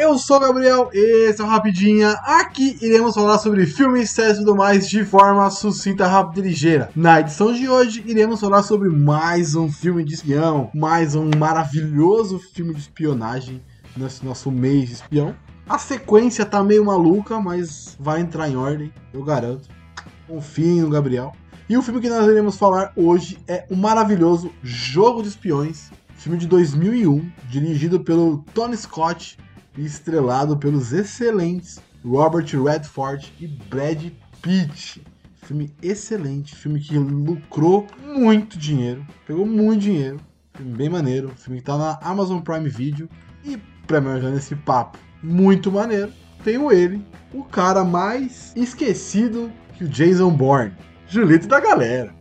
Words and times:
eu 0.00 0.16
sou 0.16 0.36
o 0.36 0.40
Gabriel, 0.40 0.90
esse 0.92 1.40
é 1.40 1.44
o 1.44 1.48
Rapidinha. 1.48 2.12
Aqui 2.22 2.78
iremos 2.80 3.14
falar 3.14 3.38
sobre 3.38 3.66
filmes, 3.66 4.10
séries 4.10 4.36
e 4.36 4.40
tudo 4.40 4.54
mais 4.54 4.88
de 4.88 5.04
forma 5.04 5.50
sucinta, 5.50 6.06
rápida 6.06 6.40
e 6.40 6.50
ligeira. 6.50 6.90
Na 6.94 7.18
edição 7.18 7.52
de 7.52 7.68
hoje, 7.68 8.04
iremos 8.06 8.40
falar 8.40 8.62
sobre 8.62 8.88
mais 8.88 9.56
um 9.56 9.70
filme 9.70 10.04
de 10.04 10.14
espião, 10.14 10.70
mais 10.72 11.16
um 11.16 11.28
maravilhoso 11.36 12.38
filme 12.38 12.74
de 12.74 12.80
espionagem 12.80 13.60
nesse 13.96 14.24
nosso 14.24 14.52
mês 14.52 14.86
de 14.86 14.94
espião. 14.94 15.34
A 15.68 15.78
sequência 15.78 16.46
tá 16.46 16.62
meio 16.62 16.84
maluca, 16.84 17.40
mas 17.40 17.96
vai 17.98 18.20
entrar 18.20 18.48
em 18.48 18.56
ordem, 18.56 18.92
eu 19.12 19.24
garanto. 19.24 19.68
Confiem 20.28 20.80
no 20.80 20.90
Gabriel. 20.90 21.32
E 21.68 21.76
o 21.76 21.82
filme 21.82 22.00
que 22.00 22.08
nós 22.08 22.26
iremos 22.26 22.56
falar 22.56 22.92
hoje 22.94 23.38
é 23.48 23.66
o 23.68 23.74
maravilhoso 23.74 24.50
Jogo 24.62 25.22
de 25.22 25.28
Espiões, 25.28 25.90
filme 26.14 26.38
de 26.38 26.46
2001, 26.46 27.30
dirigido 27.48 28.00
pelo 28.00 28.44
Tony 28.54 28.76
Scott 28.76 29.36
estrelado 29.84 30.56
pelos 30.56 30.92
excelentes 30.92 31.80
Robert 32.04 32.46
Redford 32.46 33.32
e 33.40 33.46
Brad 33.46 34.10
Pitt. 34.42 35.02
Filme 35.42 35.74
excelente, 35.82 36.54
filme 36.54 36.78
que 36.78 36.98
lucrou 36.98 37.86
muito 38.04 38.58
dinheiro, 38.58 39.06
pegou 39.26 39.46
muito 39.46 39.80
dinheiro, 39.80 40.20
filme 40.54 40.76
bem 40.76 40.88
maneiro, 40.88 41.32
filme 41.36 41.60
que 41.60 41.64
tá 41.64 41.78
na 41.78 41.98
Amazon 42.02 42.40
Prime 42.40 42.68
Video 42.68 43.08
e 43.42 43.56
pra 43.86 44.00
me 44.00 44.08
ajudar 44.10 44.30
nesse 44.30 44.54
papo 44.54 44.98
muito 45.22 45.70
maneiro, 45.70 46.12
tenho 46.44 46.70
ele, 46.72 47.04
o 47.32 47.44
cara 47.44 47.84
mais 47.84 48.52
esquecido 48.56 49.50
que 49.74 49.84
o 49.84 49.88
Jason 49.88 50.30
Bourne, 50.30 50.72
Julito 51.06 51.48
da 51.48 51.60
galera. 51.60 52.12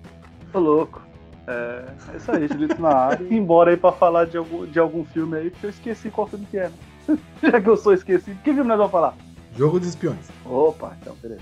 Tô 0.51 0.59
louco. 0.59 1.05
É, 1.45 1.85
é 2.13 2.17
isso 2.17 2.31
aí, 2.31 2.47
Julito 2.47 2.81
na 2.81 2.89
área. 2.89 3.25
Embora 3.33 3.71
aí 3.71 3.77
pra 3.77 3.91
falar 3.91 4.25
de 4.25 4.37
algum, 4.37 4.65
de 4.65 4.79
algum 4.79 5.05
filme 5.05 5.37
aí, 5.37 5.49
porque 5.49 5.65
eu 5.65 5.69
esqueci 5.69 6.09
qual 6.09 6.27
filme 6.27 6.47
que 6.49 6.57
é. 6.57 6.71
Já 7.41 7.61
que 7.61 7.69
eu 7.69 7.77
sou 7.77 7.93
esquecido, 7.93 8.37
que 8.43 8.53
filme 8.53 8.67
nós 8.67 8.77
vamos 8.77 8.91
falar? 8.91 9.15
Jogo 9.55 9.79
dos 9.79 9.89
Espiões. 9.89 10.27
Opa, 10.45 10.95
então, 11.01 11.15
beleza. 11.21 11.41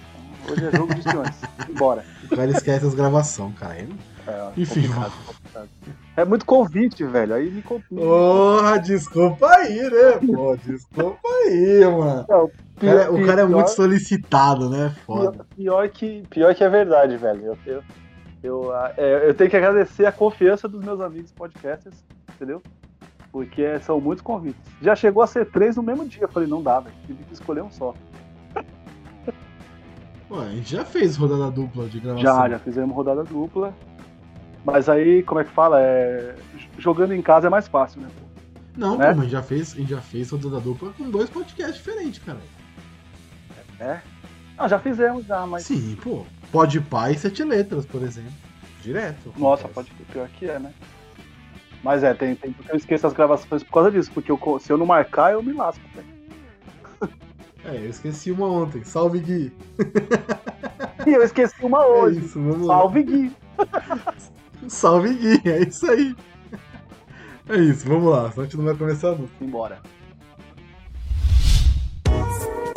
Hoje 0.49 0.67
é 0.67 0.77
jogo 0.77 0.94
de 0.94 0.99
espiões. 0.99 1.35
Bora. 1.77 2.05
O 2.31 2.35
cara 2.35 2.52
esquece 2.52 2.85
as 2.85 2.94
gravações, 2.94 3.57
cara. 3.57 3.80
Ele... 3.80 3.95
É, 4.27 4.52
Enfim, 4.57 4.81
complicado, 4.88 5.13
complicado. 5.25 5.69
É 6.17 6.25
muito 6.25 6.45
convite, 6.45 7.03
velho. 7.03 7.33
Aí 7.35 7.49
me 7.49 7.61
complica. 7.61 8.02
Porra, 8.03 8.80
desculpa 8.80 9.47
aí, 9.47 9.81
né? 9.81 10.19
Pô, 10.25 10.57
desculpa 10.57 11.27
aí, 11.27 11.85
mano. 11.85 12.25
Não, 12.27 12.45
O 12.45 12.52
cara, 12.79 13.11
o 13.11 13.25
cara 13.25 13.41
é 13.41 13.45
muito 13.45 13.67
solicitado, 13.69 14.69
né? 14.69 14.95
Foda. 15.05 15.31
pior, 15.31 15.45
pior 15.55 15.89
que, 15.89 16.23
pior 16.29 16.55
que 16.55 16.63
é 16.63 16.69
verdade, 16.69 17.17
velho. 17.17 17.45
Eu, 17.45 17.57
eu, 17.66 17.83
eu, 18.41 18.72
ah, 18.72 18.94
é, 18.97 19.29
eu 19.29 19.33
tenho 19.33 19.50
que 19.50 19.57
agradecer 19.57 20.05
a 20.05 20.11
confiança 20.11 20.67
dos 20.67 20.83
meus 20.83 21.00
amigos 21.02 21.31
podcasters, 21.31 22.03
entendeu? 22.35 22.61
Porque 23.36 23.78
são 23.81 24.00
muitos 24.00 24.23
convites. 24.23 24.61
Já 24.81 24.95
chegou 24.95 25.22
a 25.22 25.28
ser 25.28 25.45
três 25.52 25.75
no 25.75 25.83
mesmo 25.83 26.08
dia. 26.08 26.22
Eu 26.22 26.30
falei, 26.30 26.47
não 26.47 26.64
dá, 26.64 26.80
velho. 26.80 26.95
Tive 27.05 27.22
que 27.25 27.33
escolher 27.33 27.61
um 27.64 27.69
só. 27.69 27.94
Gente 30.53 30.72
já 30.72 30.86
fez 30.86 31.17
rodada 31.17 31.52
dupla 31.52 31.86
de 31.89 32.00
gravação. 32.00 32.23
Já, 32.23 32.47
já 32.47 32.59
fizemos 32.59 32.95
rodada 32.95 33.25
dupla. 33.25 33.73
Mas 34.63 34.88
aí, 34.88 35.22
como 35.22 35.41
é 35.41 35.44
que 35.44 35.52
fala? 35.52 35.81
É, 35.81 36.33
jogando 36.78 37.13
em 37.13 37.22
casa 37.22 37.47
é 37.47 37.50
mais 37.50 37.67
fácil, 37.67 38.00
né? 38.00 38.08
Não, 38.73 38.97
né? 38.97 39.09
pô, 39.09 39.16
mas 39.16 39.19
a 39.19 39.23
gente 39.23 39.31
já 39.33 39.44
fez, 39.44 39.73
a 39.73 39.78
gente 39.80 39.89
já 39.89 40.00
fez 40.00 40.30
rodada 40.30 40.61
dupla 40.61 40.94
com 40.97 41.09
dois 41.09 41.30
podcasts 41.30 41.75
diferentes, 41.75 42.23
cara. 42.23 42.39
É? 43.81 44.00
Não, 44.58 44.69
já 44.69 44.80
fizemos 44.80 45.25
já, 45.25 45.45
mas. 45.45 45.63
Sim, 45.63 45.97
pô. 46.02 46.25
Pode 46.53 46.80
pai 46.80 47.11
e 47.11 47.17
sete 47.17 47.44
letras, 47.44 47.86
por 47.86 48.02
exemplo. 48.02 48.31
Direto. 48.81 49.33
Nossa, 49.38 49.66
acontece. 49.66 49.91
pode 49.91 50.11
pior 50.13 50.30
que 50.30 50.45
é, 50.45 50.58
né? 50.58 50.72
Mas 51.86 52.03
é, 52.03 52.16
tem, 52.16 52.33
tem 52.33 52.52
porque 52.52 52.72
eu 52.72 52.78
esqueço 52.78 53.05
as 53.05 53.14
gravações 53.14 53.61
por 53.61 53.72
causa 53.72 53.91
disso, 53.91 54.09
porque 54.11 54.31
eu 54.31 54.39
se 54.59 54.73
eu 54.73 54.78
não 54.78 54.88
marcar, 54.88 55.33
eu 55.33 55.44
me 55.44 55.53
lasco, 55.53 55.83
velho. 55.94 56.16
É, 57.63 57.78
eu 57.78 57.90
esqueci 57.90 58.31
uma 58.31 58.47
ontem. 58.47 58.84
Salve, 58.84 59.19
Gui. 59.19 59.51
E 61.06 61.13
eu 61.13 61.24
esqueci 61.24 61.63
uma 61.63 61.81
É 61.85 61.88
hoje. 61.88 62.19
isso, 62.19 62.40
vamos 62.40 62.68
lá. 62.68 62.78
Salve 62.78 63.03
Gui! 63.03 63.35
Salve, 64.68 65.13
Gui. 65.16 65.41
É 65.50 65.63
isso 65.63 65.90
aí. 65.90 66.16
É 67.50 67.57
isso, 67.57 67.88
vamos 67.88 68.12
lá. 68.12 68.29
Senão 68.31 68.41
a 68.41 68.45
gente 68.45 68.57
não 68.57 68.66
vai 68.66 68.75
começar 68.75 69.12
nunca. 69.12 69.34
Embora. 69.41 69.81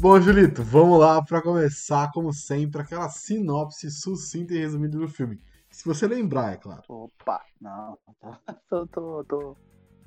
Bom, 0.00 0.18
Julito, 0.18 0.62
vamos 0.62 0.98
lá 0.98 1.22
pra 1.22 1.42
começar, 1.42 2.10
como 2.10 2.32
sempre, 2.32 2.80
aquela 2.80 3.10
sinopse 3.10 3.90
sucinta 3.90 4.54
e 4.54 4.58
resumida 4.58 4.96
do 4.96 5.06
filme. 5.06 5.38
Se 5.68 5.84
você 5.84 6.08
lembrar, 6.08 6.54
é 6.54 6.56
claro. 6.56 6.82
Opa! 6.88 7.44
Não, 7.60 7.98
tô, 8.66 8.86
tô, 8.86 9.24
tô, 9.24 9.56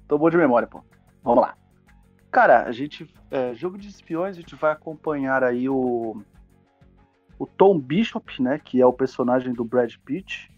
tô 0.08 0.18
bom 0.18 0.32
de 0.32 0.38
memória, 0.38 0.68
pô. 0.68 0.84
Vamos 1.24 1.44
lá. 1.44 1.56
Cara, 2.32 2.64
a 2.64 2.72
gente. 2.72 3.08
é, 3.30 3.54
jogo 3.54 3.78
de 3.78 3.88
espiões, 3.88 4.36
a 4.36 4.40
gente 4.40 4.56
vai 4.56 4.72
acompanhar 4.72 5.44
aí 5.44 5.70
o. 5.70 6.20
O 7.38 7.46
Tom 7.46 7.80
Bishop, 7.80 8.42
né? 8.42 8.58
Que 8.58 8.82
é 8.82 8.86
o 8.88 8.94
personagem 8.94 9.54
do 9.54 9.64
Brad 9.64 9.94
Pitt. 10.04 10.52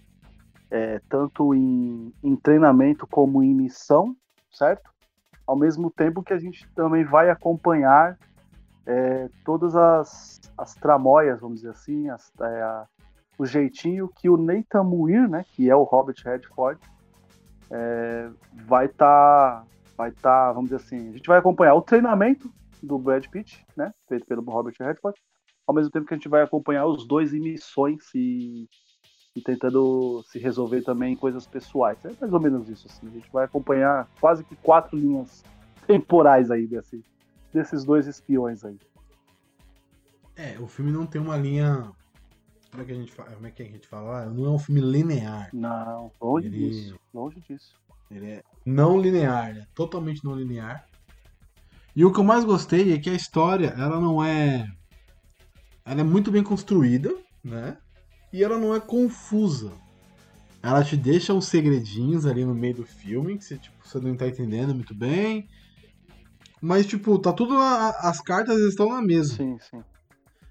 é, 0.72 1.02
tanto 1.10 1.54
em, 1.54 2.14
em 2.24 2.38
treinamento 2.38 3.06
como 3.06 3.44
em 3.44 3.54
missão, 3.54 4.16
certo? 4.50 4.90
Ao 5.46 5.58
mesmo 5.58 5.92
tempo 5.92 6.24
que 6.24 6.32
a 6.32 6.40
gente 6.40 6.66
também 6.70 7.04
vai 7.04 7.30
acompanhar 7.30 8.18
é, 8.86 9.30
todas 9.44 9.76
as, 9.76 10.40
as 10.58 10.74
tramóias, 10.76 11.40
vamos 11.40 11.58
dizer 11.58 11.72
assim, 11.72 12.10
as- 12.10 12.32
é, 12.40 12.62
a- 12.62 12.88
o 13.38 13.46
jeitinho 13.46 14.08
que 14.16 14.30
o 14.30 14.38
Nathan 14.38 14.84
Muir, 14.84 15.28
né, 15.30 15.46
que 15.52 15.70
é 15.70 15.76
o 15.76 15.84
Robert 15.84 16.16
Redford, 16.24 16.80
é, 17.72 18.30
vai 18.66 18.86
estar, 18.86 19.66
vai 19.98 20.12
tá, 20.12 20.52
vamos 20.52 20.70
dizer 20.70 20.84
assim, 20.84 21.10
a 21.10 21.12
gente 21.14 21.28
vai 21.28 21.40
acompanhar 21.40 21.74
o 21.76 21.82
treinamento 21.82 22.50
do 22.82 22.98
Brad 22.98 23.26
Pitt, 23.28 23.66
né, 23.76 23.94
feito 24.08 24.26
pelo 24.26 24.42
Robert 24.44 24.76
Redford, 24.80 25.20
ao 25.68 25.74
mesmo 25.74 25.92
tempo 25.92 26.06
que 26.06 26.14
a 26.14 26.18
gente 26.18 26.30
vai 26.30 26.44
acompanhar 26.44 26.86
os 26.86 27.08
dois 27.08 27.34
em 27.34 27.40
missões 27.40 28.04
e, 28.14 28.68
e 29.36 29.42
tentando 29.42 30.22
se 30.26 30.38
resolver 30.38 30.82
também 30.84 31.16
coisas 31.16 31.48
pessoais. 31.48 31.98
É 32.06 32.12
mais 32.22 32.32
ou 32.32 32.40
menos 32.40 32.70
isso, 32.70 32.88
assim. 32.88 33.08
A 33.08 33.12
gente 33.12 33.30
vai 33.32 33.46
acompanhar 33.46 34.08
quase 34.22 34.44
que 34.44 34.56
quatro 34.58 34.96
linhas 34.96 35.44
temporais 35.88 36.52
aí 36.52 36.68
desse, 36.68 37.04
desses 37.56 37.84
dois 37.86 38.06
espiões 38.06 38.64
aí. 38.64 38.78
É, 40.36 40.58
o 40.60 40.68
filme 40.68 40.92
não 40.92 41.06
tem 41.06 41.22
uma 41.22 41.38
linha. 41.38 41.90
Como 42.70 42.84
é 42.84 42.86
que 42.86 42.92
a 42.92 42.96
gente 42.96 43.12
fala? 43.12 43.32
Como 43.32 43.48
é 43.48 43.52
que 43.52 43.64
a 43.64 43.66
gente 43.66 43.88
fala? 43.88 44.24
Ah, 44.24 44.26
Não 44.26 44.46
é 44.46 44.50
um 44.50 44.60
filme 44.60 44.82
linear. 44.82 45.50
Não, 45.54 46.12
longe 46.22 46.48
Ele- 46.48 46.70
disso. 46.70 47.00
Longe 47.14 47.40
disso. 47.48 47.74
Ele 48.12 48.28
é 48.28 48.44
não 48.66 49.00
linear, 49.00 49.54
né? 49.56 49.66
Totalmente 49.74 50.24
não 50.24 50.36
linear. 50.36 50.86
E 51.96 52.04
o 52.04 52.12
que 52.12 52.20
eu 52.20 52.24
mais 52.24 52.44
gostei 52.44 52.94
é 52.94 53.00
que 53.00 53.10
a 53.10 53.14
história, 53.14 53.68
ela 53.78 54.00
não 54.00 54.22
é. 54.24 54.68
Ela 55.86 56.02
é 56.02 56.04
muito 56.04 56.30
bem 56.32 56.44
construída, 56.44 57.16
né? 57.44 57.78
E 58.34 58.44
ela 58.44 58.60
não 58.60 58.76
é 58.76 58.80
confusa. 58.82 59.72
Ela 60.62 60.84
te 60.84 60.98
deixa 60.98 61.34
uns 61.34 61.46
segredinhos 61.48 62.26
ali 62.26 62.44
no 62.44 62.54
meio 62.54 62.76
do 62.76 62.86
filme, 62.86 63.38
que 63.38 63.46
você, 63.46 63.58
tipo, 63.58 63.76
você 63.88 64.00
não 64.00 64.16
tá 64.18 64.28
entendendo 64.28 64.76
muito 64.76 64.94
bem. 64.94 65.48
Mas, 66.66 66.88
tipo, 66.88 67.20
tá 67.20 67.32
tudo. 67.32 67.54
na- 67.54 67.90
as 68.02 68.20
cartas 68.20 68.58
estão 68.62 68.90
na 68.90 69.00
mesa. 69.02 69.36
Sim, 69.36 69.56
sim. 69.60 69.84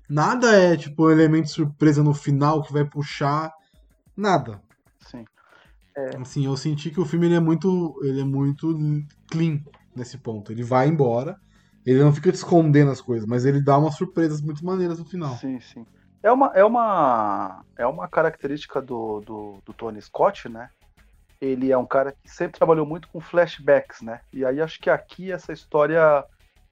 Nada 0.08 0.54
é, 0.54 0.76
tipo, 0.76 1.06
um 1.06 1.10
elemento 1.10 1.48
surpresa 1.48 2.04
no 2.04 2.14
final 2.14 2.62
que 2.62 2.72
vai 2.72 2.84
puxar. 2.84 3.50
Nada. 4.16 4.62
Sim. 5.00 5.24
Assim, 6.20 6.46
eu 6.46 6.56
senti 6.56 6.90
que 6.90 7.00
o 7.00 7.04
filme 7.04 7.26
ele 7.26 7.34
é 7.34 7.40
muito, 7.40 7.94
ele 8.04 8.20
é 8.20 8.24
muito 8.24 8.76
clean 9.28 9.60
nesse 9.94 10.16
ponto. 10.18 10.52
Ele 10.52 10.62
vai 10.62 10.86
embora, 10.86 11.36
ele 11.84 12.02
não 12.02 12.12
fica 12.12 12.30
te 12.30 12.36
escondendo 12.36 12.92
as 12.92 13.00
coisas, 13.00 13.26
mas 13.26 13.44
ele 13.44 13.60
dá 13.60 13.76
umas 13.76 13.96
surpresas 13.96 14.40
muito 14.40 14.64
maneiras 14.64 14.98
no 15.00 15.04
final. 15.04 15.36
Sim, 15.38 15.58
sim. 15.60 15.84
É 16.22 16.30
uma, 16.30 16.52
é 16.54 16.64
uma, 16.64 17.64
é 17.76 17.86
uma 17.86 18.08
característica 18.08 18.80
do, 18.80 19.20
do, 19.20 19.58
do 19.66 19.72
Tony 19.72 20.00
Scott, 20.00 20.48
né? 20.48 20.68
Ele 21.44 21.70
é 21.70 21.76
um 21.76 21.86
cara 21.86 22.12
que 22.12 22.28
sempre 22.28 22.58
trabalhou 22.58 22.86
muito 22.86 23.08
com 23.08 23.20
flashbacks, 23.20 24.00
né? 24.00 24.20
E 24.32 24.44
aí 24.44 24.60
acho 24.60 24.80
que 24.80 24.88
aqui 24.88 25.30
essa 25.30 25.52
história 25.52 26.24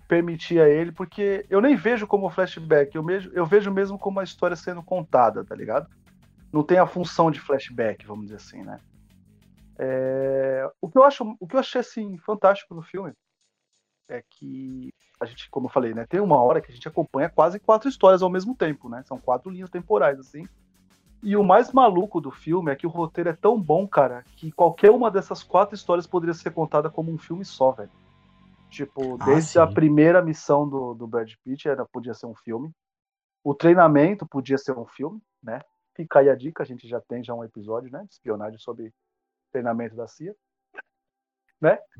permitia 0.08 0.68
ele, 0.68 0.92
porque 0.92 1.44
eu 1.48 1.60
nem 1.60 1.76
vejo 1.76 2.06
como 2.06 2.30
flashback, 2.30 2.94
eu, 2.94 3.04
eu 3.32 3.46
vejo 3.46 3.70
mesmo 3.70 3.98
como 3.98 4.20
a 4.20 4.24
história 4.24 4.56
sendo 4.56 4.82
contada, 4.82 5.44
tá 5.44 5.54
ligado? 5.54 5.88
Não 6.52 6.62
tem 6.62 6.78
a 6.78 6.86
função 6.86 7.30
de 7.30 7.40
flashback, 7.40 8.06
vamos 8.06 8.24
dizer 8.24 8.36
assim, 8.36 8.62
né? 8.62 8.78
É, 9.78 10.70
o 10.80 10.88
que 10.88 10.98
eu 10.98 11.04
acho, 11.04 11.36
o 11.40 11.46
que 11.46 11.56
eu 11.56 11.60
achei 11.60 11.80
assim 11.80 12.16
fantástico 12.18 12.74
no 12.74 12.82
filme 12.82 13.12
é 14.08 14.22
que 14.28 14.92
a 15.20 15.24
gente, 15.24 15.48
como 15.50 15.66
eu 15.66 15.70
falei, 15.70 15.94
né, 15.94 16.04
tem 16.06 16.20
uma 16.20 16.40
hora 16.42 16.60
que 16.60 16.70
a 16.70 16.74
gente 16.74 16.86
acompanha 16.88 17.30
quase 17.30 17.58
quatro 17.58 17.88
histórias 17.88 18.22
ao 18.22 18.30
mesmo 18.30 18.54
tempo, 18.54 18.88
né? 18.88 19.02
São 19.04 19.18
quatro 19.18 19.50
linhas 19.50 19.70
temporais, 19.70 20.18
assim. 20.18 20.46
E 21.22 21.36
o 21.36 21.44
mais 21.44 21.72
maluco 21.72 22.20
do 22.20 22.30
filme 22.30 22.72
é 22.72 22.76
que 22.76 22.86
o 22.86 22.90
roteiro 22.90 23.30
é 23.30 23.32
tão 23.32 23.60
bom, 23.60 23.86
cara, 23.86 24.24
que 24.36 24.50
qualquer 24.50 24.90
uma 24.90 25.10
dessas 25.10 25.42
quatro 25.42 25.74
histórias 25.74 26.06
poderia 26.06 26.34
ser 26.34 26.50
contada 26.50 26.90
como 26.90 27.12
um 27.12 27.18
filme 27.18 27.44
só, 27.44 27.70
velho. 27.70 27.90
Tipo, 28.70 29.18
Ah, 29.20 29.26
desde 29.26 29.52
sim. 29.52 29.58
a 29.60 29.66
primeira 29.66 30.20
missão 30.20 30.68
do, 30.68 30.94
do 30.94 31.06
Brad 31.06 31.32
Pitt 31.44 31.68
era, 31.68 31.84
podia 31.84 32.12
ser 32.14 32.26
um 32.26 32.34
filme. 32.34 32.72
O 33.44 33.54
treinamento 33.54 34.26
podia 34.26 34.58
ser 34.58 34.76
um 34.76 34.86
filme, 34.86 35.20
né? 35.42 35.60
Fica 35.94 36.20
aí 36.20 36.28
a 36.28 36.34
dica, 36.34 36.62
a 36.62 36.66
gente 36.66 36.88
já 36.88 37.00
tem 37.00 37.22
já 37.22 37.34
um 37.34 37.44
episódio, 37.44 37.90
né? 37.92 38.02
De 38.04 38.14
espionagem 38.14 38.58
sobre 38.58 38.92
treinamento 39.52 39.94
da 39.94 40.08
CIA, 40.08 40.34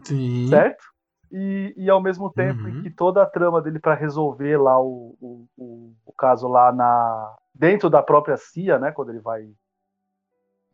Sim. 0.02 0.48
certo? 0.48 0.82
E, 1.30 1.72
e 1.76 1.88
ao 1.88 2.02
mesmo 2.02 2.30
tempo 2.30 2.68
em 2.68 2.72
Uhum. 2.72 2.82
que 2.82 2.90
toda 2.90 3.22
a 3.22 3.26
trama 3.26 3.62
dele 3.62 3.78
para 3.78 3.94
resolver 3.94 4.56
lá 4.58 4.80
o, 4.80 5.16
o, 5.20 5.46
o, 5.56 5.94
o 6.04 6.12
caso 6.12 6.48
lá 6.48 6.72
na 6.72 7.38
dentro 7.54 7.88
da 7.90 8.02
própria 8.02 8.36
CIA, 8.36 8.78
né? 8.78 8.92
Quando 8.92 9.10
ele 9.10 9.20
vai 9.20 9.50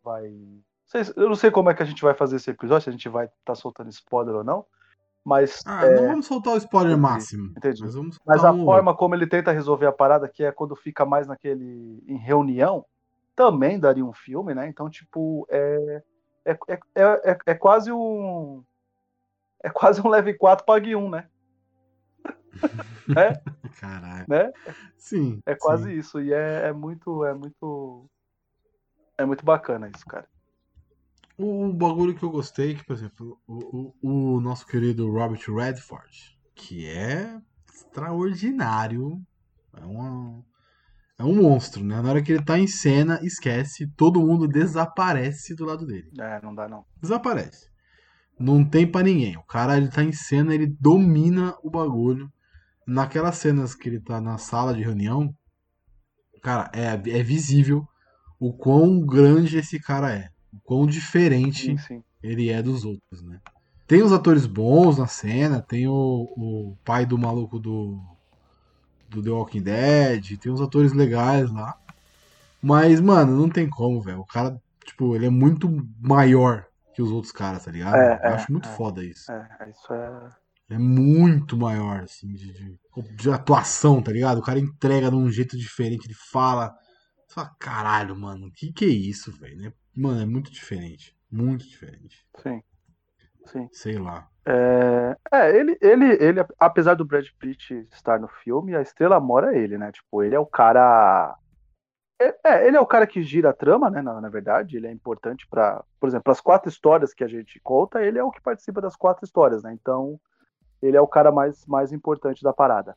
vai 0.03 0.33
eu 1.15 1.29
não 1.29 1.35
sei 1.35 1.51
como 1.51 1.69
é 1.69 1.73
que 1.75 1.83
a 1.83 1.85
gente 1.85 2.01
vai 2.01 2.15
fazer 2.15 2.37
esse 2.37 2.49
episódio, 2.49 2.83
se 2.85 2.89
a 2.89 2.91
gente 2.91 3.07
vai 3.07 3.25
estar 3.25 3.37
tá 3.45 3.55
soltando 3.55 3.89
spoiler 3.89 4.33
ou 4.35 4.43
não, 4.43 4.65
mas 5.23 5.61
Ah, 5.65 5.85
é, 5.85 5.95
não 5.95 6.07
vamos 6.07 6.25
soltar 6.25 6.53
o 6.53 6.57
spoiler 6.57 6.93
entendi, 6.93 7.01
máximo. 7.01 7.53
entendi. 7.55 7.83
Mas 7.83 7.95
Mas 8.25 8.43
a 8.43 8.51
um- 8.51 8.65
forma 8.65 8.95
como 8.95 9.13
ele 9.13 9.27
tenta 9.27 9.51
resolver 9.51 9.85
a 9.85 9.91
parada, 9.91 10.27
que 10.27 10.43
é 10.43 10.51
quando 10.51 10.75
fica 10.75 11.05
mais 11.05 11.27
naquele. 11.27 12.03
em 12.07 12.17
reunião, 12.17 12.83
também 13.35 13.79
daria 13.79 14.03
um 14.03 14.13
filme, 14.13 14.55
né? 14.55 14.67
Então, 14.67 14.89
tipo, 14.89 15.45
é. 15.49 16.03
É, 16.45 16.51
é, 16.67 16.79
é, 16.95 17.31
é, 17.31 17.37
é 17.47 17.53
quase 17.53 17.91
um. 17.91 18.63
É 19.61 19.69
quase 19.69 20.01
um 20.01 20.09
leve 20.09 20.33
4 20.33 20.65
pague 20.65 20.95
1, 20.95 21.09
né? 21.09 21.29
Caralho. 23.79 24.25
né? 24.27 24.51
Sim. 24.97 25.41
É 25.45 25.55
quase 25.55 25.85
sim. 25.85 25.97
isso. 25.97 26.21
E 26.21 26.33
é, 26.33 26.67
é 26.67 26.73
muito. 26.73 27.23
É 27.25 27.33
muito. 27.33 28.09
É 29.17 29.25
muito 29.25 29.43
bacana 29.43 29.89
isso, 29.93 30.05
cara. 30.05 30.27
Um 31.37 31.71
bagulho 31.71 32.13
que 32.13 32.23
eu 32.23 32.29
gostei, 32.29 32.75
que, 32.75 32.83
por 32.83 32.93
exemplo, 32.93 33.39
o, 33.47 33.93
o, 34.01 34.35
o 34.35 34.41
nosso 34.41 34.65
querido 34.65 35.09
Robert 35.09 35.41
Redford, 35.47 36.37
que 36.53 36.85
é 36.85 37.39
extraordinário, 37.73 39.21
é, 39.77 39.85
uma, 39.85 40.43
é 41.17 41.23
um 41.23 41.35
monstro, 41.35 41.83
né? 41.83 42.01
Na 42.01 42.09
hora 42.09 42.21
que 42.21 42.33
ele 42.33 42.43
tá 42.43 42.59
em 42.59 42.67
cena, 42.67 43.19
esquece, 43.23 43.87
todo 43.95 44.19
mundo 44.19 44.47
desaparece 44.47 45.55
do 45.55 45.65
lado 45.65 45.85
dele. 45.85 46.11
É, 46.19 46.41
não 46.41 46.53
dá 46.53 46.67
não. 46.67 46.85
Desaparece. 47.01 47.69
Não 48.37 48.63
tem 48.63 48.89
pra 48.89 49.03
ninguém. 49.03 49.37
O 49.37 49.43
cara, 49.43 49.77
ele 49.77 49.89
tá 49.89 50.03
em 50.03 50.13
cena, 50.13 50.53
ele 50.53 50.67
domina 50.67 51.55
o 51.61 51.69
bagulho. 51.69 52.31
Naquelas 52.89 53.35
cenas 53.35 53.75
que 53.75 53.87
ele 53.87 53.99
tá 53.99 54.19
na 54.19 54.37
sala 54.37 54.73
de 54.73 54.81
reunião, 54.81 55.31
cara, 56.41 56.71
é, 56.73 56.87
é 56.87 57.23
visível 57.23 57.87
o 58.39 58.51
quão 58.51 58.99
grande 59.05 59.57
esse 59.57 59.79
cara 59.79 60.11
é. 60.11 60.29
O 60.51 60.59
quão 60.61 60.87
diferente 60.87 61.65
Sim, 61.65 61.77
sim. 61.77 62.03
ele 62.23 62.49
é 62.49 62.63
dos 62.63 62.83
outros, 62.83 63.21
né? 63.21 63.39
Tem 63.85 64.01
os 64.01 64.11
atores 64.11 64.45
bons 64.45 64.97
na 64.97 65.07
cena, 65.07 65.61
tem 65.61 65.87
o, 65.87 65.93
o 66.35 66.77
pai 66.83 67.05
do 67.05 67.17
maluco 67.17 67.59
do, 67.59 67.99
do 69.07 69.21
The 69.21 69.29
Walking 69.29 69.61
Dead, 69.61 70.37
tem 70.37 70.51
uns 70.51 70.61
atores 70.61 70.93
legais 70.93 71.51
lá. 71.51 71.75
Mas, 72.61 72.99
mano, 72.99 73.35
não 73.35 73.49
tem 73.49 73.69
como, 73.69 74.01
velho. 74.01 74.19
O 74.19 74.25
cara, 74.25 74.59
tipo, 74.83 75.15
ele 75.15 75.27
é 75.27 75.29
muito 75.29 75.69
maior 75.99 76.65
que 76.93 77.01
os 77.01 77.11
outros 77.11 77.31
caras, 77.31 77.65
tá 77.65 77.71
ligado? 77.71 77.95
É, 77.95 78.13
Eu 78.13 78.29
é, 78.29 78.33
acho 78.33 78.51
muito 78.51 78.67
é. 78.67 78.71
foda 78.71 79.03
isso. 79.03 79.31
É, 79.31 79.69
isso 79.69 79.93
é. 79.93 80.29
É 80.69 80.77
muito 80.77 81.57
maior, 81.57 82.01
assim, 82.03 82.31
de, 82.33 82.53
de- 82.53 82.79
de 83.15 83.31
atuação, 83.31 84.01
tá 84.01 84.11
ligado? 84.11 84.39
O 84.39 84.43
cara 84.43 84.59
entrega 84.59 85.09
de 85.09 85.15
um 85.15 85.29
jeito 85.31 85.57
diferente, 85.57 86.05
ele 86.05 86.13
fala. 86.13 86.73
Você 87.27 87.35
fala, 87.35 87.55
caralho, 87.59 88.15
mano, 88.15 88.51
que 88.51 88.71
que 88.73 88.85
é 88.85 88.89
isso, 88.89 89.31
velho? 89.31 89.57
né? 89.57 89.73
Mano, 89.95 90.21
é 90.21 90.25
muito 90.25 90.51
diferente. 90.51 91.15
Muito 91.31 91.67
diferente. 91.67 92.25
Sim. 92.41 92.61
Sim. 93.45 93.69
Sei 93.71 93.97
lá. 93.97 94.27
É, 94.45 95.15
é, 95.31 95.55
ele, 95.57 95.77
ele, 95.81 96.05
ele, 96.23 96.45
apesar 96.59 96.95
do 96.95 97.05
Brad 97.05 97.27
Pitt 97.39 97.87
estar 97.91 98.19
no 98.19 98.27
filme, 98.27 98.75
a 98.75 98.81
estrela 98.81 99.19
mora 99.19 99.55
é 99.55 99.59
ele, 99.59 99.77
né? 99.77 99.91
Tipo, 99.91 100.23
ele 100.23 100.35
é 100.35 100.39
o 100.39 100.45
cara. 100.45 101.35
É, 102.21 102.35
é, 102.43 102.67
ele 102.67 102.77
é 102.77 102.79
o 102.81 102.85
cara 102.85 103.07
que 103.07 103.21
gira 103.23 103.49
a 103.51 103.53
trama, 103.53 103.89
né? 103.89 104.01
Na, 104.01 104.19
na 104.19 104.29
verdade, 104.29 104.77
ele 104.77 104.87
é 104.87 104.91
importante 104.91 105.47
para, 105.49 105.83
por 105.99 106.09
exemplo, 106.09 106.31
as 106.31 106.41
quatro 106.41 106.69
histórias 106.69 107.13
que 107.13 107.23
a 107.23 107.27
gente 107.27 107.59
conta, 107.63 108.03
ele 108.03 108.19
é 108.19 108.23
o 108.23 108.31
que 108.31 108.41
participa 108.41 108.81
das 108.81 108.95
quatro 108.95 109.23
histórias, 109.25 109.63
né? 109.63 109.73
Então, 109.73 110.19
ele 110.81 110.97
é 110.97 111.01
o 111.01 111.07
cara 111.07 111.31
mais, 111.31 111.65
mais 111.65 111.91
importante 111.91 112.43
da 112.43 112.53
parada. 112.53 112.95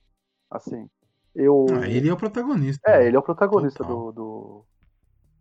Assim, 0.51 0.89
eu. 1.35 1.67
Ah, 1.73 1.89
ele 1.89 2.09
é 2.09 2.13
o 2.13 2.17
protagonista. 2.17 2.91
É, 2.91 3.07
ele 3.07 3.17
é 3.17 3.19
o 3.19 3.23
protagonista 3.23 3.83
do, 3.85 4.13
do, 4.13 4.65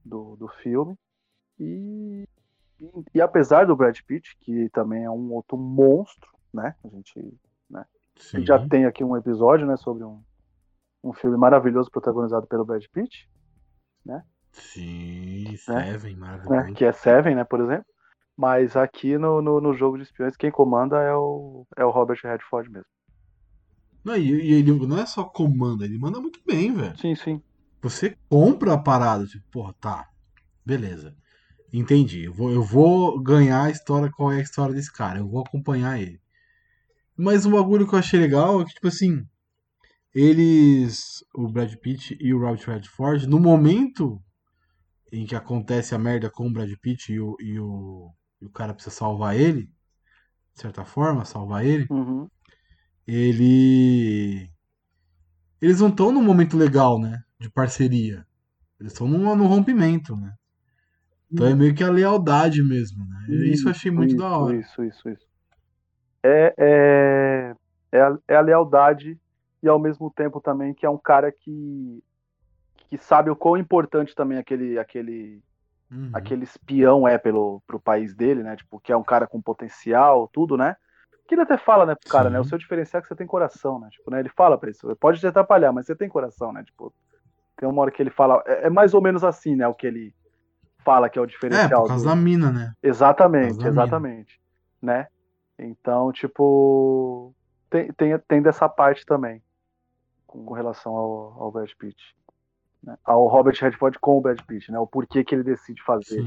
do, 0.04 0.36
do 0.38 0.48
filme. 0.48 0.98
E, 1.60 2.24
e, 2.80 2.92
e 3.16 3.22
apesar 3.22 3.66
do 3.66 3.76
Brad 3.76 3.98
Pitt, 4.08 4.38
que 4.40 4.70
também 4.70 5.04
é 5.04 5.10
um 5.10 5.32
outro 5.32 5.58
monstro, 5.58 6.30
né? 6.54 6.76
A 6.84 6.88
gente, 6.88 7.40
a 7.74 7.86
Sim. 8.18 8.38
gente 8.38 8.48
já 8.48 8.68
tem 8.68 8.86
aqui 8.86 9.04
um 9.04 9.16
episódio, 9.16 9.68
né, 9.68 9.78
sobre 9.78 10.04
um, 10.04 10.22
um 11.04 11.14
filme 11.14 11.38
maravilhoso 11.38 11.92
protagonizado 11.92 12.48
pelo 12.48 12.66
Brad 12.66 12.84
Pitt, 12.92 13.30
Sim, 14.52 15.46
Né? 15.46 15.58
Seven, 15.58 16.16
né? 16.16 16.20
maravilhoso. 16.20 16.74
Que 16.74 16.86
é 16.86 16.92
Seven, 16.92 17.36
né, 17.36 17.44
por 17.44 17.62
exemplo. 17.62 17.86
Mas 18.38 18.76
aqui 18.76 19.18
no, 19.18 19.42
no, 19.42 19.62
no 19.62 19.74
jogo 19.74 19.98
de 19.98 20.04
espiões, 20.04 20.36
quem 20.36 20.52
comanda 20.52 20.98
é 20.98 21.14
o, 21.14 21.66
é 21.78 21.86
o 21.86 21.92
Robert 21.92 22.20
Redford 22.24 22.70
mesmo. 22.70 22.88
Não, 24.04 24.16
e, 24.16 24.32
e 24.32 24.54
ele 24.54 24.72
não 24.88 24.98
é 24.98 25.06
só 25.06 25.24
comanda, 25.24 25.86
ele 25.86 25.98
manda 25.98 26.20
muito 26.20 26.40
bem, 26.46 26.74
velho. 26.74 26.98
Sim, 26.98 27.16
sim. 27.16 27.42
Você 27.82 28.18
compra 28.30 28.74
a 28.74 28.78
parada, 28.78 29.26
tipo, 29.26 29.44
porra, 29.52 29.74
tá, 29.80 30.10
beleza. 30.66 31.16
Entendi. 31.74 32.26
Eu 32.26 32.34
vou, 32.34 32.52
eu 32.52 32.64
vou 32.64 33.20
ganhar 33.22 33.64
a 33.64 33.70
história, 33.70 34.12
qual 34.12 34.32
é 34.32 34.38
a 34.38 34.42
história 34.42 34.74
desse 34.74 34.92
cara. 34.92 35.20
Eu 35.20 35.28
vou 35.28 35.42
acompanhar 35.42 36.00
ele. 36.00 36.20
Mas 37.16 37.46
um 37.46 37.52
bagulho 37.52 37.88
que 37.88 37.96
eu 37.96 38.00
achei 38.00 38.20
legal 38.20 38.62
é 38.62 38.66
que, 38.66 38.74
tipo 38.74 38.88
assim, 38.88 39.26
eles, 40.14 41.24
o 41.34 41.48
Brad 41.48 41.74
Pitt 41.76 42.18
e 42.20 42.34
o 42.34 42.40
Robert 42.40 42.66
Redford, 42.68 43.28
no 43.28 43.40
momento 43.40 44.22
em 45.12 45.26
que 45.26 45.36
acontece 45.36 45.96
a 45.96 46.00
merda 46.00 46.30
com 46.30 46.48
o 46.48 46.52
Brad 46.52 46.72
Pitt 46.82 47.14
e 47.14 47.20
o, 47.20 47.36
e 47.40 47.60
o, 47.60 48.12
e 48.42 48.46
o 48.46 48.50
cara 48.50 48.74
precisa 48.74 48.96
salvar 48.96 49.36
ele, 49.36 49.64
de 50.54 50.62
certa 50.62 50.84
forma, 50.84 51.26
salvar 51.26 51.66
ele, 51.66 51.88
Uhum. 51.90 52.28
ele. 53.08 54.50
Eles 55.62 55.80
não 55.80 55.90
estão 55.90 56.12
num 56.12 56.24
momento 56.24 56.58
legal, 56.58 57.00
né? 57.00 57.22
De 57.40 57.50
parceria. 57.50 58.26
Eles 58.80 58.94
estão 58.94 59.08
num, 59.08 59.36
num 59.36 59.48
rompimento, 59.48 60.16
né? 60.16 60.34
Então 61.32 61.48
é 61.48 61.56
meio 61.56 61.74
que 61.74 61.84
a 61.84 61.90
lealdade 61.90 62.62
mesmo, 62.64 63.06
né? 63.06 63.26
Isso 63.48 63.68
eu 63.68 63.72
achei 63.72 63.92
muito 63.92 64.10
isso, 64.10 64.18
da 64.18 64.38
hora. 64.38 64.58
Isso, 64.58 64.84
isso, 64.84 65.10
isso. 65.10 65.26
É, 66.24 66.54
é, 66.58 67.56
é, 67.92 68.02
a, 68.02 68.18
é 68.28 68.36
a 68.36 68.42
lealdade 68.42 69.18
e 69.64 69.68
ao 69.68 69.80
mesmo 69.80 70.12
tempo 70.12 70.42
também 70.42 70.74
que 70.74 70.86
é 70.86 70.90
um 70.90 70.98
cara 70.98 71.32
que, 71.32 72.04
que 72.90 72.98
sabe 72.98 73.30
o 73.30 73.36
quão 73.36 73.58
importante 73.58 74.14
também 74.14 74.38
aquele, 74.38 74.78
aquele, 74.78 75.42
Uhum. 75.92 76.10
aquele 76.14 76.44
espião 76.46 77.06
é 77.08 77.18
pelo 77.18 77.62
pro 77.68 77.80
país 77.80 78.16
dele, 78.16 78.44
né? 78.44 78.56
Tipo, 78.56 78.80
que 78.80 78.92
é 78.94 78.98
um 78.98 79.04
cara 79.04 79.28
com 79.28 79.42
potencial, 79.42 80.30
tudo, 80.32 80.56
né? 80.58 80.76
Que 81.28 81.36
ele 81.36 81.42
até 81.42 81.58
fala, 81.58 81.86
né, 81.86 81.96
pro 81.96 82.10
cara, 82.10 82.30
Sim. 82.30 82.34
né? 82.34 82.40
O 82.40 82.46
seu 82.46 82.58
diferencial 82.58 83.00
é 83.00 83.02
que 83.02 83.08
você 83.08 83.16
tem 83.16 83.28
coração, 83.28 83.80
né? 83.80 83.90
Tipo, 83.92 84.10
né? 84.12 84.20
Ele 84.20 84.30
fala 84.30 84.58
pra 84.58 84.70
isso. 84.70 84.96
Pode 84.96 85.20
te 85.20 85.28
atrapalhar, 85.28 85.72
mas 85.72 85.86
você 85.86 85.96
tem 85.96 86.08
coração, 86.10 86.52
né? 86.54 86.64
Tipo, 86.64 86.94
tem 87.58 87.68
uma 87.68 87.82
hora 87.82 87.92
que 87.92 88.02
ele 88.02 88.10
fala. 88.10 88.42
É, 88.46 88.68
é 88.68 88.70
mais 88.70 88.94
ou 88.94 89.02
menos 89.02 89.24
assim, 89.24 89.56
né? 89.56 89.68
O 89.68 89.74
que 89.74 89.86
ele 89.86 90.14
fala 90.84 91.10
que 91.10 91.20
é 91.20 91.22
o 91.22 91.26
É, 91.26 91.28
diferencial. 91.28 91.82
por 91.84 91.90
causa 91.90 92.04
do- 92.04 92.10
da 92.10 92.16
mina, 92.16 92.52
né? 92.52 92.74
Exatamente, 92.82 93.68
exatamente. 93.68 94.40
Né? 94.82 95.08
Então, 95.60 96.12
tipo, 96.12 97.36
tem, 97.70 97.92
tem, 97.94 98.18
tem 98.28 98.42
dessa 98.42 98.68
parte 98.68 99.06
também 99.06 99.44
com, 100.26 100.44
com 100.44 100.54
relação 100.54 100.96
ao, 100.96 101.44
ao 101.44 101.52
Brad 101.52 101.70
Pitt. 101.78 102.02
Né? 102.84 102.98
Ao 103.04 103.28
Robert 103.28 103.56
Redford 103.60 104.00
com 104.00 104.18
o 104.18 104.22
Brad 104.22 104.40
Pitt, 104.48 104.72
né? 104.72 104.80
O 104.80 104.88
porquê 104.88 105.24
que 105.24 105.36
ele 105.36 105.44
decide 105.44 105.82
fazer, 105.84 106.26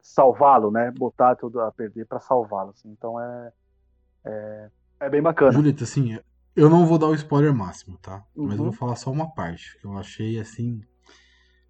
salvá-lo, 0.00 0.70
né? 0.70 0.90
Botar 0.92 1.36
tudo 1.36 1.60
a 1.60 1.72
perder 1.72 2.06
pra 2.06 2.20
salvá-lo. 2.20 2.70
assim. 2.70 2.90
Então 2.90 3.20
é, 3.20 3.52
é, 4.24 4.70
é 5.00 5.10
bem 5.10 5.22
bacana. 5.22 5.52
Julieta, 5.52 5.84
assim, 5.84 6.18
eu 6.54 6.70
não 6.70 6.86
vou 6.86 6.98
dar 6.98 7.08
o 7.08 7.14
spoiler 7.14 7.54
máximo, 7.54 7.98
tá? 7.98 8.22
Mas 8.36 8.52
eu 8.58 8.58
Uhum. 8.58 8.64
vou 8.64 8.72
falar 8.72 8.96
só 8.96 9.10
uma 9.10 9.32
parte, 9.34 9.78
que 9.80 9.86
eu 9.86 9.96
achei, 9.98 10.38
assim, 10.38 10.80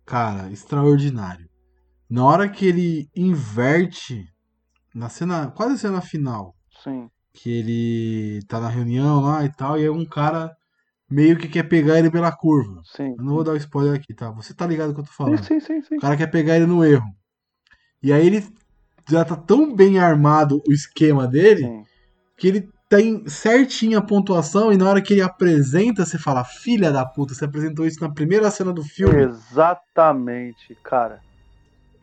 cara, 0.04 0.50
extraordinário. 0.50 1.48
Na 2.08 2.24
hora 2.24 2.48
que 2.48 2.66
ele 2.66 3.08
inverte, 3.16 4.24
na 4.94 5.08
cena, 5.08 5.50
quase 5.50 5.74
a 5.74 5.78
cena 5.78 6.00
final, 6.00 6.54
Sim, 6.82 7.10
que 7.34 7.50
ele 7.50 8.42
tá 8.46 8.60
na 8.60 8.68
reunião 8.68 9.20
lá 9.20 9.44
e 9.44 9.52
tal, 9.52 9.78
e 9.78 9.82
aí 9.82 9.90
um 9.90 10.06
cara 10.06 10.55
meio 11.10 11.38
que 11.38 11.48
quer 11.48 11.62
pegar 11.64 11.98
ele 11.98 12.10
pela 12.10 12.34
curva. 12.34 12.80
sim. 12.84 13.14
Eu 13.16 13.24
não 13.24 13.34
vou 13.34 13.44
dar 13.44 13.52
o 13.52 13.56
spoiler 13.56 13.94
aqui, 13.94 14.14
tá? 14.14 14.30
Você 14.32 14.54
tá 14.54 14.66
ligado 14.66 14.92
com 14.94 15.00
o 15.00 15.04
que 15.04 15.10
eu 15.10 15.12
tô 15.12 15.12
falando. 15.12 15.44
Sim, 15.44 15.60
sim, 15.60 15.80
sim, 15.80 15.82
sim. 15.82 15.96
O 15.96 16.00
cara 16.00 16.16
quer 16.16 16.26
pegar 16.28 16.56
ele 16.56 16.66
no 16.66 16.84
erro. 16.84 17.06
E 18.02 18.12
aí 18.12 18.26
ele 18.26 18.46
já 19.08 19.24
tá 19.24 19.36
tão 19.36 19.74
bem 19.74 19.98
armado 19.98 20.60
o 20.66 20.72
esquema 20.72 21.26
dele 21.26 21.62
Sim, 21.62 21.84
que 22.36 22.48
ele 22.48 22.68
tem 22.88 23.26
certinha 23.28 23.98
a 23.98 24.02
pontuação 24.02 24.72
e 24.72 24.76
na 24.76 24.88
hora 24.88 25.02
que 25.02 25.12
ele 25.12 25.22
apresenta, 25.22 26.04
você 26.04 26.18
fala, 26.18 26.44
filha 26.44 26.92
da 26.92 27.04
puta, 27.04 27.34
você 27.34 27.44
apresentou 27.44 27.86
isso 27.86 28.00
na 28.00 28.12
primeira 28.12 28.50
cena 28.50 28.72
do 28.72 28.82
filme. 28.82 29.22
Exatamente, 29.22 30.76
cara. 30.84 31.20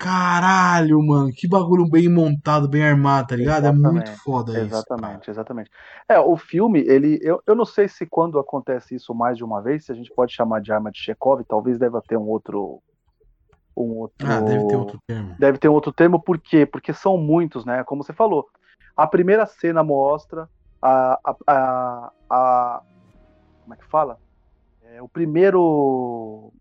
Caralho, 0.03 1.01
mano, 1.01 1.31
que 1.31 1.47
bagulho 1.47 1.89
bem 1.89 2.09
montado, 2.09 2.67
bem 2.67 2.83
armado, 2.83 3.29
tá 3.29 3.35
ligado? 3.37 3.63
Exatamente, 3.63 3.87
é 3.87 3.91
muito 3.91 4.21
foda 4.21 4.51
isso. 4.51 4.75
Exatamente, 4.75 5.29
exatamente. 5.29 5.71
É, 6.09 6.19
o 6.19 6.35
filme, 6.35 6.81
ele. 6.81 7.19
Eu, 7.21 7.41
eu 7.47 7.55
não 7.55 7.63
sei 7.63 7.87
se 7.87 8.05
quando 8.05 8.37
acontece 8.37 8.95
isso 8.95 9.15
mais 9.15 9.37
de 9.37 9.45
uma 9.45 9.61
vez, 9.61 9.85
se 9.85 9.93
a 9.93 9.95
gente 9.95 10.11
pode 10.13 10.33
chamar 10.33 10.59
de 10.59 10.73
arma 10.73 10.91
de 10.91 10.99
Chekhov, 10.99 11.41
talvez 11.45 11.79
deva 11.79 12.01
ter 12.05 12.17
um 12.17 12.27
outro. 12.27 12.81
Um 13.77 13.99
outro. 13.99 14.27
Ah, 14.27 14.41
deve 14.41 14.67
ter 14.67 14.75
outro 14.75 14.99
termo. 15.07 15.35
Deve 15.39 15.57
ter 15.57 15.69
um 15.69 15.73
outro 15.73 15.93
termo, 15.93 16.21
por 16.21 16.37
quê? 16.37 16.65
Porque 16.65 16.91
são 16.91 17.17
muitos, 17.17 17.63
né? 17.63 17.83
Como 17.85 18.03
você 18.03 18.11
falou. 18.11 18.49
A 18.97 19.07
primeira 19.07 19.45
cena 19.45 19.83
mostra 19.83 20.49
a. 20.81 21.17
a, 21.23 21.35
a, 21.47 22.11
a 22.29 22.81
como 23.63 23.73
é 23.73 23.77
que 23.77 23.85
fala? 23.85 24.19
É, 24.83 25.01
o 25.01 25.07
primeiro. 25.07 26.51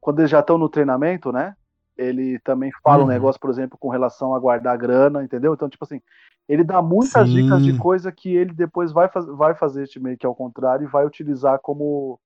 Quando 0.00 0.18
eles 0.18 0.30
já 0.30 0.40
estão 0.40 0.58
no 0.58 0.68
treinamento, 0.68 1.30
né? 1.30 1.54
Ele 1.98 2.38
também 2.40 2.70
fala 2.82 3.00
Uhum. 3.00 3.04
um 3.04 3.12
negócio, 3.12 3.40
por 3.40 3.50
exemplo, 3.50 3.76
com 3.76 3.88
relação 3.88 4.34
a 4.34 4.38
guardar 4.38 4.78
grana, 4.78 5.24
entendeu? 5.24 5.52
Então, 5.52 5.68
tipo 5.68 5.84
assim, 5.84 6.00
ele 6.48 6.64
dá 6.64 6.80
muitas 6.80 7.28
Sim. 7.28 7.34
dicas 7.34 7.64
de 7.64 7.76
coisa 7.76 8.12
que 8.12 8.34
ele 8.34 8.54
depois 8.54 8.92
vai, 8.92 9.08
faz, 9.08 9.26
vai 9.26 9.54
fazer 9.54 9.82
este 9.82 10.00
meio 10.00 10.16
que 10.16 10.24
ao 10.24 10.34
contrário 10.34 10.84
e 10.84 10.90
vai 10.90 11.04
utilizar 11.04 11.58
como, 11.60 12.18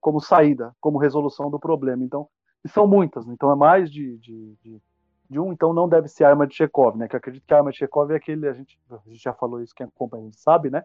como 0.00 0.20
saída, 0.20 0.74
como 0.80 0.96
resolução 0.98 1.50
do 1.50 1.58
problema. 1.58 2.04
Então, 2.04 2.28
e 2.64 2.68
são 2.68 2.86
muitas, 2.86 3.26
né? 3.26 3.34
então 3.34 3.50
é 3.50 3.56
mais 3.56 3.90
de, 3.90 4.16
de, 4.18 4.56
de, 4.62 4.82
de 5.28 5.40
um, 5.40 5.52
então 5.52 5.72
não 5.72 5.88
deve 5.88 6.08
ser 6.08 6.24
a 6.24 6.30
arma 6.30 6.46
de 6.46 6.54
Chekhov, 6.54 6.96
né? 6.96 7.06
Que 7.06 7.14
eu 7.14 7.18
acredito 7.18 7.44
que 7.46 7.52
a 7.52 7.58
arma 7.58 7.70
de 7.70 7.78
Chekhov 7.78 8.10
é 8.12 8.16
aquele, 8.16 8.48
a 8.48 8.52
gente, 8.52 8.78
a 8.90 8.96
gente 9.08 9.22
já 9.22 9.32
falou 9.32 9.60
isso, 9.60 9.74
quem 9.74 9.86
acompanha 9.86 10.22
a 10.22 10.26
gente 10.26 10.40
sabe, 10.40 10.70
né? 10.70 10.82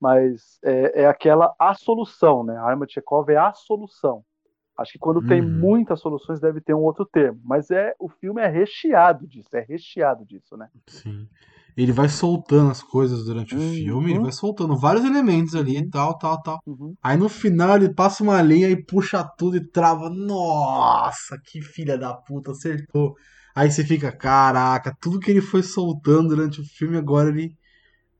Mas 0.00 0.58
é, 0.62 1.02
é 1.02 1.06
aquela 1.06 1.54
a 1.58 1.72
solução, 1.74 2.42
né? 2.42 2.56
A 2.56 2.62
arma 2.62 2.86
de 2.86 2.94
Chekhov 2.94 3.30
é 3.30 3.36
a 3.36 3.52
solução. 3.54 4.24
Acho 4.76 4.92
que 4.92 4.98
quando 4.98 5.22
tem 5.22 5.40
Uhum. 5.40 5.60
muitas 5.60 6.00
soluções 6.00 6.40
deve 6.40 6.60
ter 6.60 6.74
um 6.74 6.80
outro 6.80 7.06
termo, 7.06 7.40
mas 7.44 7.70
é 7.70 7.94
o 7.98 8.08
filme 8.08 8.40
é 8.42 8.48
recheado 8.48 9.26
disso, 9.26 9.48
é 9.54 9.60
recheado 9.60 10.24
disso, 10.24 10.56
né? 10.56 10.68
Sim. 10.88 11.28
Ele 11.76 11.92
vai 11.92 12.08
soltando 12.08 12.70
as 12.70 12.82
coisas 12.82 13.24
durante 13.24 13.54
o 13.54 13.58
Uhum. 13.58 13.72
filme, 13.72 14.10
ele 14.12 14.20
vai 14.20 14.32
soltando 14.32 14.76
vários 14.76 15.04
elementos 15.04 15.54
ali 15.54 15.76
e 15.78 15.88
tal, 15.90 16.16
tal, 16.18 16.40
tal. 16.42 16.60
Uhum. 16.66 16.94
Aí 17.02 17.16
no 17.16 17.28
final 17.28 17.76
ele 17.76 17.92
passa 17.92 18.22
uma 18.22 18.40
linha 18.40 18.68
e 18.68 18.82
puxa 18.84 19.24
tudo 19.36 19.56
e 19.56 19.64
trava. 19.70 20.08
Nossa, 20.08 21.38
que 21.44 21.60
filha 21.60 21.98
da 21.98 22.14
puta, 22.14 22.52
acertou. 22.52 23.14
Aí 23.54 23.70
você 23.70 23.84
fica, 23.84 24.10
caraca, 24.16 24.96
tudo 25.00 25.20
que 25.20 25.30
ele 25.30 25.40
foi 25.40 25.62
soltando 25.62 26.28
durante 26.30 26.60
o 26.60 26.64
filme, 26.64 26.96
agora 26.96 27.28
ele 27.28 27.56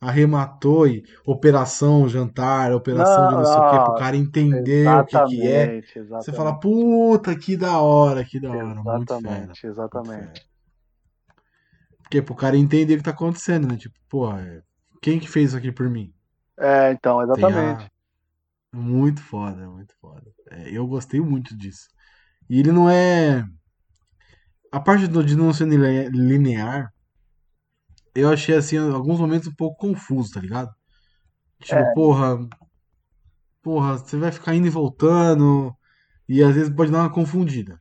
arrematou 0.08 0.86
e 0.88 1.02
operação 1.26 2.08
jantar, 2.08 2.72
operação 2.72 3.26
de 3.26 3.36
não 3.36 3.44
sei 3.44 3.62
o 3.62 3.66
que, 3.66 3.80
pro 3.80 3.92
Não, 3.92 3.94
cara 3.94 4.16
entender 4.16 4.96
o 4.98 5.04
que, 5.04 5.20
que 5.20 5.48
é. 5.48 5.74
Exatamente, 5.74 5.98
exatamente. 5.98 6.14
Você 6.18 6.32
fala, 6.32 6.58
puta, 6.58 7.36
que 7.38 7.56
da 7.56 7.80
hora, 7.80 8.24
que 8.24 8.40
da 8.40 8.54
hora. 8.54 8.82
Muito 8.82 9.12
fera. 9.14 9.56
Exatamente, 9.56 9.66
exatamente. 9.66 10.48
Porque 12.02 12.22
pro 12.22 12.34
cara 12.34 12.56
entender 12.56 12.94
o 12.94 12.98
que 12.98 13.02
tá 13.04 13.10
acontecendo, 13.10 13.66
né? 13.68 13.76
Tipo, 13.76 13.94
pô, 14.08 14.30
é, 14.32 14.62
quem 15.02 15.18
que 15.18 15.28
fez 15.28 15.48
isso 15.50 15.56
aqui 15.56 15.72
por 15.72 15.88
mim? 15.90 16.12
É, 16.58 16.90
então, 16.92 17.20
exatamente. 17.22 17.84
a- 17.86 17.90
Muito 18.72 19.22
foda, 19.22 19.68
muito 19.70 19.94
foda. 20.00 20.32
É, 20.50 20.70
eu 20.76 20.86
gostei 20.86 21.20
muito 21.20 21.56
disso. 21.56 21.88
E 22.50 22.60
ele 22.60 22.72
não 22.72 22.90
é. 22.90 23.44
A 24.72 24.80
parte 24.80 25.06
do, 25.06 25.24
de 25.24 25.34
não 25.36 25.52
ser 25.54 25.66
line- 25.68 26.10
linear, 26.10 26.92
eu 28.14 28.30
achei 28.30 28.54
assim, 28.56 28.76
em 28.76 28.92
alguns 28.92 29.18
momentos 29.20 29.48
um 29.48 29.54
pouco 29.54 29.76
confuso, 29.78 30.32
tá 30.34 30.40
ligado? 30.40 30.70
Tipo, 31.60 31.80
É. 31.80 31.94
porra. 31.94 32.38
Porra, 33.62 33.96
você 33.98 34.16
vai 34.18 34.30
ficar 34.30 34.54
indo 34.54 34.66
e 34.66 34.70
voltando. 34.70 35.74
E 36.28 36.42
às 36.42 36.54
vezes 36.54 36.74
pode 36.74 36.90
dar 36.90 37.00
uma 37.00 37.10
confundida. 37.12 37.80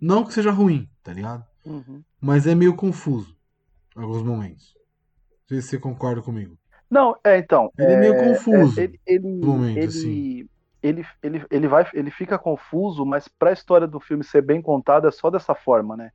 Não 0.00 0.24
que 0.24 0.32
seja 0.34 0.50
ruim, 0.50 0.88
tá 1.02 1.12
ligado? 1.12 1.44
Uhum. 1.64 2.02
Mas 2.20 2.46
é 2.46 2.54
meio 2.54 2.74
confuso 2.76 3.36
em 3.96 4.00
alguns 4.02 4.22
momentos. 4.22 4.74
Não 5.42 5.48
sei 5.48 5.62
se 5.62 5.68
você 5.68 5.78
concorda 5.78 6.22
comigo. 6.22 6.58
Não, 6.90 7.16
é, 7.24 7.38
então. 7.38 7.70
Ele 7.78 7.92
é 7.92 7.96
meio 7.98 8.16
confuso. 8.16 8.78
é, 8.80 8.84
ele, 8.84 9.00
ele, 9.06 9.28
momento, 9.44 9.78
ele, 9.78 9.86
assim. 9.86 10.48
ele, 10.82 11.06
ele, 11.22 11.44
ele, 11.50 11.68
vai, 11.68 11.88
ele 11.92 12.10
fica 12.10 12.38
confuso, 12.38 13.04
mas 13.04 13.26
pra 13.26 13.52
história 13.52 13.86
do 13.86 13.98
filme 13.98 14.22
ser 14.22 14.42
bem 14.42 14.62
contada 14.62 15.08
é 15.08 15.12
só 15.12 15.30
dessa 15.30 15.54
forma, 15.54 15.96
né? 15.96 16.12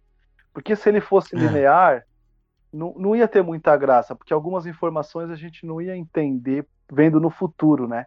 Porque 0.54 0.76
se 0.76 0.88
ele 0.88 1.02
fosse 1.02 1.36
É. 1.36 1.40
linear, 1.40 2.04
não, 2.72 2.94
não 2.98 3.16
ia 3.16 3.28
ter 3.28 3.44
muita 3.44 3.76
graça, 3.76 4.16
porque 4.16 4.34
algumas 4.34 4.66
informações 4.66 5.30
a 5.30 5.36
gente 5.36 5.66
não 5.66 5.82
ia 5.82 5.96
entender 5.96 6.66
vendo 6.92 7.20
no 7.20 7.30
futuro, 7.30 7.88
né? 7.88 8.06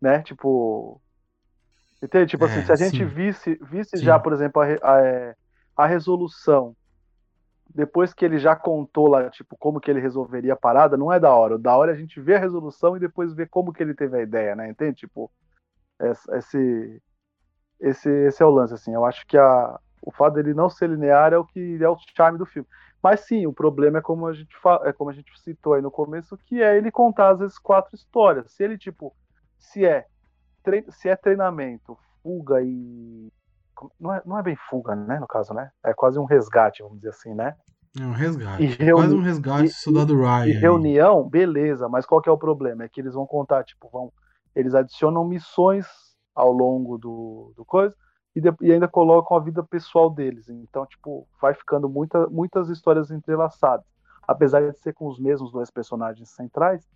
Né? 0.00 0.22
Tipo. 0.22 1.00
Entende? 2.02 2.30
Tipo 2.30 2.44
assim, 2.44 2.60
É, 2.60 2.64
se 2.64 2.72
a 2.72 2.76
gente 2.76 2.98
sim. 2.98 3.04
visse, 3.04 3.58
visse 3.62 3.96
Sim. 3.96 4.04
já, 4.04 4.18
por 4.18 4.32
exemplo, 4.32 4.62
a, 4.62 4.66
a, 4.66 5.00
é, 5.04 5.36
a 5.76 5.86
resolução 5.86 6.76
depois 7.74 8.14
que 8.14 8.24
ele 8.24 8.38
já 8.38 8.56
contou 8.56 9.08
lá, 9.08 9.28
tipo, 9.30 9.56
como 9.56 9.80
que 9.80 9.90
ele 9.90 10.00
resolveria 10.00 10.54
a 10.54 10.56
parada, 10.56 10.96
não 10.96 11.12
é 11.12 11.20
da 11.20 11.34
hora. 11.34 11.56
O 11.56 11.58
da 11.58 11.76
hora 11.76 11.92
é 11.92 11.94
a 11.94 11.98
gente 11.98 12.20
ver 12.20 12.36
a 12.36 12.40
resolução 12.40 12.96
e 12.96 13.00
depois 13.00 13.34
ver 13.34 13.48
como 13.48 13.72
que 13.72 13.82
ele 13.82 13.94
teve 13.94 14.16
a 14.16 14.22
ideia, 14.22 14.56
né? 14.56 14.70
Entende? 14.70 14.96
Tipo, 14.96 15.30
esse, 16.00 17.02
esse, 17.78 18.08
esse 18.08 18.42
é 18.42 18.46
o 18.46 18.50
lance, 18.50 18.74
assim. 18.74 18.94
Eu 18.94 19.04
acho 19.04 19.26
que 19.26 19.36
a, 19.36 19.78
o 20.02 20.10
fato 20.10 20.34
dele 20.34 20.54
não 20.54 20.70
ser 20.70 20.88
linear 20.88 21.32
é 21.32 21.38
o 21.38 21.44
que 21.44 21.78
é 21.82 21.88
o 21.88 21.96
charme 22.16 22.38
do 22.38 22.46
filme. 22.46 22.68
Mas 23.02 23.20
sim, 23.20 23.46
o 23.46 23.52
problema 23.52 23.98
é 23.98 24.02
como 24.02 24.26
a 24.26 24.32
gente 24.32 24.54
é 24.84 24.92
como 24.92 25.10
a 25.10 25.12
gente 25.12 25.30
citou 25.40 25.74
aí 25.74 25.82
no 25.82 25.90
começo, 25.90 26.36
que 26.46 26.62
é 26.62 26.76
ele 26.76 26.90
contar 26.90 27.30
às 27.30 27.38
vezes 27.38 27.58
quatro 27.58 27.94
histórias. 27.94 28.52
Se 28.52 28.62
ele 28.64 28.76
tipo, 28.76 29.14
se 29.58 29.84
é 29.86 30.06
se 30.90 31.08
é 31.08 31.16
treinamento, 31.16 31.96
fuga 32.22 32.60
e 32.62 33.28
não 33.98 34.12
é, 34.12 34.22
não 34.26 34.38
é 34.38 34.42
bem 34.42 34.56
fuga, 34.68 34.94
né, 34.96 35.18
no 35.20 35.26
caso, 35.26 35.54
né? 35.54 35.70
É 35.84 35.94
quase 35.94 36.18
um 36.18 36.24
resgate, 36.24 36.82
vamos 36.82 36.98
dizer 36.98 37.10
assim, 37.10 37.32
né? 37.34 37.54
É 37.98 38.02
um 38.04 38.12
resgate. 38.12 38.62
E 38.64 38.66
É 38.66 38.84
reuni- 38.84 39.02
Quase 39.02 39.14
um 39.14 39.22
resgate 39.22 39.64
e- 39.64 39.68
do 39.68 39.72
soldado 39.74 40.16
Ryan. 40.16 40.46
E 40.46 40.52
reunião, 40.52 41.28
beleza, 41.28 41.88
mas 41.88 42.04
qual 42.04 42.20
que 42.20 42.28
é 42.28 42.32
o 42.32 42.36
problema? 42.38 42.84
É 42.84 42.88
que 42.88 43.00
eles 43.00 43.14
vão 43.14 43.26
contar, 43.26 43.64
tipo, 43.64 43.88
vão, 43.88 44.12
eles 44.54 44.74
adicionam 44.74 45.24
missões 45.24 45.86
ao 46.34 46.52
longo 46.52 46.98
do, 46.98 47.52
do 47.56 47.64
coisa 47.64 47.94
e, 48.38 48.40
de- 48.40 48.56
e 48.62 48.72
ainda 48.72 48.88
colocam 48.88 49.36
a 49.36 49.40
vida 49.40 49.62
pessoal 49.62 50.08
deles. 50.10 50.48
Então, 50.48 50.86
tipo, 50.86 51.26
vai 51.40 51.54
ficando 51.54 51.88
muita, 51.88 52.26
muitas 52.28 52.68
histórias 52.68 53.10
entrelaçadas. 53.10 53.84
Apesar 54.26 54.60
de 54.70 54.78
ser 54.78 54.92
com 54.94 55.06
os 55.08 55.18
mesmos 55.18 55.50
dois 55.52 55.70
personagens 55.70 56.30
centrais, 56.30 56.86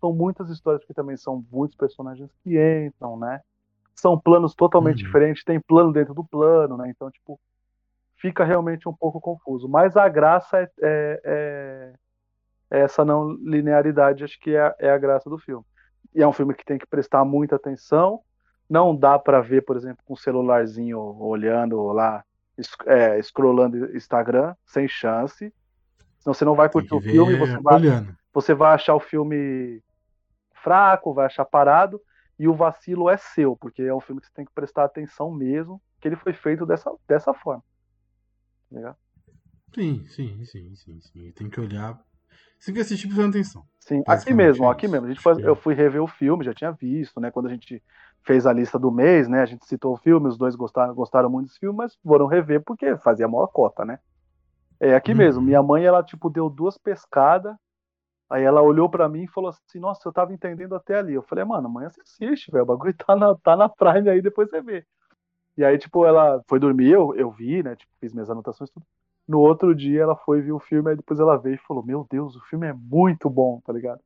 são 0.00 0.12
muitas 0.12 0.50
histórias 0.50 0.84
que 0.84 0.94
também 0.94 1.16
são 1.16 1.44
muitos 1.50 1.76
personagens 1.76 2.30
que 2.42 2.56
entram, 2.86 3.18
né? 3.18 3.40
São 3.94 4.18
planos 4.18 4.54
totalmente 4.54 4.98
Uhum. 5.00 5.06
diferentes, 5.06 5.44
tem 5.44 5.60
plano 5.60 5.92
dentro 5.92 6.14
do 6.14 6.24
plano, 6.24 6.76
né? 6.76 6.88
Então, 6.90 7.10
tipo, 7.10 7.38
fica 8.16 8.44
realmente 8.44 8.88
um 8.88 8.94
pouco 8.94 9.20
confuso. 9.20 9.68
Mas 9.68 9.96
a 9.96 10.08
graça 10.08 10.58
é- 10.58 10.70
é- 10.82 11.94
é 12.70 12.80
essa 12.80 13.04
não 13.04 13.32
linearidade 13.34 14.24
acho 14.24 14.38
que 14.40 14.54
é, 14.56 14.74
é 14.78 14.90
a 14.90 14.98
graça 14.98 15.28
do 15.30 15.38
filme. 15.38 15.64
E 16.14 16.22
é 16.22 16.26
um 16.28 16.32
filme 16.32 16.54
que 16.54 16.64
tem 16.64 16.78
que 16.78 16.86
prestar 16.86 17.24
muita 17.24 17.56
atenção. 17.56 18.20
Não 18.68 18.94
dá 18.94 19.18
para 19.18 19.40
ver, 19.40 19.62
por 19.62 19.76
exemplo, 19.76 20.02
com 20.04 20.14
o 20.14 20.16
celularzinho 20.16 20.98
olhando 20.98 21.82
lá, 21.92 22.24
é, 22.86 23.18
scrollando 23.22 23.96
Instagram, 23.96 24.54
sem 24.66 24.86
chance. 24.86 25.52
Senão 26.18 26.34
você 26.34 26.44
não 26.44 26.54
vai 26.54 26.68
curtir 26.68 26.94
o 26.94 27.00
filme, 27.00 27.36
você 27.36 27.58
vai, 27.58 27.80
você 28.32 28.54
vai 28.54 28.74
achar 28.74 28.94
o 28.94 29.00
filme 29.00 29.82
fraco, 30.52 31.14
vai 31.14 31.26
achar 31.26 31.44
parado, 31.44 32.00
e 32.38 32.46
o 32.46 32.54
vacilo 32.54 33.08
é 33.08 33.16
seu, 33.16 33.56
porque 33.56 33.82
é 33.82 33.94
um 33.94 34.00
filme 34.00 34.20
que 34.20 34.26
você 34.26 34.32
tem 34.34 34.44
que 34.44 34.52
prestar 34.52 34.84
atenção 34.84 35.30
mesmo, 35.30 35.80
que 36.00 36.08
ele 36.08 36.16
foi 36.16 36.32
feito 36.32 36.66
dessa, 36.66 36.92
dessa 37.06 37.32
forma. 37.32 37.64
Ligado? 38.70 38.96
Sim, 39.74 40.06
sim, 40.08 40.44
sim, 40.44 40.74
sim, 40.74 41.00
sim. 41.00 41.32
Tem 41.32 41.48
que 41.48 41.60
olhar. 41.60 41.98
Você 42.58 42.66
tem 42.66 42.74
que 42.74 42.80
assistir 42.80 43.06
prestando 43.06 43.30
atenção. 43.30 43.64
Sim, 43.78 44.02
aqui 44.06 44.34
mesmo, 44.34 44.66
é 44.66 44.70
aqui 44.70 44.88
mesmo. 44.88 45.06
A 45.06 45.12
gente 45.12 45.24
eu 45.42 45.54
fui 45.54 45.74
rever 45.74 46.02
o 46.02 46.08
filme, 46.08 46.44
já 46.44 46.52
tinha 46.52 46.72
visto, 46.72 47.20
né? 47.20 47.30
Quando 47.30 47.46
a 47.46 47.50
gente 47.50 47.82
fez 48.24 48.46
a 48.46 48.52
lista 48.52 48.78
do 48.78 48.90
mês, 48.92 49.28
né? 49.28 49.42
A 49.42 49.46
gente 49.46 49.66
citou 49.66 49.94
o 49.94 49.96
filme, 49.98 50.28
os 50.28 50.38
dois 50.38 50.54
gostaram, 50.56 50.94
gostaram 50.94 51.30
muito 51.30 51.46
desse 51.48 51.58
filme, 51.58 51.76
mas 51.76 51.96
foram 52.06 52.26
rever 52.26 52.62
porque 52.64 52.96
fazia 52.98 53.26
a 53.26 53.28
maior 53.28 53.48
cota, 53.48 53.84
né? 53.84 53.98
É 54.80 54.94
aqui 54.94 55.12
Uhum. 55.12 55.18
mesmo. 55.18 55.42
Minha 55.42 55.62
mãe, 55.62 55.84
ela, 55.84 56.02
tipo, 56.02 56.30
deu 56.30 56.48
duas 56.50 56.78
pescadas, 56.78 57.54
aí 58.30 58.44
ela 58.44 58.62
olhou 58.62 58.90
pra 58.90 59.08
mim 59.08 59.24
e 59.24 59.28
falou 59.28 59.50
assim: 59.50 59.78
Nossa, 59.80 60.08
eu 60.08 60.12
tava 60.12 60.32
entendendo 60.34 60.74
até 60.74 60.98
ali. 60.98 61.14
Eu 61.14 61.22
falei, 61.22 61.44
mano, 61.44 61.66
amanhã 61.68 61.90
você 61.90 62.02
assiste, 62.02 62.50
velho. 62.50 62.64
O 62.64 62.66
bagulho 62.66 62.94
tá 62.96 63.16
na, 63.16 63.34
tá 63.36 63.56
na 63.56 63.68
Prime 63.68 64.08
aí, 64.10 64.22
depois 64.22 64.50
você 64.50 64.62
vê. 64.62 64.86
E 65.56 65.64
aí, 65.64 65.78
tipo, 65.78 66.06
ela 66.06 66.42
foi 66.48 66.58
dormir, 66.60 66.90
eu, 66.92 67.14
eu 67.16 67.30
vi, 67.30 67.62
né? 67.62 67.76
Tipo, 67.76 67.92
fiz 68.00 68.12
minhas 68.14 68.30
anotações 68.30 68.70
tudo. 68.70 68.86
No 69.28 69.40
outro 69.40 69.74
dia 69.74 70.02
ela 70.02 70.16
foi 70.16 70.40
ver 70.40 70.52
o 70.52 70.60
filme, 70.60 70.90
aí 70.90 70.96
depois 70.96 71.20
ela 71.20 71.36
veio 71.36 71.56
e 71.56 71.66
falou: 71.66 71.84
Meu 71.84 72.06
Deus, 72.10 72.36
o 72.36 72.40
filme 72.46 72.66
é 72.68 72.72
muito 72.72 73.28
bom, 73.30 73.60
tá 73.64 73.72
ligado? 73.72 74.00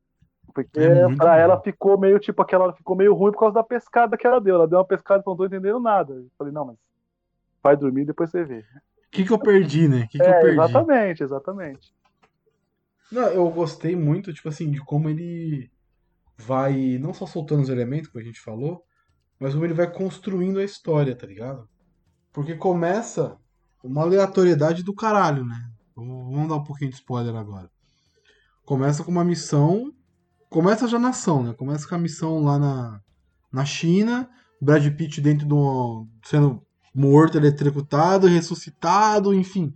Porque 0.54 0.80
É 0.80 1.08
pra 1.16 1.36
ela 1.38 1.60
ficou 1.60 1.98
meio, 1.98 2.18
tipo, 2.18 2.42
aquela 2.42 2.64
hora 2.64 2.74
ficou 2.74 2.96
meio 2.96 3.14
ruim 3.14 3.32
por 3.32 3.40
causa 3.40 3.54
da 3.54 3.64
pescada 3.64 4.16
que 4.16 4.26
ela 4.26 4.40
deu. 4.40 4.56
Ela 4.56 4.68
deu 4.68 4.78
uma 4.78 4.84
pescada 4.84 5.22
e 5.24 5.28
não 5.28 5.36
tô 5.36 5.46
entendendo 5.46 5.80
nada. 5.80 6.14
Eu 6.14 6.30
falei, 6.38 6.52
não, 6.52 6.66
mas 6.66 6.76
vai 7.62 7.76
dormir 7.76 8.06
depois 8.06 8.30
você 8.30 8.44
vê. 8.44 8.64
O 9.06 9.10
que, 9.12 9.24
que 9.24 9.32
eu 9.32 9.38
perdi, 9.38 9.86
né? 9.88 10.04
O 10.04 10.08
que, 10.08 10.20
que 10.20 10.28
eu 10.28 10.34
É, 10.34 10.40
perdi? 10.40 10.58
exatamente, 10.64 11.22
exatamente. 11.22 11.92
Não, 13.10 13.28
eu 13.28 13.50
gostei 13.50 13.94
muito, 13.94 14.32
tipo 14.32 14.48
assim, 14.48 14.70
de 14.70 14.80
como 14.84 15.08
ele 15.08 15.70
vai 16.38 16.98
não 16.98 17.14
só 17.14 17.26
soltando 17.26 17.62
os 17.62 17.68
elementos, 17.70 18.10
como 18.10 18.22
a 18.22 18.26
gente 18.26 18.40
falou, 18.40 18.84
mas 19.40 19.54
como 19.54 19.64
ele 19.66 19.74
vai 19.74 19.92
construindo 19.92 20.58
a 20.60 20.64
história, 20.64 21.16
tá 21.16 21.26
ligado? 21.26 21.68
Porque 22.32 22.56
começa 22.56 23.38
uma 23.84 24.02
aleatoriedade 24.02 24.82
do 24.84 24.94
caralho, 24.94 25.44
né? 25.44 25.56
Vamos 25.96 26.48
dar 26.48 26.56
um 26.56 26.64
pouquinho 26.64 26.90
de 26.90 26.96
spoiler 26.96 27.34
agora. 27.36 27.70
Começa 28.64 29.04
com 29.04 29.10
uma 29.10 29.24
missão. 29.24 29.92
Começa 30.52 30.86
já 30.86 30.98
na 30.98 31.08
ação, 31.08 31.42
né? 31.42 31.54
Começa 31.54 31.88
com 31.88 31.94
a 31.94 31.98
missão 31.98 32.44
lá 32.44 32.58
na, 32.58 33.00
na 33.50 33.64
China. 33.64 34.28
Brad 34.60 34.86
Pitt 34.94 35.18
dentro 35.20 35.46
do. 35.46 36.06
sendo 36.22 36.62
morto, 36.94 37.38
eletrocutado, 37.38 38.26
ressuscitado, 38.26 39.32
enfim. 39.32 39.72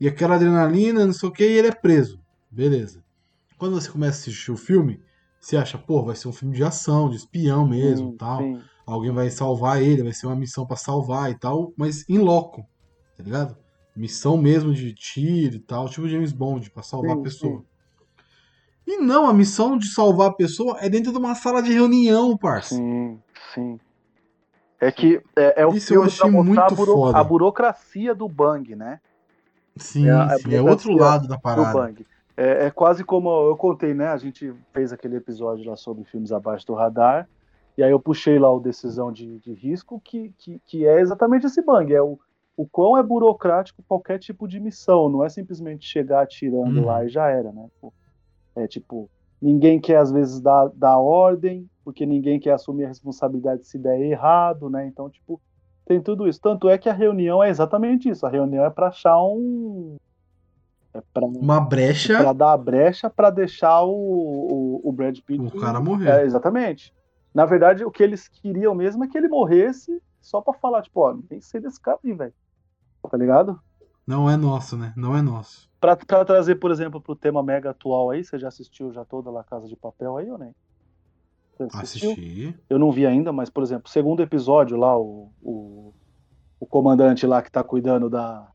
E 0.00 0.08
aquela 0.08 0.34
adrenalina, 0.34 1.06
não 1.06 1.12
sei 1.12 1.28
o 1.28 1.32
que, 1.32 1.44
e 1.44 1.58
ele 1.58 1.68
é 1.68 1.72
preso. 1.72 2.20
Beleza. 2.50 3.04
Quando 3.56 3.80
você 3.80 3.88
começa 3.88 4.18
a 4.18 4.20
assistir 4.20 4.50
o 4.50 4.56
filme, 4.56 5.00
você 5.40 5.56
acha, 5.56 5.78
pô, 5.78 6.02
vai 6.04 6.16
ser 6.16 6.26
um 6.26 6.32
filme 6.32 6.56
de 6.56 6.64
ação, 6.64 7.08
de 7.08 7.16
espião 7.16 7.66
mesmo, 7.66 8.10
Sim, 8.10 8.16
tal. 8.16 8.42
sim. 8.42 8.60
Alguém 8.84 9.12
vai 9.12 9.30
salvar 9.30 9.80
ele, 9.80 10.02
vai 10.02 10.12
ser 10.12 10.26
uma 10.26 10.34
missão 10.34 10.66
pra 10.66 10.76
salvar 10.76 11.30
e 11.30 11.38
tal, 11.38 11.72
mas 11.76 12.04
em 12.08 12.18
loco, 12.18 12.66
tá 13.16 13.22
ligado? 13.22 13.56
Missão 13.96 14.36
mesmo 14.36 14.74
de 14.74 14.92
tiro 14.92 15.54
e 15.54 15.60
tal, 15.60 15.88
tipo 15.88 16.08
James 16.08 16.32
Bond, 16.32 16.68
pra 16.70 16.82
salvar 16.82 17.14
Sim, 17.14 17.20
a 17.20 17.22
pessoa. 17.22 17.64
E 18.86 18.98
não, 18.98 19.26
a 19.26 19.34
missão 19.34 19.76
de 19.76 19.92
salvar 19.92 20.28
a 20.30 20.32
pessoa 20.34 20.78
é 20.80 20.88
dentro 20.88 21.10
de 21.12 21.18
uma 21.18 21.34
sala 21.34 21.62
de 21.62 21.72
reunião, 21.72 22.36
parça. 22.36 22.74
Sim, 22.76 23.18
sim. 23.54 23.80
É 24.80 24.92
que 24.92 25.20
é, 25.36 25.62
é 25.62 25.66
o 25.66 25.72
Isso 25.72 25.92
eu 25.92 26.02
filme 26.02 26.06
achei 26.08 26.30
pra 26.30 26.30
mostrar 26.30 26.64
muito 26.64 26.74
a, 26.74 26.76
buro- 26.76 26.92
foda. 26.94 27.18
a 27.18 27.24
burocracia 27.24 28.14
do 28.14 28.28
Bang, 28.28 28.76
né? 28.76 29.00
Sim, 29.78 30.06
É 30.06 30.12
a- 30.12 30.38
sim, 30.38 30.54
é 30.54 30.62
outro 30.62 30.92
lado 30.94 31.26
da 31.26 31.36
Do 31.36 31.42
parada. 31.42 31.72
Bang. 31.72 32.06
É, 32.36 32.66
é 32.66 32.70
quase 32.70 33.02
como 33.02 33.30
eu 33.48 33.56
contei, 33.56 33.94
né? 33.94 34.08
A 34.08 34.16
gente 34.18 34.52
fez 34.72 34.92
aquele 34.92 35.16
episódio 35.16 35.68
lá 35.68 35.76
sobre 35.76 36.04
filmes 36.04 36.30
abaixo 36.30 36.66
do 36.66 36.74
radar. 36.74 37.26
E 37.78 37.82
aí 37.82 37.90
eu 37.90 38.00
puxei 38.00 38.38
lá 38.38 38.52
o 38.52 38.60
decisão 38.60 39.10
de, 39.12 39.38
de 39.40 39.52
risco, 39.52 40.00
que, 40.04 40.32
que, 40.38 40.60
que 40.66 40.86
é 40.86 41.00
exatamente 41.00 41.46
esse 41.46 41.62
Bang. 41.62 41.92
É 41.92 42.00
o, 42.02 42.18
o 42.56 42.66
quão 42.66 42.96
é 42.96 43.02
burocrático 43.02 43.82
qualquer 43.88 44.18
tipo 44.18 44.46
de 44.46 44.60
missão. 44.60 45.08
Não 45.08 45.24
é 45.24 45.28
simplesmente 45.28 45.86
chegar 45.86 46.22
atirando 46.22 46.80
Uhum. 46.80 46.84
lá 46.84 47.04
e 47.04 47.08
já 47.08 47.28
era, 47.28 47.50
né? 47.52 47.66
Pô, 47.80 47.92
É 48.56 48.66
tipo, 48.66 49.10
ninguém 49.40 49.80
quer 49.80 49.98
às 49.98 50.10
vezes 50.10 50.40
dar, 50.40 50.68
dar 50.74 50.98
ordem, 50.98 51.68
porque 51.84 52.06
ninguém 52.06 52.40
quer 52.40 52.52
assumir 52.52 52.84
a 52.84 52.88
responsabilidade 52.88 53.66
se 53.66 53.78
der 53.78 54.00
errado, 54.00 54.68
né? 54.70 54.86
Então, 54.86 55.10
tipo, 55.10 55.40
tem 55.84 56.00
tudo 56.00 56.26
isso. 56.26 56.40
Tanto 56.40 56.68
é 56.68 56.76
que 56.76 56.88
a 56.88 56.92
reunião 56.92 57.42
é 57.42 57.48
exatamente 57.48 58.08
isso. 58.08 58.26
A 58.26 58.30
reunião 58.30 58.64
é 58.64 58.70
para 58.70 58.88
achar 58.88 59.22
um. 59.22 59.96
É 60.92 61.02
pra, 61.12 61.26
Uma 61.26 61.60
brecha, 61.60 62.16
pra 62.18 62.32
dar 62.32 62.52
a 62.52 62.56
brecha 62.56 63.08
para 63.10 63.30
deixar 63.30 63.82
o, 63.84 63.92
o, 63.92 64.80
o 64.82 64.92
Brad 64.92 65.18
Pitt. 65.20 65.40
o 65.40 65.60
cara 65.60 65.80
morrer. 65.80 66.08
É, 66.08 66.24
exatamente. 66.24 66.92
Na 67.34 67.44
verdade, 67.44 67.84
o 67.84 67.90
que 67.90 68.02
eles 68.02 68.28
queriam 68.28 68.74
mesmo 68.74 69.04
é 69.04 69.08
que 69.08 69.16
ele 69.16 69.28
morresse 69.28 70.02
só 70.20 70.40
pra 70.40 70.54
falar, 70.54 70.82
tipo, 70.82 71.00
ó, 71.00 71.16
nem 71.30 71.40
sei 71.40 71.60
desse 71.60 71.80
cara 71.80 71.98
aí, 72.02 72.12
velho. 72.12 72.34
Tá 73.08 73.16
ligado? 73.16 73.60
Não 74.06 74.28
é 74.28 74.36
nosso, 74.36 74.76
né? 74.76 74.92
Não 74.96 75.16
é 75.16 75.22
nosso. 75.22 75.70
Pra, 75.80 75.96
pra 75.96 76.24
trazer, 76.24 76.56
por 76.56 76.70
exemplo, 76.70 77.00
pro 77.00 77.16
tema 77.16 77.42
mega 77.42 77.70
atual 77.70 78.10
aí, 78.10 78.24
você 78.24 78.38
já 78.38 78.48
assistiu 78.48 78.92
já 78.92 79.04
toda 79.04 79.30
La 79.30 79.44
Casa 79.44 79.66
de 79.68 79.76
Papel 79.76 80.16
aí 80.16 80.30
ou 80.30 80.38
nem? 80.38 80.52
Assisti. 81.72 82.54
Eu 82.68 82.78
não 82.78 82.90
vi 82.90 83.06
ainda, 83.06 83.32
mas, 83.32 83.48
por 83.50 83.62
exemplo, 83.62 83.88
segundo 83.90 84.22
episódio 84.22 84.76
lá, 84.76 84.98
o, 84.98 85.32
o, 85.40 85.94
o 86.60 86.66
comandante 86.66 87.26
lá 87.26 87.42
que 87.42 87.50
tá 87.50 87.64
cuidando 87.64 88.10
da, 88.10 88.50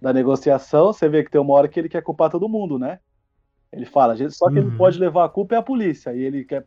da 0.00 0.12
negociação, 0.12 0.92
você 0.92 1.08
vê 1.08 1.24
que 1.24 1.30
tem 1.30 1.40
uma 1.40 1.54
hora 1.54 1.68
que 1.68 1.78
ele 1.80 1.88
quer 1.88 2.02
culpar 2.02 2.30
todo 2.30 2.48
mundo, 2.48 2.78
né? 2.78 3.00
Ele 3.72 3.86
fala, 3.86 4.16
só 4.30 4.50
que 4.50 4.58
ele 4.60 4.70
Uhum. 4.70 4.76
pode 4.76 4.98
levar 4.98 5.24
a 5.26 5.28
culpa 5.28 5.54
é 5.56 5.58
a 5.58 5.62
polícia. 5.62 6.14
E 6.14 6.20
ele 6.22 6.44
quer 6.44 6.64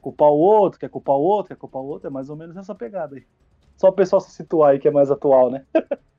culpar 0.00 0.28
o 0.30 0.38
outro, 0.38 0.80
quer 0.80 0.90
culpar 0.90 1.16
o 1.16 1.20
outro, 1.22 1.48
quer 1.54 1.58
culpar 1.60 1.82
o 1.82 1.86
outro. 1.86 2.08
É 2.08 2.10
mais 2.10 2.30
ou 2.30 2.36
menos 2.36 2.56
essa 2.56 2.74
pegada 2.74 3.16
aí. 3.16 3.26
Só 3.78 3.88
o 3.88 3.92
pessoal 3.92 4.20
se 4.20 4.32
situar 4.32 4.72
aí 4.72 4.78
que 4.80 4.88
é 4.88 4.90
mais 4.90 5.10
atual, 5.10 5.50
né? 5.50 5.64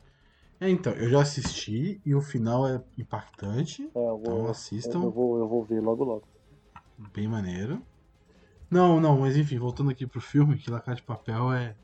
É, 0.61 0.69
então, 0.69 0.93
eu 0.93 1.09
já 1.09 1.21
assisti 1.21 1.99
e 2.05 2.13
o 2.13 2.21
final 2.21 2.67
é 2.67 2.79
impactante. 2.97 3.81
É, 3.95 3.99
eu, 3.99 4.17
Então 4.21 4.37
vou, 4.37 4.47
assistam. 4.47 4.99
eu, 5.01 5.11
vou, 5.11 5.39
eu 5.39 5.47
vou 5.47 5.63
ver 5.63 5.81
logo 5.81 6.03
logo. 6.03 6.27
Bem 7.13 7.27
maneiro. 7.27 7.81
Não, 8.69 8.99
não, 8.99 9.19
mas 9.19 9.37
enfim, 9.37 9.59
voltando 9.59 9.91
aqui 9.91 10.07
pro 10.07 10.21
filme, 10.21 10.57
que 10.57 10.71
La 10.71 10.79
Casa 10.81 10.97
de 10.97 11.03
Papel 11.03 11.53
é. 11.53 11.75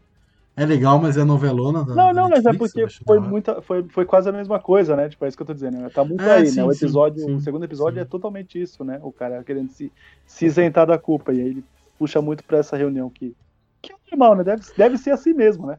É 0.56 0.66
legal, 0.66 1.00
mas 1.00 1.18
é 1.18 1.24
novelona 1.24 1.86
da 1.86 1.96
Não, 1.96 2.08
da 2.08 2.13
não, 2.13 2.30
mas 2.30 2.46
é 2.46 2.54
Netflix, 2.54 2.74
porque 2.74 2.88
foi 3.06 3.20
muita, 3.20 3.62
foi, 3.62 3.84
foi 3.90 4.06
quase 4.06 4.30
a 4.30 4.32
mesma 4.32 4.60
coisa, 4.60 4.96
né? 4.96 5.10
Tipo, 5.10 5.26
é 5.26 5.28
isso 5.28 5.38
que 5.38 5.44
eu 5.44 5.48
tô 5.48 5.54
dizendo. 5.54 5.78
né? 5.80 5.90
Tá 5.90 6.04
muito 6.04 6.22
É, 6.22 6.30
aí, 6.30 6.46
sim, 6.46 6.56
né? 6.56 6.63
O 6.63 6.72
sim, 6.72 6.76
episódio, 6.78 7.26
sim, 7.26 7.36
o 7.36 7.40
segundo 7.40 7.66
episódio 7.66 8.00
sim. 8.00 8.02
é 8.02 8.06
totalmente 8.06 8.62
isso, 8.62 8.84
né? 8.84 9.00
O 9.04 9.12
cara 9.12 9.44
querendo 9.44 9.70
se, 9.70 9.92
se 10.26 10.46
isentar 10.46 10.86
da 10.88 10.98
culpa. 10.98 11.34
E 11.34 11.42
aí 11.42 11.48
ele 11.48 11.66
puxa 11.98 12.22
muito 12.22 12.44
pra 12.44 12.58
essa 12.60 12.76
reunião 12.78 13.10
que, 13.10 13.36
que 13.82 13.92
é 13.94 13.96
normal, 14.12 14.36
né? 14.36 14.44
Deve, 14.44 14.63
deve 14.76 14.98
ser 14.98 15.12
assim 15.12 15.34
mesmo, 15.34 15.68
né? 15.68 15.78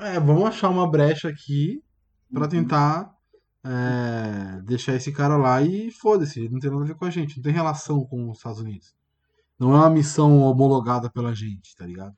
É, 0.00 0.18
vamos 0.18 0.44
achar 0.44 0.68
uma 0.68 0.90
brecha 0.90 1.28
aqui 1.28 1.82
pra 2.32 2.44
Uhum. 2.44 2.48
tentar 2.48 3.14
é, 3.64 4.62
deixar 4.62 4.94
esse 4.94 5.12
cara 5.12 5.36
lá 5.36 5.60
e 5.62 5.90
foda-se, 5.90 6.40
ele 6.40 6.48
não 6.50 6.60
tem 6.60 6.70
nada 6.70 6.82
a 6.82 6.86
ver 6.86 6.94
com 6.94 7.04
a 7.04 7.10
gente, 7.10 7.36
não 7.36 7.42
tem 7.42 7.52
relação 7.52 8.04
com 8.04 8.30
os 8.30 8.38
Estados 8.38 8.60
Unidos. 8.60 8.94
Não 9.58 9.72
é 9.74 9.76
uma 9.78 9.90
missão 9.90 10.38
homologada 10.40 11.10
pela 11.10 11.34
gente, 11.34 11.76
tá 11.76 11.86
ligado? 11.86 12.14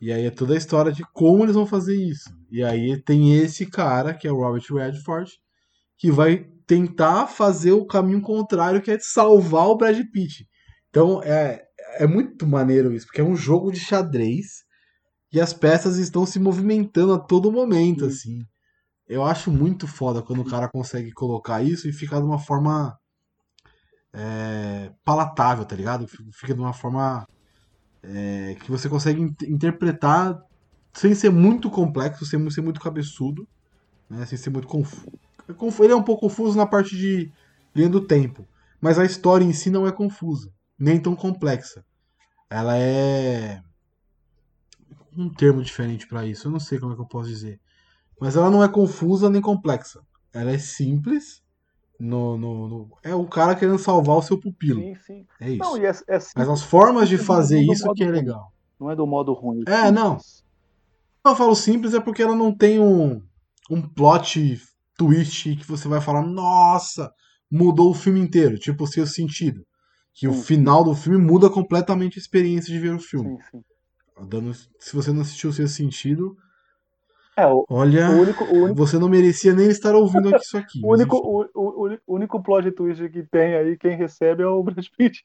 E 0.00 0.12
aí 0.12 0.26
é 0.26 0.30
toda 0.30 0.52
a 0.54 0.56
história 0.58 0.92
de 0.92 1.04
como 1.12 1.44
eles 1.44 1.54
vão 1.54 1.64
fazer 1.66 1.96
isso. 1.96 2.28
E 2.50 2.62
aí 2.62 3.00
tem 3.00 3.34
esse 3.34 3.64
cara, 3.66 4.12
que 4.12 4.28
é 4.28 4.32
o 4.32 4.36
Robert 4.36 4.64
Redford, 4.70 5.32
que 5.96 6.10
vai 6.10 6.44
tentar 6.66 7.26
fazer 7.28 7.72
o 7.72 7.86
caminho 7.86 8.20
contrário, 8.20 8.82
que 8.82 8.90
é 8.90 8.98
salvar 8.98 9.68
o 9.68 9.76
Brad 9.76 9.98
Pitt. 10.12 10.46
Então 10.90 11.22
é, 11.22 11.64
é 11.98 12.06
muito 12.06 12.46
maneiro 12.46 12.92
isso, 12.92 13.06
porque 13.06 13.20
é 13.20 13.24
um 13.24 13.36
jogo 13.36 13.70
de 13.72 13.80
xadrez 13.80 14.64
e 15.32 15.40
as 15.40 15.54
peças 15.54 15.96
estão 15.96 16.26
se 16.26 16.38
movimentando 16.38 17.14
a 17.14 17.18
todo 17.18 17.52
momento, 17.52 18.00
Sim. 18.10 18.10
assim. 18.10 18.46
Eu 19.08 19.24
acho 19.24 19.50
muito 19.52 19.86
foda 19.86 20.22
quando 20.22 20.42
o 20.42 20.44
cara 20.50 20.68
consegue 20.68 21.12
colocar 21.12 21.62
isso 21.62 21.88
e 21.88 21.92
ficar 21.92 22.18
de 22.20 22.26
uma 22.26 22.38
forma 22.38 22.98
é, 24.14 24.92
palatável, 25.04 25.64
tá 25.64 25.74
ligado? 25.76 26.06
Fica 26.32 26.54
de 26.54 26.60
uma 26.60 26.72
forma 26.72 27.26
é, 28.24 28.56
que 28.56 28.70
você 28.70 28.88
consegue 28.88 29.20
in- 29.22 29.34
interpretar 29.48 30.38
sem 30.94 31.14
ser 31.14 31.30
muito 31.30 31.70
complexo, 31.70 32.26
sem 32.26 32.48
ser 32.50 32.62
muito 32.62 32.80
cabeçudo, 32.80 33.48
né? 34.10 34.26
sem 34.26 34.38
ser 34.38 34.50
muito 34.50 34.68
confuso. 34.68 35.06
Ele 35.82 35.92
é 35.92 35.96
um 35.96 36.02
pouco 36.04 36.22
confuso 36.28 36.56
na 36.56 36.66
parte 36.66 36.96
de 36.96 37.32
linha 37.74 37.88
do 37.88 38.06
tempo, 38.06 38.48
mas 38.80 38.98
a 38.98 39.04
história 39.04 39.44
em 39.44 39.52
si 39.52 39.70
não 39.70 39.86
é 39.86 39.92
confusa, 39.92 40.50
nem 40.78 41.00
tão 41.00 41.16
complexa. 41.16 41.84
Ela 42.50 42.76
é 42.78 43.62
um 45.16 45.32
termo 45.32 45.62
diferente 45.62 46.06
pra 46.06 46.26
isso, 46.26 46.48
eu 46.48 46.52
não 46.52 46.60
sei 46.60 46.78
como 46.78 46.92
é 46.92 46.96
que 46.96 47.02
eu 47.02 47.06
posso 47.08 47.28
dizer. 47.28 47.60
Mas 48.22 48.36
ela 48.36 48.48
não 48.48 48.62
é 48.62 48.68
confusa 48.68 49.28
nem 49.28 49.42
complexa. 49.42 50.00
Ela 50.32 50.52
é 50.52 50.58
simples. 50.58 51.42
No, 51.98 52.38
no, 52.38 52.68
no- 52.68 52.90
É 53.02 53.12
o 53.14 53.26
cara 53.26 53.56
querendo 53.56 53.78
salvar 53.80 54.16
o 54.16 54.22
seu 54.22 54.38
pupilo. 54.38 54.80
Sim, 54.80 54.94
sim. 55.04 55.26
É 55.40 55.50
isso. 55.50 55.58
Não, 55.58 55.76
é, 55.76 55.86
é 55.88 55.92
simples, 55.92 56.32
Mas 56.36 56.48
as 56.48 56.62
formas 56.62 57.08
de 57.08 57.16
do- 57.16 57.24
fazer 57.24 57.64
do 57.66 57.72
isso 57.72 57.92
que 57.94 58.04
é 58.04 58.10
legal. 58.10 58.52
não 58.78 58.90
é 58.92 58.94
do 58.94 59.04
modo 59.08 59.32
ruim. 59.32 59.62
É, 59.66 59.90
não. 59.90 60.18
Quando 61.20 61.34
eu 61.34 61.36
falo 61.36 61.54
simples 61.56 61.94
é 61.94 62.00
porque 62.00 62.22
ela 62.22 62.36
não 62.36 62.56
tem 62.56 62.78
um, 62.78 63.20
um 63.68 63.82
plot 63.82 64.60
twist 64.96 65.56
que 65.56 65.66
você 65.66 65.88
vai 65.88 66.00
falar, 66.00 66.22
nossa, 66.22 67.12
mudou 67.50 67.90
o 67.90 67.94
filme 67.94 68.20
inteiro. 68.20 68.56
Tipo 68.56 68.84
o 68.84 68.86
seu 68.86 69.04
sentido. 69.04 69.66
Que 70.14 70.28
o 70.28 70.32
Sim. 70.34 70.42
final 70.42 70.84
do 70.84 70.94
filme 70.94 71.18
muda 71.18 71.50
completamente 71.50 72.18
a 72.18 72.22
experiência 72.22 72.72
de 72.72 72.78
ver 72.78 72.94
o 72.94 73.00
filme. 73.00 73.30
Sim, 73.30 73.38
sim. 73.50 74.26
Dando- 74.28 74.54
se 74.54 74.94
você 74.94 75.12
não 75.12 75.22
assistiu 75.22 75.50
o 75.50 75.52
seu 75.52 75.66
sentido, 75.66 76.36
É, 77.36 77.46
o, 77.46 77.64
olha, 77.70 78.10
o 78.10 78.20
único, 78.20 78.44
o 78.44 78.56
único, 78.64 78.74
você 78.76 78.98
não 78.98 79.08
merecia 79.08 79.54
nem 79.54 79.68
estar 79.68 79.94
ouvindo 79.94 80.28
aqui 80.28 80.44
isso 80.44 80.56
aqui. 80.56 80.80
o 80.84 80.92
único, 80.92 81.16
o, 81.16 81.46
o, 81.54 82.14
único 82.14 82.42
plot 82.42 82.70
twist 82.72 83.08
que 83.08 83.22
tem 83.22 83.54
aí, 83.54 83.76
quem 83.78 83.96
recebe 83.96 84.42
é 84.42 84.46
o 84.46 84.62
Brad 84.62 84.84
Pitt. 84.98 85.24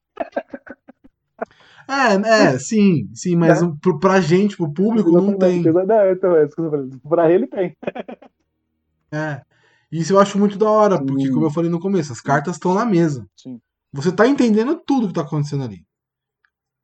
É, 1.89 2.15
é, 2.54 2.60
sim, 2.60 3.10
sim, 3.13 3.36
mas 3.36 3.62
um- 3.62 3.76
pro- 3.78 4.00
pra 4.00 4.20
gente, 4.20 4.58
pro 4.58 4.72
público, 4.74 5.10
não 5.12 5.38
tem. 5.38 5.62
Exatamente. 5.62 5.88
Não, 5.88 6.12
então, 6.12 6.36
é 6.36 6.48
tô 6.48 6.70
falando. 6.70 7.00
Pra 7.08 7.32
ele 7.32 7.48
tem. 7.48 7.76
É. 9.12 9.41
Isso 9.89 10.12
eu 10.13 10.20
acho 10.20 10.38
muito 10.38 10.58
da 10.58 10.70
hora, 10.70 10.98
porque, 11.04 11.30
como 11.30 11.46
eu 11.46 11.50
falei 11.52 11.70
no 11.72 11.80
começo, 11.80 12.12
as 12.12 12.20
cartas 12.20 12.56
estão 12.56 12.74
na 12.74 12.86
mesa. 12.86 13.26
Sim. 13.38 13.60
Você 13.93 14.12
tá 14.12 14.28
entendendo 14.28 14.82
tudo 14.86 15.08
que 15.08 15.13
tá 15.13 15.22
acontecendo 15.22 15.63
ali. 15.63 15.86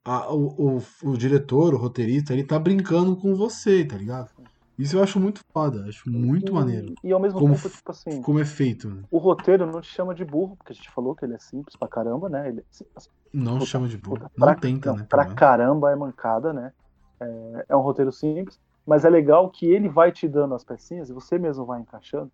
A- 0.06 0.32
o, 0.34 0.78
o, 0.78 0.82
o 1.10 1.16
diretor, 1.18 1.74
o 1.74 1.78
roteirista, 1.78 2.32
ele 2.32 2.44
tá 2.44 2.58
brincando 2.58 3.14
com 3.16 3.34
você, 3.34 3.84
tá 3.84 3.96
ligado? 3.96 4.30
Isso 4.78 4.96
eu 4.96 5.02
acho 5.02 5.20
muito 5.20 5.40
foda, 5.52 5.84
acho 5.88 6.08
muito 6.10 6.50
e, 6.50 6.54
maneiro. 6.54 6.94
E 7.04 7.12
ao 7.12 7.20
mesmo 7.20 7.40
Como 7.40 7.54
tempo, 7.54 7.68
tipo 7.68 7.90
assim, 7.90 8.22
Como 8.22 8.40
é 8.40 8.44
feito. 8.44 8.88
né? 8.88 9.02
o 9.10 9.18
roteiro 9.18 9.66
não 9.66 9.80
te 9.80 9.88
chama 9.88 10.14
de 10.14 10.24
burro, 10.24 10.56
porque 10.56 10.72
a 10.72 10.74
gente 10.74 10.90
falou 10.90 11.14
que 11.14 11.24
ele 11.24 11.34
é 11.34 11.38
simples 11.38 11.76
pra 11.76 11.88
caramba, 11.88 12.28
né? 12.28 12.48
Ele 12.48 12.64
simples 12.70 13.08
Não 13.32 13.58
Puta, 13.58 13.66
chama 13.66 13.88
de 13.88 13.96
burro. 13.96 14.18
puta, 14.18 14.30
Não 14.36 14.46
pra- 14.46 14.56
tenta, 14.56 14.88
não, 14.90 14.96
né? 14.96 15.06
Pra 15.08 15.24
caramba 15.26 15.90
é 15.92 15.96
mancada, 15.96 16.52
né? 16.52 16.72
É, 17.20 17.66
é 17.70 17.76
um 17.76 17.80
roteiro 17.80 18.12
simples, 18.12 18.58
mas 18.86 19.04
é 19.04 19.10
legal 19.10 19.50
que 19.50 19.66
ele 19.66 19.88
vai 19.88 20.10
te 20.12 20.26
dando 20.28 20.54
as 20.54 20.64
pecinhas 20.64 21.08
e 21.08 21.12
você 21.12 21.38
mesmo 21.38 21.64
vai 21.64 21.80
encaixando. 21.80 22.30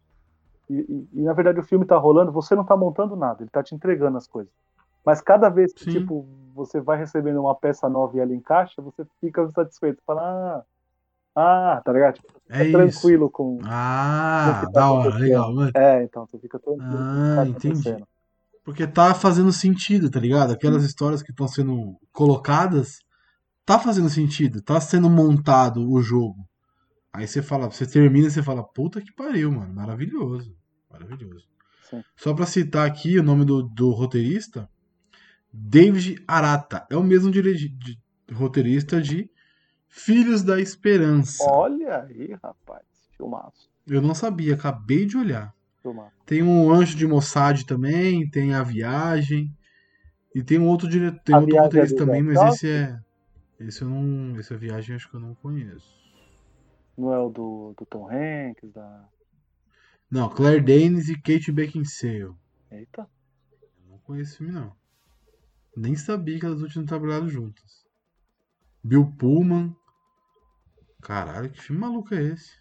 E, 0.69 0.75
e- 0.75 1.09
e, 1.21 1.23
na 1.23 1.33
verdade 1.33 1.61
o 1.61 1.65
filme 1.65 1.85
tá 1.85 1.97
rolando, 1.97 2.33
você 2.33 2.55
não 2.55 2.65
tá 2.65 2.77
montando 2.77 3.17
nada, 3.17 3.43
ele 3.43 3.51
tá 3.51 3.63
te 3.63 3.75
entregando 3.75 4.17
as 4.17 4.27
coisas. 4.27 4.53
Mas 5.05 5.21
cada 5.21 5.49
vez 5.49 5.73
que, 5.73 5.85
Sim. 5.85 5.91
tipo, 6.01 6.27
você 6.55 6.81
vai 6.81 6.99
recebendo 6.99 7.41
uma 7.41 7.55
peça 7.55 7.89
nova 7.89 8.17
e 8.17 8.21
ela 8.21 8.35
encaixa, 8.35 8.83
você 8.83 9.05
fica 9.21 9.49
satisfeito. 9.51 10.03
Fala, 10.07 10.23
ah, 10.59 10.65
ah 11.35 11.81
tá 11.85 11.93
ligado? 11.93 12.15
Tipo, 12.15 12.29
É 12.49 12.63
isso. 12.65 12.73
tranquilo 12.73 13.31
com. 13.31 13.59
Ah, 13.65 14.61
com 14.61 14.67
que 14.67 14.73
tá 14.73 14.81
da 14.81 14.93
hora, 14.93 15.15
legal, 15.17 15.55
mano. 15.55 15.71
É, 15.75 16.03
então, 16.05 16.27
você 16.27 16.39
fica 16.39 16.59
tranquilo 16.59 16.91
que 16.91 16.97
Ah, 16.97 17.35
tá 17.37 17.47
entendi. 17.47 18.05
Porque 18.65 18.87
tá 18.87 19.15
fazendo 19.15 19.53
sentido, 19.53 20.11
tá 20.11 20.21
ligado? 20.21 20.53
Aquelas 20.53 20.85
histórias 20.85 21.23
que 21.23 21.31
estão 21.31 21.49
sendo 21.49 21.97
colocadas, 22.13 22.99
tá 23.65 23.79
fazendo 23.79 24.09
sentido, 24.11 24.61
tá 24.63 24.81
sendo 24.81 25.09
montado 25.09 25.91
o 25.91 26.03
jogo. 26.03 26.47
Aí 27.13 27.27
você 27.27 27.43
fala, 27.43 27.69
você 27.71 27.87
termina 27.87 28.29
e 28.29 28.31
você 28.31 28.43
fala, 28.43 28.63
puta 28.63 29.01
que 29.01 29.13
pariu, 29.13 29.51
mano, 29.51 29.73
maravilhoso, 29.75 30.55
maravilhoso. 30.91 31.47
Sim. 31.89 32.03
Só 32.17 32.33
pra 32.35 32.47
citar 32.47 32.87
aqui 32.87 33.19
o 33.19 33.23
nome 33.23 33.45
do, 33.45 33.63
do 33.63 33.91
roteirista, 33.91 34.69
David 35.53 36.23
Arata, 36.29 36.87
é 36.91 36.97
o 36.97 37.03
mesmo 37.03 37.31
dire- 37.31 37.55
de- 37.69 37.99
roteirista 38.33 39.01
de 39.01 39.29
Filhos 39.91 40.43
da 40.43 40.61
Esperança. 40.61 41.45
Olha 41.51 42.05
aí, 42.05 42.33
rapaz. 42.43 42.85
Filmaço. 43.17 43.69
Eu 43.87 44.01
não 44.01 44.15
sabia, 44.15 44.55
acabei 44.55 45.05
de 45.05 45.19
olhar. 45.19 45.53
Filmaço. 45.83 46.15
Tem 46.25 46.43
um 46.43 46.73
Anjo 46.73 46.97
de 46.97 47.07
Mossad 47.07 47.67
também, 47.67 48.31
tem 48.31 48.55
A 48.55 48.63
Viagem. 48.63 49.53
E 50.33 50.45
tem 50.45 50.61
um 50.61 50.69
outro 50.69 50.89
diretor, 50.89 51.21
tem 51.25 51.35
A 51.35 51.39
outro 51.41 51.57
é 51.57 51.61
roteirista 51.61 51.97
do 51.97 52.07
também, 52.07 52.23
mas 52.23 52.41
esse 52.55 52.69
é. 52.71 52.99
Esse 53.59 53.83
eu 53.83 53.91
não. 53.91 54.39
Esse 54.39 54.55
é 54.55 54.57
Viagem 54.57 54.95
acho 54.95 55.11
que 55.11 55.17
eu 55.17 55.21
não 55.21 55.35
conheço. 55.35 56.01
Não 56.97 57.13
é 57.13 57.19
o 57.19 57.29
do, 57.29 57.75
do 57.77 57.85
Tom 57.85 58.09
Hanks, 58.09 58.73
da. 58.73 59.09
Não, 60.09 60.29
Claire 60.29 60.63
Danes 60.63 61.09
e 61.09 61.21
Kate 61.21 61.51
Beckinsale. 61.51 62.35
Eita. 62.71 63.09
Eu 63.61 63.91
não 63.91 63.99
conheço 63.99 64.31
esse 64.31 64.39
filme, 64.39 64.53
não. 64.53 64.73
Nem 65.77 65.97
sabia 65.97 66.39
que 66.39 66.47
elas 66.47 66.59
duas 66.59 66.73
tinham 66.73 66.87
trabalhado 66.87 67.29
juntas. 67.29 67.85
Bill 68.83 69.07
Pullman. 69.19 69.77
Caralho, 71.01 71.51
que 71.51 71.61
filme 71.61 71.81
maluco 71.81 72.15
é 72.15 72.23
esse? 72.23 72.61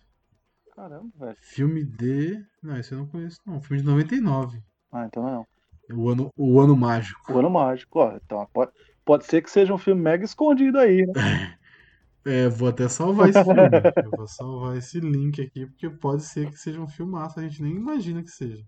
Caramba, 0.76 1.12
velho. 1.18 1.38
Filme 1.42 1.84
de. 1.84 2.44
Não, 2.64 2.78
esse 2.78 2.94
eu 2.94 3.00
não 3.00 3.08
conheço, 3.08 3.40
não. 3.46 3.62
Filme 3.62 3.82
de 3.82 3.88
99. 3.88 4.64
Ah, 4.92 5.06
então 5.06 5.24
não. 5.24 5.46
O 5.92 6.10
ano, 6.10 6.32
o 6.38 6.60
ano 6.60 6.76
mágico. 6.76 7.34
O 7.34 7.40
Ano 7.40 7.50
Mágico, 7.50 8.00
ó. 8.00 8.16
Então 8.16 8.48
pode, 8.54 8.72
pode 9.04 9.26
ser 9.26 9.42
que 9.42 9.50
seja 9.50 9.74
um 9.74 9.78
filme 9.78 10.02
mega 10.02 10.24
escondido 10.24 10.78
aí, 10.78 11.06
né? 11.06 11.14
É, 12.26 12.50
vou 12.50 12.68
até 12.68 12.88
salvar 12.90 13.30
esse 13.30 13.42
filme. 13.42 13.56
Eu 14.06 14.12
vou 14.12 14.28
salvar 14.28 14.78
esse 14.78 15.00
link 15.00 15.42
aqui, 15.42 15.66
porque 15.66 15.90
pode 15.90 16.22
ser 16.24 16.52
que 16.52 16.58
seja 16.58 16.80
um 16.80 16.88
filmaço, 16.88 17.40
a 17.40 17.44
gente 17.44 17.64
nem 17.64 17.74
imagina 17.74 18.22
que 18.22 18.30
seja. 18.30 18.64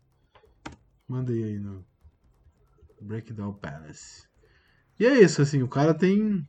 Mandei 1.05 1.43
aí 1.43 1.60
no 1.60 1.86
Breakdown 3.01 3.53
Palace. 3.53 4.25
E 4.97 5.05
é 5.05 5.19
isso, 5.19 5.41
assim, 5.41 5.62
o 5.62 5.67
cara 5.67 5.93
tem. 5.93 6.47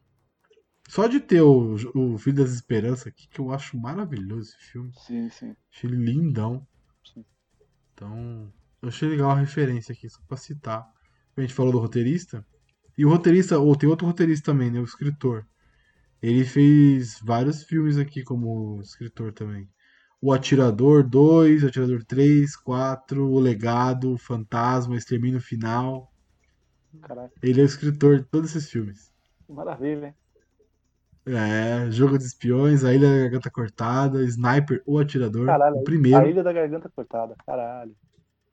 Só 0.88 1.06
de 1.06 1.20
ter 1.20 1.40
o, 1.42 1.74
o 1.94 2.18
Filho 2.18 2.36
das 2.36 2.52
Esperanças 2.52 3.06
aqui, 3.06 3.26
que 3.28 3.40
eu 3.40 3.50
acho 3.52 3.78
maravilhoso 3.78 4.50
esse 4.50 4.58
filme. 4.72 4.92
Sim, 4.96 5.28
sim. 5.30 5.56
Achei 5.72 5.88
ele 5.90 5.96
lindão. 6.04 6.66
Sim. 7.04 7.24
Então, 7.94 8.52
eu 8.82 8.88
achei 8.88 9.08
legal 9.08 9.30
a 9.30 9.38
referência 9.38 9.92
aqui, 9.92 10.08
só 10.08 10.20
pra 10.28 10.36
citar. 10.36 10.86
A 11.36 11.40
gente 11.40 11.54
falou 11.54 11.72
do 11.72 11.78
roteirista. 11.78 12.46
E 12.96 13.04
o 13.06 13.08
roteirista, 13.08 13.58
ou 13.58 13.74
tem 13.76 13.88
outro 13.88 14.06
roteirista 14.06 14.52
também, 14.52 14.70
né? 14.70 14.80
O 14.80 14.84
escritor. 14.84 15.46
Ele 16.22 16.44
fez 16.44 17.18
vários 17.22 17.62
filmes 17.64 17.98
aqui 17.98 18.22
como 18.22 18.80
escritor 18.82 19.32
também. 19.32 19.68
O 20.20 20.32
Atirador 20.32 21.08
2, 21.08 21.64
Atirador 21.64 22.04
3, 22.04 22.56
4, 22.56 23.28
O 23.28 23.40
Legado, 23.40 24.16
Fantasma, 24.18 24.96
Extermínio 24.96 25.40
Final. 25.40 26.12
Caraca, 27.02 27.32
Ele 27.42 27.60
é 27.60 27.64
o 27.64 27.66
escritor 27.66 28.18
de 28.20 28.24
todos 28.26 28.54
esses 28.54 28.70
filmes. 28.70 29.12
maravilha, 29.48 30.06
hein? 30.08 30.14
É, 31.24 31.90
Jogo 31.90 32.18
de 32.18 32.24
Espiões, 32.24 32.84
A 32.84 32.92
Ilha 32.92 33.08
da 33.08 33.18
Garganta 33.20 33.50
Cortada, 33.50 34.22
Sniper, 34.24 34.82
O 34.84 34.98
Atirador, 34.98 35.46
Caralho, 35.46 35.76
o 35.76 35.84
primeiro. 35.84 36.18
A 36.18 36.26
Ilha 36.26 36.42
da 36.42 36.52
Garganta 36.52 36.90
Cortada, 36.94 37.34
caralho. 37.46 37.94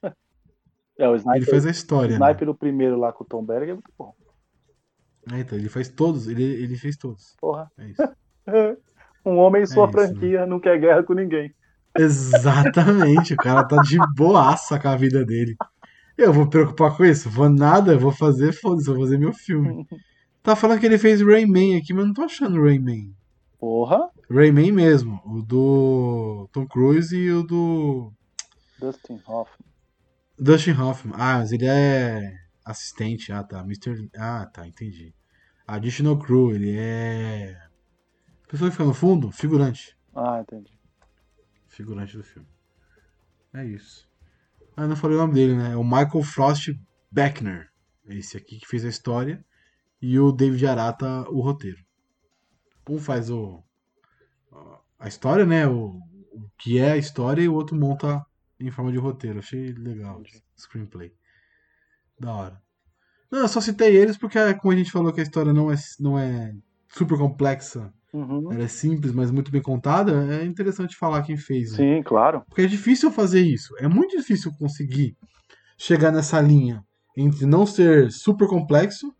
É, 0.97 1.07
o 1.07 1.11
Ele 1.11 1.19
Sniper, 1.19 1.49
faz 1.49 1.65
a 1.65 1.69
o 1.69 1.71
história, 1.71 2.19
né? 2.19 2.25
Sniper 2.25 2.49
o 2.49 2.55
primeiro 2.55 2.99
lá 2.99 3.13
com 3.13 3.23
o 3.23 3.27
Tom 3.27 3.41
Berg 3.41 3.69
é 3.69 3.73
muito 3.73 3.89
bom. 3.97 4.13
É, 5.31 5.39
então, 5.39 5.57
ele 5.57 5.69
faz 5.69 5.87
todos, 5.87 6.27
ele, 6.27 6.43
ele 6.43 6.75
fez 6.75 6.97
todos. 6.97 7.35
Porra. 7.39 7.71
É 7.77 7.85
isso. 7.87 8.03
Um 9.25 9.37
homem 9.37 9.63
em 9.63 9.65
sua 9.65 9.85
É 9.85 9.87
isso, 9.87 9.91
franquia 9.91 10.45
não 10.45 10.59
quer 10.59 10.79
guerra 10.79 11.03
com 11.03 11.13
ninguém. 11.13 11.53
Exatamente, 11.97 13.33
o 13.33 13.37
cara 13.37 13.67
tá 13.67 13.81
de 13.81 13.97
boaça 14.15 14.79
com 14.79 14.87
a 14.87 14.95
vida 14.95 15.25
dele. 15.25 15.55
Eu 16.17 16.33
vou 16.33 16.45
me 16.45 16.49
preocupar 16.49 16.95
com 16.95 17.05
isso? 17.05 17.29
Vou 17.29 17.49
nada, 17.49 17.93
eu 17.93 17.99
vou 17.99 18.11
fazer, 18.11 18.51
foda-se, 18.53 18.87
vou 18.87 18.99
fazer 18.99 19.17
meu 19.17 19.33
filme. 19.33 19.85
Tá 20.49 20.55
falando 20.55 20.79
que 20.79 20.87
ele 20.87 20.97
fez 20.97 21.21
Rayman 21.21 21.77
aqui, 21.77 21.93
mas 21.93 22.07
não 22.07 22.11
tô 22.11 22.23
achando 22.23 22.59
Rayman. 22.59 23.15
Porra, 23.59 24.09
Rayman 24.31 24.71
mesmo, 24.71 25.21
o 25.23 25.43
do 25.43 26.49
Tom 26.51 26.65
Cruise 26.67 27.15
e 27.15 27.31
o 27.31 27.43
do 27.43 28.11
Dustin 28.79 29.21
Hoffman. 29.27 29.69
Dustin 30.39 30.71
Hoffman. 30.71 31.13
Ah, 31.15 31.37
mas 31.37 31.51
ele 31.51 31.67
é 31.67 32.33
assistente, 32.65 33.31
ah 33.31 33.43
tá, 33.43 33.59
Mr. 33.59 34.09
Ah, 34.17 34.49
tá, 34.51 34.65
entendi. 34.65 35.13
Additional 35.67 36.17
Crew, 36.17 36.55
ele 36.55 36.75
é... 36.75 37.55
Pessoa 38.47 38.71
que 38.71 38.75
fica 38.75 38.87
no 38.87 38.93
fundo, 38.95 39.31
figurante. 39.31 39.95
Ah, 40.15 40.41
entendi. 40.41 40.73
figurante 41.67 42.17
do 42.17 42.23
filme. 42.23 42.49
É 43.53 43.63
isso. 43.63 44.09
Ah, 44.75 44.87
não 44.87 44.95
falei 44.95 45.15
o 45.15 45.19
nome 45.19 45.35
dele, 45.35 45.55
né? 45.55 45.73
É 45.73 45.75
o 45.75 45.83
Michael 45.83 46.23
Frost 46.23 46.69
Beckner. 47.11 47.69
Esse 48.07 48.35
aqui 48.35 48.57
que 48.57 48.67
fez 48.67 48.83
a 48.83 48.89
história. 48.89 49.45
E 50.01 50.17
o 50.19 50.31
David 50.31 50.65
Arata, 50.65 51.25
o 51.29 51.41
roteiro. 51.41 51.79
Um 52.89 52.97
faz 52.99 53.29
o 53.29 53.63
a 54.97 55.07
história, 55.07 55.45
né? 55.45 55.67
O, 55.67 55.99
o 56.33 56.49
que 56.57 56.77
é 56.77 56.91
a 56.91 56.97
história 56.97 57.41
e 57.41 57.47
o 57.47 57.53
outro 57.53 57.75
monta 57.75 58.25
em 58.59 58.69
forma 58.71 58.91
de 58.91 58.97
roteiro. 58.97 59.39
Achei 59.39 59.71
legal. 59.73 60.21
Screenplay. 60.57 61.13
Da 62.19 62.33
hora. 62.33 62.61
Não, 63.31 63.39
eu 63.39 63.47
só 63.47 63.61
citei 63.61 63.95
eles 63.95 64.17
porque, 64.17 64.37
como 64.55 64.73
a 64.73 64.77
gente 64.77 64.91
falou 64.91 65.13
que 65.13 65.19
a 65.19 65.23
história 65.23 65.53
não 65.53 65.71
é, 65.71 65.75
não 65.99 66.17
é 66.19 66.53
super 66.89 67.17
complexa, 67.17 67.93
Uhum. 68.11 68.51
ela 68.51 68.63
é 68.63 68.67
simples, 68.67 69.11
mas 69.13 69.29
muito 69.29 69.51
bem 69.51 69.61
contada, 69.61 70.11
é 70.33 70.43
interessante 70.43 70.95
falar 70.95 71.21
quem 71.21 71.37
fez. 71.37 71.73
né? 71.73 71.77
Sim, 71.77 72.01
claro. 72.03 72.41
Porque 72.49 72.63
é 72.63 72.67
difícil 72.67 73.11
fazer 73.11 73.41
isso. 73.41 73.75
É 73.77 73.87
muito 73.87 74.17
difícil 74.17 74.51
conseguir 74.57 75.15
chegar 75.77 76.11
nessa 76.11 76.41
linha 76.41 76.83
entre 77.15 77.45
não 77.45 77.67
ser 77.67 78.11
super 78.11 78.47
complexo, 78.47 79.13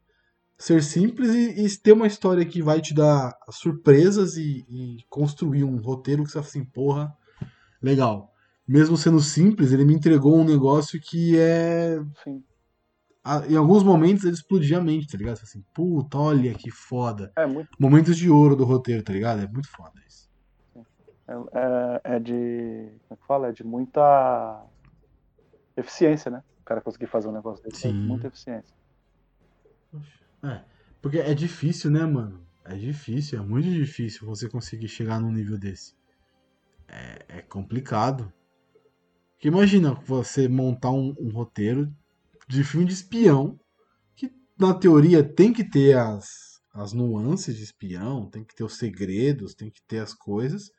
ser 0.59 0.83
simples 0.83 1.29
e, 1.33 1.65
e 1.65 1.77
ter 1.79 1.93
uma 1.93 2.05
história 2.05 2.45
que 2.45 2.61
vai 2.61 2.81
te 2.81 2.93
dar 2.93 3.33
surpresas 3.49 4.35
e, 4.35 4.65
e 4.69 4.97
construir 5.09 5.63
um 5.63 5.77
roteiro 5.77 6.23
que 6.23 6.29
você 6.29 6.33
fala 6.33 6.45
assim, 6.45 6.65
porra, 6.65 7.13
legal. 7.81 8.31
Mesmo 8.67 8.97
sendo 8.97 9.19
simples, 9.21 9.71
ele 9.71 9.85
me 9.85 9.95
entregou 9.95 10.37
um 10.37 10.43
negócio 10.43 10.99
que 11.01 11.39
é. 11.39 11.97
Sim. 12.23 12.43
a- 13.23 13.47
Em 13.47 13.55
alguns 13.55 13.83
momentos 13.83 14.23
ele 14.25 14.33
explodia 14.33 14.77
a 14.77 14.83
mente, 14.83 15.07
tá 15.07 15.17
ligado? 15.17 15.37
Você 15.37 15.45
fala 15.45 15.49
Assim, 15.49 15.63
puta, 15.73 16.17
olha 16.17 16.53
que 16.53 16.69
foda. 16.69 17.31
É 17.37 17.47
muito. 17.47 17.69
Momentos 17.79 18.17
de 18.17 18.29
ouro 18.29 18.55
do 18.55 18.65
roteiro, 18.65 19.01
tá 19.01 19.13
ligado? 19.13 19.41
É 19.41 19.47
muito 19.47 19.69
foda 19.71 19.93
isso. 20.07 20.29
É, 21.27 21.33
é- 22.11 22.15
é 22.15 22.19
de. 22.19 22.33
Como 23.07 23.13
é 23.13 23.15
que 23.15 23.25
fala? 23.27 23.47
É 23.47 23.51
de 23.51 23.63
muita 23.63 24.01
eficiência, 25.77 26.29
né? 26.29 26.43
O 26.61 26.65
cara 26.65 26.81
conseguir 26.81 27.07
fazer 27.07 27.27
um 27.29 27.31
negócio 27.31 27.63
desse. 27.63 27.87
É 27.87 27.91
de 27.91 27.97
Sim. 27.97 28.07
muita 28.07 28.27
eficiência. 28.27 28.75
É, 30.43 30.63
porque 31.01 31.19
é 31.19 31.33
difícil, 31.33 31.91
né, 31.91 32.05
mano? 32.05 32.45
É 32.65 32.75
difícil, 32.75 33.39
é 33.39 33.41
muito 33.41 33.69
difícil 33.69 34.25
você 34.25 34.47
conseguir 34.49 34.87
chegar 34.87 35.19
num 35.19 35.31
nível 35.31 35.57
desse. 35.57 35.93
É, 36.87 37.39
é 37.39 37.41
complicado. 37.41 38.31
Porque 39.33 39.47
imagina 39.47 39.93
você 40.05 40.47
montar 40.47 40.91
um, 40.91 41.13
um 41.19 41.31
roteiro 41.31 41.91
de 42.47 42.63
filme 42.63 42.85
de 42.85 42.93
espião, 42.93 43.57
que 44.15 44.31
na 44.59 44.73
teoria 44.73 45.23
tem 45.23 45.53
que 45.53 45.63
ter 45.63 45.97
as, 45.97 46.27
as 46.73 46.93
nuances 46.93 47.55
de 47.57 47.63
espião, 47.63 48.29
tem 48.29 48.43
que 48.43 48.55
ter 48.55 48.63
os 48.63 48.77
segredos, 48.77 49.55
tem 49.55 49.69
que 49.71 49.81
ter 49.87 49.99
as 49.99 50.13
coisas, 50.13 50.69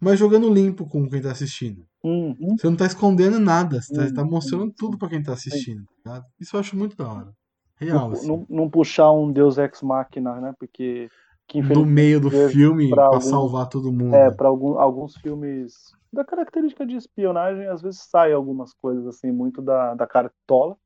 mas 0.00 0.18
jogando 0.18 0.52
limpo 0.52 0.86
com 0.88 1.08
quem 1.08 1.22
tá 1.22 1.32
assistindo. 1.32 1.86
Uhum. 2.04 2.56
Você 2.56 2.68
não 2.68 2.76
tá 2.76 2.86
escondendo 2.86 3.40
nada, 3.40 3.80
você 3.80 3.92
tá, 3.92 4.02
Uhum, 4.02 4.14
tá 4.14 4.24
mostrando 4.24 4.72
tudo 4.76 4.98
pra 4.98 5.08
quem 5.08 5.22
tá 5.22 5.32
assistindo. 5.32 5.84
tá? 6.04 6.22
Isso 6.40 6.56
eu 6.56 6.60
acho 6.60 6.76
muito 6.76 6.96
da 6.96 7.10
hora. 7.12 7.32
Real, 7.78 8.08
Não, 8.08 8.12
assim. 8.12 8.26
não, 8.26 8.46
não 8.48 8.70
puxar 8.70 9.12
um 9.12 9.30
Deus 9.30 9.58
Ex 9.58 9.82
Machina, 9.82 10.40
né? 10.40 10.54
Porque. 10.58 11.10
Que 11.48 11.62
no 11.62 11.86
meio 11.86 12.20
do 12.20 12.28
filme 12.50 12.90
alguns- 12.98 13.26
salvar 13.26 13.68
todo 13.68 13.92
mundo. 13.92 14.16
É, 14.16 14.32
para 14.32 14.48
algum, 14.48 14.78
alguns 14.80 15.16
filmes 15.16 15.92
da 16.12 16.24
característica 16.24 16.84
de 16.84 16.96
espionagem, 16.96 17.68
às 17.68 17.80
vezes 17.80 18.00
sai 18.00 18.32
algumas 18.32 18.74
coisas 18.74 19.06
assim, 19.06 19.30
muito 19.30 19.62
da, 19.62 19.94
da 19.94 20.08
cartola, 20.08 20.76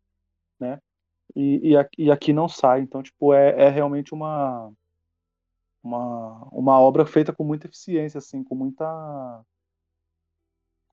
né? 0.59 0.79
E, 1.35 1.71
e, 1.71 1.77
aqui, 1.77 2.03
e 2.03 2.11
aqui 2.11 2.33
não 2.35 2.47
sai. 2.47 2.83
Então, 2.83 3.03
tipo, 3.03 3.33
é, 3.33 3.63
é 3.63 3.69
realmente 3.71 4.13
uma, 4.13 4.71
uma, 5.83 6.49
uma 6.53 6.79
obra 6.79 7.07
feita 7.07 7.33
com 7.33 7.45
muita 7.45 7.67
eficiência, 7.67 8.19
assim, 8.19 8.45
com 8.45 8.55
muita, 8.55 9.41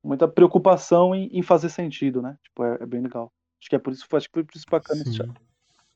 muita 0.01 0.29
preocupação 0.29 1.13
em, 1.13 1.27
em 1.37 1.41
fazer 1.41 1.69
sentido, 1.69 2.21
né? 2.21 2.37
Tipo, 2.43 2.63
é, 2.63 2.77
é 2.81 2.85
bem 2.85 3.01
legal. 3.01 3.33
Acho 3.59 3.69
que 3.69 3.75
é 3.75 3.79
por 3.79 3.91
isso, 3.91 4.05
acho 4.13 4.27
que 4.27 4.33
foi 4.33 4.43
por 4.45 4.55
isso 4.55 4.65
bacana 4.69 5.01
esse 5.01 5.11
Sim. 5.11 5.33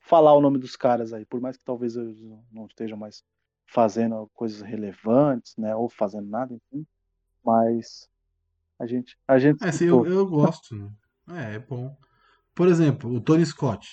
Falar 0.02 0.34
o 0.34 0.40
nome 0.40 0.58
dos 0.58 0.76
caras 0.76 1.12
aí, 1.12 1.24
por 1.24 1.40
mais 1.40 1.56
que 1.56 1.64
talvez 1.64 1.96
eles 1.96 2.20
não 2.50 2.66
estejam 2.66 2.98
mais 2.98 3.22
fazendo 3.66 4.28
coisas 4.34 4.60
relevantes, 4.60 5.56
né? 5.56 5.74
Ou 5.74 5.88
fazendo 5.88 6.28
nada, 6.28 6.52
enfim. 6.52 6.86
Mas 7.44 8.08
a 8.78 8.86
gente. 8.86 9.16
A 9.26 9.38
gente 9.38 9.64
É, 9.64 9.72
sim, 9.72 9.86
eu, 9.86 10.04
eu 10.04 10.26
gosto. 10.26 10.74
né? 10.76 10.90
É, 11.30 11.54
é 11.54 11.58
bom. 11.58 11.96
Por 12.54 12.68
exemplo, 12.68 13.10
o 13.10 13.20
Tony 13.20 13.46
Scott, 13.46 13.88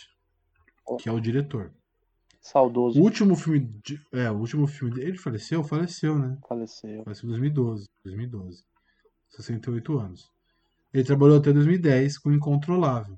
que 1.00 1.08
é 1.08 1.12
o 1.12 1.20
diretor. 1.20 1.72
saudoso 2.42 3.00
O 3.00 3.04
último 3.04 3.36
filme. 3.36 3.60
de- 3.86 4.02
é, 4.12 4.30
o 4.30 4.38
último 4.38 4.68
filme 4.68 4.94
dele. 4.96 5.10
Ele 5.10 5.18
faleceu? 5.18 5.64
Faleceu, 5.64 6.18
né? 6.20 6.38
faleceu. 6.48 7.04
Faleceu 7.04 7.26
em 7.28 7.30
2012. 7.30 7.88
2012. 8.04 8.66
68 9.30 9.98
anos. 9.98 10.32
Ele 10.92 11.04
trabalhou 11.04 11.38
até 11.38 11.54
2010 11.54 12.18
com 12.18 12.32
Incontrolável. 12.34 13.18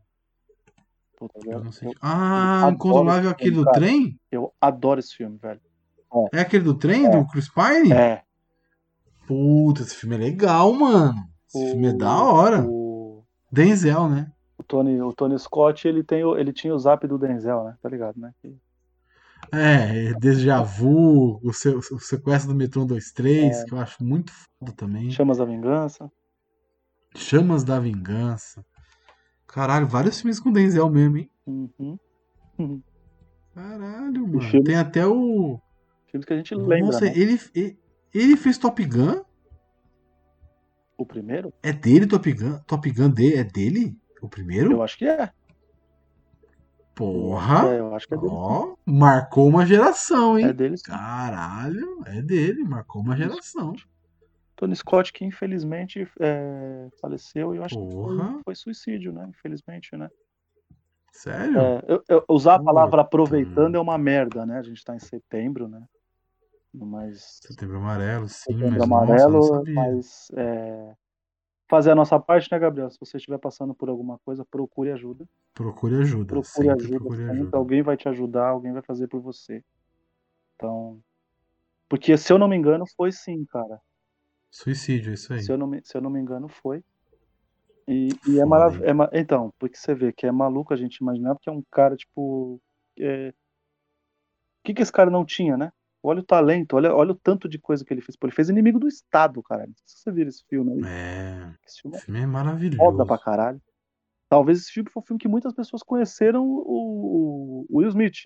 Puta, 1.28 1.40
Eu 1.86 1.94
Ah, 2.02 2.62
adoro 2.62 2.74
Incontrolável 2.76 3.30
é 3.30 3.32
aquele 3.34 3.50
filme, 3.52 3.64
do 3.64 3.66
cara. 3.72 3.78
trem? 3.78 4.20
eu 4.32 4.54
adoro 4.60 5.00
esse 5.00 5.16
filme, 5.16 5.38
velho. 5.38 5.62
É 6.34 6.40
aquele 6.42 6.64
do 6.64 6.74
trem, 6.74 7.10
do 7.10 7.26
Chris 7.28 7.48
Pine? 7.48 7.94
É. 7.94 8.24
Puta, 9.28 9.82
esse 9.84 9.96
filme 9.96 10.16
é 10.16 10.18
legal, 10.18 10.74
mano. 10.74 11.16
Esse 11.48 11.72
filme 11.72 11.88
é 11.88 11.94
da 11.94 12.24
hora. 12.24 12.66
O, 12.68 13.24
Denzel, 13.52 14.10
né? 14.10 14.32
o 14.58 14.64
Tony, 14.64 15.02
o 15.02 15.14
Tony 15.14 15.38
Scott, 15.40 15.88
ele, 15.88 16.04
tem, 16.04 16.24
o- 16.24 16.38
ele 16.38 16.52
tinha 16.54 16.74
o 16.74 16.80
zap 16.80 17.08
do 17.08 17.18
Denzel, 17.18 17.64
né? 17.66 17.76
Tá 17.82 17.90
ligado, 17.90 18.20
né? 18.20 18.32
Que- 18.42 18.56
É, 19.52 20.14
Deja 20.20 20.62
Vu, 20.64 21.40
o, 21.44 21.52
se- 21.54 21.70
o 21.70 22.00
sequestro 22.00 22.52
do 22.54 22.56
Metrô 22.58 22.86
23, 22.86 23.58
É. 23.62 23.66
que 23.66 23.74
eu 23.74 23.80
acho 23.80 24.04
muito 24.04 24.32
foda 24.60 24.72
também. 24.74 25.10
Chamas 25.12 25.38
da 25.40 25.46
Vingança. 25.46 26.12
Chamas 27.16 27.64
da 27.64 27.80
Vingança. 27.80 28.64
Caralho, 29.52 29.88
vários 29.88 30.20
filmes 30.20 30.40
com 30.40 30.52
Denzel 30.52 30.90
mesmo, 30.90 31.18
hein? 31.18 31.30
Uhum. 31.46 31.98
Caralho, 33.54 34.28
mano. 34.28 34.42
filmes- 34.42 34.64
Tem 34.66 34.76
até 34.78 35.06
o. 35.06 35.60
Filmes 36.10 36.26
que 36.26 36.34
a 36.34 36.38
gente 36.38 36.56
lembra, 36.56 36.86
Nossa, 36.94 37.06
né? 37.06 37.14
ele, 37.16 37.40
ele, 37.54 37.80
ele 38.14 38.38
fez 38.38 38.58
Top 38.58 38.84
Gun? 38.86 39.22
O 40.98 41.06
primeiro? 41.06 41.54
É 41.64 41.74
dele 41.74 42.08
Top 42.08 42.32
Gun? 42.32 42.60
Top 42.68 42.90
Gun 42.92 43.10
de, 43.10 43.36
é 43.36 43.44
dele? 43.44 43.98
O 44.22 44.30
primeiro? 44.30 44.72
Eu 44.72 44.84
acho 44.84 44.98
que 44.98 45.06
é. 45.06 45.30
Porra! 46.94 47.68
É, 47.70 47.80
eu 47.80 47.96
acho 47.96 48.08
que 48.08 48.14
é 48.14 48.18
dele. 48.18 48.30
Ó, 48.32 48.76
marcou 48.86 49.48
uma 49.48 49.66
geração, 49.66 50.38
hein? 50.38 50.46
É 50.46 50.54
dele 50.54 50.78
sim. 50.78 50.84
Caralho, 50.84 52.04
é 52.06 52.22
dele, 52.22 52.64
marcou 52.64 53.02
uma 53.02 53.18
geração. 53.18 53.74
Tony 54.62 54.76
Scott, 54.76 55.12
que 55.12 55.26
infelizmente 55.26 56.08
é, 56.20 56.88
faleceu, 57.02 57.56
e 57.56 57.58
eu 57.58 57.64
acho 57.64 57.76
que 57.76 57.84
Porra. 57.84 58.34
foi, 58.34 58.44
foi 58.44 58.56
suicídio, 58.56 59.12
né? 59.12 59.26
Infelizmente, 59.28 59.98
né? 59.98 60.08
Sério? 61.12 61.60
É, 61.60 61.84
eu- 61.88 62.04
eu- 62.08 62.26
usar 62.30 62.54
a 62.54 62.60
Puta. 62.60 62.66
palavra 62.72 63.02
aproveitando 63.02 63.74
é 63.74 63.80
uma 63.80 63.98
merda, 63.98 64.46
né? 64.46 64.60
A 64.60 64.62
gente 64.62 64.84
tá 64.84 64.96
em 64.96 65.00
setembro, 65.00 65.68
né? 65.68 65.84
Mas. 66.72 67.40
Setembro 67.42 67.78
amarelo, 67.78 68.30
sim, 68.30 68.54
Setembro 68.54 68.70
mas 68.70 68.88
nossa, 68.88 68.94
amarelo, 68.94 69.34
não 69.34 69.42
sabia. 69.42 69.74
mas 69.74 70.28
é, 70.36 70.96
fazer 71.68 71.90
a 71.90 71.96
nossa 71.96 72.20
parte, 72.20 72.48
né, 72.52 72.60
Gabriel? 72.60 72.92
Se 72.92 73.00
você 73.00 73.18
estiver 73.18 73.40
passando 73.40 73.74
por 73.74 73.90
alguma 73.90 74.20
coisa, 74.20 74.46
procure 74.46 74.92
ajuda. 74.92 75.28
Procure 75.56 75.96
ajuda. 75.96 76.36
Procure 76.36 76.70
ajuda. 76.70 77.00
procure 77.00 77.32
ajuda. 77.32 77.58
Alguém 77.58 77.82
vai 77.82 77.98
te 77.98 78.08
ajudar, 78.08 78.50
alguém 78.50 78.74
vai 78.74 78.84
fazer 78.84 79.08
por 79.08 79.22
você. 79.22 79.64
Então. 80.54 81.02
Porque, 81.90 82.16
se 82.16 82.32
eu 82.32 82.38
não 82.38 82.48
me 82.48 82.56
engano, 82.56 82.86
foi 82.96 83.12
sim, 83.12 83.44
cara. 83.46 83.82
Suicídio, 84.52 85.12
é 85.12 85.14
isso 85.14 85.34
aí. 85.34 85.42
Se 85.42 85.52
eu 85.52 85.58
não 85.58 85.66
me, 85.68 85.82
se 85.84 85.96
eu 85.98 86.02
não 86.02 86.10
me 86.10 86.20
engano, 86.20 86.48
foi. 86.48 86.84
E, 87.88 88.10
e 88.28 88.40
é 88.40 88.46
maravilhoso. 88.46 88.90
hein? 88.90 89.10
então, 89.14 89.54
porque 89.58 89.78
você 89.78 89.96
vê 89.96 90.12
que 90.14 90.28
é 90.28 90.32
maluco 90.32 90.74
a 90.74 90.78
gente 90.78 90.98
imaginar, 90.98 91.34
porque 91.36 91.50
é 91.50 91.54
um 91.54 91.64
cara, 91.72 91.96
tipo. 91.96 92.62
é, 93.00 93.30
O 93.30 94.64
que, 94.64 94.74
que 94.74 94.82
esse 94.82 94.92
cara 94.92 95.10
não 95.10 95.26
tinha, 95.26 95.58
né? 95.58 95.72
Olha 96.04 96.20
o 96.20 96.26
talento, 96.26 96.76
olha, 96.76 96.94
olha 96.94 97.12
o 97.12 97.16
tanto 97.16 97.48
de 97.48 97.60
coisa 97.60 97.86
que 97.86 97.94
ele 97.94 98.02
fez. 98.02 98.16
Pô, 98.16 98.28
ele 98.28 98.36
fez 98.36 98.50
Inimigo 98.50 98.80
do 98.80 98.88
Estado, 98.88 99.42
cara. 99.44 99.66
Não 99.68 99.74
sei 99.76 99.84
se 99.88 99.98
você 100.04 100.12
viu 100.12 100.28
esse 100.28 100.44
filme 100.50 100.74
aí. 100.74 100.82
É, 100.84 101.54
Esse 101.66 101.82
filme 101.82 101.98
é 101.98 102.00
filme 102.00 102.20
é 102.22 102.26
maravilhoso. 102.26 102.78
foda 102.78 103.06
pra 103.06 103.18
caralho. 103.18 103.62
Talvez 104.28 104.60
esse 104.60 104.72
filme 104.72 104.90
foi 104.90 105.02
um 105.02 105.06
filme 105.06 105.20
que 105.20 105.28
muitas 105.28 105.54
pessoas 105.54 105.84
conheceram 105.84 106.44
o, 106.46 107.66
o 107.70 107.78
Will 107.78 107.90
Smith. 107.90 108.20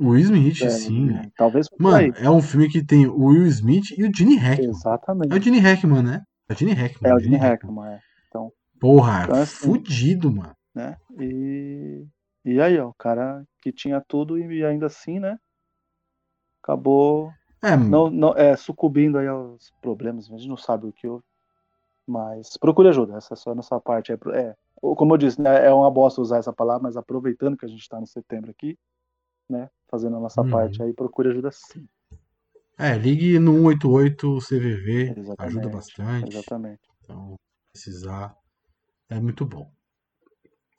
O 0.00 0.08
Will 0.10 0.20
Smith, 0.22 0.62
É, 0.62 0.70
sim. 0.70 1.10
é, 1.14 1.30
Talvez 1.36 1.68
Mano, 1.78 1.96
aí. 1.96 2.12
é 2.16 2.30
um 2.30 2.40
filme 2.40 2.68
que 2.68 2.82
tem 2.82 3.06
o 3.06 3.26
Will 3.26 3.46
Smith 3.46 3.90
e 3.96 4.04
o 4.04 4.10
Gene 4.14 4.36
Hackman. 4.36 4.70
Exatamente. 4.70 5.32
É 5.32 5.36
o 5.38 5.42
Gene 5.42 5.58
Hackman, 5.58 6.02
né? 6.02 6.24
É 6.48 6.52
o 6.52 6.56
Gene 6.56 6.72
Hackman. 6.72 7.12
É 7.12 7.14
o 7.14 7.20
Gene 7.20 7.36
Hackman, 7.36 7.92
é. 7.92 8.00
Porra, 8.80 9.24
Então, 9.24 9.36
assim, 9.36 9.66
fudido, 9.66 10.32
mano. 10.32 10.56
né? 10.74 10.96
E, 11.20 12.06
e 12.46 12.60
aí, 12.62 12.78
ó, 12.78 12.88
o 12.88 12.94
cara 12.94 13.44
que 13.60 13.70
tinha 13.70 14.00
tudo 14.00 14.38
e 14.38 14.64
ainda 14.64 14.86
assim, 14.86 15.20
né? 15.20 15.38
Acabou 16.62 17.30
É, 17.62 17.76
não, 17.76 18.08
não, 18.10 18.32
é, 18.34 18.56
sucumbindo 18.56 19.18
aí 19.18 19.26
aos 19.26 19.70
problemas. 19.82 20.30
A 20.30 20.36
gente 20.36 20.48
não 20.48 20.56
sabe 20.56 20.86
o 20.86 20.92
que 20.92 21.06
houve. 21.06 21.24
Mas 22.06 22.56
procure 22.56 22.88
ajuda, 22.88 23.16
essa 23.18 23.34
é 23.34 23.36
só 23.36 23.52
a 23.52 23.54
nossa 23.54 23.78
parte. 23.78 24.12
É, 24.12 24.16
é, 24.32 24.56
como 24.80 25.12
eu 25.12 25.18
disse, 25.18 25.40
né, 25.40 25.66
é 25.66 25.72
uma 25.72 25.90
bosta 25.90 26.20
usar 26.22 26.38
essa 26.38 26.52
palavra, 26.52 26.82
mas 26.82 26.96
aproveitando 26.96 27.56
que 27.56 27.66
a 27.66 27.68
gente 27.68 27.82
está 27.82 28.00
no 28.00 28.06
setembro 28.06 28.50
aqui, 28.50 28.78
né? 29.48 29.68
Fazendo 29.90 30.16
a 30.16 30.20
nossa 30.20 30.40
Uhum. 30.42 30.50
parte 30.50 30.82
aí, 30.82 30.92
procure 30.92 31.30
ajuda 31.30 31.50
sim. 31.50 31.88
é, 32.78 32.96
ligue 32.96 33.38
no 33.38 33.52
188 33.54 34.38
CVV, 34.38 35.14
Exatamente, 35.16 35.34
ajuda 35.38 35.68
bastante. 35.68 36.36
Exatamente. 36.36 36.80
Então, 37.02 37.34
precisar, 37.72 38.36
é 39.08 39.18
muito 39.18 39.44
bom. 39.44 39.70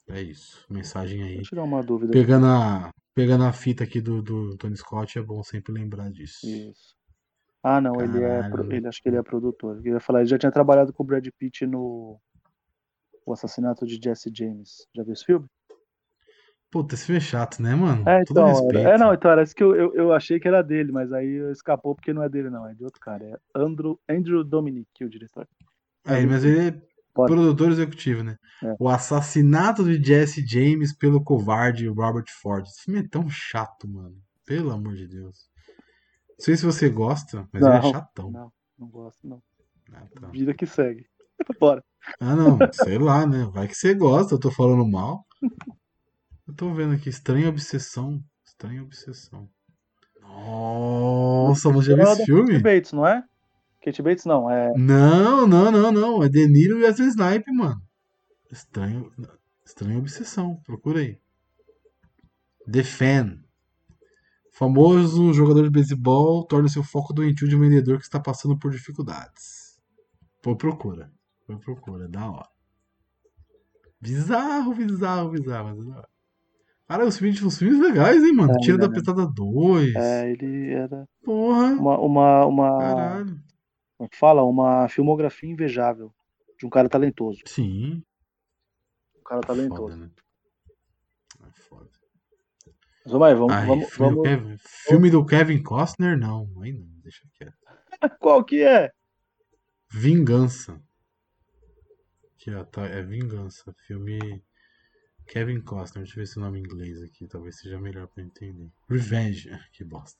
É 0.07 0.21
isso, 0.21 0.65
mensagem 0.69 1.23
aí. 1.23 1.37
Eu 1.37 1.43
tirar 1.43 1.63
uma 1.63 1.81
dúvida. 1.83 2.11
Pegando 2.11 2.45
a, 2.45 2.89
pegando 3.13 3.43
a 3.43 3.53
fita 3.53 3.83
aqui 3.83 4.01
do, 4.01 4.21
do 4.21 4.57
Tony 4.57 4.75
Scott, 4.75 5.17
é 5.17 5.21
bom 5.21 5.41
sempre 5.43 5.73
lembrar 5.73 6.09
disso. 6.11 6.45
Isso. 6.47 6.95
Ah, 7.63 7.79
não, 7.79 8.01
ele 8.01 8.23
é. 8.23 8.41
Caralho. 8.41 8.73
Ele, 8.73 8.87
acho 8.87 9.01
que 9.01 9.07
ele 9.09 9.17
é 9.17 9.23
produtor. 9.23 9.79
Eu 9.85 9.93
ia 9.93 9.99
falar, 9.99 10.21
ele 10.21 10.29
já 10.29 10.37
tinha 10.37 10.51
trabalhado 10.51 10.91
com 10.91 11.03
o 11.03 11.05
Brad 11.05 11.25
Pitt 11.37 11.65
no 11.67 12.19
O 13.25 13.31
Assassinato 13.33 13.85
de 13.85 13.99
Jesse 14.03 14.31
James. 14.33 14.87
Já 14.95 15.03
viu 15.03 15.13
esse 15.13 15.23
filme? 15.25 15.47
Puta, 16.71 16.95
esse 16.95 17.05
filme 17.05 17.17
é 17.17 17.21
chato, 17.21 17.61
né, 17.61 17.75
mano? 17.75 18.07
É, 18.07 18.23
Todo 18.23 18.39
então. 18.39 18.47
respeito. 18.47 18.77
Era, 18.77 18.95
é, 18.95 18.97
não, 18.97 19.13
então, 19.13 19.29
era 19.29 19.43
isso 19.43 19.53
que 19.53 19.61
eu, 19.61 19.75
eu, 19.75 19.93
eu 19.93 20.13
achei 20.13 20.39
que 20.39 20.47
era 20.47 20.61
dele, 20.61 20.89
mas 20.93 21.11
aí 21.11 21.51
escapou 21.51 21.93
porque 21.93 22.13
não 22.13 22.23
é 22.23 22.29
dele, 22.29 22.49
não. 22.49 22.65
É 22.65 22.73
de 22.73 22.83
outro 22.85 22.99
cara. 23.01 23.25
É 23.25 23.37
Andrew, 23.53 23.99
Andrew 24.09 24.41
Dominic, 24.41 25.03
o 25.03 25.09
diretor. 25.09 25.45
É, 26.05 26.25
mas 26.25 26.45
ele 26.45 26.69
é 26.69 26.81
Pode. 27.13 27.33
produtor 27.33 27.71
executivo, 27.71 28.23
né? 28.23 28.37
É. 28.63 28.73
O 28.79 28.87
assassinato 28.87 29.83
de 29.83 30.01
Jesse 30.01 30.45
James 30.47 30.95
pelo 30.95 31.21
covarde 31.21 31.87
Robert 31.87 32.27
Ford. 32.41 32.65
Esse 32.65 32.83
filme 32.83 33.01
é 33.01 33.07
tão 33.07 33.29
chato, 33.29 33.85
mano. 33.85 34.15
Pelo 34.45 34.71
amor 34.71 34.95
de 34.95 35.07
Deus. 35.07 35.49
Não 36.29 36.45
sei 36.45 36.55
se 36.55 36.65
você 36.65 36.89
gosta, 36.89 37.47
mas 37.51 37.61
ele 37.61 37.75
é 37.75 37.81
Não, 37.81 37.91
chatão. 37.91 38.31
Não, 38.31 38.51
não 38.79 38.87
gosto, 38.87 39.27
não. 39.27 39.43
Ah, 39.91 40.07
tá. 40.19 40.27
Vida 40.29 40.53
que 40.53 40.65
segue. 40.65 41.05
Bora. 41.59 41.83
Ah, 42.19 42.33
não, 42.33 42.57
sei 42.71 42.97
lá, 42.97 43.27
né? 43.27 43.43
Vai 43.53 43.67
que 43.67 43.75
você 43.75 43.93
gosta, 43.93 44.33
eu 44.33 44.39
tô 44.39 44.49
falando 44.49 44.87
mal. 44.87 45.25
Eu 46.47 46.53
tô 46.53 46.73
vendo 46.73 46.93
aqui, 46.93 47.09
estranha 47.09 47.49
obsessão. 47.49 48.23
Estranha 48.45 48.83
obsessão. 48.83 49.49
Nossa, 50.21 51.71
mas 51.71 51.85
já 51.85 51.95
viu 51.95 52.03
Não, 52.03 52.13
esse 52.13 52.25
filme? 52.25 52.51
Kate 52.53 52.63
Bates, 52.63 52.91
não 52.93 53.07
é? 53.07 53.23
Kate 53.83 54.01
Bates 54.01 54.25
não, 54.25 54.49
é. 54.49 54.73
Não, 54.77 55.47
não, 55.47 55.71
não, 55.71 55.91
não. 55.91 56.23
É 56.23 56.29
De 56.29 56.47
Niro 56.47 56.79
e 56.79 56.83
Wesley 56.83 57.09
Snipe, 57.09 57.51
mano. 57.51 57.81
Estranho, 58.51 59.11
estranha 59.65 59.97
obsessão. 59.97 60.61
Procura 60.63 60.99
aí. 60.99 61.19
The 62.71 62.83
Fan. 62.83 63.43
Famoso 64.51 65.33
jogador 65.33 65.63
de 65.63 65.69
beisebol 65.71 66.45
torna-se 66.45 66.77
o 66.77 66.83
foco 66.83 67.13
doentio 67.13 67.47
de 67.47 67.55
um 67.55 67.59
vendedor 67.61 67.97
que 67.97 68.03
está 68.03 68.19
passando 68.19 68.57
por 68.59 68.71
dificuldades. 68.71 69.79
Pô, 70.41 70.55
procura. 70.55 71.11
Pô, 71.47 71.57
procura. 71.57 72.07
Da 72.07 72.29
hora. 72.29 72.49
Bizarro, 73.99 74.75
bizarro, 74.75 75.31
bizarro. 75.31 75.69
Mas 75.69 75.79
é 75.79 75.89
da 75.89 75.97
hora. 75.97 76.09
Cara, 76.91 77.07
os 77.07 77.17
filmes, 77.17 77.41
os 77.41 77.57
filmes 77.57 77.79
legais, 77.79 78.21
hein, 78.21 78.33
mano? 78.33 78.51
É, 78.51 78.59
Tira 78.59 78.77
da 78.77 78.89
né? 78.89 78.93
Petada 78.93 79.25
2. 79.25 79.95
É, 79.95 80.29
ele 80.29 80.73
era 80.73 81.07
Porra. 81.23 81.67
uma. 81.67 81.97
uma, 81.97 82.45
uma 82.45 82.79
Caralho. 82.79 83.41
como 83.95 84.07
é 84.07 84.07
que 84.09 84.17
fala? 84.17 84.43
Uma 84.43 84.89
filmografia 84.89 85.49
invejável. 85.49 86.13
De 86.59 86.65
um 86.65 86.69
cara 86.69 86.89
talentoso. 86.89 87.39
Sim. 87.45 88.03
Um 89.17 89.23
cara 89.23 89.39
talentoso. 89.39 89.93
Foda, 89.93 89.95
né? 89.95 90.11
É 91.47 91.61
foda. 91.61 91.89
Mas 93.05 93.11
vamos 93.13 93.27
aí, 93.27 93.35
vamos. 93.35 93.53
Ai, 93.53 93.67
vamos, 93.67 93.89
filme, 93.89 94.09
do 94.09 94.23
vamos... 94.23 94.29
Kevin, 94.29 94.57
filme 94.59 95.09
do 95.11 95.25
Kevin 95.25 95.63
Costner, 95.63 96.17
não. 96.17 96.61
Aí 96.61 96.73
não, 96.73 96.85
deixa 97.01 97.25
quieto. 97.35 97.55
Qual 98.19 98.43
que 98.43 98.63
é? 98.63 98.91
Vingança. 99.89 100.77
Aqui, 102.35 102.53
ó, 102.53 102.65
tá, 102.65 102.85
é 102.85 103.01
Vingança. 103.01 103.73
Filme 103.87 104.43
Kevin 105.31 105.61
Costner. 105.61 106.03
Deixa 106.03 106.19
eu 106.19 106.23
ver 106.23 106.27
se 106.27 106.37
o 106.37 106.41
nome 106.41 106.59
em 106.59 106.63
inglês 106.63 107.01
aqui. 107.01 107.25
Talvez 107.25 107.57
seja 107.57 107.79
melhor 107.79 108.05
pra 108.07 108.21
eu 108.21 108.27
entender. 108.27 108.69
Revenge. 108.89 109.49
Que 109.71 109.85
bosta. 109.85 110.19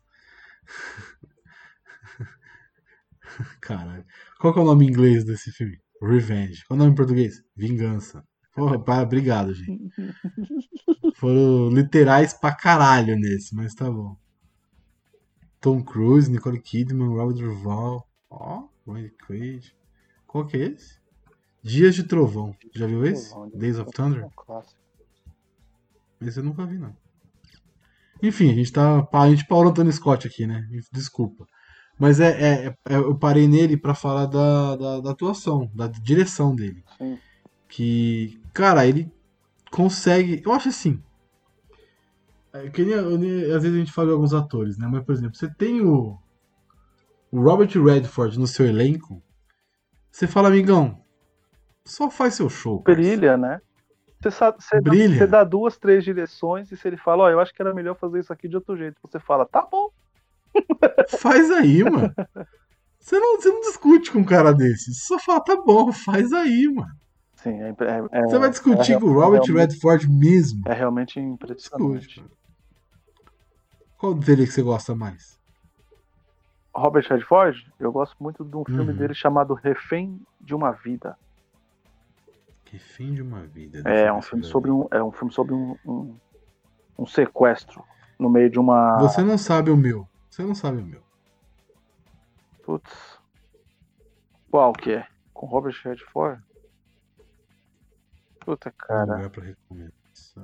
Caralho. 3.60 4.06
Qual 4.40 4.54
que 4.54 4.60
é 4.60 4.62
o 4.62 4.66
nome 4.66 4.86
em 4.86 4.90
inglês 4.90 5.26
desse 5.26 5.52
filme? 5.52 5.82
Revenge. 6.02 6.64
Qual 6.66 6.78
é 6.78 6.80
o 6.80 6.84
nome 6.84 6.94
em 6.94 6.96
português? 6.96 7.44
Vingança. 7.54 8.26
Porra, 8.56 8.80
pá, 8.80 9.02
obrigado, 9.02 9.54
gente. 9.54 9.92
Foram 11.16 11.70
literais 11.70 12.34
pra 12.34 12.56
caralho 12.56 13.18
nesse, 13.18 13.54
mas 13.54 13.76
tá 13.76 13.92
bom. 13.92 14.18
Tom 15.60 15.84
Cruise, 15.84 16.32
Nicole 16.32 16.62
Kidman, 16.62 17.10
Robert 17.10 17.36
Duval. 17.36 18.10
Ó, 18.30 18.70
Randy 18.88 19.14
Quaid. 19.28 19.76
Qual 20.26 20.48
que 20.48 20.56
é 20.56 20.68
esse? 20.68 21.02
Dias 21.62 21.96
de 21.96 22.06
Trovão. 22.06 22.56
Já 22.74 22.88
viu 22.88 23.06
esse? 23.06 23.30
Trovão, 23.30 23.50
Days 23.50 23.78
of 23.78 23.92
Thunder? 23.92 24.26
Um 24.26 24.30
clássico. 24.30 24.81
Esse 26.22 26.40
eu 26.40 26.44
nunca 26.44 26.66
vi, 26.66 26.78
não. 26.78 26.96
Enfim, 28.22 28.52
a 28.52 28.54
gente 28.54 28.72
tá. 28.72 29.08
A 29.14 29.30
gente 29.30 29.46
parou 29.48 29.74
Tony 29.74 29.92
Scott 29.92 30.28
aqui, 30.28 30.46
né? 30.46 30.68
Desculpa. 30.92 31.46
Mas 32.00 32.20
é, 32.20 32.30
é- 32.30 32.76
é- 32.90 32.96
eu 32.96 33.16
parei 33.18 33.48
nele 33.48 33.78
pra 33.78 33.94
falar 33.94 34.26
da, 34.28 34.76
da, 34.76 35.00
da 35.02 35.12
atuação, 35.12 35.70
da 35.74 35.88
direção 35.88 36.56
dele. 36.56 36.84
Sim. 36.98 37.18
Que, 37.68 38.40
cara, 38.54 38.86
ele 38.86 39.12
consegue. 39.72 40.42
Eu 40.46 40.52
acho 40.52 40.70
assim. 40.70 41.02
É, 42.54 42.70
que 42.70 42.84
nem- 42.84 42.94
eu 42.96 43.18
nem- 43.18 43.44
às 43.52 43.64
vezes 43.64 43.76
a 43.76 43.80
gente 43.80 43.92
fala 43.94 44.08
de 44.10 44.14
alguns 44.14 44.34
atores, 44.34 44.78
né? 44.78 44.88
Mas, 44.92 45.04
por 45.04 45.14
exemplo, 45.14 45.36
você 45.36 45.50
tem 45.50 45.82
o, 45.82 46.18
o 47.32 47.42
Robert 47.42 47.70
Redford 47.82 48.38
no 48.38 48.46
seu 48.46 48.66
elenco. 48.66 49.22
Você 50.12 50.28
fala, 50.28 50.50
amigão, 50.50 51.02
só 51.86 52.10
faz 52.12 52.34
seu 52.36 52.50
show. 52.50 52.82
Brilha, 52.84 53.38
né? 53.38 53.62
Você, 54.22 54.32
sabe, 54.32 54.58
você, 54.62 54.80
dá, 54.82 54.92
você 54.92 55.28
dá 55.28 55.44
duas, 55.44 55.78
três 55.78 56.04
direções 56.04 56.72
e 56.72 56.78
se 56.78 56.88
ele 56.88 56.98
fala, 56.98 57.24
ó, 57.24 57.30
eu 57.30 57.40
acho 57.40 57.54
que 57.54 57.62
era 57.62 57.74
melhor 57.74 57.96
fazer 57.96 58.20
isso 58.20 58.32
aqui 58.32 58.48
de 58.48 58.56
outro 58.56 58.78
jeito, 58.78 58.98
você 59.02 59.20
fala, 59.20 59.46
tá 59.48 59.68
bom. 59.70 59.90
Faz 61.18 61.50
aí, 61.50 61.82
mano. 61.90 62.14
Você 63.00 63.20
não, 63.20 63.38
você 63.42 63.50
não 63.50 63.62
discute 63.62 64.12
com 64.12 64.20
um 64.20 64.24
cara 64.26 64.54
desse. 64.54 64.94
Você 64.94 65.06
só 65.08 65.18
fala, 65.20 65.44
tá 65.44 65.56
bom, 65.56 65.92
faz 65.92 66.32
aí, 66.34 66.68
mano. 66.68 66.92
Sim, 67.38 67.60
é, 67.62 67.70
é- 67.70 68.20
é- 68.20 68.22
Você 68.28 68.38
vai 68.38 68.50
discutir 68.52 68.94
é 68.94 69.00
com 69.00 69.08
o 69.08 69.14
Robert 69.14 69.42
Redford 69.52 70.08
mesmo. 70.08 70.62
é 70.68 70.74
realmente 70.74 71.20
impressionante. 71.20 72.24
Qual 73.98 74.14
dele 74.14 74.46
que 74.46 74.52
você 74.54 74.62
gosta 74.62 74.94
mais? 74.96 75.40
Robert 76.76 77.06
Redford, 77.10 77.58
eu 77.80 77.92
gosto 77.92 78.16
muito 78.20 78.46
de 78.46 78.56
um 78.56 78.64
filme 78.64 78.92
Uhum. 78.92 78.98
dele 78.98 79.14
chamado 79.14 79.54
Refém 79.56 80.20
de 80.40 80.54
uma 80.56 80.72
Vida. 80.72 81.18
Que 82.72 82.80
fim 82.80 83.14
de 83.14 83.22
uma 83.22 83.46
vida. 83.46 83.84
É 83.86 84.08
eu 84.08 84.14
um 84.16 84.22
filme 84.22 84.46
sobre 84.46 84.72
um, 84.72 84.88
é 84.92 85.04
um 85.04 85.12
filme 85.12 85.34
sobre 85.34 85.54
um, 85.54 85.76
um, 85.86 86.18
um 87.00 87.06
sequestro 87.06 87.84
no 88.18 88.30
meio 88.30 88.50
de 88.50 88.58
uma. 88.58 88.98
Você 89.00 89.22
não 89.22 89.38
sabe 89.38 89.70
o 89.70 89.76
meu. 89.76 90.08
Você 90.30 90.42
não 90.42 90.56
sabe 90.56 90.82
o 90.82 90.86
meu. 90.86 91.04
Putz. 92.64 93.20
Qual 94.50 94.72
que 94.72 94.94
é? 94.94 95.08
Com 95.34 95.48
Robert 95.48 95.76
Redford? 95.84 96.42
Puta, 98.40 98.72
cara. 98.72 99.16
lugar 99.16 99.30
pra 99.30 99.44
recomendar. 99.44 99.94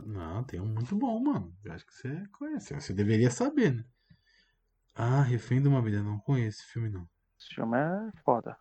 Não, 0.05 0.43
tem 0.43 0.59
um 0.59 0.65
muito 0.65 0.97
bom, 0.97 1.17
mano. 1.21 1.55
Eu 1.63 1.71
acho 1.71 1.85
que 1.85 1.93
você 1.93 2.27
conhece. 2.37 2.73
Você 2.73 2.91
deveria 2.93 3.31
saber, 3.31 3.73
né? 3.73 3.85
Ah, 4.93 5.21
Refém 5.21 5.61
de 5.61 5.69
uma 5.69 5.81
Vida. 5.81 6.03
Não 6.03 6.19
conheço 6.19 6.59
esse 6.59 6.73
filme, 6.73 6.89
não. 6.89 7.07
Esse 7.39 7.55
filme 7.55 7.77
é 7.77 8.11
foda. 8.25 8.57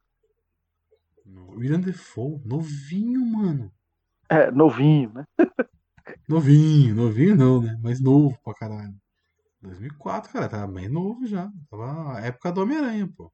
William 1.27 1.81
Defoe. 1.81 2.41
Novinho, 2.45 3.25
mano. 3.27 3.73
É, 4.29 4.51
novinho, 4.51 5.12
né? 5.12 5.25
Novinho. 6.29 6.95
Novinho 6.95 7.37
não, 7.37 7.62
né? 7.62 7.79
Mas 7.83 8.01
novo 8.01 8.39
pra 8.45 8.55
caralho. 8.55 8.95
2004, 9.62 10.33
cara. 10.33 10.49
Tava 10.49 10.67
bem 10.73 10.89
novo 10.89 11.27
já. 11.27 11.51
Tava 11.71 12.17
a 12.17 12.21
época 12.21 12.53
do 12.53 12.62
Homem-Aranha, 12.62 13.09
pô. 13.17 13.33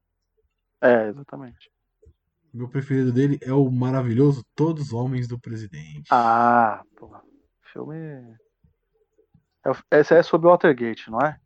É, 0.81 1.07
exatamente. 1.07 1.71
Meu 2.53 2.69
preferido 2.69 3.11
dele 3.11 3.39
é 3.41 3.51
o 3.53 3.69
maravilhoso 3.71 4.43
Todos 4.55 4.87
os 4.87 4.93
Homens 4.93 5.27
do 5.27 5.39
Presidente. 5.39 6.07
Ah, 6.11 6.83
pô. 6.95 7.09
Filme. 7.71 7.95
É, 9.91 9.99
esse 9.99 10.13
é 10.13 10.21
sobre 10.21 10.47
o 10.47 10.51
Watergate, 10.51 11.09
não 11.09 11.19
é? 11.19 11.39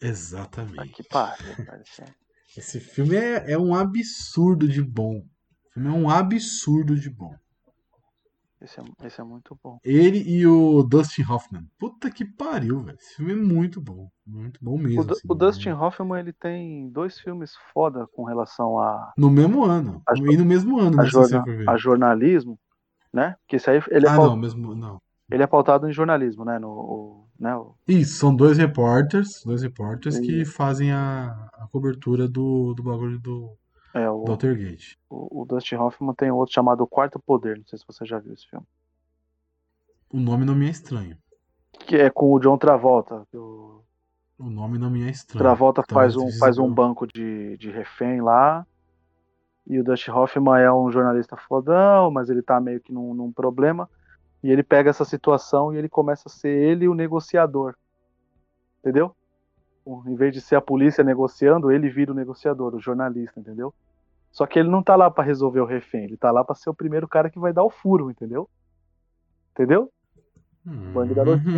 Exatamente. 0.00 0.80
Ah, 0.80 0.86
que 0.94 1.02
pariu, 1.04 1.54
cara. 1.66 1.82
esse 1.82 2.02
é- 2.02 2.14
Esse 2.56 2.80
filme 2.80 3.14
é, 3.16 3.52
é 3.52 3.58
um 3.58 3.74
absurdo 3.74 4.66
de 4.68 4.82
bom. 4.82 5.24
Filme 5.76 5.90
é 5.90 5.92
um 5.92 6.08
absurdo 6.08 6.98
de 6.98 7.10
bom. 7.10 7.34
Esse 8.62 8.80
é, 8.80 8.84
esse 9.06 9.20
é 9.20 9.24
muito 9.24 9.54
bom. 9.62 9.78
Ele 9.84 10.22
e 10.26 10.46
o 10.46 10.82
Dustin 10.82 11.20
Hoffman. 11.22 11.66
Puta 11.78 12.10
que 12.10 12.24
pariu, 12.24 12.80
velho. 12.82 12.96
Esse 12.98 13.16
filme 13.16 13.32
é 13.32 13.36
muito 13.36 13.78
bom. 13.78 14.08
Muito 14.26 14.58
bom 14.64 14.78
mesmo. 14.78 15.02
O, 15.02 15.12
assim, 15.12 15.20
o 15.28 15.34
Dustin 15.34 15.68
né? 15.68 15.74
Hoffman, 15.74 16.18
ele 16.18 16.32
tem 16.32 16.88
dois 16.88 17.20
filmes 17.20 17.52
foda 17.74 18.06
com 18.14 18.24
relação 18.24 18.78
a, 18.80 19.12
No 19.18 19.28
mesmo 19.28 19.64
ano. 19.66 20.02
A 20.08 20.14
E 20.16 20.34
no 20.38 20.46
mesmo 20.46 20.78
ano, 20.80 20.98
a, 20.98 21.04
né? 21.04 21.10
jorna- 21.10 21.44
a 21.68 21.76
jornalismo, 21.76 22.58
né? 23.12 23.36
Que 23.46 23.56
esse 23.56 23.68
aí, 23.68 23.82
ele 23.90 24.06
é, 24.06 24.08
Ah, 24.08 24.16
não, 24.16 24.34
mesmo. 24.34 24.74
Não. 24.74 24.98
ele 25.30 25.42
é 25.42 25.46
pautado 25.46 25.86
em 25.86 25.92
jornalismo, 25.92 26.42
né? 26.42 26.58
No, 26.58 26.68
o- 26.70 27.28
né? 27.38 27.54
o- 27.54 27.74
Isso, 27.86 28.14
são 28.16 28.34
dois 28.34 28.56
repórteres, 28.56 29.42
dois 29.44 29.60
repórteres 29.60 30.18
que 30.18 30.40
Isso. 30.40 30.54
fazem 30.54 30.90
a, 30.90 31.26
a 31.52 31.68
cobertura 31.70 32.26
do, 32.26 32.72
do 32.72 32.82
bagulho 32.82 33.18
do, 33.20 33.54
é, 33.96 34.10
o, 34.10 34.24
Watergate. 34.24 34.98
o, 35.08 35.42
o 35.42 35.44
Dustin 35.46 35.76
Hoffman 35.76 36.14
tem 36.14 36.30
outro 36.30 36.54
chamado 36.54 36.82
O 36.82 36.86
Quarto 36.86 37.18
Poder, 37.18 37.56
não 37.56 37.64
sei 37.66 37.78
se 37.78 37.84
você 37.86 38.04
já 38.04 38.18
viu 38.18 38.34
esse 38.34 38.46
filme. 38.48 38.66
O 40.12 40.18
nome 40.18 40.44
não 40.44 40.54
me 40.54 40.66
é 40.66 40.70
estranho. 40.70 41.16
Que 41.80 41.96
é 41.96 42.10
com 42.10 42.32
o 42.32 42.38
John 42.38 42.58
Travolta. 42.58 43.26
O 43.34 43.82
O 44.38 44.50
nome 44.50 44.78
não 44.78 44.90
me 44.90 45.02
é 45.02 45.10
estranho. 45.10 45.42
Travolta 45.42 45.80
Então, 45.80 45.94
faz 45.94 46.16
um, 46.16 46.30
faz 46.38 46.58
um 46.58 46.72
banco 46.72 47.06
de, 47.06 47.56
de 47.56 47.70
refém 47.70 48.20
lá. 48.20 48.66
E 49.66 49.80
o 49.80 49.84
Dustin 49.84 50.10
Hoffman 50.10 50.60
é 50.60 50.72
um 50.72 50.90
jornalista 50.92 51.36
fodão, 51.36 52.10
mas 52.10 52.30
ele 52.30 52.42
tá 52.42 52.60
meio 52.60 52.80
que 52.80 52.92
num, 52.92 53.14
num 53.14 53.32
problema. 53.32 53.88
E 54.42 54.50
ele 54.50 54.62
pega 54.62 54.90
essa 54.90 55.04
situação 55.04 55.72
e 55.72 55.76
ele 55.76 55.88
começa 55.88 56.28
a 56.28 56.30
ser 56.30 56.50
ele 56.50 56.86
o 56.86 56.94
negociador. 56.94 57.74
Entendeu? 58.80 59.14
Em 60.06 60.14
vez 60.14 60.32
de 60.32 60.40
ser 60.40 60.56
a 60.56 60.60
polícia 60.60 61.02
negociando, 61.02 61.70
ele 61.70 61.88
vira 61.88 62.12
o 62.12 62.14
negociador, 62.14 62.74
o 62.74 62.80
jornalista, 62.80 63.40
entendeu? 63.40 63.74
Só 64.36 64.44
que 64.44 64.58
ele 64.58 64.68
não 64.68 64.82
tá 64.82 64.94
lá 64.96 65.10
pra 65.10 65.24
resolver 65.24 65.60
o 65.60 65.64
refém, 65.64 66.04
ele 66.04 66.16
tá 66.18 66.30
lá 66.30 66.44
pra 66.44 66.54
ser 66.54 66.68
o 66.68 66.74
primeiro 66.74 67.08
cara 67.08 67.30
que 67.30 67.38
vai 67.38 67.54
dar 67.54 67.64
o 67.64 67.70
furo, 67.70 68.10
entendeu? 68.10 68.46
Entendeu? 69.52 69.90
Bando 70.62 71.14
da 71.14 71.24
notícia. 71.24 71.54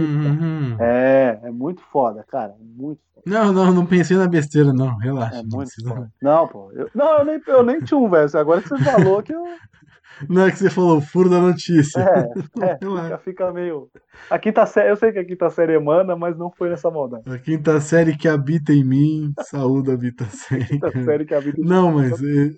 É, 0.78 1.40
é 1.42 1.50
muito 1.50 1.82
foda, 1.82 2.24
cara. 2.28 2.52
é 2.52 2.62
Muito 2.62 3.00
foda. 3.12 3.24
Não, 3.26 3.52
não, 3.52 3.72
não 3.74 3.84
pensei 3.84 4.16
na 4.16 4.28
besteira, 4.28 4.72
não. 4.72 4.96
Relaxa. 4.96 5.38
É 5.38 5.42
não, 5.42 5.58
precisa-. 5.58 6.08
Não, 6.22 6.46
pô. 6.46 6.70
Eu, 6.72 6.88
não, 6.94 7.18
eu 7.18 7.24
nem, 7.24 7.40
eu 7.48 7.62
nem 7.64 7.80
tinha 7.80 7.98
um, 7.98 8.08
velho. 8.08 8.38
Agora 8.38 8.62
que 8.62 8.68
você 8.68 8.78
falou 8.84 9.22
que 9.24 9.34
eu. 9.34 9.42
não 10.28 10.46
é 10.46 10.50
que 10.52 10.58
você 10.58 10.70
falou, 10.70 11.00
furo 11.00 11.28
da 11.28 11.40
notícia. 11.40 12.00
É, 12.00 12.30
é 12.64 12.78
fica, 12.78 13.18
fica 13.18 13.52
meio. 13.52 13.90
A 14.30 14.38
quinta 14.38 14.64
série, 14.66 14.90
eu 14.90 14.96
sei 14.96 15.10
que 15.10 15.18
a 15.18 15.24
quinta 15.24 15.50
série 15.50 15.72
emana, 15.72 16.14
mas 16.14 16.38
não 16.38 16.48
foi 16.50 16.68
nessa 16.68 16.90
maldade. 16.92 17.24
A 17.28 17.38
quinta 17.38 17.80
série 17.80 18.16
que 18.16 18.28
habita 18.28 18.72
em 18.72 18.84
mim, 18.84 19.32
saúde 19.40 19.90
habita 19.90 20.22
a 20.22 20.28
série. 20.30 20.62
A 20.62 20.66
quinta 20.66 21.04
série 21.04 21.24
que 21.24 21.34
a 21.34 21.40
vida. 21.40 21.56
Não, 21.58 21.92
mas 21.92 22.22
eh, 22.22 22.50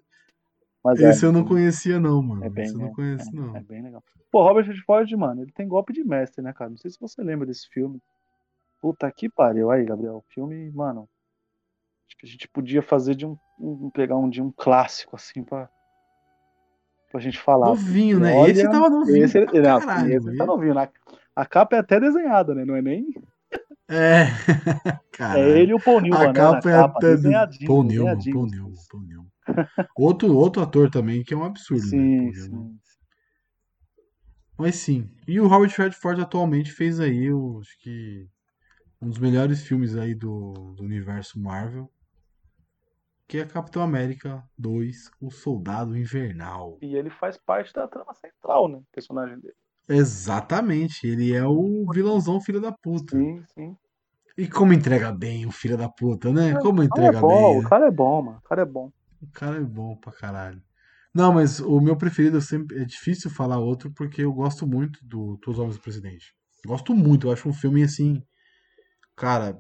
Mas 0.83 1.01
é, 1.01 1.11
esse 1.11 1.25
eu 1.25 1.33
não 1.33 1.45
conhecia, 1.45 2.01
não, 2.01 2.23
mano. 2.23 2.45
É 2.45 2.49
bem, 2.49 2.65
esse 2.65 2.75
eu 2.75 2.81
não 2.81 2.89
é, 2.89 2.93
conheço, 2.95 3.35
não. 3.35 3.57
É 3.57 3.61
bem 3.61 3.83
legal. 3.83 4.03
Pô, 4.31 4.43
Robert 4.43 4.67
Redford, 4.67 5.15
mano, 5.17 5.43
ele 5.43 5.53
tem 5.53 5.69
golpe 5.69 5.93
de 5.93 6.03
mestre, 6.03 6.43
né, 6.43 6.53
cara? 6.53 6.71
Não 6.71 6.77
sei 6.79 6.91
se 6.91 6.99
você 7.01 7.23
lembra 7.23 7.47
desse 7.47 7.69
filme. 7.69 8.01
Puta 8.81 9.11
que 9.13 9.29
pariu. 9.29 9.71
Aí, 9.71 9.85
Gabriel, 9.85 10.25
filme, 10.31 10.71
mano. 10.71 11.07
Acho 12.09 12.17
que 12.19 12.27
a 12.27 12.29
gente 12.29 12.49
podia 12.49 12.81
fazer 12.83 13.15
de 13.15 13.27
um. 13.27 13.37
um- 13.59 13.91
pegar 13.91 14.17
um 14.17 14.29
de 14.31 14.41
um 14.41 14.51
clássico, 14.51 15.17
assim, 15.17 15.45
pra. 15.45 15.69
Pra 17.13 17.21
gente 17.21 17.39
falar. 17.39 17.67
Novinho, 17.67 18.21
né? 18.21 18.33
Olha, 18.35 18.51
esse 18.53 18.71
tava 18.71 18.89
novinho. 18.89 19.25
Esse, 19.25 19.45
pra 19.45 19.61
não, 19.61 19.81
caralho, 19.81 20.17
esse 20.17 20.37
tá 20.37 20.47
novinho. 20.47 20.75
né? 20.75 20.89
A 21.37 21.45
capa 21.45 21.77
é 21.77 21.79
até 21.81 22.01
desenhada, 22.01 22.55
né? 22.55 22.65
Não 22.65 22.77
é 22.77 22.81
nem. 22.83 23.13
É. 23.89 24.27
Caralho. 25.13 25.43
É 25.43 25.59
ele 25.61 25.73
e 25.73 25.75
o 25.75 25.81
Paul 25.81 26.01
Newman, 26.01 26.21
A 26.23 26.27
né? 26.29 26.33
capa 26.33 26.71
na 26.71 26.77
é 26.77 26.81
até. 26.81 27.01
desenhadinho, 27.01 27.67
Paul 27.67 27.83
Newman. 27.83 28.17
Paul 28.33 28.47
Newman, 28.47 28.75
Paul 28.91 29.03
Newman. 29.03 29.27
Outro, 29.97 30.35
outro 30.37 30.63
ator 30.63 30.91
também, 30.91 31.23
que 31.23 31.35
é 31.35 31.37
um 31.37 31.45
absurdo, 31.45 31.93
né? 31.93 32.11
Sim, 32.19 32.33
Newman. 32.33 32.67
sim. 32.73 32.81
Mas 34.59 34.77
sim. 34.77 35.11
E 35.27 35.41
o 35.41 35.47
Robert 35.49 35.73
Redford 35.77 36.21
atualmente 36.21 36.71
fez 36.73 37.01
aí, 37.01 37.25
eu 37.27 37.59
acho 37.61 37.79
que 37.81 38.29
um 39.01 39.09
dos 39.09 39.19
melhores 39.19 39.63
filmes 39.63 39.97
aí 39.97 40.15
do, 40.15 40.75
do 40.77 40.85
universo 40.85 41.41
Marvel, 41.41 41.91
que 43.27 43.39
é 43.39 43.47
Capitão 43.47 43.83
América 43.83 44.43
2, 44.59 45.11
O 45.21 45.31
Soldado 45.31 45.97
Invernal. 45.97 46.79
E 46.83 46.97
ele 46.97 47.11
faz 47.11 47.37
parte 47.39 47.73
da 47.73 47.87
trama 47.89 48.13
central, 48.15 48.69
né? 48.69 48.79
O 48.79 48.85
personagem 48.93 49.39
dele. 49.39 49.55
Exatamente, 49.89 51.07
ele 51.07 51.33
é 51.35 51.45
o 51.45 51.87
vilãozão 51.93 52.41
filho 52.41 52.61
da 52.61 52.73
puta. 52.73 53.17
Sim, 53.17 53.45
sim. 53.55 53.77
E 54.37 54.49
como 54.49 54.73
entrega 54.73 55.13
bem 55.13 55.47
o 55.47 55.53
filho 55.53 55.77
da 55.77 55.89
puta, 55.89 56.33
né? 56.33 56.57
Como 56.57 56.83
O 56.83 56.89
cara 56.89 57.07
é 57.09 57.13
entrega 57.13 57.21
bom, 57.21 57.51
bem. 57.53 57.59
o 57.59 57.63
né? 57.63 57.69
cara 57.69 57.87
é 57.87 57.91
bom, 57.91 58.23
mano. 58.23 58.39
O 58.39 58.43
cara 58.43 58.63
é 58.63 58.65
bom. 58.65 58.91
O 59.21 59.27
cara 59.29 59.57
é 59.57 59.61
bom 59.61 59.97
pra 59.97 60.13
caralho. 60.13 60.63
Não, 61.15 61.33
mas 61.33 61.61
o 61.61 61.81
meu 61.81 61.97
preferido 61.97 62.41
sempre 62.41 62.79
é 62.81 62.85
difícil 62.85 63.31
falar 63.31 63.59
outro 63.59 63.91
porque 63.93 64.23
eu 64.23 64.33
gosto 64.33 64.67
muito 64.67 65.05
do 65.05 65.37
Todos 65.39 65.59
os 65.59 65.63
Homens 65.63 65.77
do 65.77 65.83
Presidente. 65.83 66.33
Gosto 66.65 66.95
muito, 66.95 67.27
eu 67.27 67.33
acho 67.33 67.49
um 67.49 67.53
filme 67.53 67.83
assim, 67.83 68.23
cara, 69.17 69.59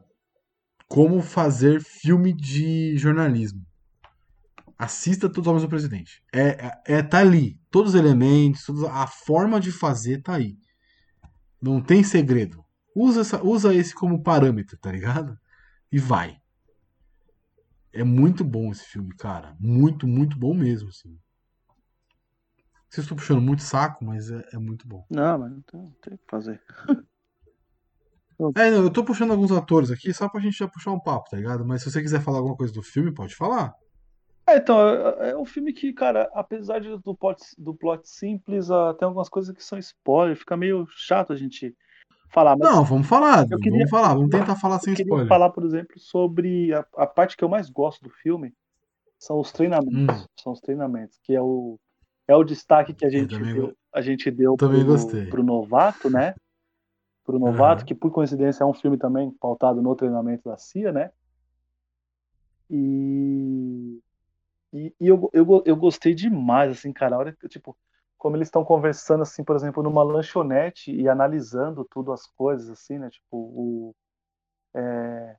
como 0.88 1.20
fazer 1.22 1.82
filme 1.82 2.32
de 2.32 2.96
jornalismo. 2.96 3.64
Assista 4.78 5.28
Todos 5.28 5.42
os 5.42 5.46
Homens 5.48 5.62
do 5.62 5.68
Presidente. 5.68 6.22
É, 6.32 6.48
é, 6.48 6.82
é, 6.86 7.02
tá 7.02 7.18
ali. 7.18 7.60
Todos 7.70 7.94
os 7.94 8.00
elementos, 8.00 8.64
toda 8.64 8.90
a 8.90 9.06
forma 9.06 9.60
de 9.60 9.70
fazer 9.70 10.22
tá 10.22 10.36
aí. 10.36 10.56
Não 11.60 11.80
tem 11.82 12.02
segredo. 12.02 12.64
Usa, 12.94 13.20
essa, 13.20 13.42
usa 13.44 13.74
esse 13.74 13.94
como 13.94 14.22
parâmetro, 14.22 14.78
tá 14.78 14.90
ligado? 14.90 15.38
E 15.92 15.98
vai. 15.98 16.39
É 17.92 18.04
muito 18.04 18.44
bom 18.44 18.70
esse 18.70 18.84
filme, 18.84 19.14
cara. 19.16 19.56
Muito, 19.58 20.06
muito 20.06 20.38
bom 20.38 20.54
mesmo, 20.54 20.88
assim. 20.90 21.18
Vocês 22.88 23.04
estão 23.04 23.16
puxando 23.16 23.40
muito 23.40 23.62
saco, 23.62 24.04
mas 24.04 24.30
é, 24.30 24.44
é 24.52 24.58
muito 24.58 24.86
bom. 24.86 25.04
Não, 25.10 25.38
mas 25.38 25.50
não 25.50 25.60
tem, 25.62 25.96
tem 26.02 26.14
o 26.14 26.18
que 26.18 26.24
fazer. 26.28 26.60
É, 28.56 28.70
não, 28.70 28.84
eu 28.84 28.90
tô 28.90 29.04
puxando 29.04 29.32
alguns 29.32 29.52
atores 29.52 29.90
aqui 29.90 30.14
só 30.14 30.28
pra 30.28 30.40
gente 30.40 30.56
já 30.56 30.66
puxar 30.66 30.92
um 30.92 30.98
papo, 30.98 31.28
tá 31.30 31.36
ligado? 31.36 31.64
Mas 31.64 31.82
se 31.82 31.90
você 31.90 32.00
quiser 32.00 32.22
falar 32.22 32.38
alguma 32.38 32.56
coisa 32.56 32.72
do 32.72 32.82
filme, 32.82 33.12
pode 33.12 33.36
falar. 33.36 33.74
É, 34.46 34.56
então, 34.56 34.80
é, 34.80 35.30
é 35.30 35.36
um 35.36 35.44
filme 35.44 35.72
que, 35.72 35.92
cara, 35.92 36.28
apesar 36.32 36.80
do, 36.80 37.14
plot, 37.14 37.40
do 37.58 37.74
plot 37.74 38.08
simples, 38.08 38.70
uh, 38.70 38.94
tem 38.98 39.06
algumas 39.06 39.28
coisas 39.28 39.54
que 39.54 39.62
são 39.62 39.78
spoiler, 39.78 40.36
fica 40.36 40.56
meio 40.56 40.86
chato 40.88 41.32
a 41.32 41.36
gente 41.36 41.76
falar. 42.30 42.56
não, 42.56 42.84
vamos 42.84 43.06
falar, 43.06 43.46
queria, 43.46 43.72
vamos 43.72 43.90
falar, 43.90 44.14
vamos 44.14 44.30
tentar 44.30 44.56
falar 44.56 44.78
sem 44.78 44.94
eu 44.94 45.00
spoiler. 45.00 45.28
falar, 45.28 45.50
por 45.50 45.64
exemplo, 45.64 45.98
sobre 45.98 46.72
a, 46.72 46.84
a, 46.96 47.06
parte 47.06 47.36
que 47.36 47.44
eu 47.44 47.48
mais 47.48 47.68
gosto 47.68 48.02
do 48.02 48.10
filme, 48.10 48.54
são 49.18 49.38
os 49.38 49.52
treinamentos, 49.52 50.22
hum. 50.22 50.26
são 50.38 50.52
os 50.52 50.60
treinamentos, 50.60 51.18
que 51.22 51.34
é 51.34 51.42
o, 51.42 51.78
é 52.26 52.34
o 52.34 52.44
destaque 52.44 52.94
que 52.94 53.04
a 53.04 53.10
gente 53.10 53.36
deu, 53.38 53.76
a 53.92 54.00
gente 54.00 54.30
deu 54.30 54.56
também 54.56 54.80
pro, 54.80 54.92
gostei. 54.92 55.26
pro 55.26 55.42
novato, 55.42 56.08
né? 56.08 56.34
Pro 57.24 57.38
novato, 57.38 57.82
uhum. 57.82 57.86
que 57.86 57.94
por 57.94 58.10
coincidência 58.10 58.64
é 58.64 58.66
um 58.66 58.74
filme 58.74 58.96
também 58.96 59.30
pautado 59.40 59.82
no 59.82 59.94
treinamento 59.94 60.48
da 60.48 60.56
CIA, 60.56 60.92
né? 60.92 61.10
E 62.68 64.00
e, 64.72 64.94
e 65.00 65.08
eu, 65.08 65.28
eu, 65.32 65.62
eu 65.66 65.76
gostei 65.76 66.14
demais, 66.14 66.70
assim, 66.70 66.92
cara, 66.92 67.16
a 67.16 67.18
hora 67.18 67.32
que, 67.32 67.48
tipo, 67.48 67.76
como 68.20 68.36
eles 68.36 68.48
estão 68.48 68.62
conversando, 68.62 69.22
assim, 69.22 69.42
por 69.42 69.56
exemplo, 69.56 69.82
numa 69.82 70.02
lanchonete 70.02 70.94
e 70.94 71.08
analisando 71.08 71.86
tudo 71.90 72.12
as 72.12 72.26
coisas, 72.26 72.68
assim, 72.68 72.98
né, 72.98 73.08
tipo, 73.08 73.24
o, 73.32 73.94
é, 74.76 75.36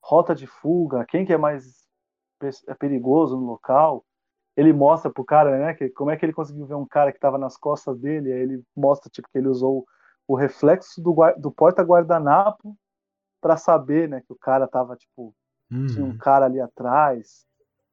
rota 0.00 0.32
de 0.32 0.46
fuga, 0.46 1.04
quem 1.04 1.26
que 1.26 1.32
é 1.32 1.36
mais 1.36 1.88
é 2.68 2.74
perigoso 2.74 3.36
no 3.36 3.44
local, 3.46 4.04
ele 4.56 4.72
mostra 4.72 5.10
pro 5.10 5.24
cara, 5.24 5.58
né, 5.58 5.74
que, 5.74 5.90
como 5.90 6.12
é 6.12 6.16
que 6.16 6.24
ele 6.24 6.32
conseguiu 6.32 6.64
ver 6.66 6.76
um 6.76 6.86
cara 6.86 7.10
que 7.10 7.18
estava 7.18 7.36
nas 7.36 7.56
costas 7.56 7.98
dele, 7.98 8.32
aí 8.32 8.38
ele 8.38 8.62
mostra, 8.76 9.10
tipo, 9.10 9.28
que 9.28 9.36
ele 9.36 9.48
usou 9.48 9.84
o 10.26 10.36
reflexo 10.36 11.02
do, 11.02 11.12
do 11.36 11.50
porta-guardanapo 11.50 12.76
para 13.40 13.56
saber, 13.56 14.08
né, 14.08 14.20
que 14.20 14.32
o 14.32 14.38
cara 14.38 14.68
tava, 14.68 14.96
tipo, 14.96 15.34
uhum. 15.68 15.86
tinha 15.88 16.04
um 16.04 16.10
uhum. 16.10 16.18
cara 16.18 16.46
ali 16.46 16.60
atrás, 16.60 17.44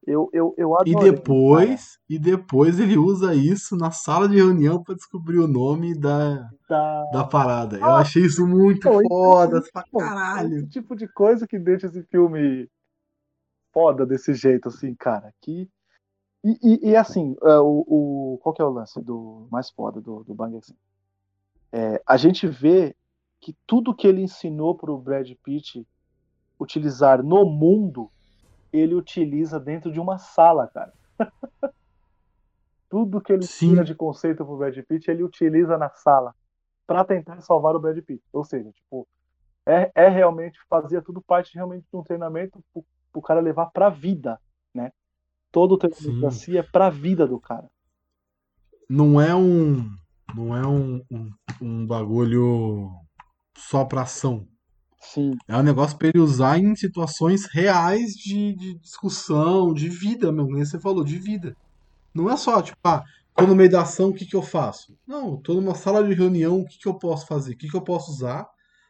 eu, 0.07 0.29
eu, 0.31 0.53
eu 0.57 0.73
adorei, 0.73 1.09
e 1.09 1.11
depois, 1.11 1.99
e 2.09 2.17
depois 2.17 2.79
ele 2.79 2.97
usa 2.97 3.35
isso 3.35 3.75
na 3.75 3.91
sala 3.91 4.29
de 4.29 4.37
reunião 4.37 4.81
para 4.81 4.95
descobrir 4.95 5.37
o 5.37 5.47
nome 5.47 5.93
da, 5.93 6.49
da... 6.69 7.03
da 7.11 7.23
parada. 7.25 7.75
Ah, 7.77 7.79
eu 7.79 7.95
achei 7.95 8.25
isso 8.25 8.47
muito 8.47 8.89
não, 8.89 9.01
foda, 9.05 9.59
isso, 9.59 9.69
pra 9.71 9.83
caralho. 9.91 10.59
Esse 10.59 10.69
tipo 10.69 10.95
de 10.95 11.09
coisa 11.09 11.45
que 11.45 11.59
deixa 11.59 11.87
esse 11.87 12.01
filme 12.03 12.69
foda 13.73 14.05
desse 14.05 14.33
jeito, 14.33 14.69
assim, 14.69 14.95
cara. 14.95 15.33
Que... 15.41 15.69
E, 16.41 16.57
e, 16.63 16.89
e 16.91 16.95
assim, 16.95 17.35
uh, 17.41 17.61
o, 17.61 18.33
o, 18.33 18.37
qual 18.37 18.55
que 18.55 18.61
é 18.61 18.65
o 18.65 18.69
lance 18.69 19.01
do 19.01 19.45
mais 19.51 19.69
foda 19.69 19.99
do, 19.99 20.23
do 20.23 20.33
Bang 20.33 20.55
assim? 20.55 20.75
É, 21.69 22.01
a 22.07 22.15
gente 22.15 22.47
vê 22.47 22.95
que 23.41 23.53
tudo 23.67 23.93
que 23.93 24.07
ele 24.07 24.21
ensinou 24.21 24.73
pro 24.73 24.97
Brad 24.97 25.29
Pitt 25.43 25.85
utilizar 26.57 27.21
no 27.21 27.43
mundo 27.43 28.09
ele 28.71 28.95
utiliza 28.95 29.59
dentro 29.59 29.91
de 29.91 29.99
uma 29.99 30.17
sala, 30.17 30.67
cara. 30.67 30.93
Tudo 32.89 33.21
que 33.21 33.33
ele 33.33 33.43
Sim. 33.43 33.69
tira 33.69 33.83
de 33.83 33.93
conceito 33.93 34.45
pro 34.45 34.57
Brad 34.57 34.77
Pitt, 34.87 35.11
ele 35.11 35.23
utiliza 35.23 35.77
na 35.77 35.89
sala 35.89 36.33
para 36.85 37.03
tentar 37.03 37.41
salvar 37.41 37.75
o 37.75 37.79
Brad 37.79 37.97
Pitt. 38.01 38.23
Ou 38.31 38.45
seja, 38.45 38.71
tipo, 38.71 39.07
é, 39.65 39.91
é 39.93 40.07
realmente 40.07 40.59
fazia 40.69 41.01
tudo 41.01 41.21
parte 41.21 41.53
realmente 41.55 41.85
de 41.91 41.97
um 41.97 42.03
treinamento 42.03 42.63
pro, 42.71 42.85
pro 43.11 43.21
cara 43.21 43.41
levar 43.41 43.65
pra 43.67 43.89
vida, 43.89 44.39
né? 44.73 44.91
Todo 45.51 45.73
o 45.73 45.77
treinamento 45.77 46.31
CIA 46.31 46.61
é 46.61 46.63
pra 46.63 46.89
vida 46.89 47.27
do 47.27 47.39
cara. 47.39 47.69
Não 48.89 49.19
é 49.19 49.35
um 49.35 49.83
não 50.35 50.55
é 50.55 50.65
um, 50.65 51.03
um, 51.11 51.31
um 51.61 51.85
bagulho 51.85 52.91
só 53.57 53.85
pra 53.85 54.03
ação. 54.03 54.47
Sim. 55.13 55.31
É 55.47 55.55
um 55.55 55.63
negócio 55.63 55.97
para 55.97 56.09
ele 56.09 56.19
usar 56.19 56.59
em 56.59 56.75
situações 56.75 57.45
reais 57.45 58.13
de, 58.13 58.53
de 58.53 58.73
discussão, 58.79 59.73
de 59.73 59.87
vida 59.87 60.31
mesmo, 60.31 60.47
como 60.47 60.65
você 60.65 60.79
falou, 60.79 61.03
de 61.03 61.17
vida. 61.17 61.55
Não 62.13 62.29
é 62.29 62.35
só, 62.35 62.61
tipo, 62.61 62.77
ah, 62.83 63.03
tô 63.35 63.47
no 63.47 63.55
meio 63.55 63.69
da 63.69 63.83
ação, 63.83 64.09
o 64.09 64.13
que, 64.13 64.25
que 64.25 64.35
eu 64.35 64.41
faço? 64.41 64.97
Não, 65.07 65.41
tô 65.41 65.53
numa 65.53 65.75
sala 65.75 66.03
de 66.03 66.13
reunião, 66.13 66.59
o 66.59 66.65
que, 66.65 66.77
que 66.79 66.87
eu 66.87 66.97
posso 66.97 67.25
fazer? 67.25 67.53
O 67.53 67.57
que, 67.57 67.69
que 67.69 67.77
eu 67.77 67.81
posso 67.81 68.11
usar 68.11 68.47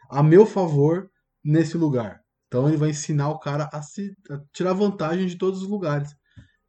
a 0.09 0.24
meu 0.24 0.45
favor 0.45 1.09
nesse 1.43 1.78
lugar? 1.78 2.22
Então 2.47 2.68
ele 2.68 2.78
vai 2.78 2.89
ensinar 2.89 3.30
o 3.30 3.39
cara 3.39 3.70
a, 3.72 3.82
se, 3.82 4.15
a 4.32 4.39
tirar 4.53 4.74
vantagem 4.74 5.28
de 5.28 5.38
todos 5.38 5.61
os 5.61 5.70
lugares. 5.70 6.15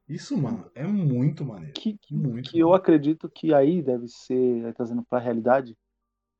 Isso, 0.08 0.36
mano, 0.36 0.70
é 0.74 0.86
muito 0.86 1.44
maneiro. 1.44 1.72
Que, 1.74 1.96
muito 2.10 2.50
que 2.50 2.58
eu 2.58 2.74
acredito 2.74 3.30
que 3.30 3.54
aí 3.54 3.82
deve 3.82 4.08
ser, 4.08 4.74
trazendo 4.74 5.04
para 5.04 5.18
a 5.18 5.22
realidade, 5.22 5.76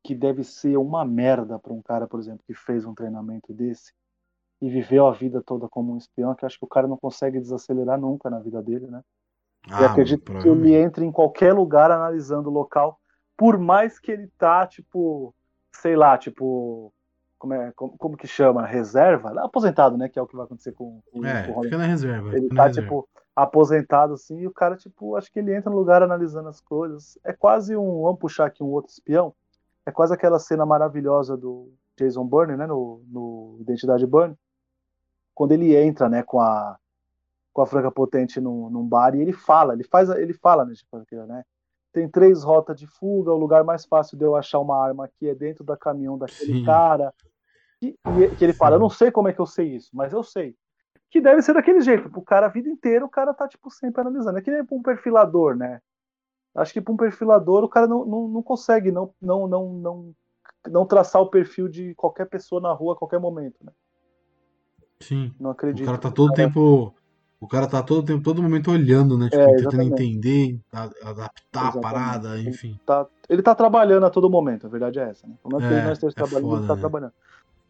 que 0.09 0.15
deve 0.15 0.43
ser 0.43 0.79
uma 0.79 1.05
merda 1.05 1.59
para 1.59 1.71
um 1.71 1.83
cara, 1.83 2.07
por 2.07 2.19
exemplo, 2.19 2.41
que 2.47 2.55
fez 2.55 2.87
um 2.87 2.95
treinamento 2.95 3.53
desse 3.53 3.93
e 4.59 4.71
viveu 4.71 5.07
a 5.07 5.13
vida 5.13 5.43
toda 5.45 5.69
como 5.69 5.93
um 5.93 5.99
espião, 5.99 6.35
que 6.35 6.47
acho 6.47 6.59
que 6.59 6.65
o 6.65 6.69
cara 6.69 6.89
não 6.89 6.97
consegue 6.97 7.39
desacelerar 7.39 8.01
nunca 8.01 8.31
na 8.31 8.39
vida 8.39 8.63
dele, 8.63 8.87
né? 8.87 9.03
Ah, 9.71 9.83
eu 9.83 9.89
acredito 9.89 10.33
que 10.33 10.49
ele 10.49 10.75
entre 10.75 11.05
em 11.05 11.13
qualquer 11.13 11.53
lugar 11.53 11.91
analisando 11.91 12.49
o 12.49 12.53
local, 12.53 12.99
por 13.37 13.59
mais 13.59 13.99
que 13.99 14.11
ele 14.11 14.29
tá, 14.39 14.67
tipo, 14.67 15.35
sei 15.73 15.95
lá, 15.95 16.17
tipo, 16.17 16.91
como, 17.39 17.53
é, 17.53 17.71
como, 17.73 17.99
como 17.99 18.17
que 18.17 18.27
chama? 18.27 18.65
Reserva? 18.65 19.39
Aposentado, 19.45 19.99
né? 19.99 20.09
Que 20.09 20.19
é 20.19 20.23
o 20.23 20.27
que 20.27 20.37
vai 20.37 20.47
acontecer 20.47 20.73
com, 20.73 21.03
com 21.13 21.27
é, 21.27 21.55
o 21.55 21.63
fica 21.65 21.77
na 21.77 21.85
reserva. 21.85 22.35
Ele 22.35 22.49
tá, 22.49 22.69
reserva. 22.69 22.89
tipo, 22.89 23.09
aposentado, 23.37 24.15
assim, 24.15 24.39
e 24.39 24.47
o 24.47 24.55
cara, 24.55 24.75
tipo, 24.75 25.17
acho 25.17 25.31
que 25.31 25.39
ele 25.39 25.55
entra 25.55 25.71
no 25.71 25.77
lugar 25.77 26.03
analisando 26.03 26.49
as 26.49 26.63
coisas. 26.63 27.19
É 27.23 27.35
quase 27.35 27.77
um, 27.77 28.05
vamos 28.05 28.19
puxar 28.19 28.47
aqui 28.47 28.63
um 28.63 28.69
outro 28.69 28.91
espião, 28.91 29.35
é 29.89 29.91
quase 29.93 30.13
aquela 30.13 30.39
cena 30.39 30.67
maravilhosa 30.67 31.35
do 31.35 31.73
Jason 31.97 32.25
Bourne, 32.27 32.57
né, 32.57 32.67
no, 32.67 33.03
no 33.09 33.57
Identidade 33.61 34.07
Bourne, 34.07 34.37
quando 35.35 35.53
ele 35.53 35.75
entra, 35.75 36.11
né, 36.11 36.23
com 36.23 36.41
a 36.41 36.77
com 37.51 37.63
a 37.63 37.67
Franca 37.67 37.91
Potente 37.91 38.41
num, 38.41 38.71
num 38.71 38.87
bar 38.87 39.17
e 39.17 39.21
ele 39.21 39.33
fala, 39.33 39.73
ele 39.73 39.83
faz, 39.83 40.11
ele 40.11 40.33
fala, 40.33 40.65
né, 40.65 40.75
tipo, 40.75 40.97
né, 41.27 41.43
tem 41.91 42.07
três 42.07 42.45
rotas 42.45 42.79
de 42.79 42.87
fuga, 42.87 43.33
o 43.33 43.39
lugar 43.39 43.65
mais 43.65 43.87
fácil 43.87 44.17
de 44.17 44.25
eu 44.25 44.37
achar 44.37 44.61
uma 44.61 44.81
arma 44.81 45.07
aqui 45.07 45.29
é 45.29 45.35
dentro 45.35 45.65
da 45.65 45.77
caminhão 45.77 46.19
daquele 46.19 46.59
Sim. 46.59 46.65
cara. 46.65 47.13
E, 47.83 47.97
e, 48.21 48.37
que 48.37 48.45
ele 48.45 48.53
fala, 48.53 48.77
eu 48.77 48.81
não 48.81 48.91
sei 48.91 49.11
como 49.11 49.29
é 49.29 49.33
que 49.33 49.41
eu 49.41 49.47
sei 49.47 49.75
isso, 49.75 49.91
mas 49.93 50.13
eu 50.13 50.23
sei. 50.23 50.55
Que 51.11 51.21
deve 51.21 51.41
ser 51.41 51.55
daquele 51.55 51.81
jeito, 51.81 52.11
o 52.15 52.23
cara 52.23 52.47
a 52.47 52.51
vida 52.51 52.69
inteira, 52.69 53.05
o 53.05 53.09
cara 53.09 53.33
tá, 53.33 53.49
tipo, 53.49 53.71
sempre 53.71 54.03
analisando. 54.03 54.39
É 54.39 54.43
que 54.43 54.51
nem 54.51 54.63
um 54.71 54.83
perfilador, 54.83 55.57
né? 55.57 55.81
Acho 56.55 56.73
que 56.73 56.81
para 56.81 56.93
um 56.93 56.97
perfilador 56.97 57.65
o 57.65 57.69
cara 57.69 57.87
não, 57.87 58.05
não, 58.05 58.29
não 58.29 58.43
consegue 58.43 58.91
não, 58.91 59.13
não, 59.21 59.47
não, 59.47 59.73
não, 59.73 60.15
não 60.69 60.87
traçar 60.87 61.23
o 61.23 61.31
perfil 61.31 61.69
de 61.69 61.95
qualquer 61.95 62.27
pessoa 62.27 62.61
na 62.61 62.73
rua 62.73 62.95
a 62.95 62.97
qualquer 62.97 63.21
momento, 63.21 63.57
né? 63.65 63.73
Sim. 65.01 65.33
Não 65.39 65.51
acredito. 65.51 65.85
O 65.85 65.87
cara 65.87 65.99
tá 65.99 66.11
todo 66.11 66.33
cara... 66.33 66.49
tempo. 66.49 66.95
O 67.41 67.47
cara 67.47 67.69
tá 67.69 67.81
todo 67.85 68.05
tempo, 68.05 68.21
todo 68.21 68.43
momento 68.43 68.73
olhando, 68.73 69.17
né? 69.17 69.29
Tipo, 69.31 69.43
é, 69.43 69.57
tentando 69.59 69.83
entender, 69.83 70.61
adaptar 70.73 71.69
exatamente. 71.69 71.79
a 71.79 71.81
parada, 71.81 72.41
enfim. 72.41 72.71
Ele 72.71 72.81
tá, 72.85 73.07
ele 73.29 73.43
tá 73.43 73.55
trabalhando 73.55 74.05
a 74.05 74.11
todo 74.11 74.29
momento, 74.29 74.67
a 74.67 74.69
verdade 74.69 74.99
é 74.99 75.11
essa, 75.11 75.25
né? 75.25 75.37
Como 75.41 75.57
é 75.57 75.61
que 75.61 75.73
é, 75.73 75.85
nós 75.85 75.93
estamos 75.93 76.15
é 76.15 76.17
trabalhando, 76.17 76.49
foda, 76.49 76.61
ele 76.61 76.67
tá 76.67 76.75
né? 76.75 76.81
trabalhando. 76.81 77.13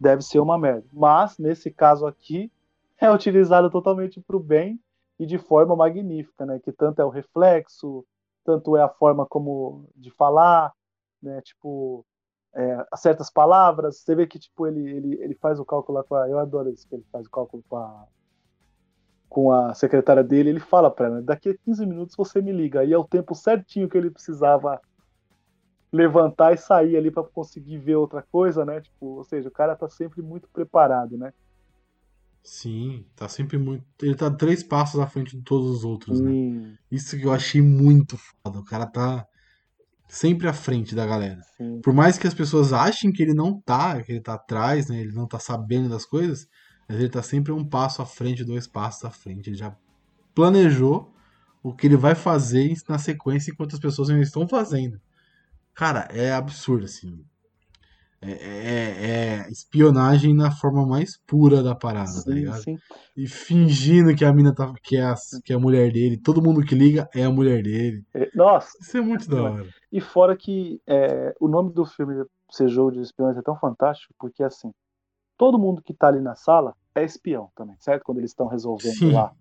Deve 0.00 0.22
ser 0.22 0.38
uma 0.38 0.56
merda. 0.56 0.86
Mas, 0.90 1.36
nesse 1.36 1.70
caso 1.70 2.06
aqui, 2.06 2.50
é 2.98 3.10
utilizado 3.10 3.68
totalmente 3.68 4.22
pro 4.22 4.40
bem 4.40 4.80
e 5.20 5.26
de 5.26 5.36
forma 5.36 5.76
magnífica, 5.76 6.46
né? 6.46 6.58
Que 6.58 6.72
tanto 6.72 7.02
é 7.02 7.04
o 7.04 7.10
reflexo, 7.10 8.06
tanto 8.48 8.78
é 8.78 8.82
a 8.82 8.88
forma 8.88 9.26
como 9.26 9.84
de 9.94 10.10
falar, 10.10 10.72
né? 11.22 11.42
Tipo, 11.42 12.02
é, 12.54 12.86
certas 12.96 13.28
palavras. 13.28 13.98
Você 13.98 14.14
vê 14.14 14.26
que 14.26 14.38
tipo 14.38 14.66
ele, 14.66 14.88
ele, 14.88 15.22
ele 15.22 15.34
faz 15.34 15.60
o 15.60 15.66
cálculo 15.66 16.02
com 16.04 16.14
a, 16.14 16.26
eu 16.26 16.38
adoro 16.38 16.70
isso 16.70 16.88
que 16.88 16.94
ele 16.94 17.04
faz 17.12 17.26
o 17.26 17.30
cálculo 17.30 17.62
com 17.68 17.76
a 17.76 18.06
com 19.28 19.52
a 19.52 19.74
secretária 19.74 20.24
dele, 20.24 20.48
ele 20.48 20.58
fala 20.58 20.90
para 20.90 21.04
ela, 21.04 21.20
daqui 21.20 21.50
a 21.50 21.54
15 21.54 21.84
minutos 21.84 22.16
você 22.16 22.40
me 22.40 22.50
liga. 22.50 22.82
E 22.82 22.94
é 22.94 22.96
o 22.96 23.04
tempo 23.04 23.34
certinho 23.34 23.86
que 23.86 23.98
ele 23.98 24.10
precisava 24.10 24.80
levantar 25.92 26.54
e 26.54 26.56
sair 26.56 26.96
ali 26.96 27.10
para 27.10 27.22
conseguir 27.24 27.76
ver 27.76 27.96
outra 27.96 28.22
coisa, 28.22 28.64
né? 28.64 28.80
Tipo, 28.80 29.18
ou 29.18 29.24
seja, 29.24 29.50
o 29.50 29.52
cara 29.52 29.76
tá 29.76 29.86
sempre 29.86 30.22
muito 30.22 30.48
preparado, 30.48 31.18
né? 31.18 31.34
Sim, 32.42 33.04
tá 33.14 33.28
sempre 33.28 33.58
muito. 33.58 33.84
Ele 34.00 34.14
tá 34.14 34.30
três 34.30 34.62
passos 34.62 34.98
à 34.98 35.06
frente 35.06 35.36
de 35.36 35.42
todos 35.42 35.70
os 35.70 35.84
outros, 35.84 36.20
né? 36.20 36.30
Isso 36.90 37.16
que 37.16 37.24
eu 37.24 37.32
achei 37.32 37.60
muito 37.60 38.16
foda. 38.16 38.58
O 38.58 38.64
cara 38.64 38.86
tá 38.86 39.26
sempre 40.08 40.48
à 40.48 40.52
frente 40.52 40.94
da 40.94 41.04
galera. 41.06 41.40
Sim. 41.56 41.80
Por 41.82 41.92
mais 41.92 42.16
que 42.16 42.26
as 42.26 42.34
pessoas 42.34 42.72
achem 42.72 43.12
que 43.12 43.22
ele 43.22 43.34
não 43.34 43.60
tá, 43.60 44.02
que 44.02 44.12
ele 44.12 44.20
tá 44.20 44.34
atrás, 44.34 44.88
né? 44.88 45.00
Ele 45.00 45.12
não 45.12 45.26
tá 45.26 45.38
sabendo 45.38 45.88
das 45.88 46.06
coisas, 46.06 46.48
mas 46.88 46.98
ele 46.98 47.10
tá 47.10 47.22
sempre 47.22 47.52
um 47.52 47.64
passo 47.64 48.00
à 48.00 48.06
frente, 48.06 48.44
dois 48.44 48.66
passos 48.66 49.04
à 49.04 49.10
frente. 49.10 49.50
Ele 49.50 49.56
já 49.56 49.76
planejou 50.34 51.12
o 51.62 51.74
que 51.74 51.86
ele 51.86 51.96
vai 51.96 52.14
fazer 52.14 52.72
na 52.88 52.98
sequência 52.98 53.50
enquanto 53.50 53.74
as 53.74 53.80
pessoas 53.80 54.08
ainda 54.08 54.22
estão 54.22 54.48
fazendo. 54.48 54.98
Cara, 55.74 56.08
é 56.10 56.32
absurdo, 56.32 56.86
assim. 56.86 57.24
É, 58.20 58.32
é, 58.32 59.44
é 59.46 59.50
espionagem 59.50 60.34
na 60.34 60.50
forma 60.50 60.84
mais 60.84 61.16
pura 61.26 61.62
da 61.62 61.74
parada, 61.74 62.10
tá 62.10 62.20
Sim, 62.20 62.34
ligado? 62.34 62.62
sim. 62.62 62.76
E 63.16 63.28
fingindo 63.28 64.14
que 64.14 64.24
a 64.24 64.32
mina 64.32 64.52
tá, 64.52 64.72
que 64.82 64.96
é 64.96 65.04
a, 65.04 65.14
que 65.44 65.52
é 65.52 65.56
a 65.56 65.58
mulher 65.58 65.92
dele, 65.92 66.16
todo 66.16 66.42
mundo 66.42 66.64
que 66.64 66.74
liga 66.74 67.08
é 67.14 67.24
a 67.24 67.30
mulher 67.30 67.62
dele. 67.62 68.04
É, 68.14 68.28
Nossa, 68.34 68.76
Isso 68.80 68.96
é 68.96 69.00
muito 69.00 69.28
da 69.30 69.42
hora. 69.42 69.66
e 69.92 70.00
fora 70.00 70.36
que 70.36 70.80
é, 70.86 71.34
o 71.40 71.46
nome 71.46 71.72
do 71.72 71.84
filme 71.84 72.24
ser 72.50 72.68
Jogo 72.68 72.92
de 72.92 73.00
Espiões 73.00 73.36
é 73.36 73.42
tão 73.42 73.56
fantástico, 73.56 74.12
porque 74.18 74.42
assim, 74.42 74.72
todo 75.36 75.58
mundo 75.58 75.80
que 75.82 75.94
tá 75.94 76.08
ali 76.08 76.20
na 76.20 76.34
sala 76.34 76.74
é 76.94 77.04
espião 77.04 77.50
também, 77.54 77.76
certo? 77.78 78.02
Quando 78.04 78.18
eles 78.18 78.30
estão 78.30 78.48
resolvendo 78.48 78.94
Sim. 78.96 79.12
lá. 79.12 79.32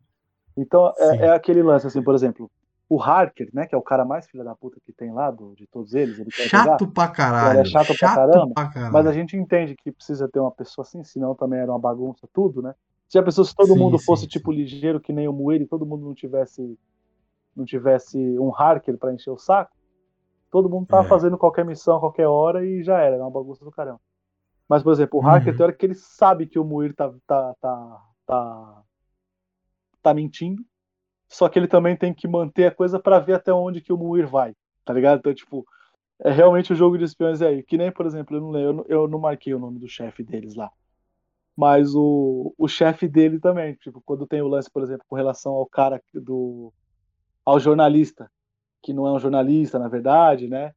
Então 0.55 0.93
é, 0.97 1.25
é 1.25 1.29
aquele 1.29 1.63
lance, 1.63 1.87
assim, 1.87 2.01
por 2.01 2.13
exemplo, 2.13 2.49
o 2.89 3.01
Harker, 3.01 3.49
né, 3.53 3.65
que 3.67 3.75
é 3.75 3.77
o 3.77 3.81
cara 3.81 4.05
mais 4.05 4.27
filha 4.27 4.43
da 4.43 4.55
puta 4.55 4.79
que 4.85 4.93
tem 4.93 5.11
lá, 5.11 5.29
do- 5.31 5.55
de 5.55 5.67
todos 5.67 5.93
eles, 5.93 6.19
ele 6.19 6.31
jogar, 6.31 6.49
Chato 6.49 6.87
pra 6.87 7.07
caralho. 7.09 7.59
Ele 7.59 7.61
é 7.61 7.65
chato 7.65 7.95
pra 7.97 8.09
caramba, 8.09 8.53
pra 8.53 8.69
caralho. 8.69 8.93
mas 8.93 9.07
a 9.07 9.11
gente 9.13 9.35
entende 9.35 9.75
que 9.75 9.91
precisa 9.91 10.27
ter 10.29 10.39
uma 10.39 10.51
pessoa 10.51 10.83
assim, 10.85 11.03
senão 11.03 11.35
também 11.35 11.59
era 11.59 11.71
uma 11.71 11.79
bagunça 11.79 12.27
tudo, 12.33 12.61
né? 12.61 12.73
Se 13.09 13.17
a 13.17 13.23
pessoa, 13.23 13.45
se 13.45 13.55
todo 13.55 13.73
Sim, 13.73 13.79
mundo 13.79 13.97
sim, 13.99 14.05
fosse 14.05 14.23
sim. 14.23 14.29
tipo 14.29 14.51
ligeiro 14.51 14.99
que 14.99 15.13
nem 15.13 15.27
o 15.27 15.51
e 15.53 15.65
todo 15.67 15.85
mundo 15.85 16.05
não 16.05 16.13
tivesse 16.13 16.77
não 17.55 17.65
tivesse 17.65 18.17
um 18.39 18.53
Harker 18.55 18.97
pra 18.97 19.13
encher 19.13 19.31
o 19.31 19.37
saco, 19.37 19.71
todo 20.51 20.69
mundo 20.69 20.87
tava 20.87 21.05
É. 21.05 21.09
fazendo 21.09 21.37
qualquer 21.37 21.65
missão 21.65 21.97
a 21.97 21.99
qualquer 21.99 22.27
hora 22.27 22.65
e 22.65 22.83
já 22.83 22.99
era, 22.99 23.15
era 23.15 23.23
uma 23.23 23.31
bagunça 23.31 23.65
do 23.65 23.71
caramba. 23.71 23.99
Mas, 24.69 24.83
por 24.83 24.93
exemplo, 24.93 25.19
o 25.19 25.25
Harker 25.25 25.51
Uhum. 25.51 25.57
tem 25.57 25.63
hora 25.65 25.73
que 25.73 25.85
ele 25.85 25.95
sabe 25.95 26.47
que 26.47 26.59
o 26.59 26.65
Moeira 26.65 26.93
tá, 26.93 27.13
tá, 27.27 27.55
tá, 27.61 28.01
tá, 28.25 28.83
tá 30.01 30.13
mentindo, 30.13 30.63
só 31.27 31.49
que 31.49 31.59
ele 31.59 31.67
também 31.67 31.95
tem 31.95 32.13
que 32.13 32.27
manter 32.27 32.67
a 32.67 32.71
coisa 32.71 32.99
pra 32.99 33.19
ver 33.19 33.33
até 33.33 33.51
onde 33.53 33.81
que 33.81 33.91
o 33.91 33.97
Muir 33.97 34.27
vai, 34.27 34.53
tá 34.85 34.93
ligado? 34.93 35.19
Então, 35.19 35.33
tipo, 35.33 35.65
é 36.19 36.31
realmente 36.31 36.73
o 36.73 36.75
jogo 36.75 36.97
de 36.97 37.03
espiões 37.03 37.41
é 37.41 37.47
aí. 37.47 37.63
Que 37.63 37.77
nem, 37.77 37.91
por 37.91 38.05
exemplo, 38.05 38.37
eu 38.37 38.41
não 38.41 38.49
lembro, 38.49 38.85
eu 38.87 39.07
não, 39.07 39.19
marquei 39.19 39.53
o 39.53 39.59
nome 39.59 39.79
do 39.79 39.87
chefe 39.87 40.23
deles 40.23 40.55
lá. 40.55 40.71
Mas 41.55 41.93
o, 41.95 42.53
o 42.57 42.67
chefe 42.67 43.07
dele 43.07 43.39
também, 43.39 43.73
tipo, 43.75 44.01
quando 44.05 44.27
tem 44.27 44.41
o 44.41 44.47
lance, 44.47 44.69
por 44.71 44.83
exemplo, 44.83 45.05
com 45.07 45.15
relação 45.15 45.53
ao 45.53 45.65
cara 45.65 46.01
do. 46.13 46.71
ao 47.43 47.59
jornalista, 47.59 48.29
que 48.81 48.93
não 48.93 49.07
é 49.07 49.11
um 49.11 49.19
jornalista, 49.19 49.79
na 49.79 49.87
verdade, 49.87 50.47
né? 50.47 50.71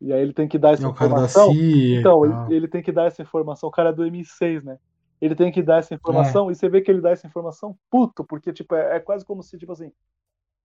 E 0.00 0.12
aí 0.12 0.20
ele 0.20 0.32
tem 0.32 0.48
que 0.48 0.58
dar 0.58 0.72
essa 0.72 0.84
É 0.84 0.88
o 0.88 0.92
cara 0.92 1.14
da 1.14 1.24
informação. 1.24 1.52
CIA. 1.52 2.00
Então, 2.00 2.24
ele, 2.24 2.56
ele 2.56 2.68
tem 2.68 2.82
que 2.82 2.92
dar 2.92 3.06
essa 3.06 3.22
informação. 3.22 3.68
O 3.68 3.72
cara 3.72 3.90
é 3.90 3.92
do 3.92 4.02
M6, 4.02 4.62
né? 4.64 4.78
Ele 5.24 5.34
tem 5.34 5.50
que 5.50 5.62
dar 5.62 5.78
essa 5.78 5.94
informação 5.94 6.50
e 6.50 6.54
você 6.54 6.68
vê 6.68 6.80
que 6.82 6.90
ele 6.90 7.00
dá 7.00 7.10
essa 7.10 7.26
informação 7.26 7.76
puto, 7.90 8.24
porque 8.24 8.52
tipo, 8.52 8.74
é, 8.74 8.96
é 8.96 9.00
quase 9.00 9.24
como 9.24 9.42
se, 9.42 9.56
tipo 9.56 9.72
assim, 9.72 9.90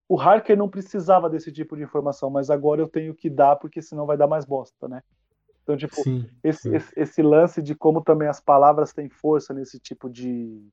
o 0.07 0.19
Harker 0.19 0.57
não 0.57 0.67
precisava 0.67 1.29
desse 1.29 1.51
tipo 1.51 1.77
de 1.77 1.83
informação, 1.83 2.29
mas 2.29 2.49
agora 2.49 2.81
eu 2.81 2.87
tenho 2.87 3.15
que 3.15 3.29
dar, 3.29 3.55
porque 3.55 3.81
senão 3.81 4.05
vai 4.05 4.17
dar 4.17 4.27
mais 4.27 4.43
bosta, 4.43 4.87
né? 4.87 5.01
Então, 5.63 5.77
tipo, 5.77 5.95
Sim. 5.95 6.27
esse, 6.43 6.63
sim. 6.63 6.75
esse, 6.75 6.99
esse 6.99 7.21
lance 7.21 7.61
de 7.61 7.75
como 7.75 8.01
também 8.01 8.27
as 8.27 8.41
palavras 8.41 8.91
têm 8.91 9.07
força 9.07 9.53
nesse 9.53 9.79
tipo 9.79 10.09
de, 10.09 10.67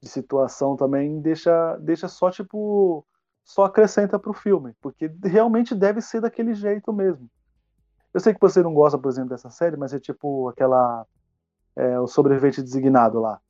de 0.00 0.08
situação 0.08 0.76
também 0.76 1.20
deixa, 1.20 1.76
deixa 1.78 2.06
só, 2.06 2.30
tipo, 2.30 3.04
só 3.42 3.64
acrescenta 3.64 4.18
pro 4.18 4.32
filme, 4.32 4.74
porque 4.80 5.10
realmente 5.24 5.74
deve 5.74 6.00
ser 6.00 6.20
daquele 6.20 6.54
jeito 6.54 6.92
mesmo. 6.92 7.28
Eu 8.12 8.20
sei 8.20 8.34
que 8.34 8.40
você 8.40 8.62
não 8.62 8.74
gosta, 8.74 8.98
por 8.98 9.08
exemplo, 9.08 9.30
dessa 9.30 9.50
série, 9.50 9.76
mas 9.76 9.94
é 9.94 9.98
tipo 9.98 10.48
aquela. 10.48 11.06
É, 11.76 11.98
o 12.00 12.06
sobrevivente 12.06 12.62
designado 12.62 13.20
lá. 13.20 13.40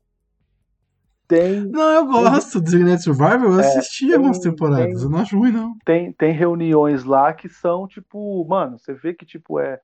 Tem, 1.28 1.64
Não, 1.66 1.88
eu 1.92 2.06
gosto 2.06 2.58
do 2.58 2.64
Designated 2.64 3.02
Survivor, 3.04 3.52
eu 3.52 3.60
É, 3.60 3.60
assisti 3.60 4.06
tem- 4.06 4.16
algumas 4.16 4.40
temporadas, 4.40 4.84
tem- 4.94 5.02
eu 5.04 5.08
não 5.10 5.18
acho 5.20 5.38
ruim, 5.38 5.52
não. 5.52 5.76
tem, 5.84 6.12
tem 6.12 6.32
reuniões 6.32 7.04
lá 7.04 7.32
que 7.32 7.48
são, 7.48 7.86
tipo, 7.86 8.44
mano, 8.48 8.78
você 8.78 8.92
vê 8.92 9.14
que, 9.14 9.24
tipo, 9.24 9.60
é, 9.60 9.80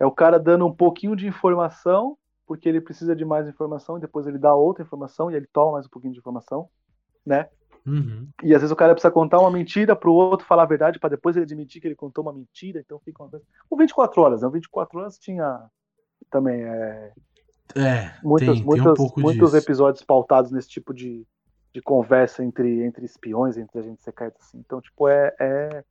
é 0.00 0.06
o 0.06 0.10
cara 0.10 0.38
dando 0.38 0.66
um 0.66 0.74
pouquinho 0.74 1.14
de 1.14 1.26
informação, 1.26 2.16
porque 2.46 2.66
ele 2.66 2.80
precisa 2.80 3.14
de 3.14 3.22
mais 3.22 3.46
informação, 3.46 3.98
e 3.98 4.00
depois 4.00 4.26
ele 4.26 4.38
dá 4.38 4.54
outra 4.54 4.82
informação, 4.82 5.30
e 5.30 5.34
ele 5.34 5.46
toma 5.52 5.72
mais 5.72 5.84
um 5.84 5.90
pouquinho 5.90 6.14
de 6.14 6.20
informação, 6.20 6.70
né? 7.24 7.48
Uhum. 7.86 8.26
E 8.42 8.54
às 8.54 8.62
vezes 8.62 8.70
o 8.72 8.76
cara 8.76 8.94
precisa 8.94 9.10
contar 9.12 9.40
uma 9.40 9.50
mentira 9.50 9.94
pro 9.94 10.12
outro 10.14 10.46
falar 10.46 10.62
a 10.62 10.66
verdade, 10.66 10.98
pra 10.98 11.10
depois 11.10 11.36
ele 11.36 11.44
admitir 11.44 11.82
que 11.82 11.88
ele 11.88 11.94
contou 11.94 12.22
uma 12.24 12.32
mentira, 12.32 12.80
então 12.80 12.98
fica 13.00 13.22
uma 13.22 13.28
coisa. 13.28 13.44
O 13.68 13.76
24 13.76 14.22
horas, 14.22 14.40
né? 14.40 14.48
O 14.48 14.50
24 14.50 14.98
horas 15.00 15.18
tinha 15.18 15.64
também 16.30 16.62
é, 16.62 17.12
É, 17.74 18.14
muitos, 18.22 18.60
tem, 18.60 18.66
tem 18.66 18.80
um 18.82 18.94
muitos, 19.18 19.50
disso. 19.52 19.56
episódios 19.56 20.02
pautados 20.02 20.50
nesse 20.50 20.68
tipo 20.68 20.94
de, 20.94 21.26
de 21.72 21.82
conversa 21.82 22.42
entre, 22.42 22.82
entre 22.82 23.04
espiões, 23.04 23.56
entre 23.56 23.78
agentes 23.78 24.04
secretos, 24.04 24.40
assim. 24.46 24.58
Então, 24.58 24.80
tipo, 24.80 25.08
é, 25.08 25.34
é, 25.38 25.84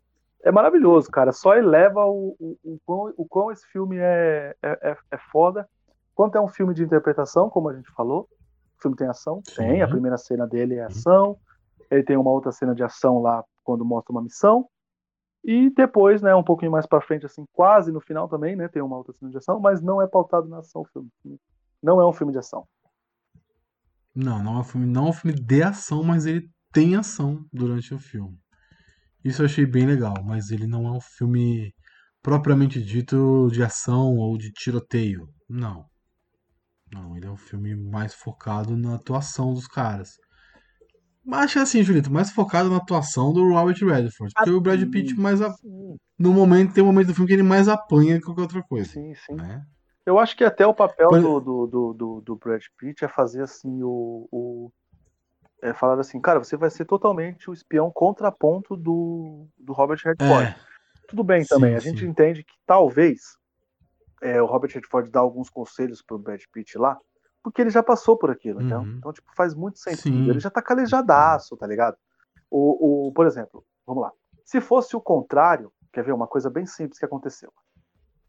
é 0.44 0.52
maravilhoso, 0.52 1.10
cara. 1.10 1.32
Só 1.32 1.56
eleva 1.56 2.06
o, 2.06 2.36
o, 2.40 2.58
o, 2.64 2.80
quão, 2.86 3.14
o 3.18 3.26
quão 3.26 3.52
esse 3.52 3.66
filme 3.68 3.98
é, 3.98 4.56
é, 4.62 4.90
é, 4.90 4.98
é 5.12 5.18
foda. 5.32 5.68
Quanto 6.16 6.38
é 6.38 6.42
um 6.42 6.48
filme 6.48 6.74
de 6.74 6.84
interpretação, 6.84 7.50
como 7.50 7.70
a 7.70 7.76
gente 7.76 7.92
falou. 7.92 8.28
O 8.78 8.82
filme 8.82 8.98
tem 8.98 9.08
ação? 9.08 9.42
Sim. 9.46 9.56
Tem. 9.56 9.82
A 9.82 9.88
primeira 9.88 10.18
cena 10.18 10.48
dele 10.48 10.76
é 10.76 10.84
ação. 10.84 11.38
Ele 11.90 12.04
tem 12.04 12.18
uma 12.18 12.32
outra 12.32 12.52
cena 12.52 12.74
de 12.76 12.84
ação 12.84 13.22
lá 13.22 13.44
quando 13.64 13.86
mostra 13.86 14.12
uma 14.12 14.22
missão. 14.22 14.68
E 15.44 15.70
depois, 15.70 16.22
né, 16.22 16.36
um 16.36 16.44
pouquinho 16.44 16.72
mais 16.72 16.86
pra 16.86 17.02
frente, 17.02 17.26
assim, 17.26 17.46
quase 17.54 17.92
no 17.92 18.02
final 18.02 18.28
também, 18.28 18.56
né, 18.56 18.68
tem 18.68 18.82
uma 18.82 18.98
outra 18.98 19.14
cena 19.14 19.32
de 19.32 19.38
ação, 19.38 19.60
mas 19.60 19.82
não 19.82 20.02
é 20.02 20.08
pautado 20.08 20.48
na 20.48 20.60
ação 20.60 20.82
o 20.82 20.86
filme. 20.86 21.10
Não 21.82 22.02
é 22.02 22.08
um 22.08 22.14
filme 22.14 22.32
de 22.34 22.40
ação. 22.40 22.68
Não, 24.14 24.44
não 24.44 24.58
é 24.58 24.60
um 24.60 24.64
filme, 24.64 24.86
não 24.88 25.08
é 25.08 25.10
um 25.10 25.14
filme 25.14 25.40
de 25.40 25.64
ação, 25.64 26.04
mas 26.04 26.26
ele 26.26 26.50
tem 26.74 26.96
ação 26.96 27.46
durante 27.54 27.94
o 27.94 28.00
filme. 28.00 28.38
Isso 29.24 29.42
eu 29.42 29.48
achei 29.48 29.66
bem 29.66 29.86
legal, 29.86 30.16
mas 30.26 30.52
ele 30.52 30.68
não 30.68 30.88
é 30.88 30.92
um 30.92 31.02
filme 31.02 31.74
propriamente 32.22 32.82
dito 32.84 33.50
de 33.52 33.64
ação 33.64 34.18
ou 34.18 34.38
de 34.38 34.52
tiroteio. 34.52 35.30
Não. 35.50 35.86
Não, 36.92 37.16
ele 37.16 37.26
é 37.26 37.32
um 37.32 37.38
filme 37.38 37.74
mais 37.76 38.14
focado 38.14 38.76
na 38.76 38.96
atuação 38.96 39.54
dos 39.54 39.68
caras. 39.68 40.18
Mas 41.24 41.46
acho 41.46 41.54
que 41.54 41.60
assim, 41.60 41.84
Julito, 41.84 42.12
mais 42.12 42.32
focado 42.32 42.70
na 42.70 42.78
atuação 42.78 43.34
do 43.34 43.48
Robert 43.50 43.76
Redford. 43.82 44.34
Porque 44.34 44.50
o 44.52 44.62
Brad 44.62 44.82
Pitt 44.90 45.14
mais 45.20 45.42
a- 45.42 45.54
no 46.18 46.34
momento 46.34 46.74
tem 46.74 46.84
um 46.84 46.88
momento 46.88 47.08
do 47.08 47.14
filme 47.14 47.28
que 47.28 47.34
ele 47.34 47.44
mais 47.44 47.68
apanha 47.68 48.18
que 48.18 48.26
qualquer 48.26 48.44
outra 48.44 48.64
coisa. 48.64 48.90
sim, 48.92 49.14
sim. 49.16 49.36
Né? 49.36 49.64
Eu 50.08 50.18
acho 50.18 50.38
que 50.38 50.46
até 50.46 50.66
o 50.66 50.74
papel 50.74 51.10
Por- 51.10 51.20
do, 51.22 51.40
do, 51.42 51.94
do, 51.94 52.22
do, 52.22 52.36
Brad 52.38 52.64
Pitt 52.78 53.04
é 53.04 53.10
fazer 53.10 53.44
assim 53.44 53.84
o. 53.84 54.26
o 54.32 54.72
é 55.62 55.74
falar 55.74 56.00
assim, 56.00 56.22
cara, 56.22 56.40
você 56.40 56.56
vai 56.56 56.70
ser 56.70 56.86
totalmente 56.86 57.50
o 57.50 57.54
espião 57.54 57.92
contraponto 57.92 58.78
do, 58.78 59.46
do 59.58 59.74
Robert 59.74 60.00
Redford. 60.02 60.50
É, 60.50 60.56
Tudo 61.10 61.26
bem 61.26 61.42
Sim, 61.44 61.50
também, 61.50 61.76
a 61.76 61.80
gente 61.80 62.00
sim. 62.00 62.06
entende 62.06 62.42
que 62.42 62.54
talvez 62.66 63.38
é, 64.22 64.42
o 64.42 64.46
Robert 64.46 64.72
Redford 64.74 65.12
dá 65.12 65.20
alguns 65.20 65.50
conselhos 65.50 66.02
pro 66.02 66.18
Brad 66.18 66.42
Pitt 66.54 66.78
lá, 66.78 66.98
porque 67.44 67.60
ele 67.60 67.70
já 67.70 67.84
passou 67.84 68.16
por 68.16 68.32
aquilo, 68.32 68.62
então, 68.62 68.84
Uhum. 68.84 68.96
então 69.00 69.12
tipo, 69.12 69.30
faz 69.36 69.54
muito 69.54 69.78
sentido. 69.80 70.04
Sim. 70.04 70.30
Ele 70.30 70.40
já 70.40 70.50
tá 70.50 70.62
calejadaço, 70.62 71.58
tá 71.58 71.68
ligado? 71.68 71.98
O, 72.50 73.08
o, 73.08 73.12
por 73.12 73.26
exemplo, 73.28 73.62
vamos 73.86 74.04
lá. 74.04 74.14
Se 74.46 74.62
fosse 74.62 74.96
o 74.96 75.02
contrário, 75.02 75.70
quer 75.92 76.06
ver 76.06 76.14
uma 76.14 76.28
coisa 76.28 76.50
bem 76.50 76.66
simples 76.66 76.98
que 76.98 77.06
aconteceu. 77.06 77.52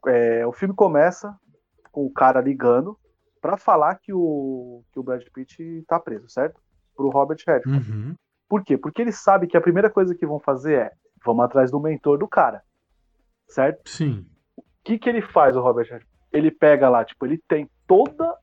É, 0.07 0.45
o 0.45 0.53
filme 0.53 0.75
começa 0.75 1.39
com 1.91 2.05
o 2.05 2.13
cara 2.13 2.41
ligando 2.41 2.99
pra 3.41 3.57
falar 3.57 3.95
que 3.97 4.13
o, 4.13 4.83
que 4.93 4.99
o 4.99 5.03
Brad 5.03 5.23
Pitt 5.33 5.85
tá 5.87 5.99
preso, 5.99 6.29
certo? 6.29 6.61
Pro 6.97 7.11
Robert 7.11 7.39
Redford. 7.47 7.91
uhum, 7.91 8.15
Por 8.49 8.65
quê? 8.65 8.77
Porque 8.77 9.03
ele 9.03 9.13
sabe 9.13 9.47
que 9.47 9.57
a 9.57 9.61
primeira 9.61 9.89
coisa 9.89 10.15
que 10.15 10.27
vão 10.27 10.41
fazer 10.41 10.75
é 10.75 10.93
vamos 11.25 11.45
atrás 11.45 11.71
do 11.71 11.81
mentor 11.81 12.19
do 12.19 12.29
cara. 12.29 12.63
Certo? 13.49 13.89
sim. 13.89 14.27
O 14.57 14.63
que, 14.85 14.99
que 14.99 15.09
ele 15.09 15.21
faz, 15.21 15.57
o 15.57 15.61
Robert 15.61 15.85
Redford? 15.85 16.07
Ele 16.33 16.51
pega 16.51 16.89
lá, 16.89 17.05
tipo, 17.05 17.27
ele 17.27 17.39
tem 17.47 17.69
toda 17.87 18.37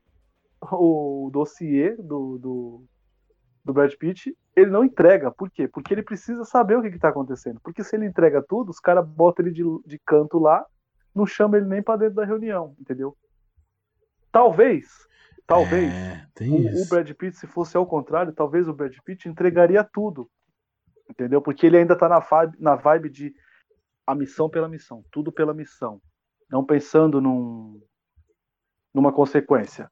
o 0.72 1.30
dossiê 1.32 1.96
do, 1.96 2.38
do, 2.38 2.84
do 3.64 3.72
Brad 3.72 3.92
Pitt, 3.94 4.36
ele 4.54 4.70
não 4.70 4.84
entrega. 4.84 5.30
Por 5.30 5.50
quê? 5.50 5.68
Porque 5.68 5.92
ele 5.92 6.02
precisa 6.02 6.44
saber 6.44 6.76
o 6.76 6.82
que, 6.82 6.90
que 6.90 6.98
tá 6.98 7.08
acontecendo. 7.08 7.60
Porque 7.62 7.84
se 7.84 7.96
ele 7.96 8.06
entrega 8.06 8.42
tudo, 8.42 8.70
os 8.70 8.80
caras 8.80 9.06
botam 9.06 9.44
ele 9.44 9.54
de, 9.54 9.62
de 9.86 9.98
canto 9.98 10.38
lá, 10.38 10.64
não 11.14 11.26
chama 11.26 11.56
ele 11.56 11.66
nem 11.66 11.82
pra 11.82 11.96
dentro 11.96 12.16
da 12.16 12.24
reunião, 12.24 12.74
entendeu? 12.80 13.16
Talvez, 14.36 14.86
talvez, 15.46 15.90
É, 15.90 16.28
o, 16.42 16.82
o. 16.82 16.88
Brad 16.90 17.10
Pitt, 17.12 17.38
se 17.38 17.46
fosse 17.46 17.74
ao 17.74 17.86
contrário, 17.86 18.34
talvez 18.34 18.68
o 18.68 18.74
Brad 18.74 18.94
Pitt 19.02 19.26
entregaria 19.26 19.82
tudo. 19.82 20.30
Entendeu? 21.08 21.40
Porque 21.40 21.64
ele 21.64 21.78
ainda 21.78 21.96
tá 21.96 22.06
na 22.06 22.18
vibe, 22.18 22.56
na 22.60 22.76
vibe 22.76 23.08
de 23.08 23.34
a 24.06 24.14
missão 24.14 24.50
pela 24.50 24.68
missão, 24.68 25.02
tudo 25.10 25.32
pela 25.32 25.54
missão. 25.54 26.02
Não 26.50 26.62
pensando 26.62 27.18
num, 27.18 27.80
numa 28.92 29.10
consequência. 29.10 29.90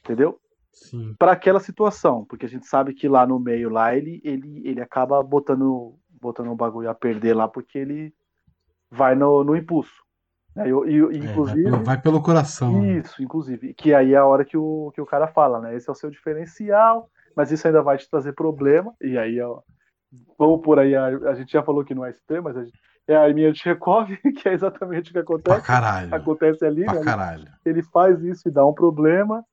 Entendeu? 0.00 0.40
Para 1.18 1.32
aquela 1.32 1.60
situação, 1.60 2.24
porque 2.24 2.46
a 2.46 2.48
gente 2.48 2.66
sabe 2.66 2.94
que 2.94 3.06
lá 3.06 3.26
no 3.26 3.38
meio 3.38 3.68
lá 3.68 3.94
ele 3.94 4.22
ele, 4.24 4.66
ele 4.66 4.80
acaba 4.80 5.22
botando 5.22 5.98
botando 6.08 6.50
o 6.50 6.56
bagulho 6.56 6.88
a 6.88 6.94
perder 6.94 7.34
lá 7.34 7.46
porque 7.46 7.76
ele 7.76 8.14
vai 8.90 9.14
no, 9.14 9.44
no 9.44 9.54
impulso. 9.54 10.02
Né? 10.54 10.68
E, 10.68 10.70
e- 10.70 10.72
É, 10.72 11.00
vai, 11.00 11.16
inclusive 11.16 11.64
pelo, 11.64 11.84
vai 11.84 12.00
pelo 12.00 12.22
coração. 12.22 12.80
né? 12.80 12.98
isso, 12.98 13.22
inclusive. 13.22 13.74
Que 13.74 13.94
aí 13.94 14.14
é 14.14 14.18
a 14.18 14.26
hora 14.26 14.44
que 14.44 14.56
o, 14.56 14.92
que 14.94 15.00
o 15.00 15.06
cara 15.06 15.26
fala, 15.26 15.60
né? 15.60 15.74
Esse 15.74 15.88
é 15.88 15.92
o 15.92 15.96
seu 15.96 16.10
diferencial, 16.10 17.08
mas 17.34 17.50
isso 17.50 17.66
ainda 17.66 17.82
vai 17.82 17.96
te 17.96 18.08
trazer 18.08 18.34
problema. 18.34 18.94
E 19.00 19.16
aí, 19.16 19.40
ó, 19.40 19.60
vamos 20.38 20.60
por 20.62 20.78
aí, 20.78 20.94
a, 20.94 21.06
a, 21.06 21.34
gente 21.34 21.52
já 21.52 21.62
falou 21.62 21.84
que 21.84 21.94
não 21.94 22.04
é 22.04 22.10
extremo, 22.10 22.44
mas 22.44 22.56
a 22.56 22.64
gente, 22.64 22.78
é 23.08 23.16
a 23.16 23.22
arminha 23.22 23.52
de 23.52 23.58
Chekhov, 23.58 24.08
que 24.38 24.48
é 24.48 24.52
exatamente 24.52 25.10
o 25.10 25.12
que 25.12 25.18
acontece. 25.18 25.56
Pra 25.56 25.60
caralho. 25.60 26.14
Acontece 26.14 26.64
ali, 26.64 26.84
pra 26.84 26.94
né? 26.94 27.04
caralho. 27.04 27.48
Ele 27.64 27.82
faz 27.82 28.22
isso 28.22 28.48
e 28.48 28.52
dá 28.52 28.64
um 28.66 28.74
problema. 28.74 29.44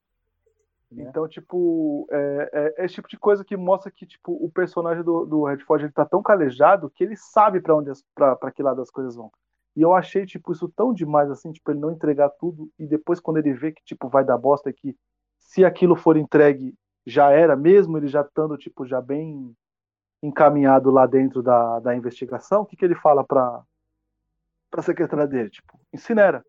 É. 0.91 1.02
Então, 1.04 1.28
tipo, 1.28 2.08
é, 2.12 2.50
é, 2.52 2.74
é, 2.78 2.86
esse 2.86 2.95
tipo 2.95 3.08
de 3.08 3.18
coisa 3.18 3.45
que 3.45 3.56
mostra 3.56 3.91
que, 3.91 4.06
tipo, 4.06 4.34
o 4.34 4.50
personagem 4.52 5.04
do, 5.04 5.26
do 5.26 5.43
Redford 5.43 5.86
ele 5.86 5.93
tá 5.93 6.04
tão 6.04 6.22
calejado 6.22 6.89
que 6.89 7.04
ele 7.04 7.16
sabe 7.16 7.62
para 7.62 7.76
onde, 7.76 7.91
para 8.16 8.52
que 8.52 8.64
lado 8.64 8.82
as 8.82 8.89
coisas 8.89 9.16
vão. 9.16 9.32
E 9.76 9.82
eu 9.82 9.94
achei, 9.94 10.26
tipo, 10.26 10.52
isso 10.52 10.68
tão 10.76 10.94
demais, 10.94 11.30
assim, 11.30 11.52
tipo, 11.52 11.72
ele 11.72 11.80
não 11.80 11.92
entregar 11.92 12.30
tudo 12.30 12.70
e 12.78 12.86
depois 12.86 13.20
quando 13.20 13.38
ele 13.38 13.54
vê 13.54 13.72
que, 13.72 13.84
tipo, 13.84 14.10
vai 14.10 14.26
dar 14.26 14.38
bosta 14.38 14.74
que 14.74 14.96
se 15.38 15.64
aquilo 15.64 15.96
for 15.96 16.18
entregue 16.18 16.76
já 17.06 17.32
era, 17.32 17.56
mesmo 17.56 17.98
ele 17.98 18.08
já 18.08 18.22
estando, 18.22 18.58
tipo, 18.58 18.86
já 18.86 19.02
bem 19.02 19.56
encaminhado 20.22 20.92
lá 20.92 21.06
dentro 21.06 21.42
da, 21.42 21.80
da 21.80 21.96
investigação, 21.96 22.62
o 22.62 22.66
que, 22.66 22.76
que 22.76 22.84
ele 22.84 22.96
fala 22.96 23.24
pra, 23.24 23.62
pra 24.70 24.82
secretária 24.82 25.28
dele? 25.28 25.50
Tipo, 25.50 25.80
incinera. 25.94 26.44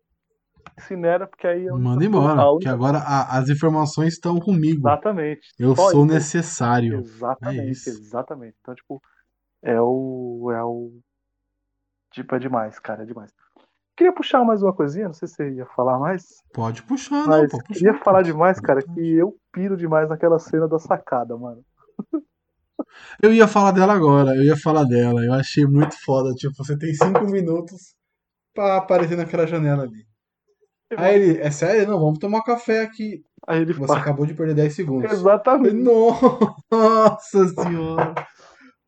Incinera, 0.77 1.25
porque 1.25 1.47
aí... 1.47 1.67
É 1.67 1.71
Manda 1.71 2.03
embora, 2.03 2.35
porque 2.51 2.67
agora 2.67 2.99
a, 2.99 3.37
as 3.37 3.49
informações 3.49 4.13
estão 4.13 4.39
comigo. 4.39 4.81
Exatamente. 4.81 5.47
Eu 5.57 5.75
Só 5.75 5.89
sou 5.89 6.05
isso. 6.05 6.13
necessário. 6.13 6.99
Exatamente, 6.99 7.89
é 7.89 7.91
exatamente. 7.91 8.55
Então, 8.61 8.75
tipo, 8.75 9.01
é 9.63 9.81
o... 9.81 10.51
É 10.53 10.63
o... 10.63 10.99
Tipo, 12.11 12.35
é 12.35 12.39
demais, 12.39 12.77
cara, 12.79 13.03
é 13.03 13.05
demais. 13.05 13.31
Queria 13.95 14.13
puxar 14.13 14.43
mais 14.43 14.63
uma 14.63 14.73
coisinha, 14.73 15.05
não 15.05 15.13
sei 15.13 15.27
se 15.27 15.35
você 15.35 15.51
ia 15.51 15.65
falar 15.65 15.99
mais. 15.99 16.43
Pode 16.53 16.81
puxar, 16.83 17.27
não, 17.27 17.47
pode 17.47 17.49
puxar. 17.49 17.73
Queria 17.73 17.93
falar 17.95 18.21
demais, 18.21 18.59
cara, 18.59 18.81
que 18.81 19.13
eu 19.13 19.35
piro 19.51 19.77
demais 19.77 20.09
naquela 20.09 20.39
cena 20.39 20.67
da 20.67 20.79
sacada, 20.79 21.37
mano. 21.37 21.63
Eu 23.21 23.33
ia 23.33 23.47
falar 23.47 23.71
dela 23.71 23.93
agora, 23.93 24.35
eu 24.35 24.43
ia 24.43 24.57
falar 24.57 24.83
dela. 24.83 25.23
Eu 25.23 25.33
achei 25.33 25.65
muito 25.65 25.95
foda. 26.03 26.33
Tipo, 26.33 26.55
você 26.55 26.77
tem 26.77 26.93
cinco 26.93 27.25
minutos 27.25 27.93
pra 28.53 28.77
aparecer 28.77 29.15
naquela 29.15 29.47
janela 29.47 29.83
ali. 29.83 30.05
Aí 30.97 31.15
ele, 31.15 31.39
é 31.39 31.51
sério? 31.51 31.87
Não, 31.87 31.99
vamos 31.99 32.19
tomar 32.19 32.43
café 32.43 32.81
aqui. 32.81 33.23
Aí 33.47 33.61
ele 33.61 33.73
Você 33.73 33.87
fala... 33.87 33.99
acabou 33.99 34.25
de 34.25 34.33
perder 34.33 34.55
10 34.55 34.75
segundos. 34.75 35.11
Exatamente. 35.11 35.73
Nossa 35.73 37.47
senhora. 37.47 38.13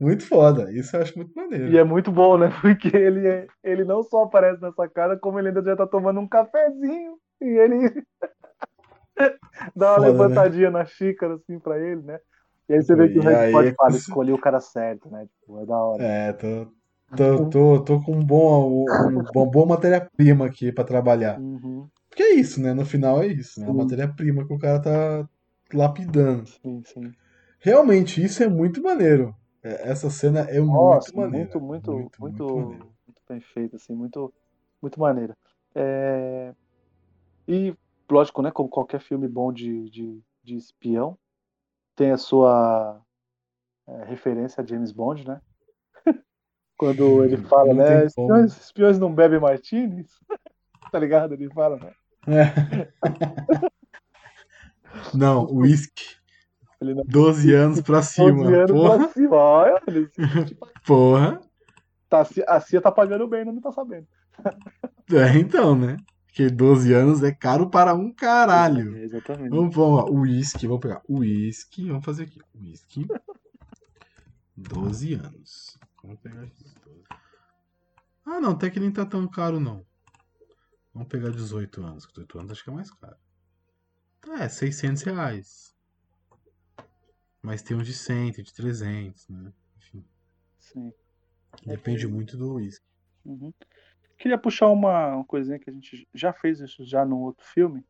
Muito 0.04 0.28
foda, 0.28 0.70
isso 0.70 0.94
eu 0.98 1.02
acho 1.02 1.18
muito 1.18 1.34
maneiro. 1.34 1.70
E 1.70 1.78
é 1.78 1.84
muito 1.84 2.12
bom, 2.12 2.38
né? 2.38 2.50
Porque 2.62 2.96
ele, 2.96 3.26
é, 3.26 3.48
ele 3.64 3.86
não 3.86 4.04
só 4.04 4.24
aparece 4.24 4.62
nessa 4.62 4.86
cara, 4.90 5.18
como 5.18 5.40
ele 5.40 5.48
ainda 5.48 5.64
já 5.64 5.78
tá 5.78 5.88
tomando 5.88 6.20
um 6.20 6.28
cafezinho. 6.28 7.18
E 7.42 7.46
ele 7.46 8.04
dá 9.74 9.92
uma 9.92 9.96
foda, 9.96 10.02
né? 10.02 10.10
levantadinha 10.10 10.70
né? 10.70 10.80
na 10.80 10.86
xícara, 10.86 11.36
assim, 11.36 11.58
pra 11.58 11.80
ele, 11.80 12.02
né? 12.02 12.20
E 12.68 12.74
aí 12.74 12.84
você 12.84 12.96
vê 12.96 13.08
que 13.08 13.20
o 13.20 13.22
Red 13.22 13.52
pode 13.52 13.70
é 13.70 13.74
falar, 13.74 13.92
escolhi 13.92 14.34
o 14.34 14.38
cara 14.38 14.60
certo, 14.60 15.10
né? 15.10 15.26
Tipo, 15.26 15.62
é 15.62 15.66
da 15.66 15.78
hora. 15.78 16.04
É, 16.04 16.34
tô, 16.34 16.68
tô, 17.16 17.50
tô, 17.50 17.84
tô 17.84 18.02
com 18.02 18.18
um 18.18 18.26
bom, 18.26 18.86
uma 19.34 19.50
boa 19.50 19.66
matéria-prima 19.66 20.46
aqui 20.46 20.72
pra 20.72 20.84
trabalhar. 20.84 21.40
Uhum. 21.40 21.88
Porque 22.10 22.24
é 22.24 22.34
isso, 22.36 22.62
né? 22.62 22.74
No 22.74 22.86
final 22.86 23.22
é 23.22 23.28
isso, 23.28 23.62
né? 23.62 23.70
A 23.70 23.74
matéria-prima 23.74 24.46
que 24.46 24.54
o 24.54 24.60
cara 24.60 24.82
tá 24.82 25.30
lapidando. 25.74 26.48
Sim, 26.62 26.82
sim. 26.86 27.12
Realmente, 27.60 28.22
isso 28.22 28.44
é 28.44 28.48
muito 28.48 28.84
maneiro. 28.84 29.34
É, 29.64 29.90
essa 29.90 30.10
cena 30.10 30.42
é 30.42 30.60
Nossa, 30.60 31.12
muito 31.14 31.18
maneira. 31.18 31.46
Muito, 31.46 31.62
muito, 31.62 31.92
muito, 31.94 32.20
muito, 32.20 32.46
muito, 33.06 33.22
bem 33.28 33.40
feita, 33.40 33.78
assim, 33.78 33.96
muito, 33.96 34.34
muito 34.82 35.00
maneira. 35.00 35.36
É... 35.74 36.54
E, 37.48 37.76
lógico, 38.10 38.42
né? 38.42 38.52
Como 38.52 38.70
qualquer 38.70 39.00
filme 39.00 39.28
bom 39.28 39.52
de, 39.52 39.90
de, 39.90 40.22
de 40.44 40.56
espião, 40.56 41.18
tem 41.96 42.12
a 42.12 42.18
sua 42.18 43.02
é, 43.88 44.06
referência 44.06 44.64
a 44.64 44.66
James 44.66 44.92
Bond, 44.92 45.28
né? 45.28 45.42
Quando 46.78 47.24
ele 47.24 47.38
fala, 47.38 47.74
não 47.74 47.76
né? 47.76 48.06
Espiões, 48.06 48.58
espiões, 48.58 49.00
não 49.00 49.14
bebem 49.14 49.40
martinis. 49.40 50.12
tá 50.92 51.00
ligado? 51.00 51.34
Ele 51.34 51.50
fala, 51.50 51.78
né? 51.78 51.94
É. 52.28 52.92
não, 55.14 55.46
whisky. 56.92 56.96
Não... 56.96 57.04
12 57.06 57.54
anos 57.54 57.82
pra 57.82 58.02
cima. 58.02 58.44
12 58.44 58.56
anos 58.56 58.72
Porra. 58.72 58.98
pra 58.98 59.08
cima. 59.10 59.36
Olha, 59.36 59.82
Porra. 60.86 61.42
Tá, 62.10 62.28
a 62.48 62.60
Cia 62.60 62.82
tá 62.82 62.92
pagando 62.92 63.28
bem, 63.28 63.46
não 63.46 63.60
tá 63.62 63.72
sabendo. 63.72 64.08
É, 65.12 65.38
então, 65.38 65.76
né? 65.78 65.98
Porque 66.26 66.50
12 66.50 66.94
anos 66.94 67.22
é 67.22 67.32
caro 67.32 67.70
para 67.70 67.94
um 67.94 68.12
caralho. 68.12 68.96
É, 68.96 69.04
exatamente. 69.04 69.50
Vamos, 69.50 69.76
vamos 69.76 69.98
lá, 69.98 70.10
uísque, 70.10 70.66
vamos 70.66 70.82
pegar 70.82 71.02
uísque, 71.08 71.90
vamos 71.90 72.06
fazer 72.06 72.24
aqui. 72.24 72.42
Uísque. 72.56 73.06
12 74.56 75.14
anos. 75.14 75.78
Vamos 76.02 76.20
pegar 76.22 76.42
aqui. 76.42 76.66
Ah, 78.26 78.40
não, 78.40 78.52
até 78.52 78.70
que 78.70 78.80
nem 78.80 78.92
tá 78.92 79.06
tão 79.06 79.28
caro, 79.28 79.60
não. 79.60 79.86
Vamos 80.94 81.10
pegar 81.10 81.30
18 81.30 81.84
anos. 81.84 82.08
18 82.08 82.40
anos 82.40 82.52
acho 82.54 82.64
que 82.64 82.70
é 82.70 82.74
mais 82.74 82.90
caro. 82.90 83.18
É, 84.40 84.48
600 84.48 85.04
reais. 85.04 85.73
Mas 87.44 87.62
tem 87.62 87.76
uns 87.76 87.86
de 87.86 87.94
100, 87.94 88.32
de 88.32 88.54
300, 88.54 89.28
né? 89.28 89.52
Enfim. 89.78 90.06
Sim. 90.58 90.94
Depende 91.66 92.06
é 92.06 92.08
muito 92.08 92.38
do 92.38 92.54
uísque. 92.54 92.86
Uhum. 93.26 93.54
Queria 94.18 94.38
puxar 94.38 94.70
uma, 94.70 95.16
uma 95.16 95.26
coisinha 95.26 95.60
que 95.60 95.70
a 95.70 95.74
gente 95.74 96.08
já 96.14 96.32
fez 96.32 96.62
isso 96.62 96.86
já 96.86 97.06
num 97.06 97.20
outro 97.20 97.46
filme, 97.46 97.86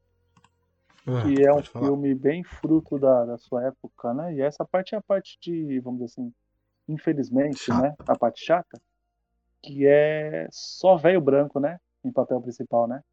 ah, 1.05 1.21
que 1.21 1.45
é 1.45 1.53
um 1.53 1.61
falar. 1.61 1.85
filme 1.85 2.15
bem 2.15 2.43
fruto 2.43 2.97
da, 2.97 3.25
da 3.25 3.37
sua 3.37 3.67
época, 3.67 4.11
né? 4.15 4.33
E 4.33 4.41
essa 4.41 4.65
parte 4.65 4.95
é 4.95 4.97
a 4.97 5.01
parte 5.01 5.37
de, 5.39 5.79
vamos 5.79 5.99
dizer 5.99 6.13
assim, 6.13 6.33
infelizmente, 6.87 7.59
chata. 7.59 7.81
né? 7.81 7.95
A 8.07 8.17
parte 8.17 8.43
chata, 8.43 8.81
que 9.61 9.85
é 9.85 10.47
só 10.51 10.97
velho 10.97 11.21
branco, 11.21 11.59
né? 11.59 11.79
Em 12.03 12.11
papel 12.11 12.41
principal, 12.41 12.87
né? 12.87 13.03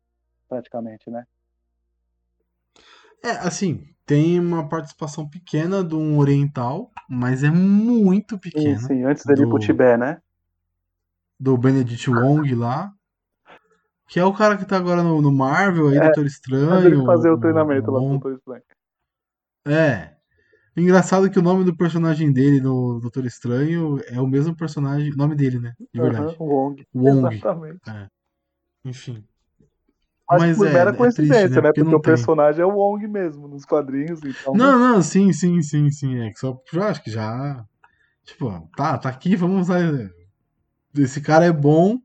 Praticamente, 0.49 1.11
né? 1.11 1.27
É, 3.23 3.33
assim, 3.33 3.87
tem 4.11 4.41
uma 4.41 4.69
participação 4.69 5.29
pequena 5.29 5.85
de 5.85 5.95
um 5.95 6.19
oriental, 6.19 6.91
mas 7.09 7.45
é 7.45 7.51
muito 7.51 8.37
pequena. 8.37 8.77
Sim, 8.81 8.87
sim 8.89 9.05
antes 9.05 9.25
dele 9.25 9.43
do, 9.43 9.47
ir 9.47 9.49
pro 9.49 9.59
Tibete, 9.61 10.01
né? 10.01 10.21
Do 11.39 11.57
Benedict 11.57 12.11
Wong 12.11 12.53
lá. 12.57 12.93
Que 14.09 14.19
é 14.19 14.25
o 14.25 14.33
cara 14.33 14.57
que 14.57 14.65
tá 14.65 14.77
agora 14.77 15.05
no, 15.05 15.23
no 15.23 15.31
Marvel, 15.31 15.91
aí, 15.91 15.97
é, 15.97 16.01
Doutor 16.01 16.27
Estranho. 16.27 16.89
Ele 16.89 17.07
fazer 17.07 17.31
o 17.31 17.39
treinamento 17.39 17.89
lá 17.89 18.01
do 18.01 18.09
Doutor 18.09 18.33
Estranho. 18.35 18.63
É. 19.65 20.17
Engraçado 20.77 21.31
que 21.31 21.39
o 21.39 21.43
nome 21.43 21.63
do 21.63 21.77
personagem 21.77 22.33
dele 22.33 22.61
no 22.61 22.99
Doutor 22.99 23.25
Estranho 23.25 24.01
é 24.09 24.21
o 24.21 24.27
mesmo 24.27 24.57
personagem, 24.57 25.13
o 25.13 25.17
nome 25.17 25.37
dele, 25.37 25.61
né? 25.61 25.73
De 25.95 26.01
verdade. 26.01 26.37
Uhum, 26.41 26.49
Wong. 26.49 26.87
Wong. 26.93 27.37
Exatamente. 27.37 27.89
É. 27.89 28.09
Enfim. 28.85 29.25
Mas, 30.31 30.43
Mas 30.43 30.57
por 30.59 30.67
é, 30.69 30.73
mera 30.73 30.93
coincidência, 30.93 31.35
é 31.35 31.41
triste, 31.43 31.57
né? 31.57 31.63
Porque, 31.63 31.81
porque 31.83 31.97
o 31.97 32.01
tem. 32.01 32.13
personagem 32.13 32.63
é 32.63 32.65
o 32.65 32.77
Wong 32.77 33.07
mesmo, 33.09 33.49
nos 33.49 33.65
quadrinhos. 33.65 34.21
Então... 34.25 34.55
Não, 34.55 34.79
não, 34.79 35.03
sim, 35.03 35.33
sim, 35.33 35.61
sim, 35.61 35.91
sim. 35.91 36.21
É 36.21 36.31
que 36.31 36.39
só 36.39 36.57
eu 36.73 36.83
acho 36.83 37.03
que 37.03 37.11
já. 37.11 37.65
Tipo, 38.25 38.69
tá, 38.77 38.97
tá 38.97 39.09
aqui, 39.09 39.35
vamos 39.35 39.63
usar. 39.63 39.81
Esse 40.97 41.21
cara 41.21 41.45
é 41.45 41.53
bom, 41.53 41.99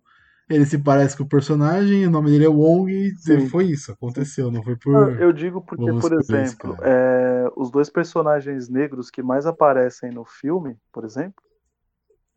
ele 0.49 0.65
se 0.65 0.77
parece 0.77 1.17
com 1.17 1.23
o 1.23 1.29
personagem, 1.29 2.07
o 2.07 2.09
nome 2.09 2.29
dele 2.29 2.45
é 2.45 2.49
Wong 2.49 2.91
e 2.91 3.47
foi 3.49 3.65
isso, 3.65 3.91
aconteceu, 3.91 4.51
não 4.51 4.61
foi 4.61 4.75
por. 4.75 5.19
Eu 5.19 5.33
digo 5.33 5.61
porque, 5.61 5.85
por 5.85 6.13
exemplo, 6.13 6.77
é, 6.81 7.47
os 7.55 7.71
dois 7.71 7.89
personagens 7.89 8.69
negros 8.69 9.09
que 9.09 9.23
mais 9.23 9.47
aparecem 9.47 10.11
no 10.11 10.23
filme, 10.23 10.77
por 10.91 11.03
exemplo, 11.03 11.43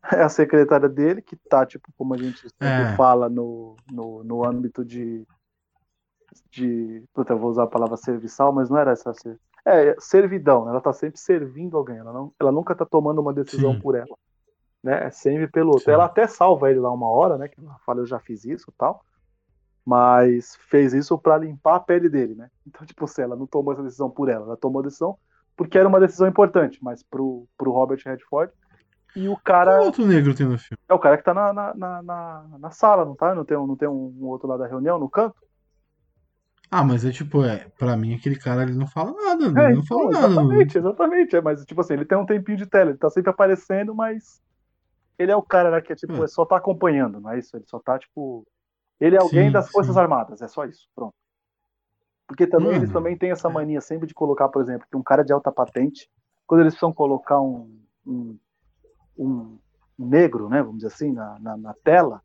é 0.11 0.23
a 0.23 0.29
secretária 0.29 0.89
dele, 0.89 1.21
que 1.21 1.35
tá, 1.35 1.65
tipo, 1.65 1.91
como 1.97 2.13
a 2.13 2.17
gente 2.17 2.47
é. 2.59 2.95
fala 2.95 3.29
no, 3.29 3.75
no, 3.91 4.23
no 4.23 4.45
âmbito 4.45 4.83
de. 4.83 5.25
De. 6.49 7.03
Puta, 7.13 7.33
eu 7.33 7.39
vou 7.39 7.49
usar 7.49 7.63
a 7.63 7.67
palavra 7.67 7.97
serviçal, 7.97 8.51
mas 8.51 8.69
não 8.69 8.77
era 8.77 8.91
essa. 8.91 9.11
É, 9.65 9.95
servidão, 9.99 10.69
ela 10.69 10.81
tá 10.81 10.93
sempre 10.93 11.19
servindo 11.19 11.77
alguém, 11.77 11.97
ela, 11.97 12.13
não, 12.13 12.33
ela 12.39 12.51
nunca 12.51 12.73
tá 12.73 12.85
tomando 12.85 13.19
uma 13.19 13.33
decisão 13.33 13.73
Sim. 13.73 13.79
por 13.79 13.93
ela 13.93 14.15
né? 14.83 15.07
É 15.07 15.09
sempre 15.09 15.47
pelo 15.47 15.69
outro. 15.69 15.85
Sim. 15.85 15.91
Ela 15.91 16.05
até 16.05 16.27
salva 16.27 16.69
ele 16.69 16.79
lá 16.79 16.91
uma 16.91 17.09
hora, 17.09 17.37
né? 17.37 17.47
Que 17.47 17.59
ela 17.59 17.77
fala, 17.85 17.99
eu 17.99 18.05
já 18.05 18.19
fiz 18.19 18.45
isso 18.45 18.73
tal. 18.77 19.03
Mas 19.85 20.57
fez 20.69 20.93
isso 20.93 21.17
para 21.17 21.37
limpar 21.37 21.75
a 21.75 21.79
pele 21.79 22.09
dele, 22.09 22.35
né? 22.35 22.49
Então, 22.65 22.85
tipo 22.85 23.05
assim, 23.05 23.21
ela 23.21 23.35
não 23.35 23.47
tomou 23.47 23.73
essa 23.73 23.83
decisão 23.83 24.09
por 24.09 24.29
ela, 24.29 24.45
ela 24.45 24.57
tomou 24.57 24.81
a 24.81 24.83
decisão 24.83 25.17
porque 25.55 25.77
era 25.77 25.89
uma 25.89 25.99
decisão 25.99 26.25
importante, 26.25 26.79
mas 26.81 27.03
pro, 27.03 27.45
pro 27.57 27.71
Robert 27.71 27.99
Redford. 28.05 28.53
E 29.13 29.27
o 29.27 29.35
cara. 29.35 29.75
Qual 29.75 29.85
outro 29.87 30.05
negro 30.05 30.33
tem 30.33 30.47
no 30.47 30.57
filme? 30.57 30.79
É 30.87 30.93
o 30.93 30.99
cara 30.99 31.17
que 31.17 31.23
tá 31.23 31.33
na, 31.33 31.51
na, 31.51 31.73
na, 32.01 32.45
na, 32.59 32.71
sala, 32.71 33.03
não 33.03 33.13
tá? 33.13 33.35
Não 33.35 33.43
tem, 33.43 33.57
não 33.57 33.75
tem 33.75 33.89
um, 33.89 34.15
um 34.21 34.27
outro 34.27 34.47
lá 34.47 34.55
da 34.55 34.67
reunião, 34.67 34.97
no 34.97 35.09
canto? 35.09 35.35
Ah, 36.71 36.83
mas 36.83 37.03
é 37.03 37.11
tipo, 37.11 37.43
é, 37.43 37.67
pra 37.77 37.97
mim 37.97 38.13
aquele 38.13 38.37
cara 38.37 38.61
ele 38.63 38.73
não 38.73 38.87
fala 38.87 39.11
nada, 39.13 39.51
né? 39.51 39.63
É, 39.63 39.65
ele 39.67 39.75
não 39.77 39.85
fala 39.85 40.03
então, 40.03 40.11
nada. 40.11 40.27
Exatamente, 40.27 40.77
exatamente. 40.77 41.35
É, 41.35 41.41
mas 41.41 41.65
tipo 41.65 41.81
assim, 41.81 41.93
ele 41.93 42.05
tem 42.05 42.17
um 42.17 42.25
tempinho 42.25 42.57
de 42.57 42.67
tela, 42.67 42.91
ele 42.91 42.99
tá 42.99 43.09
sempre 43.09 43.31
aparecendo, 43.31 43.95
mas 43.95 44.41
ele 45.17 45.31
é 45.31 45.35
o 45.35 45.41
cara 45.41 45.71
né, 45.71 45.81
que 45.81 45.91
é, 45.91 45.95
tipo, 45.95 46.13
hum. 46.13 46.27
só 46.27 46.45
tá 46.45 46.57
acompanhando, 46.57 47.19
não 47.19 47.31
é 47.31 47.39
isso? 47.39 47.55
Ele 47.57 47.65
só 47.65 47.79
tá, 47.79 47.97
tipo. 47.97 48.45
Ele 48.99 49.15
é 49.15 49.19
alguém 49.19 49.47
sim, 49.47 49.51
das 49.51 49.69
Forças 49.69 49.95
sim. 49.95 49.99
Armadas, 49.99 50.41
é 50.41 50.47
só 50.47 50.65
isso, 50.65 50.87
pronto. 50.93 51.13
Porque 52.27 52.45
também 52.45 52.75
eles 52.75 52.91
também 52.91 53.17
têm 53.17 53.31
essa 53.31 53.49
mania 53.49 53.81
sempre 53.81 54.07
de 54.07 54.13
colocar, 54.13 54.49
por 54.49 54.61
exemplo, 54.61 54.85
que 54.87 54.95
um 54.95 55.01
cara 55.01 55.23
de 55.23 55.33
alta 55.33 55.51
patente, 55.51 56.07
quando 56.45 56.61
eles 56.61 56.73
precisam 56.73 56.93
colocar 56.93 57.41
um, 57.41 57.81
um, 58.05 58.37
um, 59.17 59.57
negro, 59.97 60.47
né? 60.47 60.61
Vamos 60.61 60.77
dizer 60.77 60.93
assim, 60.93 61.11
na, 61.11 61.39
na, 61.39 61.57
na 61.57 61.73
tela. 61.83 62.21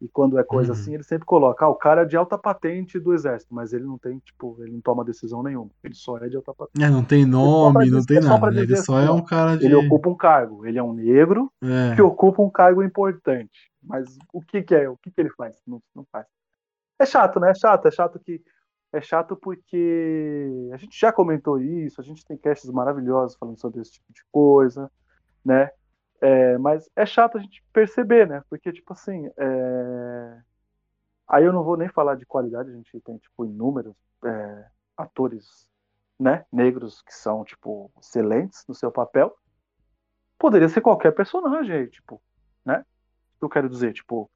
E 0.00 0.08
quando 0.08 0.38
é 0.38 0.44
coisa 0.44 0.72
Uhum. 0.72 0.78
assim, 0.78 0.94
ele 0.94 1.02
sempre 1.02 1.24
coloca, 1.24 1.64
ah, 1.64 1.70
o 1.70 1.74
cara 1.74 2.02
é 2.02 2.04
de 2.04 2.16
alta 2.18 2.36
patente 2.36 2.98
do 3.00 3.14
exército, 3.14 3.54
mas 3.54 3.72
ele 3.72 3.84
não 3.84 3.96
tem, 3.96 4.18
tipo, 4.18 4.54
ele 4.60 4.72
não 4.72 4.80
toma 4.82 5.02
decisão 5.04 5.42
nenhuma. 5.42 5.70
Ele 5.82 5.94
só 5.94 6.18
é 6.18 6.28
de 6.28 6.36
alta 6.36 6.52
patente. 6.52 6.84
É, 6.84 6.90
não 6.90 7.02
tem 7.02 7.24
nome, 7.24 7.88
não 7.88 8.04
tem 8.04 8.18
é 8.18 8.20
nada. 8.20 8.50
né? 8.50 8.60
Ele 8.60 8.76
só 8.76 8.96
assim, 8.98 9.08
é 9.08 9.10
um 9.10 9.24
cara 9.24 9.56
de. 9.56 9.64
Ele 9.64 9.74
ocupa 9.74 10.10
um 10.10 10.14
cargo, 10.14 10.66
ele 10.66 10.78
é 10.78 10.82
um 10.82 10.92
negro 10.92 11.50
É. 11.62 11.94
que 11.94 12.02
ocupa 12.02 12.42
um 12.42 12.50
cargo 12.50 12.82
importante. 12.82 13.70
Mas 13.82 14.18
o 14.32 14.42
que, 14.42 14.62
que 14.62 14.74
é? 14.74 14.88
O 14.88 14.96
que, 14.98 15.10
que 15.10 15.18
ele 15.20 15.30
faz? 15.30 15.56
Não, 15.66 15.80
não 15.94 16.04
faz. 16.12 16.26
É 16.98 17.06
chato, 17.06 17.40
né? 17.40 17.50
É 17.50 17.54
chato, 17.54 17.86
é 17.86 17.90
chato 17.90 18.18
que. 18.18 18.42
É 18.92 19.00
chato 19.00 19.34
porque 19.36 20.70
a 20.72 20.76
gente 20.76 20.98
já 20.98 21.12
comentou 21.12 21.58
isso, 21.60 22.00
a 22.00 22.04
gente 22.04 22.24
tem 22.24 22.36
casts 22.36 22.70
maravilhosos 22.70 23.36
falando 23.38 23.58
sobre 23.60 23.80
esse 23.80 23.92
tipo 23.92 24.12
de 24.12 24.20
coisa, 24.30 24.90
né? 25.44 25.70
É, 26.20 26.56
mas 26.58 26.88
é 26.96 27.04
chato 27.04 27.36
a 27.36 27.40
gente 27.40 27.62
perceber, 27.72 28.26
né? 28.26 28.42
Porque, 28.48 28.72
tipo 28.72 28.92
assim, 28.92 29.28
é... 29.36 30.40
aí 31.28 31.44
eu 31.44 31.52
não 31.52 31.62
vou 31.62 31.76
nem 31.76 31.88
falar 31.88 32.16
de 32.16 32.24
qualidade, 32.24 32.70
a 32.70 32.74
gente 32.74 33.00
tem, 33.00 33.18
tipo, 33.18 33.44
inúmeros 33.44 33.94
é, 34.24 34.64
atores, 34.96 35.68
né? 36.18 36.44
Negros 36.50 37.02
que 37.02 37.14
são, 37.14 37.44
tipo, 37.44 37.90
excelentes 38.00 38.64
no 38.66 38.74
seu 38.74 38.90
papel. 38.90 39.36
Poderia 40.38 40.68
ser 40.68 40.80
qualquer 40.80 41.12
personagem 41.12 41.74
aí, 41.74 41.88
tipo, 41.88 42.22
né? 42.64 42.84
Eu 43.40 43.48
quero 43.48 43.68
dizer, 43.68 43.92
tipo, 43.92 44.30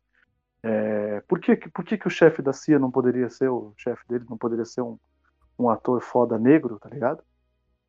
é, 0.62 1.20
por, 1.22 1.41
que, 1.41 1.57
por 1.57 1.85
que, 1.85 1.97
que 1.97 2.07
o 2.07 2.11
chefe 2.11 2.43
da 2.43 2.53
CIA 2.53 2.78
não 2.78 2.91
poderia 2.91 3.31
ser, 3.31 3.49
o 3.49 3.72
chefe 3.76 4.07
dele 4.07 4.26
não 4.28 4.37
poderia 4.37 4.64
ser 4.64 4.83
um, 4.83 4.99
um 5.59 5.70
ator 5.70 6.03
foda 6.03 6.39
negro, 6.39 6.78
tá 6.78 6.89
ligado? 6.89 7.22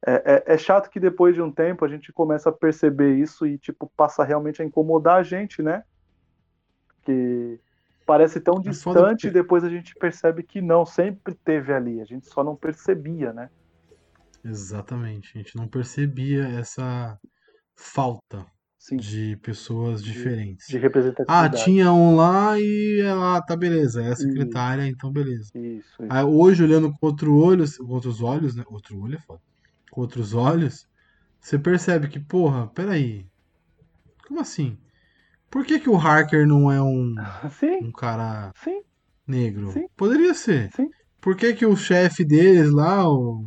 É, 0.05 0.43
é, 0.49 0.53
é 0.55 0.57
chato 0.57 0.89
que 0.89 0.99
depois 0.99 1.35
de 1.35 1.41
um 1.41 1.51
tempo 1.51 1.85
a 1.85 1.87
gente 1.87 2.11
começa 2.11 2.49
a 2.49 2.53
perceber 2.53 3.15
isso 3.15 3.45
e, 3.45 3.57
tipo, 3.57 3.91
passa 3.95 4.23
realmente 4.23 4.61
a 4.61 4.65
incomodar 4.65 5.17
a 5.17 5.23
gente, 5.23 5.61
né? 5.61 5.83
Que 7.03 7.59
parece 8.05 8.39
tão 8.41 8.59
É 8.59 8.61
distante 8.61 9.27
e 9.27 9.31
depois 9.31 9.63
a 9.63 9.69
gente 9.69 9.95
percebe 9.95 10.43
que 10.43 10.61
não, 10.61 10.85
sempre 10.85 11.35
teve 11.35 11.71
ali, 11.73 12.01
a 12.01 12.05
gente 12.05 12.27
só 12.27 12.43
não 12.43 12.55
percebia, 12.55 13.31
né? 13.31 13.49
Exatamente. 14.43 15.31
A 15.35 15.37
gente 15.37 15.55
não 15.55 15.67
percebia 15.67 16.47
essa 16.47 17.17
falta 17.75 18.45
Sim, 18.79 18.97
de 18.97 19.37
pessoas 19.37 20.03
diferentes. 20.03 20.67
de 20.67 20.77
Ah, 20.77 20.81
representatividade. 20.81 21.63
tinha 21.63 21.91
um 21.93 22.15
lá 22.15 22.59
e 22.59 23.01
ela, 23.01 23.41
tá, 23.41 23.55
beleza, 23.55 24.03
é 24.03 24.11
a 24.11 24.15
secretária, 24.15 24.87
então 24.87 25.11
beleza. 25.11 25.51
Isso, 25.53 26.03
isso. 26.03 26.05
Aí, 26.09 26.23
hoje, 26.23 26.63
olhando 26.63 26.91
com 26.91 27.05
outro 27.05 27.35
olho, 27.35 27.63
com 27.77 27.93
outros 27.93 28.21
olhos, 28.21 28.55
né? 28.55 28.63
Outro 28.67 28.99
olho 28.99 29.15
é 29.15 29.19
foda. 29.19 29.41
Com 29.91 30.01
outros 30.01 30.33
olhos, 30.33 30.87
você 31.39 31.59
percebe 31.59 32.09
que, 32.09 32.19
porra, 32.19 32.67
peraí. 32.69 33.27
Como 34.27 34.39
assim? 34.39 34.77
Por 35.49 35.65
que, 35.65 35.79
que 35.79 35.89
o 35.89 35.97
Harker 35.97 36.47
não 36.47 36.71
é 36.71 36.81
um, 36.81 37.15
Sim, 37.59 37.85
um 37.85 37.91
cara 37.91 38.51
sim, 38.55 38.81
negro? 39.27 39.71
Sim. 39.71 39.87
Poderia 39.97 40.33
ser. 40.33 40.71
Por 41.19 41.35
que, 41.35 41.53
que 41.53 41.65
o 41.65 41.75
chefe 41.75 42.25
deles 42.25 42.71
lá, 42.71 43.07
o, 43.09 43.45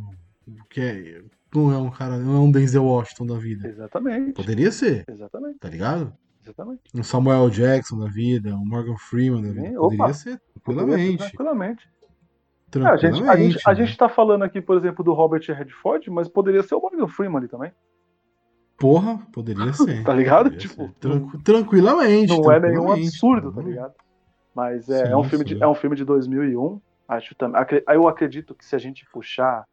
que 0.69 0.81
é, 0.81 1.21
não 1.53 1.71
é 1.71 1.77
um 1.77 1.89
cara, 1.91 2.17
não 2.19 2.35
é 2.35 2.39
um 2.39 2.51
Denzel 2.51 2.85
Washington 2.85 3.25
da 3.25 3.37
vida? 3.37 3.67
Exatamente. 3.67 4.33
Poderia 4.33 4.71
ser, 4.71 5.05
Exatamente, 5.09 5.59
tá 5.59 5.69
ligado? 5.69 6.13
exatamente. 6.43 6.81
Um 6.93 7.03
Samuel 7.03 7.49
Jackson 7.49 7.97
da 7.97 8.07
vida, 8.07 8.55
um 8.55 8.65
Morgan 8.65 8.97
Freeman 8.97 9.41
da 9.41 9.49
vida. 9.51 9.73
Poderia 9.73 10.05
opa. 10.05 10.13
ser, 10.13 10.41
Poderia 10.63 10.85
tranquilamente. 10.85 11.23
ser 11.23 11.29
Tranquilamente. 11.29 11.89
É, 12.83 12.87
a, 12.87 12.95
gente, 12.97 13.05
a, 13.05 13.09
Tranquilamente. 13.11 13.53
gente, 13.53 13.63
a 13.65 13.69
né? 13.73 13.75
gente 13.85 13.97
tá 13.97 14.09
falando 14.09 14.43
aqui, 14.43 14.61
por 14.61 14.77
exemplo, 14.77 15.03
do 15.03 15.13
Robert 15.13 15.43
Redford, 15.47 16.09
mas 16.09 16.27
poderia 16.27 16.63
ser 16.63 16.75
o 16.75 16.81
Morgan 16.81 17.07
Freeman 17.07 17.37
ali 17.37 17.47
também. 17.47 17.71
Porra, 18.77 19.19
poderia 19.31 19.71
ser. 19.73 20.03
Tá 20.03 20.13
ligado? 20.13 20.49
Tipo, 20.55 20.83
ser. 20.87 20.93
Tranqu- 20.99 21.43
tranquilamente. 21.43 22.27
Não 22.37 22.51
é 22.51 22.59
nenhum 22.59 22.73
tranquilamente. 22.73 23.07
absurdo, 23.07 23.51
tá 23.53 23.61
ligado? 23.61 23.93
Mas 24.53 24.89
é, 24.89 25.05
Sim, 25.05 25.11
é 25.11 25.17
um 25.17 25.23
filme 25.23 25.47
sim. 25.47 25.55
de, 25.55 25.63
é 25.63 25.67
um 25.67 25.75
filme 25.75 25.95
de 25.95 26.05
2001. 26.05 26.81
Acho 27.07 27.35
também. 27.35 27.61
eu 27.89 28.07
acredito 28.07 28.55
que 28.55 28.65
se 28.65 28.75
a 28.75 28.79
gente 28.79 29.05
puxar. 29.11 29.65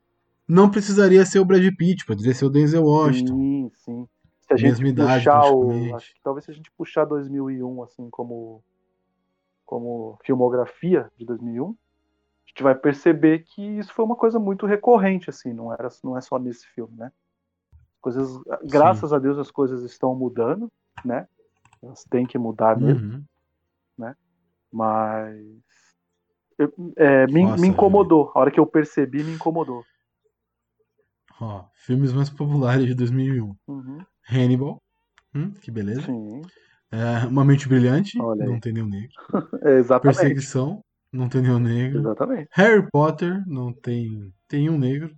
Não 0.47 0.71
precisaria 0.71 1.25
ser 1.25 1.39
o 1.39 1.45
Brad 1.45 1.65
Pitt, 1.77 2.05
poderia 2.05 2.35
ser 2.35 2.45
o 2.45 2.51
Denzel 2.51 2.85
Washington. 2.85 3.35
Sim, 3.35 3.71
sim. 3.75 4.09
Se 4.41 4.53
a 4.53 4.57
gente 4.57 4.69
Mesma 4.71 4.89
idade, 4.89 5.25
puxar 5.25 5.45
o. 5.51 5.61
praticamente. 5.61 5.95
Acho 5.95 6.15
que 6.15 6.21
talvez 6.23 6.45
se 6.45 6.51
a 6.51 6.55
gente 6.55 6.71
puxar 6.73 7.05
2001, 7.05 7.83
assim, 7.83 8.11
como. 8.11 8.63
Como 9.65 10.19
filmografia 10.23 11.11
de 11.17 11.25
2001, 11.25 11.71
a 11.71 11.75
gente 12.55 12.63
vai 12.63 12.75
perceber 12.75 13.45
que 13.45 13.63
isso 13.63 13.93
foi 13.95 14.05
uma 14.05 14.17
coisa 14.17 14.39
muito 14.39 14.67
recorrente, 14.67 15.31
assim, 15.31 15.53
não, 15.53 15.73
era, 15.73 15.89
não 16.05 16.17
é 16.17 16.21
só 16.21 16.39
nesse 16.39 16.67
filme, 16.69 16.95
né? 16.97 17.11
Coisas, 18.01 18.29
graças 18.65 19.13
a 19.13 19.19
Deus 19.19 19.39
as 19.39 19.51
coisas 19.51 19.83
estão 19.85 20.15
mudando, 20.15 20.69
né? 21.05 21.27
Elas 21.83 22.05
têm 22.05 22.27
que 22.27 22.37
mudar 22.39 22.79
mesmo, 22.79 23.25
Uhum. 23.99 24.15
mas 24.71 25.37
eu- 26.59 26.73
é, 26.97 27.27
me, 27.27 27.43
Nossa, 27.45 27.61
me 27.63 27.69
incomodou. 27.69 28.31
A 28.35 28.41
hora 28.41 28.51
que 28.51 28.61
eu 28.61 28.67
percebi, 28.67 29.23
me 29.23 29.33
incomodou. 29.33 29.85
Ó, 31.41 31.65
filmes 31.75 32.13
mais 32.13 32.29
populares 32.31 32.87
de 32.87 32.95
2001. 32.95 33.57
Uhum, 33.67 34.05
Hannibal. 34.31 34.81
Hum, 35.35 35.51
que 35.53 35.71
beleza. 35.71 36.03
sim, 36.03 36.43
É, 36.91 37.27
Uma 37.27 37.45
Mente 37.45 37.69
Brilhante. 37.69 38.19
Não 38.19 38.61
tem 38.61 38.73
nenhum 38.73 38.89
negro. 38.89 39.11
é, 39.63 39.79
exatamente. 39.79 40.17
Perseguição. 40.19 40.85
Não 41.13 41.29
tem 41.29 41.43
nenhum 41.43 41.59
negro. 41.59 42.01
Exatamente. 42.01 42.49
Harry 42.53 42.89
Potter. 42.91 43.43
Não 43.47 43.73
tem. 43.73 44.33
Tem 44.49 44.71
um 44.71 44.79
negro. 44.79 45.15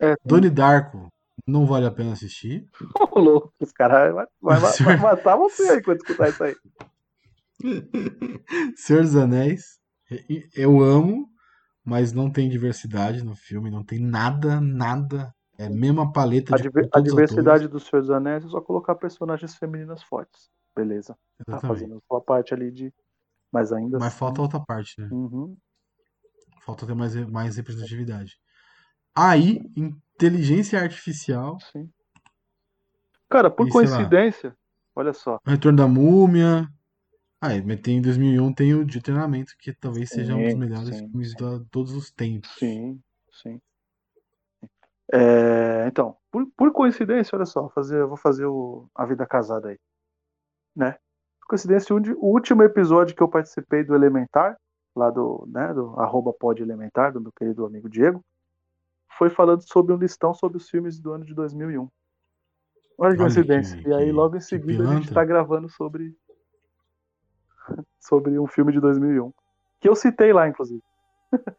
É, 0.00 0.14
Donnie 0.24 0.50
Darko. 0.50 1.08
Não 1.46 1.64
vale 1.64 1.86
a 1.86 1.90
pena 1.90 2.12
assistir. 2.12 2.66
Ô, 3.12 3.20
louco, 3.20 3.52
os 3.60 3.72
caras 3.72 4.12
vai, 4.14 4.26
vai, 4.40 4.58
vai, 4.58 4.96
matar 4.96 5.36
você 5.36 5.68
aí 5.70 5.82
quando 5.82 5.98
escutar 5.98 6.28
isso 6.28 6.42
aí. 6.42 6.56
Senhor 8.76 9.02
dos 9.02 9.16
Anéis. 9.16 9.78
Eu 10.54 10.80
amo, 10.80 11.28
mas 11.84 12.12
não 12.12 12.30
tem 12.30 12.48
diversidade 12.48 13.24
no 13.24 13.34
filme. 13.34 13.70
Não 13.70 13.84
tem 13.84 13.98
nada, 13.98 14.60
nada. 14.60 15.34
É 15.58 15.66
a 15.66 15.70
mesma 15.70 16.12
paleta 16.12 16.54
A, 16.54 16.58
de 16.58 16.68
a 16.92 17.00
diversidade 17.00 17.68
do 17.68 17.80
Senhor 17.80 18.02
dos 18.02 18.10
Anéis 18.10 18.44
é 18.44 18.48
só 18.48 18.60
colocar 18.60 18.94
personagens 18.94 19.56
femininas 19.56 20.02
fortes. 20.02 20.50
Beleza. 20.74 21.14
Tá 21.14 21.54
Exatamente. 21.54 21.80
fazendo 21.80 21.96
a 21.96 22.00
sua 22.06 22.20
parte 22.20 22.52
ali 22.52 22.70
de. 22.70 22.92
Mas 23.56 23.72
ainda 23.72 23.96
Mas 23.96 24.08
assim. 24.08 24.18
falta 24.18 24.42
outra 24.42 24.60
parte, 24.60 25.00
né? 25.00 25.08
Uhum. 25.10 25.56
Falta 26.60 26.86
ter 26.86 26.94
mais, 26.94 27.14
mais 27.14 27.56
representatividade. 27.56 28.38
Aí, 29.14 29.62
inteligência 29.74 30.78
artificial, 30.78 31.56
Sim. 31.72 31.90
Cara, 33.30 33.50
por 33.50 33.66
E, 33.66 33.70
lá. 33.70 33.72
coincidência, 33.72 34.54
olha 34.94 35.14
só. 35.14 35.40
Retorno 35.46 35.78
da 35.78 35.88
Múmia. 35.88 36.68
Ah, 37.40 37.48
mas 37.64 37.80
tem 37.80 37.96
em 37.96 38.02
2001 38.02 38.52
tem 38.52 38.74
o 38.74 38.84
de 38.84 39.00
treinamento, 39.00 39.54
que 39.58 39.72
talvez 39.72 40.10
seja 40.10 40.34
um 40.34 40.42
dos 40.42 40.52
Sim, 40.52 40.58
melhores 40.58 40.88
sim, 40.90 41.08
filmes 41.08 41.30
sim. 41.30 41.36
de 41.36 41.64
todos 41.70 41.92
os 41.92 42.10
tempos. 42.10 42.50
Sim, 42.58 43.00
sim. 43.42 43.60
É, 45.12 45.86
então, 45.86 46.16
por, 46.30 46.46
por 46.56 46.72
coincidência, 46.72 47.34
olha 47.36 47.46
só, 47.46 47.70
fazer, 47.70 48.00
eu 48.00 48.08
vou 48.08 48.18
fazer 48.18 48.44
o, 48.44 48.86
a 48.94 49.06
vida 49.06 49.26
casada 49.26 49.68
aí. 49.68 49.78
Né? 50.74 50.98
Coincidência, 51.48 51.94
o, 51.94 52.26
último 52.26 52.62
episódio 52.62 53.14
que 53.14 53.22
eu 53.22 53.28
participei 53.28 53.84
do 53.84 53.94
Elementar, 53.94 54.56
lá 54.94 55.10
do, 55.10 55.46
né, 55.48 55.72
do 55.72 55.98
arroba 56.00 56.32
pod 56.32 56.60
Elementar, 56.60 57.12
do 57.12 57.20
meu 57.20 57.32
querido 57.32 57.64
amigo 57.64 57.88
Diego, 57.88 58.24
foi 59.16 59.30
falando 59.30 59.62
sobre 59.62 59.92
um 59.92 59.96
listão 59.96 60.34
sobre 60.34 60.56
os 60.56 60.68
filmes 60.68 60.98
do 60.98 61.12
ano 61.12 61.24
de 61.24 61.34
2001. 61.34 61.88
Olha 62.98 63.12
que 63.12 63.18
coincidência. 63.18 63.80
e 63.86 63.92
aí, 63.92 64.10
logo 64.10 64.36
em 64.36 64.40
seguida, 64.40 64.82
a 64.82 64.86
gente 64.86 65.08
pilantra. 65.08 65.14
tá 65.14 65.24
gravando 65.24 65.68
sobre 65.68 66.16
sobre 68.00 68.38
um 68.38 68.46
filme 68.46 68.72
de 68.72 68.80
2001. 68.80 69.32
Que 69.80 69.88
eu 69.88 69.94
citei 69.94 70.32
lá, 70.32 70.48
inclusive. 70.48 70.82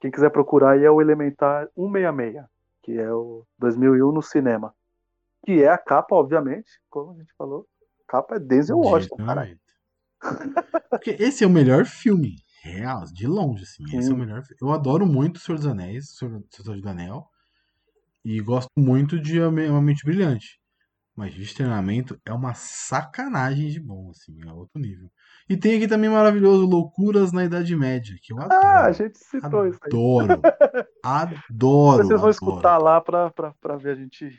Quem 0.00 0.10
quiser 0.10 0.30
procurar 0.30 0.72
aí 0.72 0.84
é 0.84 0.90
o 0.90 1.00
Elementar 1.00 1.68
166, 1.74 2.46
que 2.82 2.98
é 2.98 3.12
o 3.12 3.44
2001 3.58 4.12
no 4.12 4.22
cinema. 4.22 4.74
Que 5.44 5.62
é 5.62 5.68
a 5.68 5.78
capa, 5.78 6.14
obviamente, 6.14 6.80
como 6.88 7.12
a 7.12 7.14
gente 7.14 7.34
falou. 7.36 7.66
Capa 8.08 8.36
é 8.36 8.38
Denzel 8.40 8.78
Washington, 8.78 9.16
caralho. 9.16 9.58
Diretamente. 10.22 10.88
Porque 10.90 11.10
esse 11.20 11.44
é 11.44 11.46
o 11.46 11.50
melhor 11.50 11.84
filme. 11.84 12.36
Real, 12.62 13.04
de 13.04 13.26
longe, 13.26 13.62
assim. 13.62 13.84
Esse 13.84 13.96
é 13.96 14.00
o 14.00 14.02
Sim. 14.02 14.14
melhor. 14.16 14.42
Eu 14.60 14.72
adoro 14.72 15.06
muito 15.06 15.36
O 15.36 15.40
Senhor 15.40 15.58
dos 15.58 15.66
Anéis, 15.66 16.10
O 16.10 16.16
Senhor 16.16 16.42
Senhor 16.50 16.80
do 16.80 16.88
Anel. 16.88 17.26
E 18.24 18.40
gosto 18.40 18.68
muito 18.76 19.20
de 19.20 19.40
Uma 19.40 19.80
Mente 19.80 20.04
Brilhante. 20.04 20.58
Mas 21.14 21.34
de 21.34 21.54
treinamento 21.54 22.20
é 22.24 22.32
uma 22.32 22.54
sacanagem 22.54 23.68
de 23.70 23.80
bom, 23.80 24.10
assim, 24.10 24.36
é 24.46 24.52
outro 24.52 24.80
nível. 24.80 25.10
E 25.48 25.56
tem 25.56 25.76
aqui 25.76 25.88
também 25.88 26.08
maravilhoso 26.08 26.64
Loucuras 26.64 27.32
na 27.32 27.44
Idade 27.44 27.74
Média, 27.74 28.14
que 28.22 28.32
eu 28.32 28.38
adoro. 28.38 28.60
Ah, 28.62 28.84
a 28.84 28.92
gente 28.92 29.18
citou 29.18 29.66
isso 29.66 29.80
aí. 29.82 29.88
Adoro. 29.88 30.40
Adoro. 31.04 31.96
Vocês 32.06 32.08
vão 32.08 32.16
adoro. 32.18 32.30
escutar 32.30 32.78
lá 32.78 33.00
pra, 33.00 33.30
pra, 33.30 33.52
pra 33.60 33.76
ver 33.76 33.90
a 33.90 33.94
gente 33.96 34.38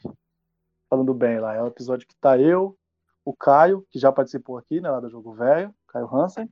falando 0.90 1.14
bem 1.14 1.40
lá. 1.40 1.54
É 1.56 1.62
um 1.62 1.68
episódio 1.68 2.08
que 2.08 2.16
tá 2.16 2.38
eu, 2.38 2.78
o 3.30 3.36
Caio, 3.36 3.86
que 3.92 4.00
já 4.00 4.12
participou 4.12 4.58
aqui, 4.58 4.82
né, 4.82 4.90
lá 4.90 5.00
do 5.00 5.08
Jogo 5.08 5.34
Velho, 5.34 5.72
Caio 5.88 6.10
Hansen, 6.12 6.50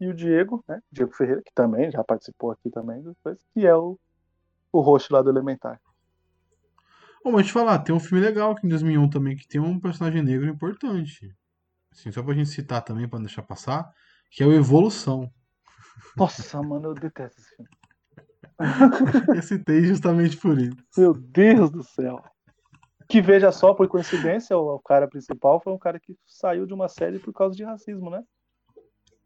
e 0.00 0.08
o 0.08 0.14
Diego, 0.14 0.64
né, 0.68 0.82
Diego 0.90 1.12
Ferreira, 1.12 1.42
que 1.42 1.52
também 1.54 1.92
já 1.92 2.02
participou 2.02 2.50
aqui 2.50 2.68
também, 2.70 3.00
depois, 3.02 3.38
que 3.54 3.64
é 3.64 3.74
o, 3.74 3.96
o 4.72 4.98
lá 5.10 5.22
do 5.22 5.30
Elementar. 5.30 5.80
Ô, 7.24 7.30
mas 7.30 7.46
te 7.46 7.52
falar, 7.52 7.78
tem 7.80 7.94
um 7.94 8.00
filme 8.00 8.24
legal 8.24 8.50
aqui 8.50 8.66
em 8.66 8.68
2001 8.68 9.10
também, 9.10 9.36
que 9.36 9.46
tem 9.46 9.60
um 9.60 9.78
personagem 9.78 10.20
negro 10.20 10.48
importante. 10.48 11.32
assim, 11.92 12.10
só 12.10 12.20
pra 12.20 12.34
gente 12.34 12.50
citar 12.50 12.82
também, 12.82 13.08
pra 13.08 13.20
não 13.20 13.26
deixar 13.26 13.42
passar, 13.42 13.88
que 14.28 14.42
é 14.42 14.46
o 14.46 14.52
Evolução. 14.52 15.32
Nossa, 16.16 16.60
mano, 16.62 16.88
eu 16.88 16.94
detesto 16.94 17.40
esse 17.40 17.54
filme. 17.54 17.70
Eu 19.36 19.42
citei 19.42 19.84
justamente 19.84 20.36
por 20.36 20.58
isso. 20.58 20.76
Meu 20.96 21.14
Deus 21.14 21.70
do 21.70 21.84
céu. 21.84 22.20
Que 23.08 23.22
veja 23.22 23.50
só, 23.50 23.72
por 23.72 23.88
coincidência, 23.88 24.56
o, 24.56 24.74
o 24.74 24.78
cara 24.80 25.08
principal 25.08 25.60
foi 25.60 25.72
um 25.72 25.78
cara 25.78 25.98
que 25.98 26.14
saiu 26.26 26.66
de 26.66 26.74
uma 26.74 26.88
série 26.88 27.18
por 27.18 27.32
causa 27.32 27.56
de 27.56 27.64
racismo, 27.64 28.10
né? 28.10 28.22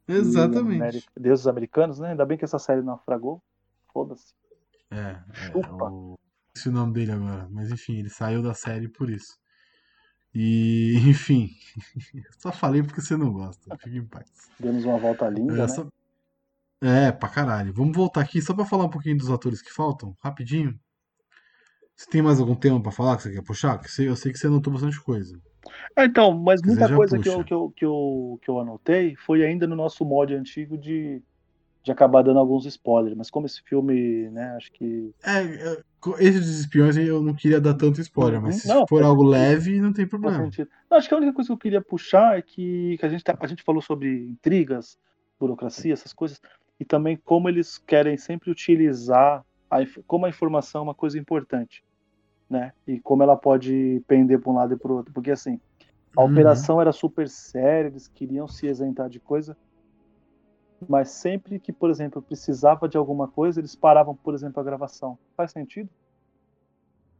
Exatamente. 0.06 0.76
Ameri- 0.82 1.04
Deuses 1.16 1.46
Americanos, 1.46 1.98
né? 1.98 2.10
Ainda 2.10 2.24
bem 2.24 2.38
que 2.38 2.44
essa 2.44 2.58
série 2.58 2.82
naufragou. 2.82 3.42
Foda-se. 3.92 4.34
É, 4.90 5.18
é 5.30 5.34
Chupa. 5.52 5.90
o... 5.90 6.18
Esse 6.54 6.68
o 6.68 6.72
nome 6.72 6.92
dele 6.92 7.12
agora. 7.12 7.48
Mas 7.50 7.70
enfim, 7.70 7.96
ele 7.98 8.10
saiu 8.10 8.42
da 8.42 8.54
série 8.54 8.88
por 8.88 9.08
isso. 9.10 9.38
E, 10.34 10.94
enfim. 11.08 11.50
Só 12.38 12.52
falei 12.52 12.82
porque 12.82 13.00
você 13.00 13.16
não 13.16 13.32
gosta. 13.32 13.76
Fique 13.78 13.96
em 13.98 14.06
paz. 14.06 14.30
Demos 14.60 14.84
uma 14.84 14.98
volta 14.98 15.28
linda, 15.28 15.54
É, 15.54 15.66
né? 15.66 17.08
é, 17.08 17.12
pra 17.12 17.28
caralho. 17.28 17.72
Vamos 17.72 17.96
voltar 17.96 18.20
aqui 18.20 18.40
só 18.42 18.54
pra 18.54 18.64
falar 18.66 18.84
um 18.84 18.90
pouquinho 18.90 19.16
dos 19.16 19.30
atores 19.30 19.62
que 19.62 19.72
faltam, 19.72 20.16
rapidinho. 20.20 20.78
Você 21.96 22.10
tem 22.10 22.22
mais 22.22 22.40
algum 22.40 22.54
tema 22.54 22.82
pra 22.82 22.90
falar 22.90 23.16
que 23.16 23.22
você 23.24 23.32
quer 23.32 23.42
puxar? 23.42 23.78
Que 23.78 23.90
você- 23.90 24.08
eu 24.08 24.16
sei 24.16 24.32
que 24.32 24.38
você 24.38 24.46
anotou 24.46 24.72
bastante 24.72 25.00
coisa. 25.00 25.38
Ah, 25.94 26.04
então, 26.04 26.36
mas 26.36 26.60
muita 26.62 26.92
coisa 26.94 27.18
que 27.18 27.28
eu, 27.28 27.44
que, 27.44 27.54
eu, 27.54 27.70
que, 27.76 27.84
eu, 27.84 28.38
que 28.42 28.50
eu 28.50 28.58
anotei 28.58 29.14
foi 29.16 29.44
ainda 29.44 29.66
no 29.66 29.76
nosso 29.76 30.04
mod 30.04 30.34
antigo 30.34 30.76
de, 30.76 31.22
de 31.84 31.92
acabar 31.92 32.22
dando 32.22 32.38
alguns 32.40 32.66
spoilers. 32.66 33.16
Mas 33.16 33.30
como 33.30 33.46
esse 33.46 33.62
filme, 33.62 34.28
né, 34.30 34.56
acho 34.56 34.72
que. 34.72 35.14
É, 35.22 35.42
é, 35.42 35.82
esse 36.18 36.38
dos 36.40 36.58
espiões 36.60 36.96
eu 36.96 37.22
não 37.22 37.34
queria 37.34 37.60
dar 37.60 37.74
tanto 37.74 38.00
spoiler, 38.00 38.40
mas 38.40 38.56
se 38.56 38.68
Uhum. 38.68 38.74
Não, 38.74 38.86
for 38.88 38.98
faz 39.00 39.08
algo 39.08 39.22
leve, 39.22 39.80
não 39.80 39.92
tem 39.92 40.06
problema. 40.06 40.50
Não, 40.90 40.98
acho 40.98 41.08
que 41.08 41.14
a 41.14 41.18
única 41.18 41.32
coisa 41.34 41.48
que 41.48 41.52
eu 41.52 41.58
queria 41.58 41.80
puxar 41.80 42.36
é 42.38 42.42
que, 42.42 42.96
que 42.98 43.06
a, 43.06 43.08
gente 43.08 43.22
tá- 43.22 43.36
a 43.38 43.46
gente 43.46 43.62
falou 43.62 43.80
sobre 43.82 44.26
intrigas, 44.26 44.98
burocracia, 45.38 45.92
essas 45.92 46.12
coisas, 46.12 46.40
e 46.80 46.84
também 46.84 47.16
como 47.16 47.48
eles 47.48 47.78
querem 47.78 48.16
sempre 48.16 48.50
utilizar 48.50 49.44
a, 49.72 49.78
como 50.06 50.26
a 50.26 50.28
informação 50.28 50.80
é 50.80 50.84
uma 50.84 50.94
coisa 50.94 51.18
importante, 51.18 51.82
né? 52.50 52.72
E 52.86 53.00
como 53.00 53.22
ela 53.22 53.36
pode 53.36 54.02
pender 54.06 54.38
para 54.40 54.50
um 54.50 54.54
lado 54.54 54.74
e 54.74 54.78
para 54.78 54.92
o 54.92 54.96
outro. 54.96 55.12
Porque 55.14 55.30
assim, 55.30 55.58
a 56.16 56.22
Uhum. 56.22 56.30
operação 56.30 56.80
era 56.80 56.92
super 56.92 57.26
séria, 57.28 57.88
eles 57.88 58.06
queriam 58.06 58.46
se 58.46 58.66
isentar 58.66 59.08
de 59.08 59.18
coisa, 59.18 59.56
mas 60.88 61.10
sempre 61.10 61.58
que, 61.58 61.72
por 61.72 61.88
exemplo, 61.88 62.20
precisava 62.20 62.88
de 62.88 62.98
alguma 62.98 63.28
coisa, 63.28 63.60
eles 63.60 63.74
paravam, 63.74 64.14
por 64.16 64.34
exemplo, 64.34 64.60
a 64.60 64.64
gravação. 64.64 65.18
Faz 65.36 65.52
sentido? 65.52 65.88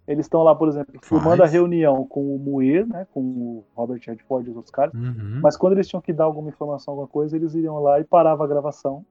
Eles 0.07 0.27
estão 0.27 0.43
lá, 0.43 0.55
por 0.55 0.69
exemplo, 0.69 1.01
filmando 1.03 1.43
a 1.43 1.47
reunião 1.47 2.05
com 2.07 2.35
o 2.35 2.39
Muir, 2.39 2.87
né, 2.89 3.07
com 3.13 3.21
o 3.21 3.65
Robert 3.73 4.01
Redford 4.05 4.49
e 4.49 4.51
os 4.51 4.57
outros 4.57 4.75
caras, 4.75 4.93
Uhum. 4.95 5.41
mas 5.41 5.57
quando 5.57 5.75
eles 5.75 5.87
tinham 5.89 6.03
que 6.03 6.13
dar 6.13 6.25
alguma 6.25 6.49
informação, 6.51 6.93
alguma 6.93 7.09
coisa, 7.09 7.37
eles 7.37 7.55
iriam 7.55 7.79
lá 7.79 8.01
e 8.01 8.05
paravam 8.05 8.45
a 8.45 8.49
gravação, 8.49 9.07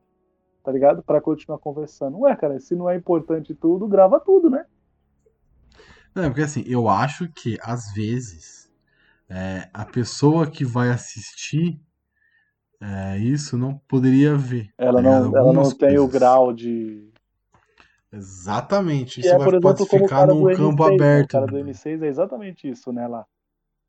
tá 0.64 0.72
ligado? 0.72 1.04
Pra 1.04 1.22
continuar 1.22 1.58
conversando. 1.60 2.20
Ué, 2.20 2.36
cara, 2.36 2.60
se 2.60 2.76
não 2.76 2.90
é 2.90 2.96
importante 2.96 3.54
tudo, 3.54 3.88
grava 3.88 4.20
tudo, 4.20 4.50
né? 4.50 4.66
Não, 6.14 6.24
é 6.24 6.28
porque 6.28 6.42
assim, 6.42 6.64
eu 6.68 6.90
acho 6.90 7.30
que 7.30 7.58
às 7.62 7.94
vezes 7.94 8.70
é, 9.30 9.70
a 9.74 9.86
pessoa 9.86 10.46
que 10.46 10.66
vai 10.66 10.90
assistir 10.90 11.80
é, 12.82 13.18
isso 13.20 13.58
não 13.58 13.78
poderia 13.88 14.36
ver. 14.36 14.74
Ela 14.78 15.02
tá 15.04 15.10
não, 15.10 15.38
ela 15.38 15.54
não 15.54 15.72
tem 15.72 16.00
o 16.00 16.08
grau 16.08 16.52
de. 16.52 17.12
Exatamente. 18.12 19.22
Que 19.22 19.28
Isso 19.28 19.36
é, 19.36 19.38
vai, 19.38 19.60
por 19.60 19.72
exemplo, 19.72 19.86
ficar 19.86 20.28
num 20.28 20.44
campo 20.46 20.84
M6. 20.84 20.90
né? 20.90 20.92
O 20.92 20.94
aberto. 20.96 21.30
cara 21.30 21.46
do 21.46 21.58
M6 21.58 22.02
é 22.02 22.08
exatamente 22.08 22.68
isso, 22.70 22.92
né? 22.92 23.08
Lá. 23.08 23.26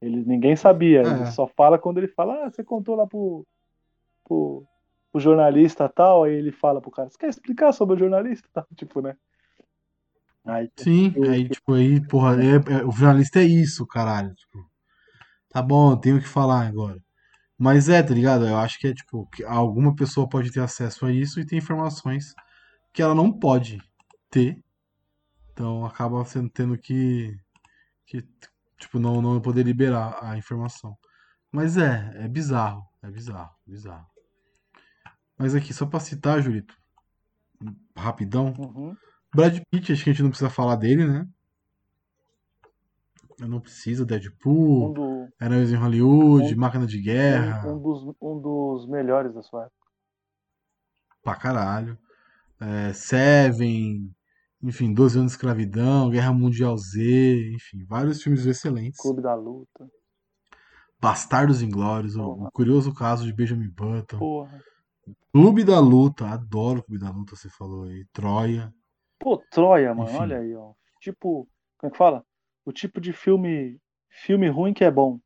Ele, 0.01 0.23
ninguém 0.25 0.55
sabia, 0.57 1.01
É. 1.01 1.07
ele 1.07 1.27
só 1.27 1.47
fala 1.47 1.79
quando 1.79 1.99
ele 1.99 2.09
fala, 2.09 2.45
ah, 2.45 2.51
você 2.51 2.63
contou 2.63 2.97
lá 2.97 3.07
pro, 3.07 3.47
pro, 4.25 4.65
pro 5.13 5.21
jornalista 5.21 5.89
tal, 5.89 6.25
aí 6.25 6.33
ele 6.35 6.51
fala 6.51 6.81
pro 6.81 6.91
cara, 6.91 7.11
você 7.11 7.19
quer 7.19 7.29
explicar 7.29 7.73
sobre 7.73 7.95
o 7.97 7.99
jornalista? 7.99 8.49
Tal, 8.53 8.67
tipo, 8.75 9.01
né? 9.03 9.17
Aí, 10.45 10.69
Sim, 10.77 11.13
Eu- 11.17 11.31
aí, 11.31 11.49
tipo, 11.49 11.75
aí, 11.75 12.01
porra, 12.09 12.37
é- 12.43 12.81
é- 12.81 12.85
o 12.85 12.91
jornalista 12.91 13.41
é 13.41 13.45
isso, 13.45 13.87
caralho. 13.87 14.35
Tipo, 14.35 14.59
tá 15.51 15.63
bom, 15.63 15.93
eu 15.93 15.97
tenho 15.97 16.21
que 16.21 16.29
falar 16.29 16.67
agora. 16.67 16.99
Mas 17.59 17.89
é, 17.89 18.03
tá 18.03 18.15
ligado? 18.15 18.47
Eu 18.47 18.59
acho 18.59 18.79
que 18.79 18.89
é, 18.89 18.95
tipo, 18.95 19.27
que 19.29 19.45
alguma 19.45 19.95
pessoa 19.97 20.29
pode 20.29 20.53
ter 20.53 20.61
acesso 20.61 21.07
a 21.07 21.13
isso 21.13 21.41
e 21.41 21.47
tem 21.47 21.59
informações 21.59 22.35
que 22.93 23.03
ela 23.03 23.15
não 23.15 23.33
pode 23.33 23.79
ter. 24.31 24.59
Então 25.53 25.85
acaba 25.87 26.25
sendo 26.25 26.51
tendo 26.51 26.79
que, 26.79 27.35
que 28.07 28.25
tipo, 28.79 28.99
não, 29.01 29.23
não 29.23 29.41
poder 29.41 29.65
liberar 29.65 30.19
a 30.23 30.39
informação. 30.39 30.97
Mas 31.53 31.77
é, 31.79 32.13
é 32.25 32.29
bizarro, 32.29 32.85
é 33.03 33.11
bizarro, 33.11 33.53
bizarro. 33.67 34.07
Mas 35.39 35.55
aqui, 35.55 35.73
só 35.73 35.87
pra 35.87 36.01
citar, 36.01 36.41
Julito, 36.43 36.75
rapidão, 37.97 38.55
uhum. 38.59 38.95
Brad 39.35 39.59
Pitt, 39.71 39.93
acho 39.93 40.05
que 40.05 40.11
a 40.11 40.13
gente 40.13 40.23
não 40.23 40.31
precisa 40.31 40.51
falar 40.51 40.77
dele, 40.77 41.07
né? 41.07 41.27
Eu 43.41 43.49
não 43.49 43.61
preciso, 43.61 44.05
um, 44.05 44.07
Deadpool, 44.07 44.93
do, 44.93 45.29
Heróis 45.41 45.73
em 45.73 45.77
Hollywood, 45.77 46.55
um- 46.55 46.59
Máquina 46.59 46.87
de 46.87 47.01
Guerra, 47.01 47.67
um, 47.67 47.77
um 47.77 47.83
dos, 47.83 48.17
um 48.21 48.41
dos 48.41 48.89
melhores 48.89 49.35
da 49.35 49.43
sua 49.43 49.63
época. 49.65 49.77
pra 51.23 51.35
caralho. 51.35 51.99
É, 52.61 52.93
Seven, 52.93 54.15
enfim, 54.63 54.93
12 54.95 55.19
anos 55.19 55.33
de 55.33 55.37
escravidão, 55.37 56.11
Guerra 56.11 56.33
Mundial 56.33 56.77
Z, 56.77 57.53
enfim, 57.55 57.85
vários 57.85 58.23
filmes 58.23 58.47
excelentes. 58.47 59.01
Clube 59.01 59.21
da 59.23 59.35
Luta. 59.35 59.89
Bastardos 61.01 61.63
Inglórios, 61.63 62.15
o, 62.15 62.23
o 62.25 62.51
curioso 62.53 62.95
caso 62.95 63.25
de 63.25 63.33
Benjamin 63.33 63.69
Button. 63.69 64.19
Porra. 64.19 64.63
Clube 65.33 65.65
da 65.65 65.81
Luta, 65.81 66.27
adoro 66.29 66.83
Clube 66.83 67.01
da 67.01 67.11
Luta, 67.11 67.35
você 67.37 67.49
falou 67.49 67.85
aí. 67.85 68.05
Troia. 68.13 68.73
Pô, 69.19 69.39
Troia, 69.51 69.95
mano, 69.95 70.11
Enfim. 70.11 70.19
olha 70.19 70.39
aí, 70.39 70.55
ó. 70.55 70.73
Tipo, 71.01 71.49
como 71.79 71.89
é 71.89 71.91
que 71.91 71.97
fala? 71.99 72.25
O 72.65 72.73
tipo 72.73 73.01
de 73.01 73.13
filme 73.13 73.81
filme 74.11 74.49
ruim 74.49 74.75
que 74.75 74.85
é 74.85 74.91
bom. 74.91 75.19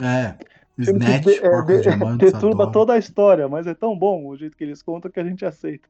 É, 0.00 0.36
Snatch, 0.78 1.24
de- 1.24 1.30
é, 1.46 1.62
de- 1.62 1.82
Diamantes, 1.82 2.32
deturba 2.32 2.64
adoro. 2.64 2.72
toda 2.72 2.94
a 2.94 2.98
história, 2.98 3.48
mas 3.48 3.66
é 3.66 3.74
tão 3.74 3.96
bom 3.96 4.26
o 4.26 4.36
jeito 4.36 4.56
que 4.56 4.64
eles 4.64 4.82
contam 4.82 5.10
que 5.10 5.20
a 5.20 5.24
gente 5.24 5.44
aceita. 5.44 5.88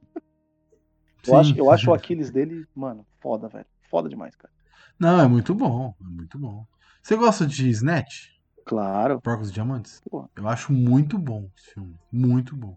Eu 1.27 1.37
acho, 1.37 1.57
eu 1.57 1.71
acho 1.71 1.91
o 1.91 1.95
Aquiles 1.95 2.31
dele, 2.31 2.66
mano, 2.75 3.07
foda, 3.21 3.49
velho. 3.49 3.66
Foda 3.91 4.09
demais, 4.09 4.35
cara. 4.37 4.53
Não, 4.99 5.21
é 5.21 5.27
muito 5.29 5.55
bom, 5.55 5.95
é 6.01 6.05
muito 6.05 6.39
bom. 6.39 6.66
Você 7.03 7.16
gosta 7.16 7.47
de 7.47 7.68
Snatch? 7.71 8.29
Claro. 8.71 9.21
Porcos 9.21 9.51
e 9.51 9.53
Diamantes? 9.53 10.01
Pô. 10.09 10.29
Eu 10.37 10.49
acho 10.49 10.73
muito 10.73 11.18
bom 11.18 11.49
esse 11.57 11.75
filme. 11.75 11.95
Muito 12.12 12.55
bom. 12.57 12.77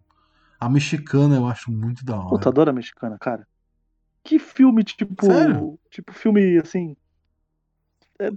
A 0.59 0.67
mexicana 0.67 1.35
eu 1.35 1.45
acho 1.47 1.71
muito 1.71 2.03
da 2.03 2.17
hora. 2.17 2.29
Puta, 2.29 2.49
adoro 2.49 2.71
a 2.71 2.73
mexicana, 2.73 3.15
cara. 3.19 3.45
Que 4.23 4.39
filme, 4.39 4.83
tipo. 4.83 5.23
Sério? 5.23 5.77
Tipo, 5.91 6.11
filme 6.11 6.57
assim. 6.57 6.95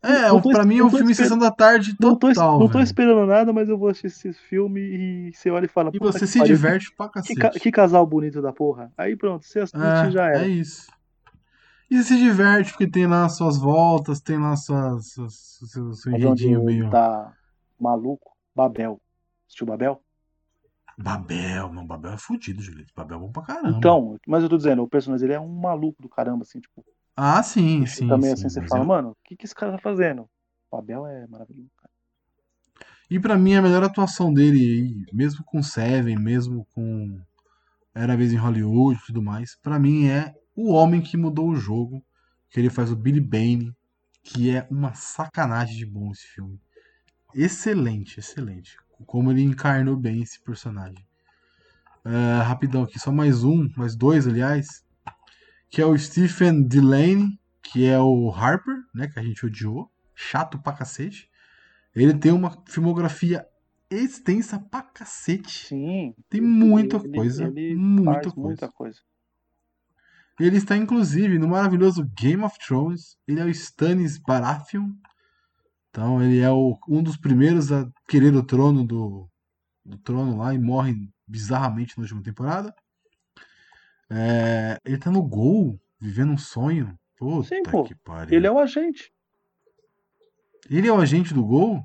É, 0.02 0.28
não 0.28 0.40
tô 0.40 0.50
pra 0.50 0.64
mim 0.64 0.78
é 0.78 0.84
um 0.84 0.90
filme 0.90 1.12
esper- 1.12 1.26
Sessão 1.26 1.38
da 1.38 1.50
Tarde 1.50 1.94
Não 2.00 2.16
tô, 2.16 2.28
total, 2.28 2.58
não 2.58 2.68
tô 2.68 2.80
esperando 2.80 3.24
nada, 3.26 3.52
mas 3.52 3.68
eu 3.68 3.78
vou 3.78 3.88
assistir 3.88 4.28
esse 4.28 4.40
filme 4.40 4.80
e 4.80 5.32
você 5.32 5.50
olha 5.50 5.66
e 5.66 5.68
fala. 5.68 5.90
E 5.94 5.98
"Puta 5.98 6.12
você 6.12 6.20
que 6.20 6.26
se 6.26 6.38
pariu, 6.40 6.56
diverte 6.56 6.92
pra 6.96 7.06
Que, 7.08 7.12
cacete. 7.14 7.40
ca- 7.40 7.50
que 7.50 7.70
casal 7.70 8.06
bonito 8.06 8.42
da 8.42 8.52
porra. 8.52 8.90
Aí 8.98 9.14
pronto, 9.16 9.46
você 9.46 9.60
assiste 9.60 9.78
e 10.08 10.10
já 10.10 10.26
É, 10.28 10.34
era. 10.34 10.44
é 10.44 10.48
isso. 10.48 10.90
E 11.90 11.96
você 12.02 12.14
se 12.14 12.18
diverte 12.18 12.70
porque 12.72 12.88
tem 12.90 13.06
lá 13.06 13.26
as 13.26 13.36
suas 13.36 13.56
voltas, 13.58 14.20
tem 14.20 14.38
lá 14.38 14.56
suas, 14.56 15.12
suas, 15.12 15.34
seu, 15.70 15.92
seu 15.92 16.12
enredinho 16.12 16.64
meio. 16.64 16.90
tá 16.90 17.32
maluco, 17.82 18.36
Babel. 18.54 19.00
Assistiu 19.46 19.66
Babel? 19.66 20.02
Babel, 20.98 21.72
não, 21.72 21.86
Babel 21.86 22.12
é 22.12 22.18
fudido, 22.18 22.60
Julieta. 22.62 22.92
Babel 22.94 23.16
é 23.16 23.20
bom 23.20 23.32
pra 23.32 23.42
caramba. 23.44 23.78
Então, 23.78 24.18
mas 24.26 24.42
eu 24.42 24.48
tô 24.48 24.56
dizendo, 24.56 24.82
o 24.82 24.88
personagem 24.88 25.26
ele 25.26 25.34
é 25.34 25.40
um 25.40 25.48
maluco 25.48 26.00
do 26.02 26.08
caramba, 26.08 26.42
assim, 26.42 26.60
tipo. 26.60 26.84
Ah, 27.16 27.42
sim, 27.42 27.84
sim. 27.86 28.06
também 28.06 28.22
sim, 28.22 28.32
assim 28.32 28.48
você 28.48 28.62
mas 28.62 28.70
fala, 28.70 28.84
eu- 28.84 28.84
mano, 28.84 29.10
o 29.10 29.16
que, 29.24 29.36
que 29.36 29.44
esse 29.44 29.54
cara 29.54 29.72
tá 29.72 29.78
fazendo? 29.78 30.22
O 30.70 30.76
Babel 30.76 31.06
é 31.06 31.26
maravilhoso, 31.26 31.70
cara. 31.76 31.92
E 33.10 33.18
pra 33.20 33.36
mim 33.36 33.54
a 33.54 33.62
melhor 33.62 33.84
atuação 33.84 34.32
dele, 34.32 35.06
mesmo 35.12 35.44
com 35.44 35.62
Seven, 35.62 36.16
mesmo 36.18 36.66
com 36.74 37.20
Era 37.94 38.16
Vez 38.16 38.32
em 38.32 38.36
Hollywood 38.36 38.98
e 39.00 39.06
tudo 39.06 39.22
mais, 39.22 39.56
pra 39.62 39.78
mim 39.78 40.06
é 40.08 40.34
o 40.56 40.72
homem 40.72 41.00
que 41.02 41.16
mudou 41.16 41.50
o 41.50 41.56
jogo, 41.56 42.04
que 42.50 42.60
ele 42.60 42.70
faz 42.70 42.92
o 42.92 42.96
Billy 42.96 43.20
Bane, 43.20 43.72
que 44.24 44.50
é 44.50 44.66
uma 44.70 44.94
sacanagem 44.94 45.76
de 45.76 45.86
bom 45.86 46.12
esse 46.12 46.26
filme. 46.28 46.60
Excelente, 47.36 48.18
excelente. 48.20 48.76
Como 49.06 49.30
ele 49.30 49.42
encarnou 49.42 49.94
bem 49.96 50.22
esse 50.22 50.40
personagem. 50.40 51.06
É, 52.04 52.42
rapidão 52.42 52.82
aqui, 52.82 52.98
só 52.98 53.12
mais 53.12 53.44
um, 53.44 53.68
mais 53.76 53.94
dois, 53.94 54.26
aliás, 54.26 54.84
que 55.68 55.82
é 55.82 55.86
o 55.86 55.96
Stephen 55.98 56.62
Delaney, 56.62 57.38
que 57.62 57.84
é 57.84 57.98
o 57.98 58.30
Harper, 58.30 58.76
né, 58.94 59.08
que 59.08 59.18
a 59.18 59.22
gente 59.22 59.44
odiou, 59.44 59.90
chato 60.14 60.58
pra 60.58 60.72
cacete. 60.72 61.28
Ele 61.94 62.14
tem 62.14 62.32
uma 62.32 62.62
filmografia 62.68 63.44
extensa 63.90 64.58
pra 64.58 64.82
cacete. 64.82 65.66
Sim. 65.66 66.14
Tem 66.30 66.40
muita 66.40 66.96
ele- 66.96 67.10
coisa, 67.14 67.44
Ele 67.44 67.74
muita 67.76 68.30
coisa. 68.30 68.40
muita 68.40 68.68
coisa. 68.72 69.00
Ele 70.38 70.56
está 70.58 70.76
inclusive 70.76 71.38
no 71.38 71.48
maravilhoso 71.48 72.04
Game 72.18 72.42
of 72.42 72.58
Thrones. 72.58 73.16
Ele 73.26 73.40
é 73.40 73.44
o 73.44 73.48
Stannis 73.48 74.18
Baratheon. 74.18 74.90
Então 75.96 76.22
ele 76.22 76.40
é 76.40 76.50
o- 76.50 76.78
um 76.86 77.02
dos 77.02 77.16
primeiros 77.16 77.72
a 77.72 77.88
querer 78.06 78.34
o 78.36 78.42
trono 78.42 78.84
do, 78.84 79.26
do 79.82 79.96
trono 79.96 80.36
lá 80.36 80.52
e 80.52 80.58
morre 80.58 80.94
bizarramente 81.26 81.96
na 81.96 82.02
última 82.02 82.22
temporada. 82.22 82.74
É, 84.10 84.78
ele 84.84 84.98
tá 84.98 85.10
no 85.10 85.22
gol, 85.22 85.80
vivendo 85.98 86.32
um 86.32 86.36
sonho. 86.36 86.94
Puta 87.16 87.48
Sim, 87.48 87.62
pô. 87.62 87.82
que 87.84 87.94
pariu. 87.94 88.36
Ele 88.36 88.46
é 88.46 88.50
o 88.50 88.58
agente. 88.58 89.10
Ele 90.68 90.86
é 90.86 90.92
o 90.92 91.00
agente 91.00 91.32
do 91.32 91.42
gol? 91.42 91.82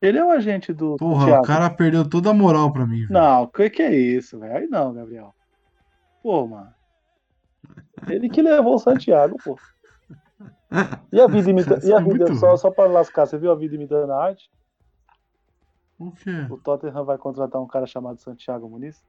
Ele 0.00 0.16
é 0.16 0.24
o 0.24 0.30
agente 0.30 0.72
do 0.72 0.96
Porra, 0.96 1.38
o 1.40 1.42
cara 1.42 1.68
perdeu 1.68 2.08
toda 2.08 2.30
a 2.30 2.34
moral 2.34 2.72
pra 2.72 2.86
mim, 2.86 3.00
velho. 3.00 3.10
Não, 3.10 3.42
o 3.42 3.48
que, 3.48 3.68
que 3.68 3.82
é 3.82 3.94
isso, 3.94 4.40
velho? 4.40 4.56
Aí 4.56 4.66
não, 4.68 4.94
Gabriel. 4.94 5.34
Pô, 6.22 6.46
mano. 6.46 6.72
Ele 8.08 8.26
que 8.30 8.40
levou 8.40 8.76
o 8.76 8.78
Santiago, 8.78 9.36
pô. 9.44 9.58
E 11.12 11.20
a 11.20 11.26
vida 11.26 11.50
imitando. 11.50 11.82
E 11.84 11.92
a 11.92 11.98
é 11.98 12.02
vida, 12.02 12.34
só, 12.34 12.56
só 12.56 12.70
pra 12.70 12.86
lascar, 12.86 13.26
você 13.26 13.38
viu 13.38 13.52
a 13.52 13.54
vida 13.54 13.74
imitando 13.74 14.10
a 14.10 14.24
arte? 14.24 14.50
O 15.98 16.10
quê? 16.12 16.46
O 16.50 16.56
Tottenham 16.56 17.04
vai 17.04 17.16
contratar 17.18 17.60
um 17.62 17.66
cara 17.66 17.86
chamado 17.86 18.18
Santiago 18.20 18.68
Muniz? 18.68 19.02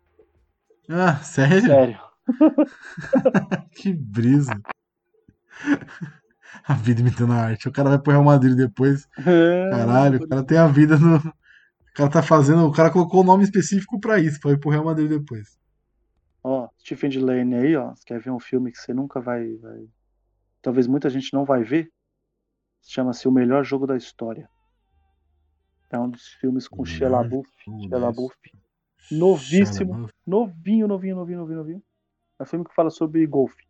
Ah, 0.90 1.16
sério? 1.18 1.62
Sério. 1.62 2.00
Que 3.72 3.94
brisa. 3.94 4.54
A 6.64 6.74
vida 6.74 7.02
imitando 7.02 7.34
a 7.34 7.38
arte. 7.38 7.68
O 7.68 7.72
cara 7.72 7.90
vai 7.90 8.00
pro 8.00 8.12
Real 8.12 8.24
Madrid 8.24 8.56
depois. 8.56 9.08
Caralho, 9.70 10.24
o 10.24 10.28
cara 10.28 10.44
tem 10.44 10.58
a 10.58 10.68
vida 10.68 10.98
no. 10.98 11.18
O 11.18 11.94
cara 11.96 12.10
tá 12.10 12.22
fazendo. 12.24 12.66
O 12.66 12.72
cara 12.72 12.90
colocou 12.92 13.22
o 13.22 13.26
nome 13.26 13.44
específico 13.44 14.00
pra 14.00 14.20
isso, 14.20 14.40
pra 14.40 14.52
ir 14.52 14.60
pro 14.60 14.70
Real 14.70 14.84
Madrid 14.86 15.10
depois. 15.10 15.58
Ó, 16.44 16.68
Stephen 16.80 17.10
Delaney 17.10 17.56
aí, 17.60 17.76
ó. 17.76 17.90
Você 17.96 18.04
quer 18.06 18.20
ver 18.20 18.32
um 18.32 18.40
filme 18.40 18.72
que 18.72 18.78
você 18.78 18.94
nunca 18.94 19.20
vai. 19.20 19.56
vai- 19.58 19.88
Talvez 20.66 20.88
muita 20.88 21.12
gente 21.12 21.32
não 21.32 21.46
vai 21.46 21.64
ver? 21.64 21.92
Chama-se 22.82 23.28
O 23.28 23.32
Melhor 23.32 23.64
Jogo 23.64 23.86
da 23.86 23.96
História. 23.96 24.50
É 25.92 26.00
um 26.00 26.10
dos 26.10 26.26
filmes 26.42 26.68
com 26.68 26.84
Shia 26.84 27.08
LaBeouf. 27.08 27.48
Novíssimo. 29.12 30.10
Novinho, 30.26 30.88
novinho, 30.88 31.16
novinho, 31.16 31.38
novinho, 31.38 31.58
novinho. 31.60 31.84
É 32.40 32.44
um 32.44 32.46
filme 32.48 32.66
que 32.66 32.74
fala 32.74 32.90
sobre 32.90 33.24
golfe. 33.28 33.64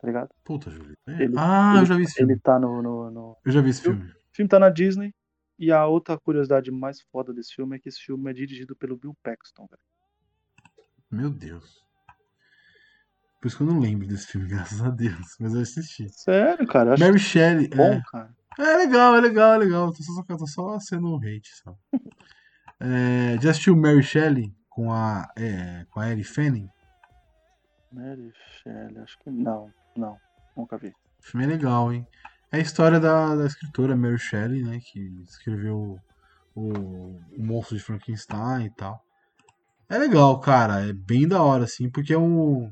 Tá 0.00 0.08
ligado? 0.08 0.30
Puta, 0.42 0.68
Júlio. 0.68 0.96
Ele- 1.06 1.34
ah, 1.38 1.74
eu 1.74 1.78
ele- 1.78 1.86
já 1.86 1.94
vi 1.96 2.02
esse 2.02 2.14
filme. 2.14 2.32
Ele 2.32 2.40
tá 2.40 2.58
no, 2.58 2.82
no, 2.82 3.08
no- 3.12 3.36
Eu 3.44 3.52
já 3.52 3.60
vi 3.60 3.70
esse 3.70 3.86
Eu- 3.86 3.92
filme. 3.94 4.10
O 4.10 4.34
filme 4.34 4.48
tá 4.48 4.58
na 4.58 4.68
Disney. 4.68 5.14
E 5.56 5.70
a 5.70 5.86
outra 5.86 6.18
curiosidade 6.18 6.72
mais 6.72 7.00
foda 7.02 7.32
desse 7.32 7.54
filme 7.54 7.76
é 7.76 7.78
que 7.78 7.88
esse 7.88 8.00
filme 8.00 8.28
é 8.28 8.34
dirigido 8.34 8.74
pelo 8.74 8.96
Bill 8.96 9.16
Paxton, 9.22 9.68
velho. 9.70 9.82
Meu 11.08 11.30
Deus. 11.30 11.86
Por 13.42 13.48
isso 13.48 13.56
que 13.56 13.62
eu 13.64 13.66
não 13.66 13.80
lembro 13.80 14.06
desse 14.06 14.28
filme, 14.28 14.46
graças 14.48 14.80
a 14.80 14.88
Deus. 14.88 15.36
Mas 15.40 15.52
eu 15.52 15.60
assisti. 15.60 16.08
Sério, 16.10 16.64
cara. 16.66 16.90
Eu 16.90 16.94
acho 16.94 17.04
Mary 17.04 17.18
Shelley. 17.18 17.68
bom, 17.68 17.82
É, 17.82 18.02
cara. 18.10 18.30
é 18.58 18.76
legal, 18.78 19.16
é 19.16 19.20
legal, 19.20 19.54
é 19.54 19.58
legal. 19.58 19.92
Tô 19.92 20.02
só, 20.02 20.22
tô 20.22 20.46
só 20.46 20.78
sendo 20.80 21.16
hate, 21.16 21.50
só. 21.62 21.76
É, 22.84 23.38
já 23.40 23.50
assistiu 23.50 23.76
Mary 23.76 24.02
Shelley 24.02 24.52
com 24.68 24.92
a, 24.92 25.28
é, 25.36 25.86
com 25.88 26.00
a 26.00 26.10
Ellie 26.10 26.24
Fanning? 26.24 26.68
Mary 27.92 28.32
Shelley, 28.60 28.98
acho 28.98 29.16
que 29.20 29.30
não. 29.30 29.70
Não, 29.96 30.16
nunca 30.56 30.76
vi. 30.78 30.88
O 30.88 30.92
filme 31.22 31.44
é 31.46 31.48
legal, 31.48 31.92
hein? 31.92 32.04
É 32.50 32.56
a 32.56 32.60
história 32.60 32.98
da, 32.98 33.36
da 33.36 33.46
escritora 33.46 33.94
Mary 33.96 34.18
Shelley, 34.18 34.64
né? 34.64 34.80
Que 34.82 34.98
escreveu 35.28 35.96
o, 36.56 36.70
o 36.72 37.20
Monstro 37.38 37.76
de 37.76 37.82
Frankenstein 37.84 38.66
e 38.66 38.70
tal. 38.74 39.00
É 39.88 39.96
legal, 39.96 40.40
cara. 40.40 40.80
É 40.88 40.92
bem 40.92 41.28
da 41.28 41.40
hora, 41.40 41.62
assim, 41.64 41.88
porque 41.88 42.12
é 42.12 42.18
um. 42.18 42.68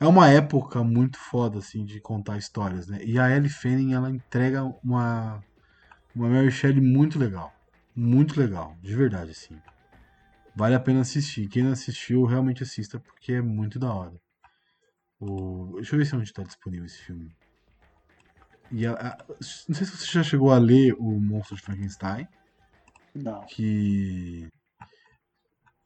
É 0.00 0.06
uma 0.06 0.28
época 0.30 0.82
muito 0.82 1.18
foda, 1.18 1.58
assim, 1.58 1.84
de 1.84 2.00
contar 2.00 2.38
histórias, 2.38 2.86
né? 2.88 3.04
E 3.04 3.18
a 3.18 3.30
Ellie 3.30 3.50
Fanning, 3.50 3.92
ela 3.92 4.10
entrega 4.10 4.64
uma. 4.82 5.44
Uma 6.14 6.28
Mary 6.28 6.50
Shelley 6.50 6.80
muito 6.80 7.18
legal. 7.18 7.52
Muito 7.94 8.40
legal, 8.40 8.74
de 8.82 8.96
verdade, 8.96 9.30
assim. 9.30 9.56
Vale 10.56 10.74
a 10.74 10.80
pena 10.80 11.02
assistir. 11.02 11.48
Quem 11.48 11.62
não 11.62 11.72
assistiu, 11.72 12.24
realmente 12.24 12.62
assista, 12.62 12.98
porque 12.98 13.34
é 13.34 13.42
muito 13.42 13.78
da 13.78 13.92
hora. 13.92 14.14
O... 15.20 15.74
Deixa 15.76 15.94
eu 15.94 15.98
ver 15.98 16.06
se 16.06 16.16
onde 16.16 16.24
está 16.24 16.42
disponível 16.42 16.86
esse 16.86 16.98
filme. 16.98 17.30
E 18.72 18.86
a- 18.86 18.92
a- 18.94 19.24
não 19.28 19.74
sei 19.74 19.86
se 19.86 19.96
você 19.96 20.06
já 20.06 20.22
chegou 20.22 20.50
a 20.50 20.58
ler 20.58 20.94
o 20.98 21.20
Monstro 21.20 21.56
de 21.56 21.62
Frankenstein, 21.62 22.26
Não. 23.14 23.44
que 23.46 24.48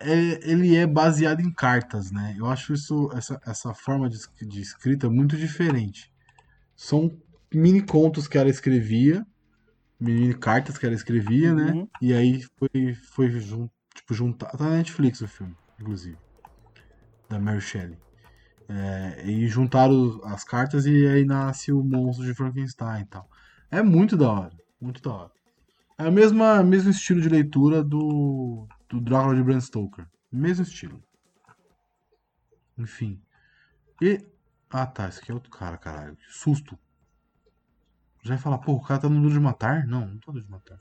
é- 0.01 0.51
ele 0.51 0.77
é 0.77 0.87
baseado 0.87 1.41
em 1.41 1.53
cartas, 1.53 2.11
né? 2.11 2.35
Eu 2.39 2.47
acho 2.47 2.73
isso 2.75 3.11
essa, 3.15 3.41
essa 3.47 3.75
forma 3.75 4.09
de, 4.09 4.19
de 4.43 4.61
escrita 4.61 5.09
muito 5.09 5.37
diferente. 5.37 6.13
São 6.77 7.11
mini 7.53 7.83
contos 7.83 8.27
que 8.27 8.37
ela 8.37 8.51
escrevia, 8.51 9.25
mini 10.01 10.35
cartas 10.35 10.77
que 10.77 10.87
ela 10.87 10.95
escrevia, 10.95 11.55
né? 11.55 11.73
Uhum. 11.73 11.89
E 12.01 12.13
aí 12.13 12.43
foi 12.59 12.95
foi 13.13 13.31
jun, 13.41 13.69
tipo 13.95 14.15
juntar, 14.15 14.51
tá 14.51 14.65
na 14.65 14.77
Netflix 14.77 15.21
o 15.21 15.29
filme, 15.29 15.55
inclusive, 15.81 16.19
da 17.29 17.39
Mary 17.39 17.61
Shelley. 17.61 17.99
É, 18.67 19.27
e 19.27 19.47
juntaram 19.47 20.21
as 20.25 20.43
cartas 20.43 20.87
e 20.87 21.07
aí 21.07 21.25
nasce 21.25 21.71
o 21.71 21.83
monstro 21.85 22.25
de 22.25 22.35
Frankenstein 22.35 23.03
e 23.03 23.07
tal. 23.07 23.29
É 23.71 23.83
muito 23.83 24.17
da 24.17 24.31
hora, 24.31 24.53
muito 24.81 25.03
da 25.03 25.13
hora. 25.13 25.31
É 25.99 26.09
o 26.09 26.13
mesmo 26.13 26.91
estilo 26.91 27.21
de 27.21 27.29
leitura 27.29 27.85
do, 27.85 28.67
do 28.95 29.01
Drácula 29.01 29.35
de 29.35 29.43
Bram 29.43 29.61
Stoker. 29.61 30.07
Mesmo 30.31 30.63
estilo. 30.65 31.03
Enfim. 32.79 33.21
E. 34.01 34.25
Ah 34.71 34.87
tá, 34.87 35.09
esse 35.09 35.21
aqui 35.21 35.31
é 35.31 35.35
outro 35.35 35.51
cara, 35.51 35.77
caralho. 35.79 36.17
Que 36.17 36.33
susto. 36.33 36.79
Já 38.23 38.35
ia 38.35 38.41
falar, 38.41 38.59
pô, 38.59 38.73
o 38.73 38.83
cara 38.83 39.01
tá 39.01 39.09
no 39.09 39.21
Duro 39.21 39.35
de 39.35 39.41
Matar? 39.41 39.87
Não, 39.87 40.01
não 40.07 40.19
tá 40.19 40.33
no 40.33 40.33
Duro 40.35 40.45
de 40.45 40.51
Matar. 40.51 40.81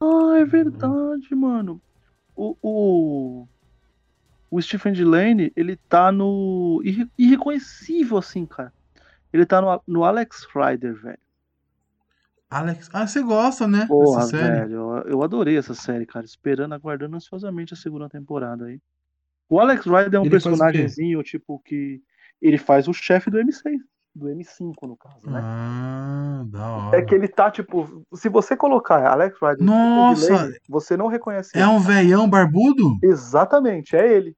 Ah, 0.00 0.38
é 0.38 0.44
verdade, 0.44 1.34
mano. 1.34 1.80
O, 2.36 2.56
o, 2.62 3.48
o 4.50 4.62
Stephen 4.62 4.92
Delaney, 4.92 5.52
ele 5.56 5.76
tá 5.76 6.12
no. 6.12 6.80
irre- 6.84 7.10
Irreconhecível, 7.16 8.18
assim, 8.18 8.44
cara. 8.46 8.72
Ele 9.32 9.44
tá 9.46 9.60
no, 9.60 9.82
no 9.86 10.04
Alex 10.04 10.46
Rider, 10.54 10.94
velho. 10.94 11.18
Alex. 12.50 12.88
Ah, 12.92 13.06
você 13.06 13.22
gosta, 13.22 13.66
né? 13.68 13.86
Porra, 13.86 14.20
dessa 14.20 14.30
série? 14.38 14.60
velho. 14.60 15.02
Eu, 15.06 15.22
adorei 15.22 15.56
essa 15.58 15.74
série, 15.74 16.06
cara. 16.06 16.24
Esperando, 16.24 16.74
aguardando 16.74 17.16
ansiosamente 17.16 17.74
a 17.74 17.76
segunda 17.76 18.08
temporada 18.08 18.66
aí. 18.66 18.80
O 19.50 19.60
Alex 19.60 19.84
Rider 19.84 20.14
é 20.14 20.18
um 20.18 20.22
Ele 20.22 20.30
personagemzinho, 20.30 21.22
tipo, 21.22 21.60
que. 21.64 22.00
Ele 22.40 22.56
faz 22.58 22.86
o 22.88 22.92
chefe 22.92 23.30
do 23.30 23.38
M6. 23.38 23.76
Do 24.14 24.26
M5, 24.28 24.74
no 24.82 24.96
caso, 24.96 25.20
né? 25.30 25.40
Ah, 25.42 26.44
da 26.46 26.66
hora. 26.76 26.98
É 26.98 27.02
que 27.02 27.14
ele 27.14 27.28
tá, 27.28 27.50
tipo. 27.50 28.04
Se 28.14 28.28
você 28.28 28.56
colocar 28.56 29.06
Alex 29.06 29.36
Rider 29.40 29.58
no 29.60 29.66
Nossa! 29.66 30.26
Delaney, 30.26 30.58
você 30.68 30.96
não 30.96 31.08
reconhece 31.08 31.50
É 31.56 31.60
ele. 31.60 31.68
um 31.70 31.80
veião 31.80 32.28
barbudo? 32.28 32.96
Exatamente, 33.02 33.94
é 33.94 34.10
ele. 34.12 34.34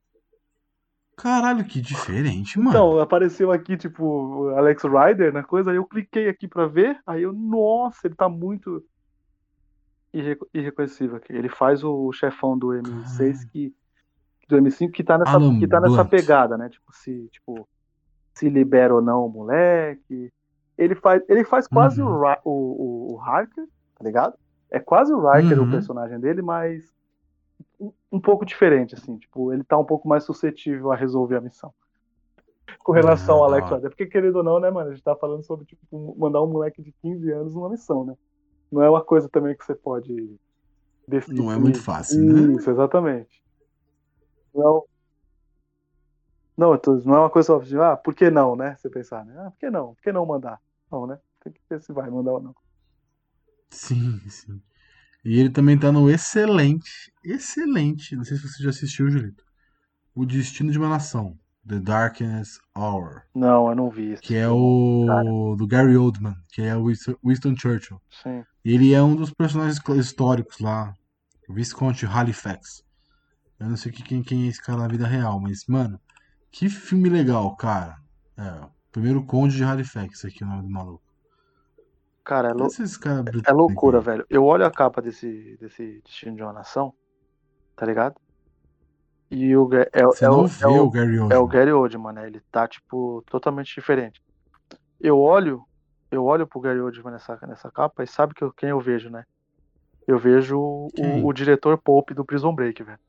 Caralho, 1.23 1.65
que 1.65 1.81
diferente, 1.81 2.59
mano. 2.59 2.71
Então, 2.71 2.99
apareceu 2.99 3.53
aqui, 3.53 3.77
tipo, 3.77 4.49
Alex 4.57 4.83
Rider 4.85 5.33
na 5.33 5.43
coisa, 5.45 5.71
aí 5.71 5.77
eu 5.77 5.85
cliquei 5.87 6.29
aqui 6.29 6.49
pra 6.49 6.67
ver, 6.67 6.99
aí 7.07 7.23
eu, 7.23 7.33
nossa, 7.33 8.07
ele 8.07 8.15
tá 8.15 8.29
muito 8.29 8.85
irre- 10.13 10.39
irreconhecível 10.53 11.17
aqui. 11.17 11.33
Ele 11.33 11.49
faz 11.49 11.85
o 11.85 12.11
chefão 12.13 12.59
do 12.59 12.69
M6 12.69 13.45
que 13.51 13.75
do 14.49 14.57
M5 14.57 14.91
que 14.91 15.05
tá 15.05 15.17
nessa 15.17 15.33
Alan 15.33 15.61
que 15.61 15.69
tá 15.69 15.81
nessa 15.81 16.05
pegada, 16.05 16.59
né? 16.59 16.69
Tipo, 16.69 16.93
se, 16.93 17.29
tipo, 17.29 17.69
se 18.35 18.49
libera 18.49 18.95
ou 18.95 19.01
não 19.01 19.27
o 19.27 19.29
moleque. 19.29 20.33
Ele 20.77 20.95
faz, 20.97 21.23
ele 21.29 21.45
faz 21.45 21.69
quase 21.69 22.03
Uhum. 22.03 22.09
o, 22.09 22.37
o, 22.45 22.51
o, 22.51 23.15
o 23.15 23.21
Harker, 23.21 23.65
tá 23.97 24.05
ligado? 24.05 24.35
É 24.71 24.81
quase 24.81 25.13
o 25.13 25.21
Riker 25.21 25.59
Uhum. 25.59 25.69
o 25.69 25.71
personagem 25.71 26.19
dele, 26.19 26.43
mas 26.43 26.91
um, 28.13 28.21
pouco 28.21 28.45
diferente, 28.45 28.95
assim. 28.95 29.19
Tipo, 29.19 29.53
ele 29.53 29.65
tá 29.65 29.79
um 29.79 29.85
pouco 29.85 30.09
mais 30.09 30.25
suscetível 30.25 30.93
a 30.93 30.97
resolver 30.97 31.37
a 31.37 31.41
missão. 31.41 31.73
Com 32.81 32.93
relação 32.93 33.37
Ah, 33.37 33.39
ao 33.39 33.45
Alex. 33.45 33.71
Rider. 33.71 33.91
Porque, 33.91 34.07
querendo 34.07 34.37
ou 34.37 34.43
não, 34.43 34.61
né, 34.61 34.71
mano? 34.71 34.91
A 34.91 34.95
gente 34.95 35.03
tá 35.03 35.17
falando 35.17 35.45
sobre, 35.45 35.67
tipo, 35.67 36.17
mandar 36.19 36.43
um 36.43 36.47
moleque 36.47 36.83
de 36.83 36.93
15 37.01 37.31
anos 37.33 37.55
numa 37.55 37.71
missão, 37.71 38.05
né? 38.05 38.15
Não 38.71 38.83
é 38.83 38.91
uma 38.91 39.03
coisa 39.05 39.29
também 39.29 39.57
que 39.57 39.65
você 39.65 39.75
pode 39.75 40.37
decidir. 41.09 41.43
Não 41.43 41.51
é 41.53 41.57
muito 41.57 41.83
fácil, 41.83 42.21
né? 42.21 42.57
Isso, 42.57 42.71
exatamente. 42.71 43.43
Não, 44.55 44.85
não, 46.57 46.73
eu 46.73 46.79
tô- 46.79 46.95
não 46.97 47.15
é 47.15 47.19
uma 47.21 47.31
coisa 47.31 47.47
só 47.47 47.59
de, 47.59 47.79
ah, 47.79 47.97
por 47.97 48.15
que 48.15 48.31
não, 48.31 48.55
né? 48.55 48.77
Você 48.77 48.91
pensar, 48.91 49.25
né? 49.25 49.35
Ah, 49.39 49.51
por 49.51 49.59
que 49.59 49.71
não? 49.71 49.95
Por 49.95 50.03
que 50.03 50.13
não 50.13 50.27
mandar? 50.27 50.61
Não, 50.91 51.07
né? 51.07 51.19
Tem 51.43 51.53
que 51.53 51.61
ver 51.69 51.81
se 51.81 51.93
vai 51.93 52.11
mandar 52.11 52.33
ou 52.33 52.43
não. 52.43 52.55
Sim, 53.71 54.21
sim. 54.29 54.63
E 55.25 55.39
ele 55.39 55.51
também 55.51 55.79
tá 55.79 55.93
no 55.93 56.11
excelente, 56.11 57.13
excelente. 57.25 58.17
Não 58.17 58.25
sei 58.25 58.37
se 58.37 58.49
você 58.49 58.63
já 58.63 58.71
assistiu, 58.71 59.11
Julito. 59.11 59.45
O 60.15 60.25
Destino 60.25 60.71
de 60.73 60.79
uma 60.79 60.89
Nação. 60.89 61.39
The 61.67 61.79
Darkness 61.79 62.59
Hour. 62.75 63.23
Não, 63.35 63.69
eu 63.69 63.75
não 63.77 63.91
vi 63.91 64.15
isso. 64.15 64.23
Que 64.23 64.35
é 64.35 64.49
o 64.49 65.55
do 65.59 65.67
Gary 65.67 65.95
Oldman, 65.97 66.35
que 66.49 66.63
é 66.63 66.75
o 66.75 66.85
Winston- 66.87 67.55
Churchill. 67.57 68.01
Sim. 68.23 68.43
E 68.65 68.75
ele 68.75 68.95
é 68.95 69.03
um 69.03 69.15
dos 69.15 69.31
personagens 69.31 69.79
históricos 69.99 70.59
lá. 70.59 70.95
O 71.49 71.53
Visconde 71.53 72.07
Halifax. 72.07 72.83
Eu 73.59 73.69
não 73.69 73.77
sei 73.77 73.93
que- 73.93 74.03
quem, 74.03 74.23
quem 74.23 74.47
é 74.47 74.49
esse 74.49 74.63
cara 74.63 74.79
na 74.81 74.89
vida 74.89 75.07
real, 75.07 75.39
mas, 75.39 75.67
mano, 75.67 76.01
que 76.51 76.69
filme 76.71 77.11
legal, 77.11 77.55
cara. 77.57 77.99
É, 78.39 78.67
primeiro 78.91 79.23
Conde 79.25 79.55
de 79.55 79.63
Halifax, 79.63 80.25
aqui 80.25 80.43
é 80.43 80.47
o 80.47 80.51
nome 80.51 80.63
do 80.63 80.71
maluco. 80.71 81.03
Cara, 82.31 82.51
é, 82.51 82.53
lou- 82.53 82.71
caras 83.01 83.43
é 83.45 83.53
loucura, 83.53 84.01
velho. 84.01 84.25
Eu 84.31 84.45
olho 84.45 84.65
a 84.65 84.71
capa 84.71 85.03
desse, 85.03 85.57
desse 85.61 86.01
Destino 86.05 86.37
de 86.37 86.43
uma 86.45 86.53
Nação, 86.53 86.95
tá 87.75 87.85
ligado? 87.85 88.15
E 89.33 89.57
o 89.57 89.67
Ga- 89.67 89.89
é, 89.93 90.05
Você 90.05 90.25
é, 90.25 90.29
não 90.29 90.45
é, 90.45 90.69
o, 90.69 90.85
o, 90.85 90.91
Gary 90.91 91.17
é 91.17 91.19
o 91.19 91.23
Oldman. 91.25 91.49
Gary 91.49 91.73
Oldman, 91.73 92.13
né? 92.13 92.27
Ele 92.29 92.41
tá, 92.53 92.69
tipo, 92.69 93.25
totalmente 93.27 93.75
diferente. 93.75 94.23
Eu 95.01 95.19
olho, 95.19 95.65
eu 96.09 96.25
olho 96.25 96.47
pro 96.47 96.61
Gary 96.61 96.79
Oldman 96.81 97.15
nessa, 97.15 97.37
nessa 97.49 97.69
capa 97.69 98.05
e 98.05 98.07
sabe 98.07 98.33
que 98.33 98.45
eu- 98.45 98.53
quem 98.53 98.69
eu 98.69 98.79
vejo, 98.79 99.11
né? 99.11 99.25
Eu 100.07 100.17
vejo 100.17 100.57
o, 100.57 100.89
o 101.27 101.33
diretor 101.33 101.77
Pope 101.79 102.15
do 102.15 102.25
Prison 102.25 102.55
Break, 102.55 102.81
velho. 102.85 103.01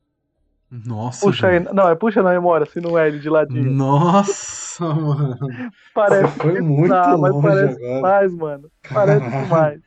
Nossa, 0.72 1.26
Puxa 1.26 1.48
aí, 1.48 1.60
não, 1.60 1.86
é 1.86 1.94
puxa 1.94 2.22
na 2.22 2.30
memória, 2.30 2.64
se 2.64 2.80
não 2.80 2.98
é 2.98 3.06
ele 3.06 3.18
de 3.18 3.28
ladinho. 3.28 3.70
Nossa, 3.70 4.82
mano. 4.88 5.36
Parece 5.94 6.32
Você 6.32 6.40
foi 6.40 6.60
muito 6.62 6.90
mas 6.90 7.20
longe 7.20 7.46
parece 7.46 7.76
agora. 7.76 7.94
demais, 7.96 8.34
mano. 8.34 8.70
Parece 8.90 9.20
Caralho. 9.20 9.44
demais. 9.44 9.80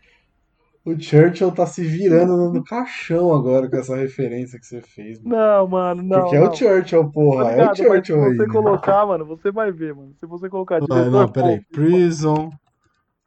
O 0.86 0.92
Churchill 1.02 1.52
tá 1.52 1.66
se 1.66 1.84
virando 1.84 2.54
no, 2.54 2.64
caixão 2.64 3.34
agora 3.34 3.68
com 3.68 3.76
essa 3.76 3.96
referência 3.96 4.60
que 4.60 4.68
você 4.68 4.80
fez, 4.82 5.20
mano. 5.20 5.36
Não, 5.36 5.68
mano, 5.68 6.04
não. 6.04 6.20
Porque 6.22 6.36
é 6.36 6.40
não. 6.40 6.52
o 6.52 6.56
Churchill, 6.56 7.12
porra. 7.12 7.52
É 7.54 7.64
o 7.64 7.66
mas 7.66 7.78
se 7.78 7.84
Churchill 7.84 8.24
aí. 8.24 8.36
você 8.36 8.46
né? 8.46 8.54
colocar, 8.54 9.06
mano, 9.08 9.26
você 9.26 9.52
vai 9.52 9.72
ver, 9.72 9.96
mano. 9.96 10.14
Se 10.20 10.28
você 10.28 10.48
colocar 10.48 10.80
diretor 10.80 11.10
não, 11.10 11.28
peraí. 11.28 11.62
Pope, 11.62 11.68
Prison. 11.72 12.52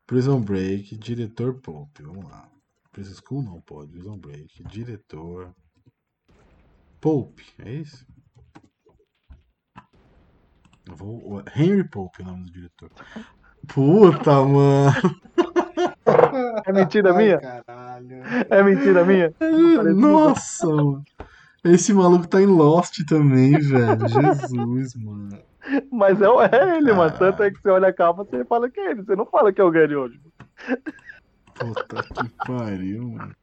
Prison 0.06 0.40
Break, 0.40 0.96
diretor 0.96 1.54
Pope. 1.54 2.04
Vamos 2.04 2.24
lá. 2.30 2.48
Prison 2.92 3.20
School 3.20 3.42
não 3.42 3.60
pode. 3.60 3.90
Prison 3.90 4.16
Break, 4.16 4.62
diretor. 4.62 5.52
Pope, 7.00 7.44
é 7.64 7.70
isso? 7.72 8.06
Eu 10.88 10.96
vou. 10.96 11.42
Henry 11.54 11.84
Pope 11.88 12.22
é 12.22 12.24
o 12.24 12.28
nome 12.28 12.44
do 12.46 12.52
diretor. 12.52 12.90
Puta, 13.66 14.42
mano. 14.44 14.92
É 16.66 16.72
mentira 16.72 17.12
minha? 17.14 17.38
Caralho. 17.38 18.22
É 18.50 18.62
mentira 18.62 19.04
minha? 19.04 19.32
Nossa, 19.94 20.66
mano. 20.66 21.04
Esse 21.64 21.92
maluco 21.92 22.26
tá 22.26 22.40
em 22.40 22.46
Lost 22.46 23.04
também, 23.06 23.58
velho. 23.58 24.08
Jesus, 24.08 24.94
mano. 24.96 25.38
Mas 25.92 26.20
é, 26.22 26.28
o- 26.28 26.40
é 26.40 26.78
ele, 26.78 26.92
mano. 26.92 27.16
Tanto 27.18 27.42
é 27.42 27.50
que 27.50 27.60
você 27.60 27.68
olha 27.68 27.88
a 27.88 27.92
capa, 27.92 28.24
você 28.24 28.44
fala 28.44 28.70
que 28.70 28.80
é 28.80 28.92
ele. 28.92 29.02
Você 29.02 29.14
não 29.14 29.26
fala 29.26 29.52
que 29.52 29.60
é 29.60 29.64
o 29.64 29.70
Gary 29.70 29.94
Oldman. 29.94 30.32
Puta 31.54 32.02
que 32.14 32.28
pariu, 32.46 33.08
mano. 33.10 33.34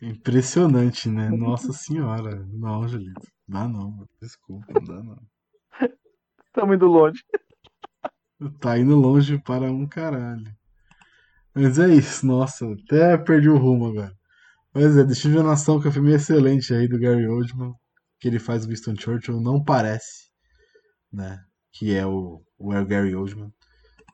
Impressionante, 0.00 1.08
né? 1.08 1.28
Nossa 1.36 1.72
senhora. 1.72 2.44
Não, 2.52 2.86
Julito. 2.86 3.26
Dá 3.46 3.66
não. 3.66 4.06
Desculpa, 4.20 4.66
não 4.74 4.84
dá 4.84 5.02
não. 5.02 5.18
Estamos 6.46 6.76
indo 6.76 6.86
longe. 6.86 7.22
Tá 8.60 8.78
indo 8.78 8.96
longe 8.96 9.38
para 9.38 9.70
um 9.70 9.86
caralho. 9.86 10.52
Mas 11.54 11.78
é 11.78 11.88
isso, 11.88 12.24
nossa, 12.24 12.64
até 12.72 13.18
perdi 13.18 13.48
o 13.48 13.58
rumo 13.58 13.86
agora. 13.86 14.12
Mas 14.72 14.96
é, 14.96 15.02
Destino 15.02 15.38
de 15.38 15.42
Nação, 15.42 15.80
que 15.80 15.88
é 15.88 15.90
um 15.90 15.92
filme 15.92 16.12
excelente 16.12 16.72
aí 16.72 16.86
do 16.86 17.00
Gary 17.00 17.26
Oldman, 17.26 17.74
que 18.20 18.28
ele 18.28 18.38
faz 18.38 18.64
o 18.64 18.68
Winston 18.68 18.94
Churchill, 18.96 19.40
não 19.40 19.62
parece, 19.62 20.30
né, 21.12 21.42
que 21.72 21.94
é 21.94 22.06
o, 22.06 22.40
o 22.56 22.70
Gary 22.84 23.14
Oldman. 23.14 23.52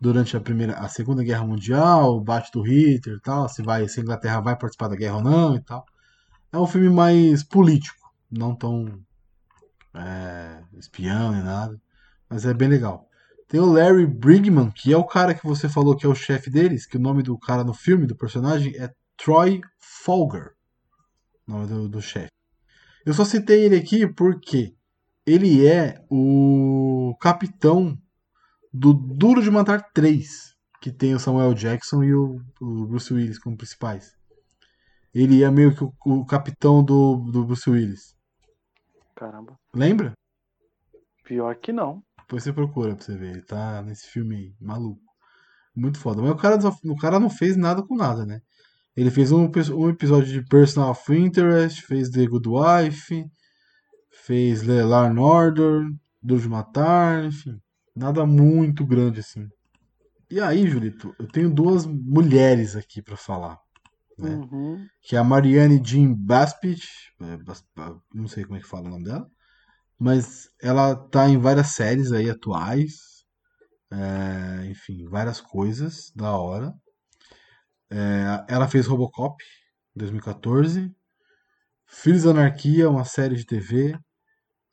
Durante 0.00 0.36
a 0.36 0.40
primeira, 0.40 0.74
a 0.74 0.88
Segunda 0.88 1.22
Guerra 1.22 1.46
Mundial, 1.46 2.20
bate 2.20 2.50
do 2.52 2.62
Hitler 2.62 3.16
e 3.16 3.20
tal, 3.20 3.48
se 3.48 3.62
vai, 3.62 3.88
se 3.88 4.00
a 4.00 4.02
Inglaterra 4.02 4.40
vai 4.40 4.56
participar 4.56 4.88
da 4.88 4.96
guerra 4.96 5.16
ou 5.16 5.22
não 5.22 5.56
e 5.56 5.60
tal. 5.60 5.84
É 6.52 6.58
um 6.58 6.66
filme 6.66 6.90
mais 6.90 7.42
político, 7.42 8.12
não 8.30 8.54
tão 8.54 9.00
é, 9.94 10.62
espião 10.78 11.32
nem 11.32 11.42
nada, 11.42 11.80
mas 12.28 12.44
é 12.44 12.52
bem 12.52 12.68
legal. 12.68 13.08
Tem 13.48 13.60
o 13.60 13.66
Larry 13.66 14.06
Brigman, 14.06 14.70
que 14.70 14.92
é 14.92 14.96
o 14.96 15.04
cara 15.04 15.34
que 15.34 15.46
você 15.46 15.68
falou 15.68 15.96
que 15.96 16.06
é 16.06 16.08
o 16.08 16.14
chefe 16.14 16.50
deles, 16.50 16.86
que 16.86 16.96
o 16.96 17.00
nome 17.00 17.22
do 17.22 17.38
cara 17.38 17.62
no 17.62 17.74
filme, 17.74 18.06
do 18.06 18.16
personagem, 18.16 18.74
é 18.76 18.92
Troy 19.16 19.60
Folger. 19.78 20.52
Nome 21.46 21.66
do, 21.66 21.88
do 21.88 22.02
chefe. 22.02 22.30
Eu 23.04 23.12
só 23.14 23.24
citei 23.24 23.64
ele 23.64 23.76
aqui 23.76 24.06
porque 24.06 24.74
ele 25.26 25.66
é 25.66 26.02
o 26.10 27.16
capitão 27.20 27.98
do 28.76 28.92
Duro 28.92 29.40
de 29.40 29.50
Matar 29.52 29.88
3, 29.94 30.52
que 30.80 30.90
tem 30.90 31.14
o 31.14 31.18
Samuel 31.20 31.54
Jackson 31.54 32.02
e 32.02 32.12
o, 32.12 32.40
o 32.60 32.86
Bruce 32.86 33.14
Willis 33.14 33.38
como 33.38 33.56
principais. 33.56 34.12
Ele 35.14 35.44
é 35.44 35.50
meio 35.50 35.72
que 35.72 35.84
o, 35.84 35.92
o 36.04 36.26
capitão 36.26 36.82
do, 36.82 37.16
do 37.30 37.44
Bruce 37.44 37.70
Willis. 37.70 38.16
Caramba. 39.14 39.56
Lembra? 39.72 40.12
Pior 41.24 41.54
que 41.56 41.72
não. 41.72 42.02
Depois 42.18 42.42
você 42.42 42.52
procura 42.52 42.96
pra 42.96 43.04
você 43.04 43.16
ver. 43.16 43.30
Ele 43.30 43.42
tá 43.42 43.80
nesse 43.82 44.08
filme 44.08 44.34
aí, 44.34 44.54
maluco. 44.60 45.00
Muito 45.76 45.98
foda. 46.00 46.20
Mas 46.20 46.32
o 46.32 46.36
cara, 46.36 46.58
o 46.84 46.96
cara 46.96 47.20
não 47.20 47.30
fez 47.30 47.56
nada 47.56 47.80
com 47.82 47.94
nada, 47.94 48.26
né? 48.26 48.40
Ele 48.96 49.10
fez 49.10 49.30
um, 49.30 49.48
um 49.76 49.88
episódio 49.88 50.32
de 50.32 50.44
Personal 50.48 50.90
of 50.90 51.14
Interest, 51.16 51.82
fez 51.82 52.10
The 52.10 52.26
Good 52.26 52.48
Wife, 52.48 53.24
fez 54.24 54.62
Le- 54.62 54.82
Law 54.82 55.04
and 55.06 55.20
Order, 55.20 55.88
Duro 56.22 56.40
de 56.40 56.48
Matar, 56.48 57.24
enfim. 57.24 57.58
Nada 57.94 58.26
muito 58.26 58.84
grande 58.84 59.20
assim. 59.20 59.48
E 60.30 60.40
aí, 60.40 60.68
Julito, 60.68 61.14
eu 61.18 61.28
tenho 61.28 61.52
duas 61.52 61.86
mulheres 61.86 62.74
aqui 62.74 63.00
pra 63.00 63.16
falar. 63.16 63.58
Né? 64.16 64.30
Uhum. 64.30 64.86
que 65.02 65.16
é 65.16 65.18
a 65.18 65.24
Marianne 65.24 65.82
Jean 65.84 66.14
Baspit, 66.14 66.86
é, 67.20 67.36
não 68.14 68.28
sei 68.28 68.44
como 68.44 68.56
é 68.56 68.60
que 68.60 68.66
fala 68.66 68.86
o 68.86 68.90
nome 68.90 69.02
dela, 69.02 69.28
mas 69.98 70.48
ela 70.62 70.94
tá 70.94 71.28
em 71.28 71.36
várias 71.36 71.68
séries 71.74 72.12
aí 72.12 72.30
atuais, 72.30 73.24
é, 73.90 74.66
enfim, 74.66 75.04
várias 75.08 75.40
coisas 75.40 76.12
da 76.14 76.36
hora. 76.36 76.72
É, 77.90 78.44
ela 78.48 78.68
fez 78.68 78.86
Robocop, 78.86 79.42
em 79.96 79.98
2014, 79.98 80.94
Filhos 81.86 82.22
da 82.22 82.30
Anarquia, 82.30 82.88
uma 82.88 83.04
série 83.04 83.36
de 83.36 83.44
TV, 83.44 83.98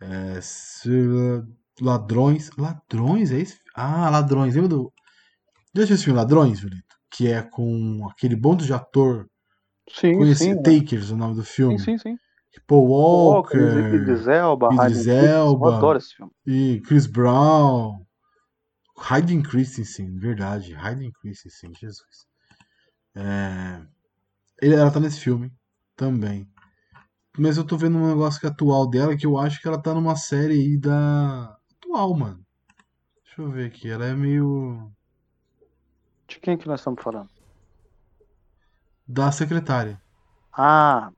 é, 0.02 0.40
Ladrões, 1.80 2.50
Ladrões, 2.58 3.32
é 3.32 3.40
isso? 3.40 3.58
Ah, 3.76 4.10
Ladrões, 4.10 4.56
lembra 4.56 4.70
do... 4.70 4.94
Já 5.74 5.84
assistiu 5.84 5.96
esse 5.96 6.04
filme 6.06 6.20
Ladrões, 6.20 6.60
Julito? 6.60 6.96
Que 7.12 7.28
é 7.28 7.42
com 7.42 8.08
aquele 8.10 8.36
bando 8.36 8.66
de 8.66 8.74
ator 8.74 9.28
Sim, 9.90 10.16
Conheci 10.16 10.46
sim. 10.46 10.56
né? 10.56 10.62
Takers, 10.62 11.12
o 11.12 11.18
nome 11.18 11.36
do 11.36 11.44
filme. 11.44 11.80
Sim, 11.80 11.98
sim, 11.98 11.98
sim. 11.98 12.18
Paul 12.68 12.88
Walker, 12.88 13.58
Walker 13.60 13.96
Idris 13.98 14.28
Elba. 14.28 15.68
Eu 15.68 15.74
adoro 15.74 15.98
esse 15.98 16.16
filme. 16.16 16.32
e 16.46 16.82
Chris 16.86 17.06
Brown. 17.08 18.06
Hayden 18.98 19.42
Christensen, 19.42 20.18
verdade. 20.18 20.76
Hayden 20.76 21.12
Christensen, 21.12 21.74
Jesus. 21.74 22.26
É, 23.16 23.82
ele- 24.62 24.76
ela 24.76 24.92
tá 24.92 25.00
nesse 25.00 25.20
filme 25.20 25.52
também. 25.96 26.48
Mas 27.38 27.58
eu 27.58 27.64
tô 27.66 27.78
vendo 27.78 27.98
um 27.98 28.08
negócio 28.10 28.40
que 28.40 28.46
é 28.46 28.50
atual 28.50 28.90
dela, 28.90 29.16
que 29.16 29.26
eu 29.26 29.38
acho 29.38 29.62
que 29.62 29.68
ela 29.68 29.82
tá 29.82 29.94
numa 29.94 30.16
série 30.16 30.54
aí 30.54 30.78
da. 30.78 31.58
Atual, 31.92 32.14
mano. 32.16 32.46
Deixa 33.26 33.42
eu 33.42 33.52
ver 33.52 33.68
aqui. 33.68 33.90
Ela 33.90 34.06
é 34.06 34.14
meio. 34.14 34.90
De 36.26 36.40
quem 36.40 36.58
que 36.58 36.66
nós 36.68 36.80
estamos 36.80 37.04
falando? 37.04 37.30
Da 39.06 39.30
secretária. 39.32 40.02
Ah, 40.54 41.12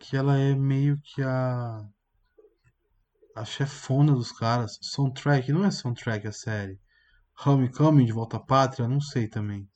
que 0.00 0.16
ela 0.16 0.36
é 0.36 0.54
meio 0.54 1.00
que 1.00 1.22
a 1.22 1.88
a 3.36 3.44
chefona 3.44 4.12
dos 4.12 4.32
caras. 4.32 4.76
Soundtrack, 4.82 5.52
não 5.52 5.64
é 5.64 5.70
soundtrack 5.70 6.26
a 6.26 6.32
série. 6.32 6.78
Homecoming 7.46 8.04
de 8.04 8.12
Volta 8.12 8.38
à 8.38 8.40
Pátria, 8.40 8.88
não 8.88 9.00
sei 9.00 9.28
também. 9.28 9.68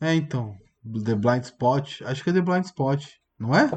É, 0.00 0.14
então, 0.14 0.56
The 1.04 1.14
Blind 1.14 1.44
Spot, 1.44 2.02
acho 2.02 2.24
que 2.24 2.30
é 2.30 2.32
The 2.32 2.40
Blind 2.40 2.64
Spot, 2.64 3.02
não 3.38 3.54
é? 3.54 3.70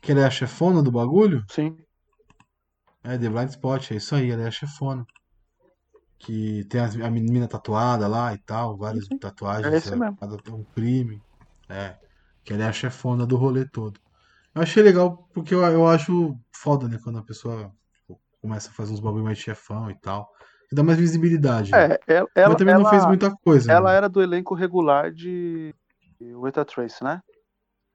Que 0.00 0.12
ela 0.12 0.22
é 0.22 0.24
a 0.24 0.30
chefona 0.30 0.82
do 0.82 0.90
bagulho? 0.90 1.44
sim. 1.50 1.76
É, 3.02 3.16
The 3.18 3.28
Blind 3.28 3.48
Spot, 3.50 3.90
é 3.90 3.94
isso 3.96 4.14
aí, 4.14 4.30
ela 4.30 4.42
é 4.42 4.48
a 4.48 4.50
chefona. 4.50 5.06
Que 6.18 6.64
tem 6.64 6.80
as- 6.82 7.00
a 7.00 7.10
menina 7.10 7.48
tatuada 7.48 8.06
lá 8.06 8.34
e 8.34 8.38
tal, 8.38 8.76
várias 8.76 9.06
Sim, 9.06 9.16
tatuagens. 9.18 9.72
é 9.72 9.76
esse 9.78 9.96
mesmo. 9.96 10.18
a 10.20 10.26
Um 10.52 10.64
crime. 10.74 11.22
É. 11.68 11.96
Que 12.44 12.52
ela 12.52 12.64
é 12.64 12.68
a 12.68 12.72
chefona 12.72 13.24
do 13.26 13.36
rolê 13.36 13.64
todo. 13.66 13.98
Eu 14.54 14.62
achei 14.62 14.82
legal 14.82 15.28
porque 15.32 15.54
eu, 15.54 15.60
eu 15.62 15.86
acho 15.88 16.36
foda, 16.52 16.88
né? 16.88 16.98
Quando 17.02 17.18
a 17.18 17.22
pessoa 17.22 17.72
tipo, 17.94 18.20
começa 18.42 18.68
a 18.68 18.72
fazer 18.72 18.92
uns 18.92 19.00
bagulho 19.00 19.24
mais 19.24 19.38
chefão 19.38 19.90
e 19.90 19.94
tal. 19.98 20.28
Que 20.68 20.74
dá 20.74 20.82
mais 20.82 20.98
visibilidade. 20.98 21.72
né? 21.72 21.92
É, 21.92 22.00
ela, 22.06 22.28
ela, 22.34 22.48
Mas 22.50 22.56
também 22.58 22.74
não 22.74 22.82
ela- 22.82 22.90
fez 22.90 23.06
muita 23.06 23.30
coisa. 23.42 23.72
ela 23.72 23.90
né? 23.90 23.96
era 23.96 24.08
do 24.08 24.20
elenco 24.22 24.54
regular 24.54 25.10
de 25.12 25.74
Weta 26.20 26.64
Trace, 26.66 27.02
né? 27.02 27.22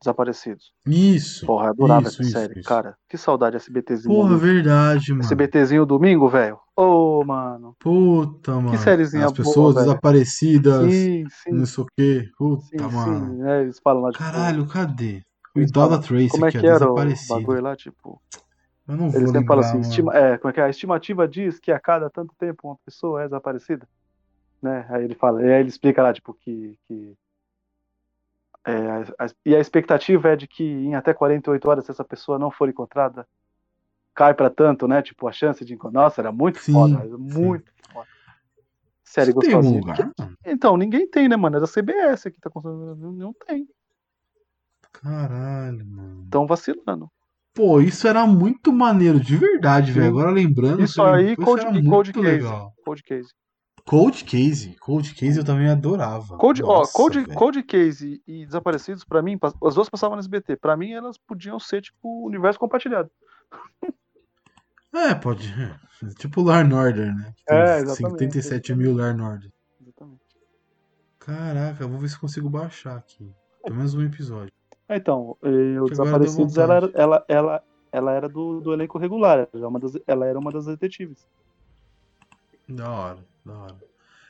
Desaparecidos. 0.02 0.72
Isso. 0.86 1.46
Porra, 1.46 1.70
adorava 1.70 2.02
isso, 2.08 2.22
essa 2.22 2.24
isso, 2.24 2.32
série. 2.32 2.60
isso. 2.60 2.68
Cara, 2.70 2.96
que 3.10 3.18
saudade 3.18 3.56
SBTzinho. 3.56 4.14
Porra, 4.14 4.30
domingo. 4.30 4.46
verdade, 4.46 5.12
mano. 5.12 5.24
SBTzinho 5.24 5.86
domingo, 5.86 6.28
velho. 6.30 6.60
Ô, 6.76 7.24
mano. 7.26 7.76
Puta, 7.80 8.56
mano. 8.60 8.78
sériezinha 8.78 9.26
As 9.26 9.32
boa, 9.32 9.46
pessoas 9.46 9.76
velho. 9.76 9.88
desaparecidas. 9.88 10.92
Sim, 10.94 11.26
sim, 11.30 11.52
Não 11.52 11.66
sei 11.66 11.84
o 11.84 11.88
quê. 11.98 12.30
Puta, 12.38 12.66
sim, 12.66 12.78
mano. 12.78 13.36
sim. 13.36 13.44
É, 13.48 13.62
eles 13.62 13.80
falam 13.80 14.04
lá, 14.04 14.12
tipo, 14.12 14.24
Caralho, 14.24 14.68
cadê? 14.68 15.22
O 15.56 15.60
eles 15.60 15.70
Idol 15.70 15.84
da 15.84 15.90
falam- 15.96 16.02
Tracy 16.08 16.30
como 16.30 16.46
é 16.46 16.52
que 16.52 16.58
ó, 16.58 16.62
era 16.76 16.92
o 16.92 16.96
bagulho 17.30 17.62
lá, 17.62 17.76
tipo... 17.76 18.22
Eu 18.88 18.96
não 18.98 19.10
vou 19.10 19.20
Ele 19.20 19.28
sempre 19.32 19.48
fala 19.48 19.62
assim, 19.62 19.80
estima- 19.80 20.14
é, 20.16 20.38
como 20.38 20.50
é 20.52 20.54
que 20.54 20.60
é? 20.60 20.64
A 20.66 20.70
estimativa 20.70 21.28
diz 21.28 21.58
que 21.58 21.72
a 21.72 21.80
cada 21.80 22.08
tanto 22.10 22.36
tempo 22.38 22.68
uma 22.68 22.78
pessoa 22.86 23.22
é 23.22 23.24
desaparecida. 23.24 23.88
Né? 24.62 24.86
Aí 24.90 25.04
ele 25.06 25.16
fala, 25.16 25.42
e 25.42 25.46
aí 25.52 25.60
ele 25.62 25.70
explica 25.70 26.04
lá, 26.04 26.14
tipo, 26.14 26.34
que. 26.36 26.78
que 26.88 27.14
é, 28.66 28.76
a- 28.76 29.26
a- 29.26 29.30
e 29.46 29.56
a 29.56 29.60
expectativa 29.60 30.30
é 30.30 30.36
de 30.36 30.48
que 30.48 30.64
em 30.64 30.96
até 30.96 31.14
48 31.14 31.70
horas, 31.70 31.86
se 31.86 31.92
essa 31.92 32.04
pessoa 32.04 32.40
não 32.40 32.50
for 32.52 32.68
encontrada, 32.70 33.28
cai 34.14 34.34
pra 34.34 34.50
tanto, 34.50 34.88
né? 34.88 35.02
Tipo, 35.02 35.28
a 35.28 35.32
chance 35.32 35.64
de 35.64 35.74
encontrar. 35.74 36.02
Nossa, 36.02 36.22
era 36.22 36.32
muito 36.32 36.60
Sim, 36.60 36.74
foda, 36.74 36.96
era 36.96 37.08
sim. 37.10 37.18
muito 37.18 37.72
foda. 37.92 38.08
Tem 39.14 39.24
algum 39.24 39.34
gostosinha. 39.42 39.80
lugar? 39.80 40.12
mano? 40.18 40.38
Então, 40.46 40.76
ninguém 40.78 41.08
tem, 41.08 41.30
né, 41.30 41.36
mano? 41.38 41.58
É 41.58 41.60
da 41.60 41.68
CBS 41.68 42.28
aqui, 42.28 42.40
tá 42.42 42.50
construindo. 42.50 42.96
Não, 43.14 43.34
tem. 43.48 43.68
Caralho, 44.92 45.86
mano. 45.86 46.24
Estão 46.24 46.48
vacilando. 46.48 47.10
Pô, 47.54 47.80
isso 47.80 48.08
era 48.08 48.26
muito 48.28 48.74
maneiro, 48.74 49.20
de 49.20 49.38
verdade, 49.38 49.92
velho. 49.92 50.08
Agora 50.08 50.32
lembrando. 50.32 50.82
Isso 50.84 51.02
aí, 51.02 51.36
Cold, 51.38 51.62
era 51.62 51.72
muito 51.72 51.90
Cold 51.90 52.12
Case. 52.14 52.26
legal. 52.26 52.74
Cold 52.84 53.04
Case. 53.04 53.30
Cold 53.86 54.24
Case. 54.26 54.76
Cold 54.80 55.14
Case 55.14 55.38
eu 55.38 55.46
também 55.46 55.70
adorava. 55.70 56.38
Cold, 56.38 56.64
ó, 56.64 56.80
Nossa, 56.80 56.92
Cold, 56.94 57.20
velho. 57.22 57.34
Cold 57.38 57.64
Case 57.64 58.22
e 58.28 58.46
Desaparecidos, 58.46 59.04
pra 59.04 59.22
mim, 59.22 59.38
as 59.64 59.76
duas 59.76 59.90
passavam 59.90 60.16
no 60.16 60.20
SBT. 60.22 60.56
Pra 60.58 60.76
mim, 60.76 60.92
elas 60.92 61.18
podiam 61.18 61.60
ser, 61.60 61.82
tipo, 61.82 62.26
universo 62.26 62.60
compartilhado. 62.60 63.10
É, 64.98 65.14
pode. 65.14 65.54
é. 65.62 66.08
Tipo 66.18 66.42
Lar 66.42 66.66
Norder, 66.66 67.14
né? 67.14 67.34
Que 67.36 67.44
tem 67.44 67.58
É, 67.58 67.80
exatamente. 67.80 68.20
77 68.34 68.74
mil 68.76 68.96
Lar 68.96 69.14
Norder. 69.14 69.52
Exatamente. 69.82 70.22
Caraca, 71.20 71.86
vou 71.86 72.00
ver 72.00 72.08
se 72.08 72.18
consigo 72.18 72.50
baixar 72.50 72.96
aqui. 72.96 73.30
Pelo 73.62 73.76
menos 73.76 73.94
um 73.94 74.02
episódio. 74.02 74.54
É, 74.88 74.96
Então, 74.96 75.36
eh, 75.44 75.82
o 75.82 75.90
Desaparecidos, 75.90 76.58
ela 76.58 76.76
era, 76.76 76.92
ela, 76.94 77.26
ela, 77.28 77.64
ela 77.92 78.12
era 78.14 78.30
do, 78.30 78.62
do 78.62 78.72
elenco 78.72 78.98
regular. 78.98 79.40
Ela 79.40 79.50
era, 79.54 79.68
uma 79.68 79.80
das, 79.82 79.98
ela 80.08 80.26
era 80.28 80.40
uma 80.40 80.52
das 80.52 80.66
detetives. 80.66 81.28
Da 82.70 82.90
hora, 82.90 83.20
da 83.46 83.58
hora. 83.58 83.78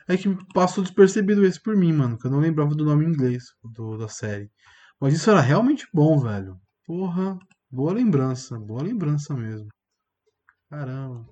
É 0.08 0.16
que 0.16 0.28
passou 0.52 0.84
despercebido 0.84 1.44
esse 1.44 1.60
por 1.60 1.76
mim, 1.76 1.92
mano, 1.92 2.18
que 2.18 2.26
eu 2.26 2.30
não 2.30 2.38
lembrava 2.38 2.74
do 2.74 2.84
nome 2.84 3.04
em 3.04 3.08
inglês 3.08 3.54
do, 3.64 3.96
da 3.96 4.08
série. 4.08 4.50
Mas 5.00 5.14
isso 5.14 5.30
era 5.30 5.40
realmente 5.40 5.86
bom, 5.92 6.18
velho. 6.18 6.60
Porra, 6.86 7.38
boa 7.70 7.92
lembrança, 7.92 8.58
boa 8.58 8.82
lembrança 8.82 9.34
mesmo. 9.34 9.68
Caramba. 10.70 11.28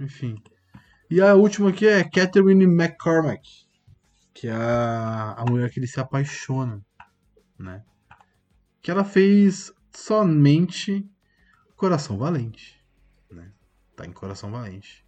Enfim. 0.00 0.36
E 1.10 1.20
a 1.20 1.34
última 1.34 1.70
aqui 1.70 1.86
é 1.86 2.04
Catherine 2.04 2.64
McCormack, 2.64 3.48
que 4.34 4.48
é 4.48 4.52
a, 4.52 5.44
mulher 5.48 5.70
que 5.70 5.80
ele 5.80 5.86
se 5.86 5.98
apaixona, 5.98 6.84
né? 7.58 7.84
Que 8.82 8.90
ela 8.90 9.04
fez 9.04 9.72
somente 9.94 11.08
Coração 11.76 12.18
Valente, 12.18 12.84
né? 13.30 13.52
Tá 13.96 14.04
em 14.04 14.12
Coração 14.12 14.50
Valente. 14.50 15.06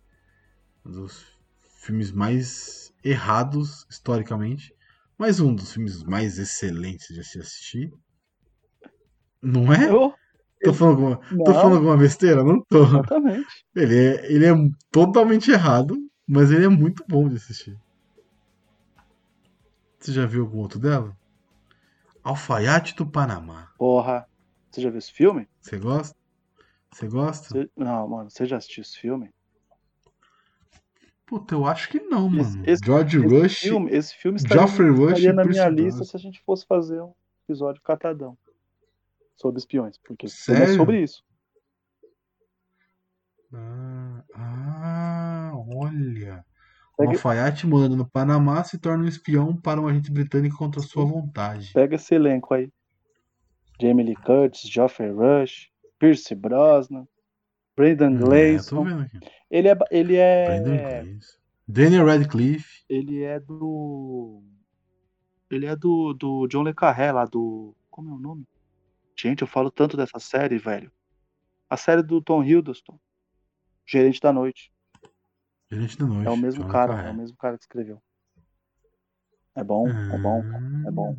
Um 0.85 0.91
dos 0.91 1.40
filmes 1.81 2.13
mais 2.13 2.93
errados 3.03 3.87
historicamente, 3.91 4.75
mas 5.19 5.41
um 5.41 5.55
dos 5.55 5.73
filmes 5.73 6.03
mais 6.05 6.39
excelentes 6.39 7.09
de 7.15 7.25
se 7.25 7.39
assistir. 7.39 7.91
Não 9.43 9.73
é? 9.73 9.91
Eu, 9.91 10.15
Tô 10.63 10.75
falando 10.75 10.97
alguma, 10.97 11.17
tô 11.17 11.37
Não. 11.37 11.55
falando 11.55 11.77
alguma 11.77 11.97
besteira? 11.97 12.45
Não 12.45 12.63
tô. 12.69 12.85
exatamente. 12.85 13.49
Ele 13.75 13.97
é, 13.97 14.33
ele 14.33 14.47
é 14.47 14.53
totalmente 14.91 15.51
errado, 15.51 15.97
mas 16.29 16.51
ele 16.51 16.67
é 16.67 16.69
muito 16.69 17.03
bom 17.09 17.29
de 17.29 17.37
assistir. 17.37 17.77
Você 19.99 20.13
já 20.13 20.27
viu 20.27 20.43
algum 20.43 20.59
outro 20.59 20.79
dela? 20.79 21.17
Alfaiate 22.23 22.95
do 22.95 23.07
Panamá. 23.07 23.71
Porra. 23.79 24.27
Você 24.71 24.83
já 24.83 24.91
viu 24.91 24.99
esse 24.99 25.13
filme? 25.13 25.49
Você 25.61 25.79
gosta? 25.79 26.15
Você 26.93 27.09
gosta? 27.09 27.49
Você- 27.49 27.71
Não, 27.77 28.09
mano, 28.09 28.31
você 28.31 28.45
já 28.47 28.57
assistiu 28.59 28.83
esse 28.83 28.99
filme? 28.99 29.31
Puta, 31.31 31.55
eu 31.55 31.65
acho 31.65 31.89
que 31.89 32.01
não, 32.01 32.27
Esse- 32.27 32.57
mano. 32.57 32.65
esse- 32.67 32.85
George 32.85 33.19
Esse 33.19 33.27
Rush, 33.29 33.59
filme, 33.61 33.91
esse 33.93 34.15
filme 34.17 34.37
estaria, 34.37 34.65
Rush 34.65 35.11
estaria 35.11 35.33
na 35.33 35.45
minha 35.45 35.69
lista 35.69 36.05
se 36.05 36.17
a 36.17 36.19
gente 36.19 36.41
fosse 36.41 36.67
fazer 36.67 37.01
um 37.01 37.15
episódio 37.45 37.81
catadão 37.83 38.37
sobre 39.37 39.61
espiões. 39.61 39.97
Porque 39.99 40.27
o 40.27 40.29
filme 40.29 40.59
Sério? 40.61 40.75
é 40.75 40.77
sobre 40.77 41.01
isso. 41.01 41.23
Ah, 43.55 44.25
ah, 44.35 45.53
olha. 45.73 46.45
Pega- 46.99 47.13
alfaiate 47.13 47.65
morando 47.65 47.97
no 47.97 48.11
Panamá 48.11 48.65
se 48.65 48.77
torna 48.77 49.05
um 49.05 49.09
espião 49.09 49.57
para 49.57 49.81
um 49.81 49.87
agente 49.87 50.11
britânico 50.11 50.59
contra 50.59 50.81
sua 50.83 51.05
vontade. 51.05 51.71
Pega 51.73 51.95
esse 51.95 52.13
elenco 52.13 52.53
aí. 52.53 52.73
Jamie 53.81 54.05
Lee 54.05 54.17
Curtis, 54.17 54.69
Geoffrey 54.69 55.13
Rush, 55.13 55.71
Pierce 55.97 56.35
Brosnan, 56.35 57.07
Brendan 57.81 58.15
É, 58.17 58.19
tô 58.19 58.27
Gleeson. 58.27 58.89
aqui. 59.01 59.21
ele 59.51 59.69
é, 59.69 59.79
ele 59.91 60.17
é. 60.19 61.05
Daniel 61.67 62.05
Radcliffe. 62.07 62.85
ele 62.89 63.23
é 63.23 63.41
do, 63.41 64.43
ele 65.51 65.67
é 65.67 65.75
do, 65.75 66.13
do 66.13 66.47
John 66.49 66.63
le 66.65 66.75
Carré 66.75 67.11
lá 67.13 67.25
do, 67.25 67.75
como 67.91 68.11
é 68.11 68.13
o 68.13 68.19
nome? 68.19 68.47
Gente, 69.19 69.43
eu 69.43 69.49
falo 69.49 69.71
tanto 69.71 69.97
dessa 69.97 70.19
série, 70.19 70.59
velho. 70.59 70.91
A 71.69 71.77
série 71.77 72.03
do 72.03 72.21
Tom 72.21 72.43
Hiddleston, 72.45 72.99
Gerente 73.87 74.21
da 74.21 74.33
Noite. 74.33 74.73
Gerente 75.71 75.97
da 75.99 76.05
noite. 76.07 76.27
É 76.27 76.31
o 76.31 76.37
mesmo 76.37 76.65
John 76.65 76.71
cara, 76.71 77.01
é 77.03 77.11
o 77.11 77.15
mesmo 77.15 77.37
cara 77.37 77.57
que 77.57 77.63
escreveu. 77.63 78.03
É 79.55 79.65
bom, 79.65 79.89
é 79.89 80.19
bom. 80.19 80.43
é 80.87 80.91
bom. 80.91 81.17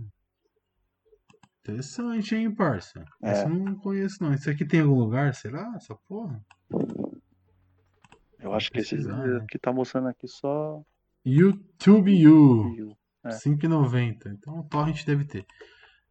Interessante, 1.63 2.35
hein, 2.35 2.53
parça? 2.53 3.05
É. 3.21 3.31
Essa 3.31 3.43
eu 3.43 3.49
não 3.49 3.75
conheço, 3.75 4.17
não. 4.21 4.33
Isso 4.33 4.49
aqui 4.49 4.65
tem 4.65 4.81
algum 4.81 4.99
lugar, 4.99 5.33
será? 5.35 5.71
Essa 5.75 5.95
porra? 6.07 6.43
Eu 8.39 8.53
acho 8.53 8.71
que 8.71 8.79
esse 8.79 8.95
né? 8.95 9.45
que 9.47 9.59
tá 9.59 9.71
mostrando 9.71 10.07
aqui 10.07 10.27
só 10.27 10.81
YouTube 11.23 12.27
U. 12.27 12.97
É. 13.23 13.29
5,90. 13.29 14.33
Então 14.33 14.59
o 14.59 14.63
torrent 14.63 15.05
deve 15.05 15.25
ter. 15.25 15.45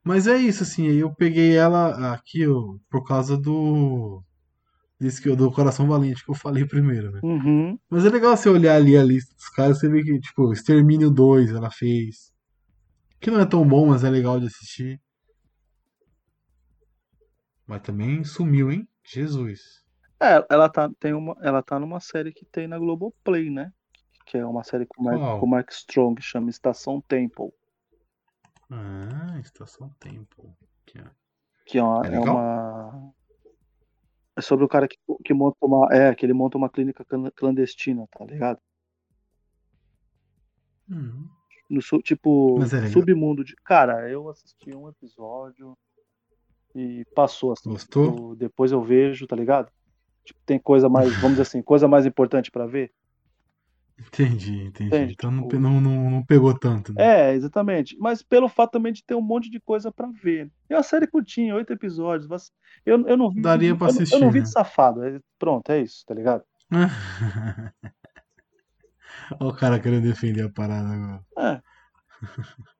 Mas 0.04 0.28
é 0.28 0.36
isso, 0.36 0.62
assim. 0.62 0.88
Aí 0.88 0.98
eu 0.98 1.12
peguei 1.12 1.56
ela 1.56 2.14
aqui 2.14 2.46
ó, 2.46 2.76
por 2.88 3.04
causa 3.04 3.36
do. 3.36 4.22
Desse 5.00 5.20
que 5.20 5.28
eu 5.28 5.34
do 5.34 5.50
Coração 5.50 5.88
Valente 5.88 6.22
que 6.22 6.30
eu 6.30 6.34
falei 6.34 6.66
primeiro, 6.66 7.10
né? 7.10 7.20
Uhum. 7.24 7.78
Mas 7.88 8.04
é 8.04 8.10
legal 8.10 8.36
você 8.36 8.50
olhar 8.50 8.76
ali 8.76 8.98
a 8.98 9.02
lista 9.02 9.34
dos 9.34 9.48
caras, 9.48 9.78
você 9.78 9.88
vê 9.88 10.02
que, 10.02 10.20
tipo, 10.20 10.52
Extermínio 10.52 11.10
2 11.10 11.52
ela 11.52 11.70
fez. 11.70 12.30
Que 13.18 13.30
não 13.30 13.40
é 13.40 13.46
tão 13.46 13.66
bom, 13.66 13.88
mas 13.88 14.04
é 14.04 14.10
legal 14.10 14.38
de 14.38 14.46
assistir. 14.46 15.00
Mas 17.70 17.82
também 17.82 18.24
sumiu, 18.24 18.72
hein? 18.72 18.88
Jesus. 19.04 19.84
É, 20.20 20.44
ela 20.50 20.68
tá, 20.68 20.90
tem 20.98 21.14
uma, 21.14 21.36
ela 21.40 21.62
tá 21.62 21.78
numa 21.78 22.00
série 22.00 22.32
que 22.32 22.44
tem 22.44 22.66
na 22.66 22.76
Globoplay, 22.76 23.48
né? 23.48 23.72
Que 24.26 24.38
é 24.38 24.44
uma 24.44 24.64
série 24.64 24.84
com 24.86 25.00
o 25.00 25.04
Mark, 25.04 25.40
com 25.40 25.60
Strong, 25.70 26.16
que 26.16 26.26
chama 26.26 26.50
Estação 26.50 27.00
Temple. 27.00 27.52
Ah, 28.68 29.38
Estação 29.38 29.88
Tempo. 30.00 30.52
Aqui, 30.82 30.98
ó. 30.98 31.10
Que 31.64 31.78
é 31.78 31.82
uma. 31.84 32.06
É 32.08 32.14
É, 32.16 32.18
uma... 32.18 33.14
é 34.34 34.40
sobre 34.40 34.64
o 34.64 34.68
cara 34.68 34.88
que, 34.88 34.98
que 35.24 35.32
monta 35.32 35.56
uma. 35.62 35.86
É, 35.94 36.12
que 36.12 36.26
ele 36.26 36.32
monta 36.32 36.58
uma 36.58 36.68
clínica 36.68 37.04
clan- 37.04 37.30
clandestina, 37.30 38.04
tá 38.10 38.24
ligado? 38.24 38.58
Hum. 40.90 41.28
No, 41.70 41.80
tipo, 42.02 42.58
é 42.64 42.88
submundo 42.88 43.44
de. 43.44 43.54
Cara, 43.64 44.10
eu 44.10 44.28
assisti 44.28 44.74
um 44.74 44.88
episódio 44.88 45.78
e 46.74 47.04
passou 47.14 47.52
assim. 47.52 47.70
Gostou? 47.70 48.30
Eu- 48.30 48.36
depois 48.36 48.72
eu 48.72 48.82
vejo, 48.82 49.26
tá 49.26 49.34
ligado? 49.36 49.70
Tipo, 50.24 50.38
tem 50.46 50.58
coisa 50.58 50.88
mais, 50.88 51.12
vamos 51.16 51.30
dizer 51.32 51.42
assim, 51.42 51.62
coisa 51.62 51.88
mais 51.88 52.06
importante 52.06 52.50
pra 52.50 52.66
ver. 52.66 52.92
Entendi, 53.98 54.62
entendi. 54.62 54.88
Entende? 54.88 55.12
Então 55.12 55.30
não, 55.30 55.42
Tipo- 55.42 55.60
não, 55.60 55.78
não, 55.80 56.10
não 56.10 56.24
pegou 56.24 56.58
tanto, 56.58 56.94
né? 56.94 57.30
É, 57.30 57.34
exatamente. 57.34 57.96
Mas 57.98 58.22
pelo 58.22 58.48
fato 58.48 58.70
também 58.70 58.92
de 58.94 59.04
ter 59.04 59.14
um 59.14 59.20
monte 59.20 59.50
de 59.50 59.60
coisa 59.60 59.92
pra 59.92 60.08
ver. 60.22 60.50
É 60.70 60.76
uma 60.76 60.82
série 60.82 61.06
curtinha, 61.06 61.54
oito 61.54 61.72
episódios. 61.72 62.50
Eu, 62.86 63.06
eu 63.06 63.16
não 63.16 63.30
vi. 63.30 63.42
Daria 63.42 63.76
pra 63.76 63.88
eu, 63.88 63.90
assistir, 63.90 64.14
Eu 64.14 64.20
não 64.20 64.30
vi 64.30 64.38
né? 64.38 64.44
de 64.44 64.50
safado. 64.50 65.04
é- 65.04 65.20
Pronto, 65.38 65.70
é 65.70 65.80
isso, 65.82 66.02
tá 66.06 66.14
ligado? 66.14 66.42
Olha 69.38 69.50
o 69.50 69.54
cara 69.54 69.78
querendo 69.80 70.02
defender 70.04 70.44
a 70.46 70.50
parada 70.50 70.88
agora. 70.88 71.24
É. 71.38 71.62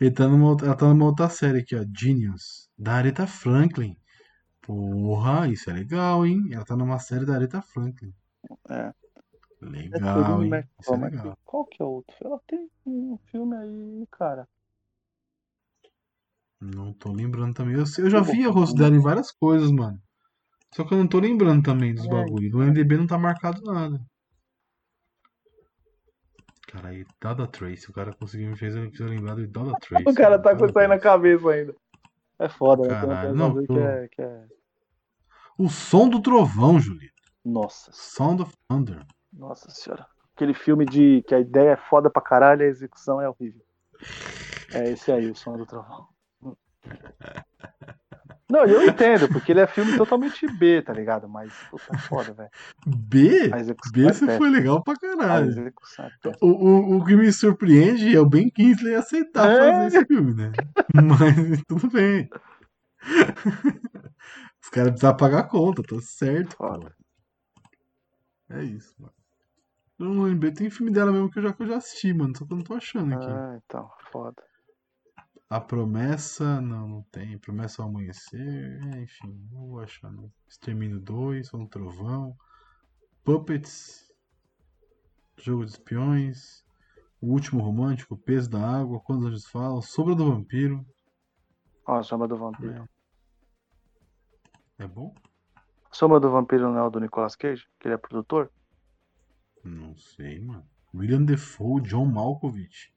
Ele 0.00 0.10
tá 0.12 0.28
numa, 0.28 0.56
ela 0.62 0.76
tá 0.76 0.86
numa 0.86 1.06
outra 1.06 1.28
série 1.28 1.58
aqui, 1.60 1.74
ó. 1.74 1.84
Genius, 1.96 2.67
da 2.78 2.94
Aretha 2.94 3.26
Franklin. 3.26 3.96
Porra, 4.62 5.48
isso 5.48 5.70
é 5.70 5.72
legal, 5.72 6.24
hein? 6.26 6.48
Ela 6.52 6.64
tá 6.64 6.76
numa 6.76 6.98
série 6.98 7.26
da 7.26 7.34
Aretha 7.34 7.60
Franklin. 7.60 8.12
É. 8.70 8.92
Legal, 9.60 10.00
Catherine 10.00 10.56
hein? 10.56 10.64
Isso 10.80 10.94
é 10.94 10.96
legal. 10.96 11.38
Qual 11.44 11.64
que 11.64 11.82
é 11.82 11.84
o 11.84 11.88
outro? 11.88 12.14
Ela 12.22 12.40
tem 12.46 12.70
um 12.86 13.18
filme 13.30 13.56
aí, 13.56 14.06
cara. 14.10 14.46
Não 16.60 16.92
tô 16.92 17.12
lembrando 17.12 17.54
também. 17.54 17.74
Eu, 17.74 17.84
eu 17.98 18.10
já 18.10 18.20
vi 18.20 18.46
o 18.46 18.52
rosto 18.52 18.76
dela 18.76 18.94
em 18.94 19.00
várias 19.00 19.30
coisas, 19.32 19.70
mano. 19.70 20.00
Só 20.74 20.84
que 20.84 20.92
eu 20.92 20.98
não 20.98 21.08
tô 21.08 21.18
lembrando 21.18 21.62
também 21.62 21.94
dos 21.94 22.04
É. 22.04 22.08
bagulhos. 22.08 22.52
No 22.52 22.62
MDB 22.62 22.96
não 22.96 23.06
tá 23.06 23.18
marcado 23.18 23.62
nada. 23.62 24.00
Cara, 26.66 26.88
aí, 26.88 27.06
Dada 27.20 27.46
Trace. 27.46 27.90
O 27.90 27.94
cara 27.94 28.12
conseguiu 28.12 28.50
me 28.50 28.56
eu 28.60 29.06
lembrar 29.06 29.34
do 29.34 29.46
Dada 29.46 29.72
Trace. 29.80 30.04
O 30.06 30.14
cara 30.14 30.38
tá 30.38 30.54
com 30.54 30.66
isso 30.66 30.78
aí 30.78 30.86
na 30.86 30.98
cabeça 30.98 31.48
ainda. 31.48 31.74
É 32.38 32.48
foda, 32.48 32.82
né? 32.82 32.88
Caralho, 33.00 33.34
não, 33.34 33.54
tô- 33.54 33.74
que 33.74 33.78
é, 33.80 34.08
que 34.08 34.22
é. 34.22 34.46
O 35.58 35.68
Som 35.68 36.08
do 36.08 36.20
Trovão, 36.22 36.78
Julito. 36.78 37.14
Nossa, 37.44 37.90
Sound 37.92 38.42
of 38.42 38.52
Thunder. 38.68 39.04
nossa 39.32 39.70
senhora. 39.70 40.06
Aquele 40.36 40.54
filme 40.54 40.84
de 40.84 41.22
que 41.26 41.34
a 41.34 41.40
ideia 41.40 41.70
é 41.72 41.76
foda 41.76 42.08
pra 42.08 42.22
caralho 42.22 42.62
e 42.62 42.66
a 42.66 42.68
execução 42.68 43.20
é 43.20 43.28
horrível. 43.28 43.64
É 44.72 44.92
esse 44.92 45.10
aí, 45.10 45.28
o 45.28 45.34
som 45.34 45.56
do 45.56 45.66
trovão. 45.66 46.06
Não, 48.50 48.64
eu 48.64 48.82
entendo, 48.88 49.28
porque 49.28 49.52
ele 49.52 49.60
é 49.60 49.66
filme 49.66 49.96
totalmente 49.96 50.46
B, 50.56 50.80
tá 50.80 50.92
ligado? 50.92 51.28
Mas, 51.28 51.52
puta, 51.70 51.94
é 51.94 51.98
foda, 51.98 52.32
velho. 52.32 52.50
B? 52.86 53.50
B 53.92 54.06
é 54.06 54.12
você 54.12 54.36
foi 54.38 54.48
legal 54.48 54.82
pra 54.82 54.94
caralho. 54.96 55.50
é. 55.68 56.32
O, 56.40 56.46
o, 56.48 56.96
o 56.96 57.04
que 57.04 57.14
me 57.14 57.30
surpreende 57.30 58.16
é 58.16 58.20
o 58.20 58.24
Ben 58.26 58.48
Kingsley 58.48 58.94
aceitar 58.94 59.50
É. 59.50 59.58
fazer 59.58 59.86
esse 59.88 60.06
filme, 60.06 60.34
né? 60.34 60.52
Mas 60.94 61.62
tudo 61.68 61.90
bem. 61.90 62.28
Os 64.62 64.70
caras 64.70 64.90
precisam 64.92 65.16
pagar 65.16 65.40
a 65.40 65.44
conta, 65.48 65.82
tá 65.82 65.96
certo. 66.00 66.56
Foda. 66.56 66.94
É 68.50 68.62
isso, 68.64 68.94
mano. 68.98 69.12
Não 69.98 70.22
lembrei, 70.22 70.52
tem 70.52 70.70
filme 70.70 70.90
dela 70.92 71.12
mesmo 71.12 71.30
que 71.30 71.38
eu 71.38 71.42
já, 71.42 71.52
que 71.52 71.62
eu 71.62 71.66
já 71.66 71.76
assisti, 71.76 72.14
mano. 72.14 72.36
Só 72.36 72.46
que 72.46 72.52
eu 72.52 72.56
não 72.56 72.64
tô 72.64 72.74
achando 72.74 73.14
aqui. 73.14 73.26
Ah, 73.28 73.58
então, 73.64 73.90
foda. 74.10 74.42
A 75.50 75.58
Promessa, 75.58 76.60
não, 76.60 76.86
não 76.86 77.02
tem. 77.10 77.38
Promessa 77.38 77.82
ao 77.82 77.88
Amanhecer, 77.88 78.80
é, 78.94 79.00
enfim, 79.00 79.48
não 79.50 79.68
vou 79.68 79.80
achar 79.80 80.12
não. 80.12 80.30
Extermínio 80.46 81.00
2, 81.00 81.48
Som 81.48 81.64
do 81.64 81.68
Trovão, 81.68 82.36
Puppets, 83.24 84.12
Jogo 85.38 85.64
de 85.64 85.70
Espiões, 85.70 86.62
O 87.20 87.28
Último 87.28 87.62
Romântico, 87.62 88.14
O 88.14 88.18
Peso 88.18 88.50
da 88.50 88.60
Água, 88.60 89.00
Quando 89.00 89.22
os 89.22 89.28
Anjos 89.28 89.46
Falam, 89.46 89.80
Sombra 89.80 90.14
do 90.14 90.30
Vampiro. 90.30 90.84
Ó, 91.86 91.96
a 91.96 92.02
Sombra 92.02 92.28
do 92.28 92.36
Vampiro. 92.36 92.86
É 94.78 94.86
bom? 94.86 95.14
Sombra 95.90 96.20
do 96.20 96.30
Vampiro 96.30 96.70
não 96.70 96.78
é 96.78 96.82
o 96.82 96.90
do 96.90 97.00
Nicolas 97.00 97.34
Cage? 97.34 97.66
Que 97.80 97.88
ele 97.88 97.94
é 97.94 97.98
produtor? 97.98 98.52
Não 99.64 99.96
sei, 99.96 100.38
mano. 100.40 100.68
William 100.94 101.24
Defoe, 101.24 101.80
John 101.80 102.04
Malkovich. 102.04 102.92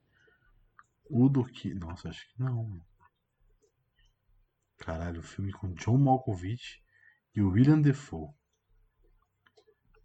Udo 1.12 1.44
que. 1.44 1.74
Nossa, 1.74 2.08
acho 2.08 2.26
que 2.26 2.42
não. 2.42 2.80
Caralho, 4.78 5.20
o 5.20 5.22
filme 5.22 5.52
com 5.52 5.74
John 5.74 5.98
Malkovich 5.98 6.82
e 7.34 7.42
o 7.42 7.50
William 7.50 7.80
Defoe. 7.80 8.30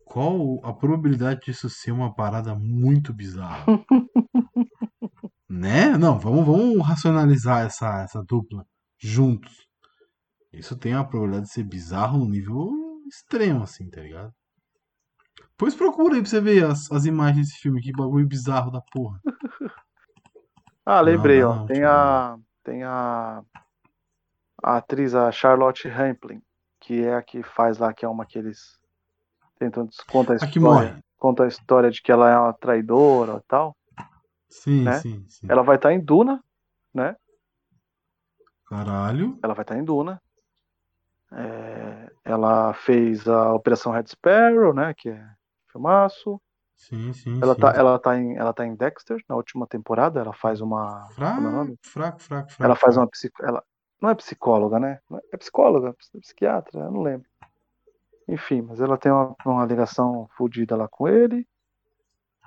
Qual 0.03 0.59
a 0.65 0.73
probabilidade 0.73 1.45
disso 1.45 1.69
ser 1.69 1.91
uma 1.91 2.13
parada 2.13 2.53
muito 2.55 3.13
bizarra? 3.13 3.65
né? 5.49 5.97
Não, 5.97 6.19
vamos, 6.19 6.45
vamos 6.45 6.85
racionalizar 6.85 7.65
essa, 7.65 8.03
essa 8.03 8.21
dupla 8.21 8.65
juntos. 8.97 9.65
Isso 10.51 10.77
tem 10.77 10.93
a 10.93 11.05
probabilidade 11.05 11.47
de 11.47 11.53
ser 11.53 11.63
bizarro 11.63 12.17
no 12.17 12.27
nível 12.27 12.69
extremo, 13.07 13.63
assim, 13.63 13.89
tá 13.89 14.01
ligado? 14.01 14.33
Pois 15.57 15.73
procura 15.73 16.15
aí 16.15 16.21
pra 16.21 16.29
você 16.29 16.41
ver 16.41 16.65
as, 16.65 16.91
as 16.91 17.05
imagens 17.05 17.47
desse 17.47 17.59
filme, 17.59 17.81
que 17.81 17.91
bagulho 17.91 18.27
bizarro 18.27 18.71
da 18.71 18.81
porra. 18.81 19.19
Ah, 20.89 21.01
lembrei, 21.01 21.41
Não, 21.41 21.49
ó. 21.49 21.55
não, 21.55 21.65
tem 21.65 21.75
tipo, 21.75 21.87
a. 21.89 22.39
Tem 22.63 22.83
a. 22.85 23.43
A 24.63 24.77
atriz, 24.77 25.13
a 25.13 25.29
Charlotte 25.33 25.85
Rampling, 25.89 26.41
que 26.79 27.03
é 27.03 27.13
a 27.13 27.21
que 27.21 27.43
faz 27.43 27.77
lá, 27.77 27.93
que 27.93 28.05
é 28.05 28.07
uma 28.07 28.25
que 28.25 28.39
eles 28.39 28.79
tentam 29.59 29.87
conta 30.09 30.31
a 30.31 30.35
história. 30.37 30.61
morre. 30.61 31.03
Conta 31.17 31.43
a 31.43 31.47
história 31.47 31.91
de 31.91 32.01
que 32.01 32.09
ela 32.11 32.29
é 32.31 32.37
uma 32.37 32.53
traidora 32.53 33.37
e 33.37 33.47
tal. 33.47 33.75
Sim, 34.49 34.83
né? 34.83 34.93
sim, 34.99 35.25
sim. 35.27 35.45
Ela 35.49 35.61
vai 35.61 35.75
estar 35.75 35.91
em 35.91 35.99
Duna, 35.99 36.41
né? 36.93 37.17
Caralho. 38.65 39.37
Ela 39.43 39.53
vai 39.53 39.63
estar 39.63 39.77
em 39.77 39.83
Duna. 39.83 40.21
É, 41.33 42.11
ela 42.23 42.73
fez 42.73 43.27
a 43.27 43.53
Operação 43.53 43.91
Red 43.91 44.07
Sparrow, 44.07 44.73
né? 44.73 44.93
Que 44.97 45.09
é 45.09 45.29
filmaço. 45.69 46.41
Sim, 46.77 47.11
sim, 47.11 47.39
Ela 47.41 47.55
sim. 47.55 47.61
tá, 47.61 47.71
ela, 47.75 47.99
tá 47.99 48.17
em, 48.17 48.37
ela 48.37 48.53
tá 48.53 48.65
em 48.65 48.75
Dexter, 48.75 49.21
na 49.27 49.35
última 49.35 49.65
temporada. 49.67 50.19
Ela 50.19 50.33
faz 50.33 50.61
uma. 50.61 51.09
Como 51.15 51.47
é 51.47 51.51
nome? 51.51 51.79
Fraco, 51.81 52.19
fraco, 52.19 52.21
fraco, 52.21 52.49
fraco. 52.51 52.63
Ela 52.63 52.75
faz 52.75 52.93
fraco. 52.93 52.99
uma 53.05 53.09
psico... 53.09 53.43
ela 53.45 53.63
não 53.99 54.09
é 54.09 54.15
psicóloga, 54.15 54.79
né? 54.79 54.99
Não 55.09 55.17
é- 55.33 55.37
psicóloga, 55.37 55.89
é 55.89 56.19
psiquiatra, 56.19 56.81
eu 56.81 56.91
não 56.91 57.01
lembro. 57.01 57.27
Enfim, 58.27 58.61
mas 58.61 58.79
ela 58.79 58.97
tem 58.97 59.11
uma, 59.11 59.35
uma 59.45 59.65
ligação 59.65 60.29
fodida 60.37 60.75
lá 60.75 60.87
com 60.87 61.07
ele. 61.07 61.47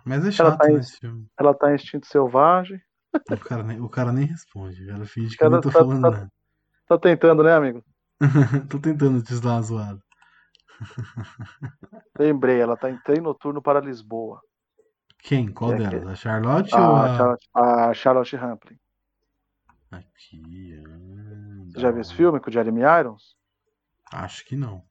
Mas 0.05 0.19
é 0.25 0.29
ela 0.29 0.33
chato 0.53 0.59
tá 0.59 0.71
em- 0.71 0.83
filme. 0.83 1.27
Ela 1.39 1.55
tá 1.55 1.73
em 1.73 1.75
instinto 1.75 2.07
selvagem. 2.07 2.81
O 3.29 3.37
cara, 3.39 3.63
nem, 3.63 3.81
o 3.81 3.89
cara 3.89 4.13
nem 4.13 4.27
responde. 4.27 4.87
Cara 4.87 5.05
finge 5.05 5.37
que 5.37 5.45
eu 5.45 5.51
nem 5.51 5.61
tô 5.61 5.71
tá- 5.71 5.79
falando 5.79 6.03
tá- 6.03 6.11
nada. 6.11 6.33
Tá 6.87 6.99
tentando, 6.99 7.43
né, 7.43 7.53
amigo? 7.53 7.85
tô 8.71 8.79
tentando 8.79 9.23
te 9.23 9.41
dar 9.41 9.53
uma 9.55 9.63
zoada. 9.63 10.01
Lembrei, 12.19 12.61
ela 12.61 12.77
tá 12.77 12.91
em 12.91 12.99
trem 12.99 13.21
noturno 13.21 13.61
para 13.63 13.81
Lisboa. 13.81 14.41
Quem? 15.19 15.53
Qual 15.53 15.71
Que 15.77 15.83
é 15.83 15.89
delas? 15.89 16.03
que- 16.05 16.09
A 16.11 16.15
Charlotte 16.17 16.75
ou 16.75 16.81
A 16.81 17.05
a. 17.05 17.17
Charlotte, 17.17 17.49
a 17.55 17.95
Charlotte 17.95 18.37
Rampling. 18.37 18.79
Aqui. 19.91 20.83
ah, 20.87 21.65
Você 21.67 21.81
já 21.81 21.91
viu 21.91 22.01
esse 22.01 22.15
filme 22.15 22.41
com 22.41 22.49
o 22.49 22.53
Jeremy 22.53 22.81
Irons? 22.83 23.35
Acho 24.13 24.45
que 24.45 24.57
não. 24.57 24.83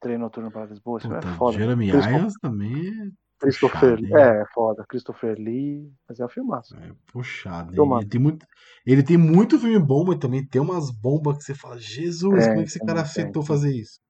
Trem 0.00 0.18
noturno 0.18 0.50
para 0.50 0.66
Lisboa. 0.66 1.00
Puta, 1.00 1.18
é 1.18 1.34
foda. 1.36 1.56
Jeremy 1.56 1.90
Christopher- 1.90 2.18
Irons 2.18 2.34
também 2.40 3.12
Christopher 3.40 3.80
puxado, 3.96 4.02
Lee. 4.02 4.14
É, 4.14 4.42
é 4.42 4.46
foda. 4.52 4.84
Christopher 4.88 5.36
Lee. 5.38 5.92
Mas 6.08 6.20
é 6.20 6.24
um 6.24 6.28
filmaço. 6.28 6.76
é, 6.76 6.88
é 6.88 6.92
puxado. 7.12 7.74
Toma. 7.74 8.00
Ele, 8.00 8.08
tem 8.08 8.20
muito, 8.20 8.46
ele 8.84 9.02
tem 9.02 9.16
muito 9.16 9.58
filme 9.58 9.78
bom, 9.78 10.04
mas 10.04 10.18
também 10.18 10.44
tem 10.46 10.60
umas 10.60 10.90
bombas 10.90 11.38
que 11.38 11.44
você 11.44 11.54
fala, 11.54 11.78
Jesus, 11.78 12.34
Tem, 12.44 12.48
como 12.48 12.60
é 12.60 12.62
que 12.62 12.68
esse 12.68 12.78
cara 12.80 13.00
aceitou 13.02 13.42
fazer 13.42 13.72
isso? 13.74 14.00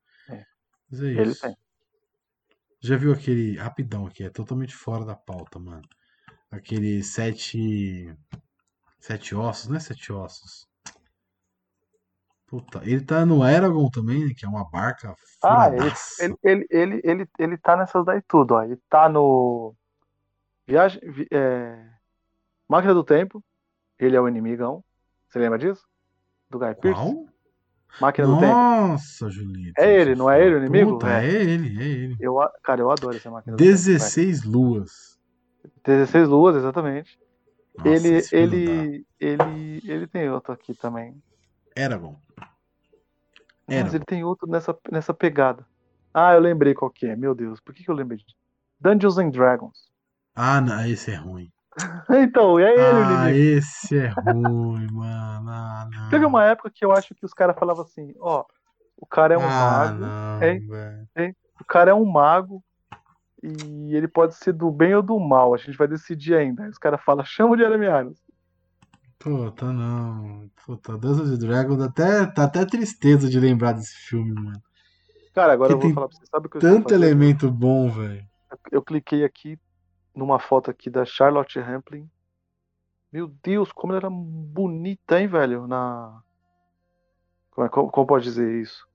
Mas 0.90 1.02
é 1.02 1.12
Ele 1.14 1.30
isso. 1.30 1.42
tem. 1.42 1.56
Já 2.80 2.96
viu 2.96 3.12
aquele. 3.12 3.56
Rapidão 3.56 4.06
aqui, 4.06 4.24
é 4.24 4.30
totalmente 4.30 4.74
fora 4.74 5.04
da 5.04 5.14
pauta, 5.14 5.58
mano. 5.60 5.88
Aquele 6.50 7.02
sete. 7.02 8.14
Sete 9.00 9.34
ossos, 9.34 9.68
não 9.68 9.76
é 9.76 9.80
sete 9.80 10.12
ossos. 10.12 10.68
Puta, 12.48 12.82
ele 12.84 13.04
tá 13.04 13.24
no 13.24 13.44
Aragon 13.44 13.88
também, 13.90 14.26
né, 14.26 14.34
que 14.36 14.44
é 14.44 14.48
uma 14.48 14.68
barca 14.68 15.14
Ah, 15.42 15.68
ele, 15.72 15.78
furadaça. 15.80 16.08
ele, 16.18 16.36
ele, 16.42 16.66
ele, 16.70 17.00
ele, 17.04 17.28
ele 17.38 17.58
tá 17.58 17.76
nessas 17.76 18.04
daí 18.04 18.20
tudo, 18.22 18.54
ó. 18.54 18.62
Ele 18.62 18.76
tá 18.88 19.08
no. 19.08 19.74
Viagem. 20.66 21.00
vi- 21.10 21.28
é, 21.32 21.90
Máquina 22.68 22.94
do 22.94 23.04
Tempo. 23.04 23.44
Ele 23.98 24.16
é 24.16 24.20
o 24.20 24.28
inimigão. 24.28 24.84
Você 25.28 25.38
lembra 25.38 25.58
disso? 25.58 25.86
Do 26.50 26.58
Guy? 26.58 26.74
Qual? 26.76 27.26
Máquina 28.00 28.26
do 28.26 28.38
Tempo. 28.38 28.52
Nossa, 28.52 29.30
Julito. 29.30 29.72
É 29.80 29.92
ele, 30.00 30.14
não 30.14 30.30
é 30.30 30.44
ele 30.44 30.54
o 30.56 30.58
inimigo? 30.58 30.92
Puta, 30.92 31.08
É. 31.10 31.26
é 31.26 31.34
ele, 31.42 31.78
é 31.82 31.86
ele. 31.86 32.16
Eu, 32.20 32.36
cara, 32.62 32.80
eu 32.80 32.90
adoro 32.90 33.16
essa 33.16 33.30
máquina 33.30 33.56
do 33.56 33.58
tempo. 33.58 33.70
16 33.70 34.44
luas. 34.44 35.18
velho. 35.62 35.98
16 35.98 36.28
luas, 36.28 36.56
exatamente. 36.56 37.18
Nossa, 37.76 37.90
ele, 37.90 38.22
ele, 38.32 39.06
ele, 39.20 39.82
ele 39.84 40.06
tem 40.06 40.28
outro 40.30 40.52
aqui 40.52 40.74
também. 40.74 41.20
Eragon. 41.76 42.16
Mas 43.66 43.76
Eragon. 43.76 43.94
ele 43.96 44.04
tem 44.04 44.24
outro 44.24 44.48
nessa, 44.48 44.76
nessa 44.90 45.12
pegada. 45.14 45.66
Ah, 46.12 46.34
eu 46.34 46.40
lembrei 46.40 46.74
qual 46.74 46.90
que 46.90 47.06
é. 47.06 47.14
Meu 47.16 47.34
Deus, 47.34 47.60
por 47.60 47.74
que, 47.74 47.84
que 47.84 47.90
eu 47.90 47.94
lembrei 47.94 48.18
disso? 48.18 48.34
Dungeons 48.80 49.18
and 49.18 49.30
Dragons. 49.30 49.88
Ah, 50.34 50.60
não, 50.60 50.84
esse 50.86 51.10
é 51.10 51.16
ruim. 51.16 51.50
Então, 52.10 52.58
é 52.58 52.72
ele 52.72 52.80
o 52.80 53.04
Ah, 53.04 53.30
inimigo. 53.30 53.58
esse 53.58 53.96
é 53.98 54.08
ruim, 54.08 54.86
mano. 54.90 55.50
Ah. 55.50 56.08
Teve 56.10 56.24
uma 56.24 56.44
época 56.44 56.70
que 56.70 56.84
eu 56.84 56.92
acho 56.92 57.14
que 57.14 57.24
os 57.24 57.32
caras 57.32 57.56
falavam 57.58 57.84
assim, 57.84 58.14
ó, 58.18 58.44
o 58.96 59.06
cara 59.06 59.34
é 59.34 59.38
um 59.38 59.42
ah, 59.42 59.48
mago, 59.48 60.00
não, 60.00 60.42
hein? 60.42 60.66
velho. 60.66 61.36
o 61.60 61.64
cara 61.64 61.90
é 61.90 61.94
um 61.94 62.04
mago 62.04 62.62
e 63.42 63.94
ele 63.94 64.08
pode 64.08 64.34
ser 64.34 64.52
do 64.52 64.70
bem 64.70 64.94
ou 64.94 65.02
do 65.02 65.18
mal, 65.18 65.54
a 65.54 65.58
gente 65.58 65.76
vai 65.76 65.86
decidir 65.86 66.34
ainda. 66.34 66.64
Aí 66.64 66.70
os 66.70 66.78
caras 66.78 67.00
falam, 67.02 67.24
chama 67.26 67.54
o 67.54 67.58
Jeremy 67.58 67.86
Irons. 67.86 68.18
Puta, 69.18 69.72
não. 69.72 70.48
Puta, 70.64 70.96
Dungeons 70.96 71.30
and 71.30 71.38
Dragons, 71.38 71.82
até, 71.82 72.26
tá 72.26 72.44
até 72.44 72.64
tristeza 72.64 73.28
de 73.28 73.38
lembrar 73.38 73.72
desse 73.72 73.94
filme, 73.94 74.32
mano. 74.32 74.62
Cara, 75.34 75.52
agora 75.52 75.68
Que 75.68 75.74
eu 75.74 75.80
vou 75.80 75.94
falar 75.94 76.08
pra 76.08 76.16
você, 76.16 76.26
sabe 76.26 76.46
o 76.46 76.50
que 76.50 76.56
eu 76.56 76.60
Tanto 76.60 76.94
elemento 76.94 77.50
bom, 77.50 77.90
velho. 77.90 78.24
Eu 78.72 78.82
cliquei 78.82 79.24
aqui 79.24 79.58
numa 80.18 80.38
foto 80.38 80.70
aqui 80.70 80.90
da 80.90 81.04
Charlotte 81.04 81.58
Rampling. 81.60 82.10
Meu 83.12 83.28
Deus, 83.42 83.70
como 83.72 83.92
ela 83.92 84.00
era 84.00 84.10
bonita, 84.10 85.20
hein, 85.20 85.28
velho? 85.28 85.66
Na. 85.66 86.22
Como, 87.50 87.66
é- 87.66 87.70
como- 87.70 87.90
como 87.90 88.06
pode 88.06 88.24
dizer 88.24 88.62
isso? 88.62 88.86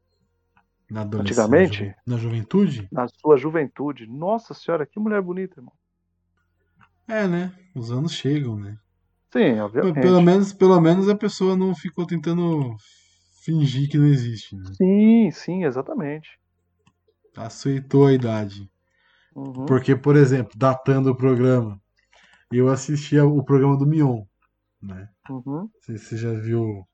Na. 0.89 1.03
Antigamente? 1.21 1.83
na 1.83 2.15
Na 2.15 2.17
juventude? 2.17 2.89
Na 2.91 3.07
sua 3.07 3.37
juventude. 3.37 4.07
Nossa 4.07 4.53
senhora, 4.53 4.85
que 4.85 4.99
mulher 4.99 5.21
bonita, 5.21 5.59
irmão. 5.59 5.73
É, 7.07 7.27
né? 7.27 7.51
Os 7.75 7.91
anos 7.91 8.13
chegam, 8.13 8.57
né? 8.57 8.77
Sim, 9.31 9.59
obviamente. 9.59 9.99
Pelo 10.01 10.21
menos, 10.21 10.53
pelo 10.53 10.79
menos 10.79 11.09
a 11.09 11.15
pessoa 11.15 11.55
não 11.55 11.75
ficou 11.75 12.05
tentando 12.05 12.75
fingir 13.43 13.89
que 13.89 13.97
não 13.97 14.05
existe, 14.07 14.55
né? 14.55 14.71
Sim, 14.77 15.31
sim, 15.31 15.63
exatamente. 15.65 16.39
Aceitou 17.37 18.07
a 18.07 18.13
idade. 18.13 18.67
Uhum. 19.35 19.65
Porque, 19.65 19.95
por 19.95 20.15
exemplo, 20.15 20.53
datando 20.57 21.11
o 21.11 21.15
programa, 21.15 21.81
eu 22.51 22.69
assistia 22.69 23.25
o 23.25 23.43
programa 23.43 23.77
do 23.77 23.85
Mion, 23.87 24.23
né? 24.81 25.09
Uhum. 25.29 25.69
Se 25.81 25.97
você 25.97 26.17
já 26.17 26.31
viu, 26.33 26.87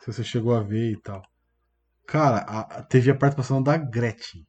se 0.00 0.12
você 0.12 0.22
chegou 0.24 0.54
a 0.54 0.62
ver 0.62 0.92
e 0.92 1.00
tal. 1.00 1.22
Cara, 2.06 2.38
a, 2.38 2.60
a- 2.78 2.82
teve 2.82 3.10
a 3.10 3.14
participação 3.16 3.62
da 3.62 3.76
Gretchen. 3.76 4.46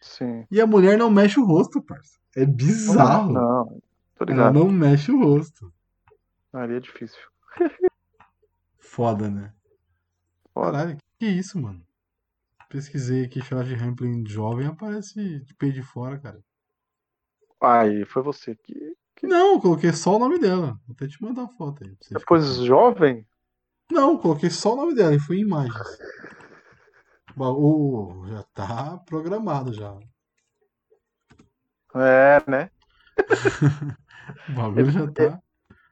Sim. 0.00 0.46
E 0.50 0.60
a 0.60 0.66
mulher 0.66 0.96
não 0.98 1.10
mexe 1.10 1.38
o 1.40 1.44
rosto, 1.44 1.82
parça. 1.82 2.18
É 2.36 2.44
bizarro. 2.46 3.32
Não, 3.32 3.82
tô 4.16 4.24
Ela 4.24 4.50
ligado. 4.50 4.54
não 4.54 4.70
mexe 4.70 5.10
o 5.10 5.22
rosto. 5.22 5.72
Ali 6.52 6.76
é 6.76 6.80
difícil. 6.80 7.20
Foda, 8.78 9.28
né? 9.28 9.52
Foda. 10.54 10.72
Caralho, 10.78 10.98
que 11.18 11.26
isso, 11.26 11.60
mano? 11.60 11.85
Pesquisei 12.68 13.24
aqui 13.24 13.40
Charlotte 13.40 13.74
Rampling 13.74 14.26
jovem, 14.26 14.66
aparece 14.66 15.40
de 15.40 15.54
peito 15.54 15.74
de 15.74 15.82
fora, 15.82 16.18
cara. 16.18 16.40
Aí, 17.60 18.04
foi 18.04 18.22
você 18.22 18.54
que. 18.56 18.74
Não, 19.22 19.54
eu 19.54 19.60
coloquei 19.60 19.92
só 19.92 20.16
o 20.16 20.18
nome 20.18 20.38
dela. 20.38 20.78
Vou 20.86 20.94
até 20.94 21.06
te 21.06 21.22
mandar 21.22 21.44
a 21.44 21.48
foto 21.48 21.84
aí. 21.84 21.96
Depois 22.10 22.50
ficar- 22.52 22.66
jovem? 22.66 23.26
Não, 23.90 24.18
coloquei 24.18 24.50
só 24.50 24.74
o 24.74 24.76
nome 24.76 24.94
dela 24.94 25.14
e 25.14 25.18
fui 25.20 25.38
em 25.38 25.42
imagens. 25.42 25.98
O 27.38 28.26
já 28.28 28.42
tá 28.54 28.98
programado 29.06 29.72
já. 29.72 29.96
É, 31.94 32.42
né? 32.50 32.70
O 34.48 34.52
bagulho 34.52 34.90
já 34.90 35.06
tá. 35.12 35.40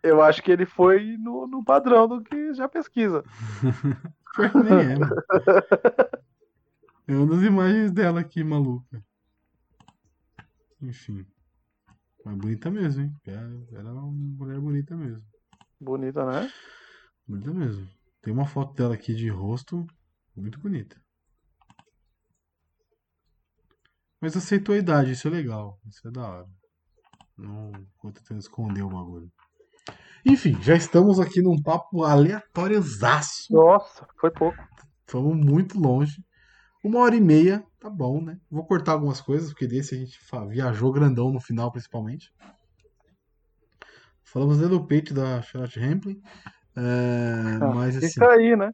Eu 0.03 0.21
acho 0.21 0.43
que 0.43 0.51
ele 0.51 0.67
foi 0.67 1.17
no, 1.19 1.47
no 1.47 1.65
padrão 1.65 2.09
do 2.09 2.21
que 2.21 2.53
já 2.55 2.69
pesquisa. 2.69 3.23
Que 4.35 4.59
nem 4.59 4.95
é, 4.95 4.99
É 7.07 7.13
uma 7.15 7.27
das 7.27 7.43
imagens 7.43 7.93
dela 7.93 8.21
aqui, 8.21 8.43
maluca. 8.43 9.05
Enfim. 10.81 11.27
Mas 12.25 12.37
bonita 12.37 12.71
mesmo, 12.71 13.03
hein? 13.03 13.13
Era 13.27 13.51
era 13.73 13.93
uma 13.93 14.11
mulher 14.11 14.59
bonita 14.59 14.97
mesmo. 14.97 15.23
Bonita, 15.79 16.25
né? 16.25 16.51
Bonita 17.27 17.53
mesmo. 17.53 17.87
Tem 18.23 18.33
uma 18.33 18.47
foto 18.47 18.73
dela 18.75 18.95
aqui 18.95 19.15
de 19.15 19.29
rosto 19.29 19.87
muito 20.35 20.59
bonita. 20.59 20.97
Mas 24.19 24.35
aceitou 24.35 24.75
a 24.75 24.79
idade, 24.79 25.13
isso 25.13 25.29
é 25.29 25.31
legal. 25.31 25.79
Isso 25.87 26.09
é 26.09 26.11
da 26.11 26.27
hora. 26.27 26.49
Não 27.37 27.71
vou 28.03 28.13
tentando 28.13 28.41
esconder 28.41 28.83
o 28.83 28.89
bagulho. 28.89 29.31
Enfim, 30.25 30.59
já 30.63 30.75
estamos 30.75 31.21
aqui 31.21 31.43
num 31.43 31.61
papo 31.63 32.03
aleatóriozaço. 32.03 33.53
Nossa, 33.53 34.09
foi 34.19 34.31
pouco. 34.31 34.57
Fomos 35.07 35.37
muito 35.37 35.79
longe. 35.79 36.25
Uma 36.85 37.01
hora 37.01 37.17
e 37.17 37.21
meia, 37.21 37.65
tá 37.81 37.89
bom, 37.89 38.21
né? 38.21 38.39
Vou 38.51 38.63
cortar 38.67 38.93
algumas 38.93 39.19
coisas, 39.19 39.49
porque 39.49 39.67
desse 39.67 39.95
a 39.95 39.99
gente 39.99 40.21
viajou 40.51 40.93
grandão 40.93 41.33
no 41.33 41.41
final, 41.41 41.73
principalmente. 41.73 42.31
Falamos 44.23 44.59
dentro 44.59 44.79
do 44.79 44.87
peito 44.87 45.15
da 45.15 45.41
Charlotte 45.41 45.81
Rampling. 45.81 46.21
É, 46.77 47.59
mas 47.59 47.97
assim, 47.97 48.09
Fica 48.09 48.33
aí, 48.33 48.55
né? 48.55 48.71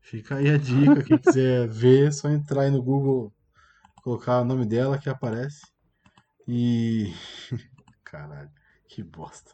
fica 0.00 0.36
aí 0.36 0.48
a 0.48 0.56
dica. 0.56 1.02
Quem 1.04 1.18
quiser 1.18 1.68
ver, 1.68 2.08
é 2.08 2.10
só 2.10 2.30
entrar 2.30 2.62
aí 2.62 2.70
no 2.70 2.82
Google, 2.82 3.30
colocar 4.02 4.40
o 4.40 4.44
nome 4.44 4.64
dela 4.64 4.96
que 4.96 5.10
aparece. 5.10 5.60
E. 6.48 7.12
Caralho, 8.02 8.50
que 8.88 9.02
bosta. 9.02 9.52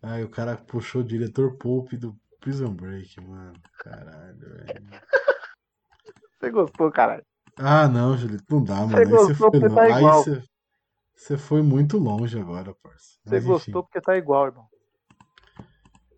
Aí 0.00 0.24
o 0.24 0.30
cara 0.30 0.56
puxou 0.56 1.02
o 1.02 1.06
diretor 1.06 1.58
Pope 1.58 1.98
do 1.98 2.18
Prison 2.40 2.72
Break, 2.72 3.20
mano. 3.20 3.60
Caralho, 3.78 4.38
velho. 4.38 4.86
Você 6.42 6.50
gostou, 6.50 6.90
caralho. 6.90 7.24
Ah, 7.56 7.86
não, 7.86 8.16
Julito, 8.16 8.44
não 8.50 8.64
dá, 8.64 8.84
mano. 8.84 8.90
Você 8.90 9.04
gostou 9.04 9.50
porque 9.52 9.68
tá 9.68 9.88
igual. 9.88 10.24
você, 11.14 11.38
foi 11.38 11.62
muito 11.62 11.98
longe 11.98 12.36
agora, 12.36 12.74
parça. 12.82 13.16
Você 13.24 13.38
gostou 13.38 13.84
porque 13.84 14.00
tá 14.00 14.16
igual, 14.16 14.46
irmão. 14.46 14.68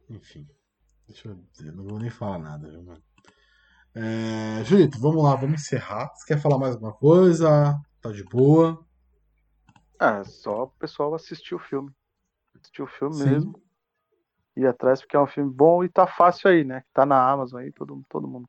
Enfim, 0.08 0.40
enfim. 0.40 0.48
Deixa 1.06 1.28
eu 1.28 1.34
dizer, 1.52 1.72
não 1.72 1.84
vou 1.84 1.98
nem 1.98 2.08
falar 2.08 2.38
nada, 2.38 2.70
viu, 2.70 2.82
mano? 2.82 3.02
É, 3.94 4.64
Julito, 4.64 4.98
vamos 4.98 5.22
lá, 5.22 5.36
vamos 5.36 5.60
encerrar. 5.60 6.10
Você 6.14 6.24
quer 6.24 6.40
falar 6.40 6.56
mais 6.56 6.72
alguma 6.72 6.94
coisa? 6.94 7.78
Tá 8.00 8.10
de 8.10 8.24
boa? 8.24 8.82
Ah, 9.98 10.24
só 10.24 10.62
o 10.62 10.68
pessoal 10.68 11.14
assistir 11.14 11.54
o 11.54 11.58
filme. 11.58 11.92
Assistir 12.54 12.80
o 12.80 12.86
filme 12.86 13.14
Sim. 13.14 13.24
mesmo. 13.24 13.62
Ir 14.56 14.66
atrás 14.66 15.02
porque 15.02 15.16
é 15.16 15.20
um 15.20 15.26
filme 15.26 15.52
bom 15.52 15.84
e 15.84 15.88
tá 15.90 16.06
fácil 16.06 16.48
aí, 16.48 16.64
né? 16.64 16.82
Tá 16.94 17.04
na 17.04 17.30
Amazon 17.30 17.60
aí, 17.60 17.70
todo, 17.70 18.02
todo 18.08 18.26
mundo. 18.26 18.48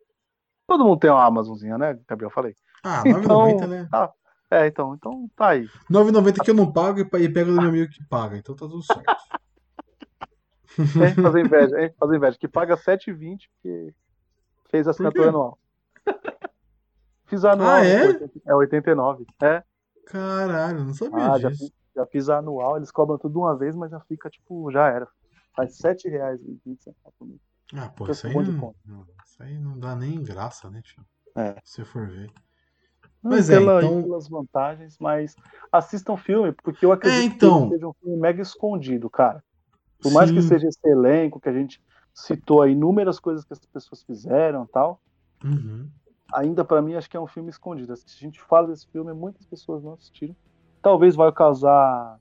Todo 0.67 0.83
mundo 0.83 0.99
tem 0.99 1.09
uma 1.11 1.23
Amazonzinha, 1.25 1.77
né, 1.77 1.97
Gabriel? 2.07 2.29
Falei. 2.31 2.55
Ah, 2.83 3.03
Então, 3.05 3.21
9,90, 3.47 3.67
né? 3.67 3.87
tá. 3.91 4.11
É, 4.51 4.67
então, 4.67 4.93
então 4.95 5.29
tá 5.35 5.49
aí. 5.49 5.67
9,90 5.91 6.43
que 6.43 6.51
eu 6.51 6.55
não 6.55 6.71
pago 6.71 6.99
e 6.99 7.05
pego 7.05 7.51
do 7.51 7.59
meu 7.59 7.69
amigo 7.69 7.91
que 7.91 8.03
paga, 8.07 8.37
então 8.37 8.55
tá 8.55 8.65
tudo 8.67 8.81
certo. 8.83 9.03
A 10.77 11.07
gente 11.07 11.21
fazer 11.21 11.39
inveja, 11.45 11.77
a 11.77 11.81
gente 11.81 11.95
fazer 11.97 12.15
inveja. 12.17 12.37
Que 12.37 12.47
paga 12.49 12.75
7,20 12.75 13.37
porque 13.53 13.93
fez 14.69 14.85
assinatura 14.87 15.23
quê? 15.23 15.29
anual. 15.29 15.57
Fiz 17.27 17.45
anual. 17.45 17.69
Ah, 17.69 17.85
é? 17.85 18.07
É 18.45 18.53
89. 18.53 19.25
É. 19.41 19.63
Caralho, 20.05 20.83
não 20.83 20.93
sabia 20.93 21.31
Ah, 21.31 21.39
já 21.39 21.49
disso. 21.49 21.63
fiz, 21.63 21.73
já 21.95 22.05
fiz 22.07 22.29
a 22.29 22.39
anual. 22.39 22.75
Eles 22.75 22.91
cobram 22.91 23.17
tudo 23.17 23.39
uma 23.39 23.55
vez, 23.57 23.73
mas 23.73 23.89
já 23.89 24.01
fica, 24.01 24.29
tipo, 24.29 24.69
já 24.69 24.89
era. 24.89 25.07
Faz 25.55 25.77
7 25.77 26.09
reais 26.09 26.41
e 26.43 26.59
20 26.65 26.83
centavos 26.83 27.13
por 27.17 27.25
mês. 27.25 27.39
Ah, 27.73 27.89
pô, 27.89 28.09
isso 28.11 28.27
aí, 28.27 28.33
não, 28.33 28.73
isso 29.25 29.43
aí 29.43 29.57
não 29.59 29.79
dá 29.79 29.95
nem 29.95 30.21
graça, 30.23 30.69
né, 30.69 30.81
tio? 30.83 31.03
É. 31.35 31.53
Se 31.63 31.75
você 31.77 31.85
for 31.85 32.07
ver. 32.07 32.31
Mas 33.21 33.49
é, 33.49 33.57
pela- 33.57 33.83
então- 33.83 34.03
pelas 34.03 34.27
vantagens, 34.29 34.97
mas 34.99 35.35
assistam 35.71 36.13
o 36.13 36.17
filme, 36.17 36.51
porque 36.51 36.85
eu 36.85 36.91
acredito 36.91 37.21
É, 37.21 37.25
então. 37.35 37.67
que 37.69 37.73
seja 37.75 37.87
um 37.87 37.93
filme 37.93 38.17
mega 38.17 38.41
escondido, 38.41 39.09
cara. 39.09 39.43
Por 39.99 40.11
mais 40.11 40.29
que 40.29 40.41
Sim. 40.41 40.47
seja 40.47 40.67
esse 40.67 40.87
elenco, 40.87 41.39
que 41.39 41.49
a 41.49 41.53
gente 41.53 41.81
citou 42.13 42.61
aí 42.61 42.73
inúmeras 42.73 43.19
coisas 43.19 43.43
que 43.43 43.51
as 43.53 43.59
pessoas 43.65 44.03
fizeram 44.03 44.63
e 44.63 44.67
tal, 44.67 45.01
Uhum. 45.43 45.89
ainda 46.31 46.63
pra 46.63 46.81
mim 46.83 46.93
acho 46.93 47.09
que 47.09 47.17
é 47.17 47.19
um 47.19 47.27
filme 47.27 47.49
escondido. 47.49 47.95
Se 47.95 48.05
a 48.07 48.19
gente 48.19 48.39
fala 48.41 48.67
desse 48.67 48.87
filme, 48.87 49.11
muitas 49.11 49.45
pessoas 49.47 49.83
não 49.83 49.93
assistiram. 49.93 50.35
Talvez 50.81 51.15
vai 51.15 51.31
causar, 51.31 52.19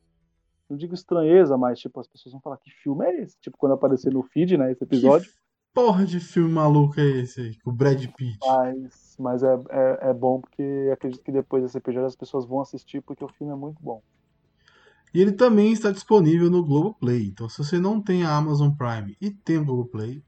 não 0.68 0.76
digo 0.76 0.94
estranheza, 0.94 1.56
mas 1.56 1.78
tipo, 1.78 2.00
as 2.00 2.06
pessoas 2.06 2.32
vão 2.32 2.40
falar 2.40 2.56
que 2.58 2.70
filme 2.70 3.04
é 3.06 3.22
esse? 3.22 3.38
Tipo, 3.40 3.56
quando 3.58 3.72
aparecer 3.72 4.12
no 4.12 4.22
feed, 4.22 4.56
né, 4.56 4.72
esse 4.72 4.84
episódio. 4.84 5.28
Que 5.30 5.36
porra 5.74 6.04
de 6.04 6.20
filme 6.20 6.50
maluco 6.50 6.98
é 7.00 7.04
esse 7.20 7.40
aí? 7.40 7.58
Com 7.60 7.70
o 7.70 7.72
Brad 7.72 8.04
Pitt. 8.16 8.38
Mas, 8.46 9.16
mas 9.18 9.42
é, 9.42 9.54
é, 9.70 10.10
é 10.10 10.14
bom 10.14 10.40
porque 10.40 10.90
acredito 10.92 11.22
que 11.22 11.32
depois 11.32 11.62
desse 11.62 11.78
episódio 11.78 12.06
as 12.06 12.16
pessoas 12.16 12.46
vão 12.46 12.60
assistir 12.60 13.00
porque 13.02 13.24
o 13.24 13.28
filme 13.28 13.52
é 13.52 13.56
muito 13.56 13.82
bom. 13.82 14.02
E 15.12 15.20
ele 15.20 15.32
também 15.32 15.72
está 15.72 15.92
disponível 15.92 16.50
no 16.50 16.64
Globoplay. 16.64 17.28
Então, 17.28 17.48
se 17.48 17.58
você 17.58 17.78
não 17.78 18.00
tem 18.00 18.24
a 18.24 18.36
Amazon 18.36 18.70
Prime 18.72 19.16
e 19.20 19.30
tem 19.30 19.58
o 19.58 19.64
Globoplay, 19.64 20.22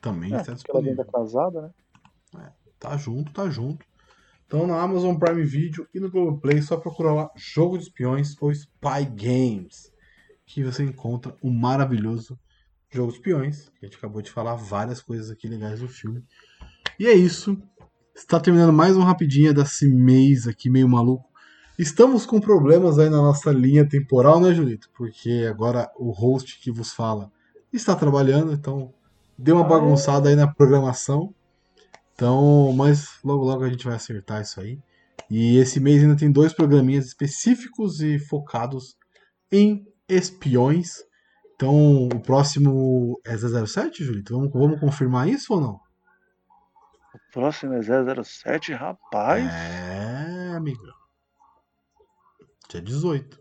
também 0.00 0.32
É, 0.32 0.40
está 0.40 0.52
disponível. 0.52 1.04
casada, 1.06 1.62
né? 1.62 2.52
Tá 2.78 2.96
junto, 2.96 3.32
tá 3.32 3.50
junto. 3.50 3.84
Então, 4.48 4.66
na 4.66 4.80
Amazon 4.80 5.14
Prime 5.14 5.44
Video 5.44 5.86
e 5.92 6.00
no 6.00 6.10
Globoplay, 6.10 6.62
só 6.62 6.78
procurar 6.78 7.12
lá 7.12 7.30
Jogo 7.36 7.76
de 7.76 7.84
Espiões 7.84 8.34
ou 8.40 8.50
Spy 8.50 9.04
Games, 9.14 9.92
que 10.46 10.64
você 10.64 10.82
encontra 10.82 11.36
o 11.42 11.50
maravilhoso 11.50 12.38
Jogo 12.90 13.12
de 13.12 13.18
Espiões. 13.18 13.68
que 13.78 13.84
A 13.84 13.86
gente 13.86 13.98
acabou 13.98 14.22
de 14.22 14.30
falar 14.30 14.54
várias 14.54 15.02
coisas 15.02 15.30
aqui 15.30 15.46
legais 15.46 15.80
do 15.80 15.88
filme. 15.88 16.24
E 16.98 17.06
é 17.06 17.12
isso. 17.12 17.60
Está 18.16 18.40
terminando 18.40 18.72
mais 18.72 18.96
um 18.96 19.02
rapidinha 19.02 19.52
desse 19.52 19.86
mês 19.86 20.48
aqui, 20.48 20.70
meio 20.70 20.88
maluco. 20.88 21.28
Estamos 21.78 22.24
com 22.24 22.40
problemas 22.40 22.98
aí 22.98 23.10
na 23.10 23.18
nossa 23.18 23.52
linha 23.52 23.86
temporal, 23.86 24.40
né, 24.40 24.54
Julito? 24.54 24.88
Porque 24.96 25.46
agora 25.46 25.92
o 25.98 26.10
host 26.10 26.58
que 26.58 26.72
vos 26.72 26.94
fala 26.94 27.30
está 27.70 27.94
trabalhando, 27.94 28.54
então 28.54 28.94
deu 29.36 29.56
uma 29.56 29.66
Ah, 29.66 29.68
bagunçada 29.68 30.30
aí 30.30 30.34
na 30.34 30.46
programação. 30.46 31.34
Então, 32.18 32.72
mas 32.72 33.22
logo 33.22 33.44
logo 33.44 33.62
a 33.62 33.68
gente 33.68 33.84
vai 33.84 33.94
acertar 33.94 34.42
isso 34.42 34.60
aí. 34.60 34.76
E 35.30 35.56
esse 35.58 35.78
mês 35.78 36.02
ainda 36.02 36.16
tem 36.16 36.32
dois 36.32 36.52
programinhas 36.52 37.06
específicos 37.06 38.00
e 38.00 38.18
focados 38.18 38.96
em 39.52 39.86
espiões. 40.08 40.96
Então, 41.54 42.08
o 42.08 42.20
próximo 42.20 43.20
é 43.24 43.36
007, 43.36 44.02
Julito? 44.02 44.36
Vamos, 44.36 44.52
vamos 44.52 44.80
confirmar 44.80 45.28
isso 45.28 45.54
ou 45.54 45.60
não? 45.60 45.80
O 47.14 47.32
próximo 47.32 47.74
é 47.74 47.80
007, 48.24 48.72
rapaz. 48.72 49.46
É, 49.48 50.56
amigão. 50.56 50.94
Dia 52.68 52.82
18. 52.82 53.40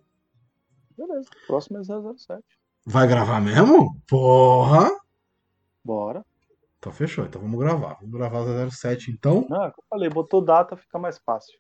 Beleza, 0.96 1.30
o 1.44 1.48
próximo 1.48 1.80
é 1.80 1.84
007. 1.84 2.44
Vai 2.86 3.08
gravar 3.08 3.42
mesmo? 3.42 4.00
Porra! 4.08 4.88
Bora. 5.84 6.24
Então 6.78 6.92
fechou, 6.92 7.26
então 7.26 7.42
vamos 7.42 7.60
gravar. 7.60 7.96
Vamos 8.00 8.12
gravar 8.12 8.70
007 8.70 9.12
então. 9.12 9.46
Não, 9.50 9.64
é 9.64 9.68
o 9.68 9.72
que 9.72 9.80
eu 9.80 9.86
falei, 9.90 10.10
botou 10.10 10.44
data, 10.44 10.78
fica 10.78 11.00
mais 11.00 11.18
fácil. 11.20 11.58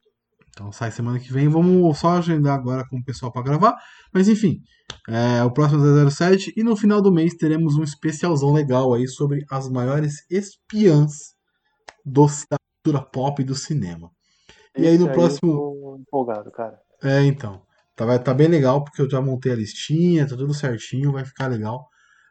Então 0.49 0.71
sai 0.71 0.91
semana 0.91 1.19
que 1.19 1.31
vem. 1.31 1.47
Vamos 1.47 1.97
só 1.97 2.17
agendar 2.17 2.55
agora 2.57 2.83
com 2.89 2.97
o 2.97 3.03
pessoal 3.03 3.31
para 3.31 3.43
gravar. 3.43 3.75
Mas 4.13 4.27
enfim, 4.27 4.59
é, 5.07 5.43
o 5.43 5.51
próximo 5.51 5.83
é 5.85 6.09
007 6.09 6.53
e 6.55 6.63
no 6.63 6.75
final 6.75 7.01
do 7.01 7.11
mês 7.11 7.35
teremos 7.35 7.75
um 7.75 7.83
especialzão 7.83 8.53
legal 8.53 8.93
aí 8.93 9.07
sobre 9.07 9.43
as 9.51 9.69
maiores 9.69 10.25
espiãs 10.29 11.35
do, 12.05 12.25
da 12.49 12.57
cultura 12.83 13.05
pop 13.05 13.41
e 13.41 13.45
do 13.45 13.55
cinema. 13.55 14.09
E 14.77 14.87
aí 14.87 14.97
no 14.97 15.05
Esse 15.05 15.13
próximo- 15.13 15.51
Eu 15.51 15.57
tô 15.57 15.97
empolgado, 15.99 16.51
cara. 16.51 16.77
É, 17.03 17.23
então. 17.23 17.61
Tá, 17.95 18.05
vai 18.05 18.21
tá 18.21 18.31
bem 18.31 18.47
legal, 18.47 18.83
porque 18.83 19.01
eu 19.01 19.09
já 19.09 19.19
montei 19.19 19.51
a 19.51 19.55
listinha, 19.55 20.27
tá 20.27 20.35
tudo 20.37 20.53
certinho, 20.53 21.11
vai 21.11 21.25
ficar 21.25 21.47
legal. 21.47 21.87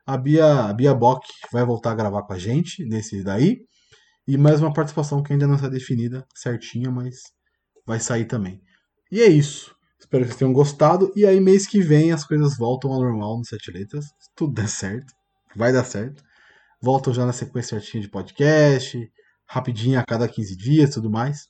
A 0.07 0.17
Bia, 0.17 0.67
a 0.67 0.73
Bia 0.73 0.95
Bock 0.95 1.27
vai 1.53 1.65
voltar 1.65 1.91
a 1.91 1.95
gravar 1.95 2.23
com 2.23 2.33
a 2.33 2.39
gente 2.39 2.85
nesse 2.85 3.25
daí. 3.25 3.59
E 4.27 4.39
mais 4.39 4.61
uma 4.61 4.73
participação 4.73 5.23
que 5.23 5.33
ainda 5.33 5.47
não 5.47 5.57
está 5.57 5.69
definida 5.69 6.25
certinha, 6.35 6.91
mas 6.91 7.17
vai 7.85 7.99
sair 7.99 8.25
também. 8.25 8.61
E 9.11 9.21
é 9.21 9.27
isso. 9.27 9.75
Espero 9.99 10.23
que 10.23 10.29
vocês 10.29 10.39
tenham 10.39 10.53
gostado. 10.53 11.13
E 11.17 11.27
aí, 11.27 11.41
mês 11.41 11.67
que 11.67 11.81
vem, 11.81 12.13
as 12.13 12.25
coisas 12.25 12.57
voltam 12.57 12.93
ao 12.93 13.01
normal 13.01 13.39
no 13.39 13.45
Sete 13.45 13.73
Letras. 13.73 14.07
Tudo 14.37 14.55
der 14.55 14.69
certo. 14.69 15.13
Vai 15.57 15.73
dar 15.73 15.85
certo. 15.85 16.23
Voltam 16.81 17.13
já 17.13 17.27
na 17.27 17.33
sequência 17.33 17.81
certinha 17.81 18.03
de 18.03 18.09
podcast. 18.09 19.11
Rapidinho 19.49 19.99
a 19.99 20.05
cada 20.05 20.29
15 20.29 20.57
dias 20.57 20.91
tudo 20.91 21.11
mais. 21.11 21.49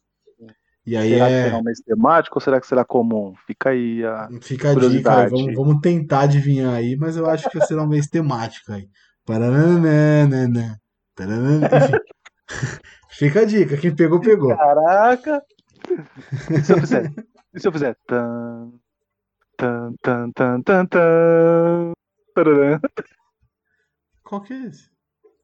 E 0.87 0.97
aí 0.97 1.11
será 1.11 1.29
é. 1.29 1.43
que 1.43 1.49
será 1.49 1.59
um 1.59 1.63
mês 1.65 1.81
temático 1.81 2.37
ou 2.37 2.41
será 2.41 2.61
que 2.61 2.67
será 2.67 2.85
comum? 2.85 3.35
Fica 3.47 3.71
aí 3.71 4.05
a. 4.05 4.29
Fica 4.41 4.71
a 4.71 4.75
dica, 4.75 5.29
vamos, 5.29 5.55
vamos 5.55 5.81
tentar 5.81 6.21
adivinhar 6.21 6.75
aí, 6.75 6.97
mas 6.97 7.17
eu 7.17 7.29
acho 7.29 7.51
que 7.51 7.61
será 7.67 7.83
um 7.83 7.89
mês 7.89 8.07
temático 8.07 8.73
aí. 8.73 8.89
Paranana, 9.25 10.79
taranana, 11.15 11.67
enfim. 11.67 11.93
Fica 13.11 13.41
a 13.41 13.45
dica, 13.45 13.77
quem 13.77 13.97
pegou, 13.97 14.21
pegou. 14.21 14.57
Caraca! 14.57 15.43
E 16.51 16.61
se 16.63 16.73
eu 16.73 16.79
fizer? 16.79 17.13
E 17.55 17.61
se 17.61 17.67
eu 17.67 17.73
fizer? 17.73 17.97
Tan, 18.07 18.71
tan, 19.57 19.95
tan, 20.03 20.31
tan, 20.33 20.63
tan, 20.63 20.87
tan, 20.87 21.93
tararã. 22.35 22.79
Qual 24.23 24.43
que 24.43 24.53
é 24.53 24.67
esse? 24.67 24.91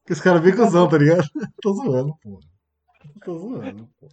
Esse 0.07 0.21
cara 0.21 0.39
bem 0.39 0.55
cuzão, 0.55 0.87
tá 0.87 0.99
ligado? 0.99 1.23
Tô 1.59 1.73
zoando, 1.73 2.15
pô. 2.21 2.39
Tô 3.25 3.39
zoando, 3.39 3.89
pô. 3.99 4.07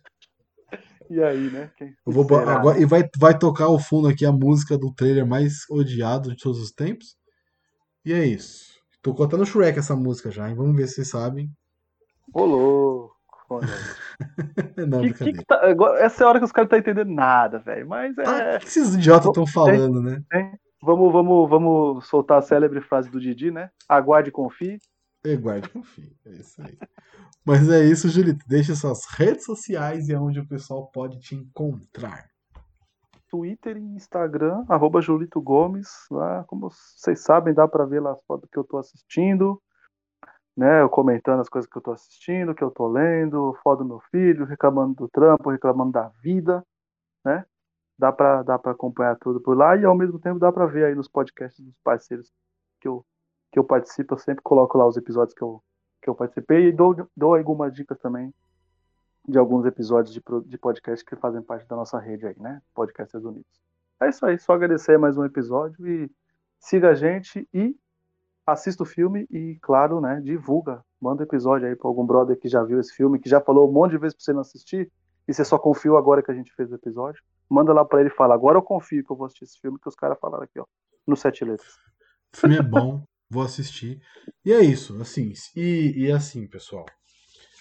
E 1.11 1.20
aí, 1.20 1.51
né? 1.51 1.70
Quem 1.77 1.89
Eu 2.07 2.12
vou, 2.12 2.24
agora, 2.39 2.78
e 2.78 2.85
vai, 2.85 3.03
vai 3.19 3.37
tocar 3.37 3.65
ao 3.65 3.81
fundo 3.81 4.07
aqui 4.07 4.24
a 4.24 4.31
música 4.31 4.78
do 4.78 4.95
trailer 4.95 5.27
mais 5.27 5.69
odiado 5.69 6.31
de 6.31 6.37
todos 6.41 6.61
os 6.61 6.70
tempos. 6.70 7.16
E 8.05 8.12
é 8.12 8.24
isso. 8.24 8.70
Tô 9.03 9.12
contando 9.12 9.45
Shrek 9.45 9.77
essa 9.78 9.97
música 9.97 10.31
já, 10.31 10.49
hein? 10.49 10.55
Vamos 10.55 10.77
ver 10.77 10.87
se 10.87 10.95
vocês 10.95 11.11
sabem. 11.11 11.51
Ô, 12.32 12.45
louco. 12.45 13.16
Não, 14.89 15.01
Que- 15.03 15.12
que 15.12 15.32
que 15.32 15.45
tá- 15.45 15.61
essa 15.99 16.23
é 16.23 16.27
a 16.27 16.28
hora 16.28 16.39
que 16.39 16.45
os 16.45 16.53
caras 16.53 16.70
não 16.70 16.78
estão 16.78 16.93
entendendo 16.93 17.12
nada, 17.12 17.59
velho. 17.59 17.89
Mas 17.89 18.16
Ah, 18.19 18.39
é. 18.39 18.57
o 18.57 18.61
que 18.61 18.66
esses 18.69 18.95
idiotas 18.95 19.27
estão 19.27 19.45
falando, 19.47 20.01
né? 20.01 20.23
Vamos, 20.82 21.12
vamos, 21.12 21.51
vamos 21.51 22.07
soltar 22.07 22.39
a 22.39 22.43
célebre 22.43 22.81
frase 22.81 23.11
do 23.11 23.20
Didi, 23.20 23.51
né? 23.51 23.70
Aguarde 23.89 24.28
e 24.28 24.32
confie. 24.32 24.78
E 25.25 25.37
guarde 25.37 25.69
e 25.69 25.71
confie. 25.71 26.17
É 26.25 26.31
isso 26.31 26.63
aí. 26.63 26.79
Mas 27.45 27.69
é 27.69 27.85
isso, 27.85 28.09
Julito. 28.09 28.45
Deixa 28.49 28.75
suas 28.75 29.05
redes 29.07 29.45
sociais 29.45 30.09
e 30.09 30.15
é 30.15 30.19
onde 30.19 30.41
o 30.41 30.49
pessoal 30.49 30.91
pode 30.91 31.21
te 31.21 31.35
encontrar. 31.35 32.31
Twitter 33.29 33.77
e 33.77 33.95
Instagram, 33.95 34.65
arroba 34.69 35.01
Julito 35.01 35.41
Gomes. 35.41 35.89
Lá, 36.11 36.45
como 36.45 36.71
vocês 36.71 37.21
sabem, 37.21 37.55
dá 37.55 37.69
pra 37.69 37.85
ver 37.85 38.01
lá 38.01 38.13
as 38.13 38.25
fotos 38.25 38.49
que 38.51 38.59
eu 38.59 38.65
tô 38.65 38.77
assistindo, 38.77 39.63
né? 40.57 40.83
Eu 40.83 40.89
comentando 40.89 41.41
as 41.41 41.49
coisas 41.49 41.71
que 41.71 41.79
eu 41.79 41.83
tô 41.83 41.93
assistindo, 41.93 42.55
que 42.55 42.65
eu 42.65 42.71
tô 42.71 42.89
lendo, 42.89 43.57
foto 43.63 43.85
do 43.85 43.89
meu 43.89 44.01
filho, 44.11 44.45
reclamando 44.45 44.95
do 44.95 45.09
trampo, 45.09 45.51
reclamando 45.51 45.93
da 45.93 46.09
vida, 46.23 46.65
né? 47.25 47.45
Dá 47.99 48.11
pra, 48.11 48.43
dá 48.43 48.59
pra 48.59 48.73
acompanhar 48.73 49.17
tudo 49.17 49.41
por 49.41 49.57
lá 49.57 49.77
e 49.77 49.85
ao 49.85 49.97
mesmo 49.97 50.19
tempo 50.19 50.41
dá 50.41 50.51
pra 50.51 50.67
ver 50.67 50.87
aí 50.87 50.95
nos 50.95 51.09
podcasts 51.09 51.65
dos 51.65 51.79
parceiros 51.85 52.33
que 52.81 52.89
eu, 52.89 53.05
que 53.51 53.59
eu 53.59 53.65
participo. 53.65 54.15
Eu 54.15 54.19
sempre 54.19 54.43
coloco 54.43 54.77
lá 54.79 54.87
os 54.87 54.97
episódios 54.97 55.35
que 55.35 55.43
eu, 55.43 55.63
que 56.03 56.09
eu 56.09 56.15
participei 56.15 56.69
e 56.69 56.73
dou, 56.73 56.97
dou 57.17 57.35
algumas 57.35 57.73
dicas 57.73 57.99
também 57.99 58.33
de 59.29 59.39
alguns 59.39 59.65
episódios 59.67 60.15
de, 60.15 60.23
de 60.47 60.59
podcast 60.59 61.05
que 61.05 61.17
fazem 61.17 61.43
parte 61.43 61.67
da 61.69 61.77
nossa 61.77 61.99
rede 61.99 62.27
aí, 62.27 62.37
né? 62.39 62.61
Podcasters 62.75 63.25
Unidos. 63.25 63.61
É 64.01 64.09
isso 64.09 64.25
aí, 64.25 64.39
só 64.39 64.55
agradecer 64.55 64.99
mais 64.99 65.17
um 65.19 65.25
episódio 65.25 65.87
e 65.87 66.11
siga 66.59 66.91
a 66.91 66.95
gente 66.95 67.47
e 67.53 67.77
assista 68.47 68.83
o 68.83 68.87
filme 68.87 69.27
e, 69.31 69.59
claro, 69.61 70.01
né, 70.01 70.21
divulga. 70.21 70.83
Manda 71.01 71.23
o 71.23 71.27
episódio 71.27 71.69
aí 71.69 71.77
para 71.77 71.89
algum 71.89 72.07
brother 72.07 72.39
que 72.39 72.49
já 72.49 72.63
viu 72.63 72.81
esse 72.81 72.95
filme, 72.95 73.19
que 73.19 73.29
já 73.29 73.41
falou 73.41 73.69
um 73.69 73.73
monte 73.73 73.93
de 73.93 73.99
vezes 73.99 74.15
para 74.15 74.25
você 74.25 74.33
não 74.33 74.41
assistir 74.41 74.91
e 75.29 75.35
você 75.35 75.45
só 75.45 75.59
confiou 75.59 75.97
agora 75.97 76.23
que 76.23 76.31
a 76.31 76.35
gente 76.35 76.53
fez 76.55 76.73
o 76.73 76.75
episódio. 76.75 77.23
Manda 77.49 77.73
lá 77.73 77.85
para 77.85 78.01
ele 78.01 78.09
e 78.09 78.15
fala, 78.15 78.35
agora 78.35 78.59
eu 78.59 78.63
confio 78.63 79.05
que 79.05 79.13
eu 79.13 79.17
vou 79.17 79.27
assistir 79.27 79.45
esse 79.45 79.61
filme 79.61 79.79
que 79.79 79.89
os 79.89 79.95
caras 79.95 80.19
falaram 80.19 80.45
aqui, 80.45 80.59
ó, 80.59 80.65
no 81.07 81.17
Sete 81.17 81.45
Letras. 81.45 81.75
O 82.35 82.37
filme 82.39 82.57
é 82.57 82.63
bom, 82.63 83.03
vou 83.31 83.43
assistir. 83.43 84.01
E 84.44 84.52
é 84.52 84.61
isso, 84.61 85.01
assim. 85.01 85.32
E, 85.55 85.94
e 85.97 86.12
assim, 86.12 86.47
pessoal. 86.47 86.85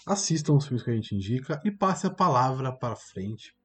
Assistam 0.05 0.53
os 0.53 0.65
filmes 0.65 0.83
que 0.83 0.89
a 0.89 0.95
gente 0.95 1.15
indica 1.15 1.61
e 1.63 1.71
passe 1.71 2.07
a 2.07 2.09
palavra 2.09 2.71
para 2.71 2.95
frente. 2.95 3.55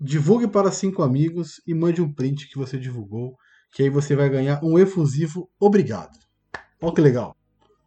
Divulgue 0.00 0.48
para 0.48 0.72
cinco 0.72 1.02
amigos 1.02 1.62
e 1.66 1.72
mande 1.72 2.02
um 2.02 2.12
print 2.12 2.48
que 2.48 2.58
você 2.58 2.78
divulgou, 2.78 3.36
que 3.72 3.84
aí 3.84 3.90
você 3.90 4.16
vai 4.16 4.28
ganhar 4.28 4.62
um 4.62 4.78
efusivo 4.78 5.48
obrigado. 5.60 6.18
Olha 6.82 6.94
que 6.94 7.00
legal. 7.00 7.36
É. 7.36 7.46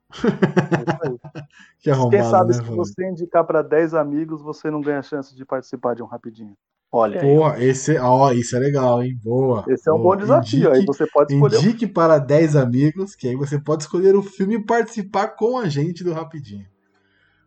Que 1.79 1.89
arrombado, 1.89 2.21
Quem 2.21 2.29
sabe 2.29 2.57
né, 2.57 2.63
se 2.63 2.75
você 2.75 3.09
indicar 3.09 3.45
para 3.45 3.61
10 3.61 3.93
amigos, 3.93 4.41
você 4.41 4.69
não 4.69 4.81
ganha 4.81 5.01
chance 5.01 5.33
de 5.33 5.45
participar 5.45 5.95
de 5.95 6.03
um 6.03 6.05
rapidinho. 6.05 6.57
Olha 6.91 7.21
aí. 7.21 7.27
Porra, 7.27 7.63
esse, 7.63 7.97
ó, 7.97 8.31
isso 8.31 8.55
é 8.55 8.59
legal, 8.59 9.03
hein? 9.03 9.19
Boa. 9.23 9.63
Esse 9.67 9.87
é 9.87 9.93
um 9.93 9.97
boa. 10.01 10.15
bom 10.15 10.21
desafio. 10.21 10.71
Aí 10.71 10.77
Indique- 10.81 10.87
você 10.97 11.07
pode 11.07 11.33
escolher 11.33 11.57
Indique 11.57 11.87
para 11.87 12.17
10 12.17 12.55
amigos, 12.55 13.15
que 13.15 13.27
aí 13.27 13.35
você 13.35 13.59
pode 13.59 13.83
escolher 13.83 14.15
o 14.15 14.23
filme 14.23 14.55
e 14.55 14.65
participar 14.65 15.29
com 15.29 15.57
a 15.59 15.69
gente 15.69 16.03
do 16.03 16.13
Rapidinho. 16.13 16.65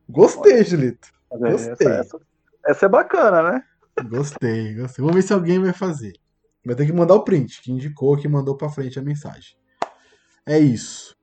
Gostei, 0.09 0.63
Julito. 0.63 1.09
É, 1.33 1.39
Gostei. 1.39 1.87
Essa, 1.89 2.01
essa, 2.01 2.21
essa 2.67 2.87
é 2.87 2.89
bacana, 2.89 3.43
né? 3.43 3.63
Gostei, 4.09 4.75
gostei. 4.75 5.03
Vamos 5.03 5.15
ver 5.17 5.23
se 5.23 5.33
alguém 5.33 5.59
vai 5.59 5.73
fazer. 5.73 6.13
Vai 6.65 6.77
ter 6.77 6.87
que 6.87 6.93
mandar 6.93 7.15
o 7.15 7.25
print, 7.25 7.61
que 7.63 7.73
indicou, 7.73 8.17
que 8.17 8.29
mandou 8.29 8.57
pra 8.57 8.69
frente 8.71 8.99
a 8.99 9.03
mensagem. 9.03 9.57
É 10.47 10.59
isso. 10.59 11.17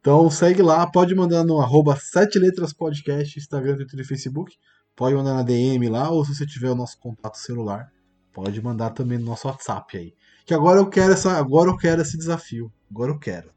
Então 0.00 0.28
segue 0.30 0.60
lá, 0.62 0.86
pode 0.86 1.14
mandar 1.14 1.44
no 1.44 1.60
arroba 1.60 1.96
7 1.96 2.38
letras 2.38 2.74
podcast, 2.74 3.38
Instagram, 3.38 3.76
Twitter 3.76 4.00
e 4.00 4.04
Facebook. 4.04 4.54
Pode 4.96 5.14
mandar 5.14 5.34
na 5.34 5.42
DM 5.42 5.88
lá, 5.88 6.10
ou 6.10 6.24
se 6.24 6.34
você 6.34 6.46
tiver 6.46 6.70
o 6.70 6.74
nosso 6.74 6.98
contato 6.98 7.36
celular, 7.36 7.90
pode 8.32 8.60
mandar 8.62 8.90
também 8.90 9.18
no 9.18 9.24
nosso 9.26 9.48
WhatsApp 9.48 9.96
aí. 9.96 10.14
Que 10.46 10.54
agora 10.54 10.78
eu 10.78 10.86
quero 10.88 11.12
essa, 11.12 11.32
agora 11.32 11.70
eu 11.70 11.76
quero 11.76 12.02
esse 12.02 12.16
desafio. 12.16 12.72
Agora 12.90 13.10
eu 13.10 13.18
quero. 13.18 13.50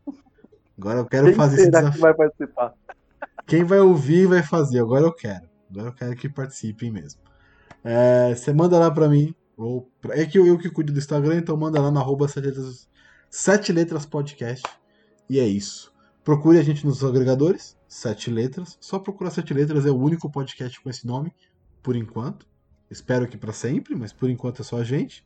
Agora 0.77 0.99
eu 0.99 1.05
quero 1.05 1.27
Quem 1.27 1.35
fazer 1.35 1.55
esse 1.61 1.65
desafio. 1.71 1.91
que 1.93 1.99
vai 1.99 2.13
participar? 2.13 2.73
Quem 3.45 3.63
vai 3.63 3.79
ouvir 3.79 4.25
vai 4.27 4.41
fazer. 4.41 4.79
Agora 4.79 5.03
eu 5.05 5.13
quero. 5.13 5.47
Agora 5.69 5.89
eu 5.89 5.93
quero 5.93 6.15
que 6.15 6.27
participem 6.29 6.91
mesmo. 6.91 7.19
É, 7.83 8.33
você 8.33 8.51
manda 8.53 8.79
lá 8.79 8.89
pra 8.89 9.07
mim. 9.07 9.33
Ou 9.55 9.89
pra- 10.01 10.15
é 10.17 10.25
que 10.25 10.37
eu, 10.39 10.45
eu 10.45 10.57
que 10.57 10.69
cuido 10.69 10.91
do 10.93 10.99
Instagram, 10.99 11.37
então 11.37 11.55
manda 11.57 11.81
lá 11.81 11.89
no 11.91 11.99
arroba 11.99 12.27
sete 12.27 12.45
letras, 12.47 12.87
sete 13.29 13.71
letras 13.71 14.05
podcast. 14.05 14.63
E 15.29 15.39
é 15.39 15.45
isso. 15.47 15.93
Procure 16.23 16.57
a 16.57 16.63
gente 16.63 16.85
nos 16.85 17.03
agregadores, 17.03 17.76
sete 17.87 18.29
letras. 18.29 18.77
Só 18.81 18.99
procurar 18.99 19.31
sete 19.31 19.53
letras, 19.53 19.85
é 19.85 19.91
o 19.91 19.97
único 19.97 20.29
podcast 20.29 20.79
com 20.81 20.89
esse 20.89 21.05
nome, 21.05 21.33
por 21.81 21.95
enquanto. 21.95 22.47
Espero 22.89 23.27
que 23.27 23.37
pra 23.37 23.53
sempre, 23.53 23.95
mas 23.95 24.13
por 24.13 24.29
enquanto 24.29 24.61
é 24.61 24.65
só 24.65 24.77
a 24.77 24.83
gente. 24.83 25.25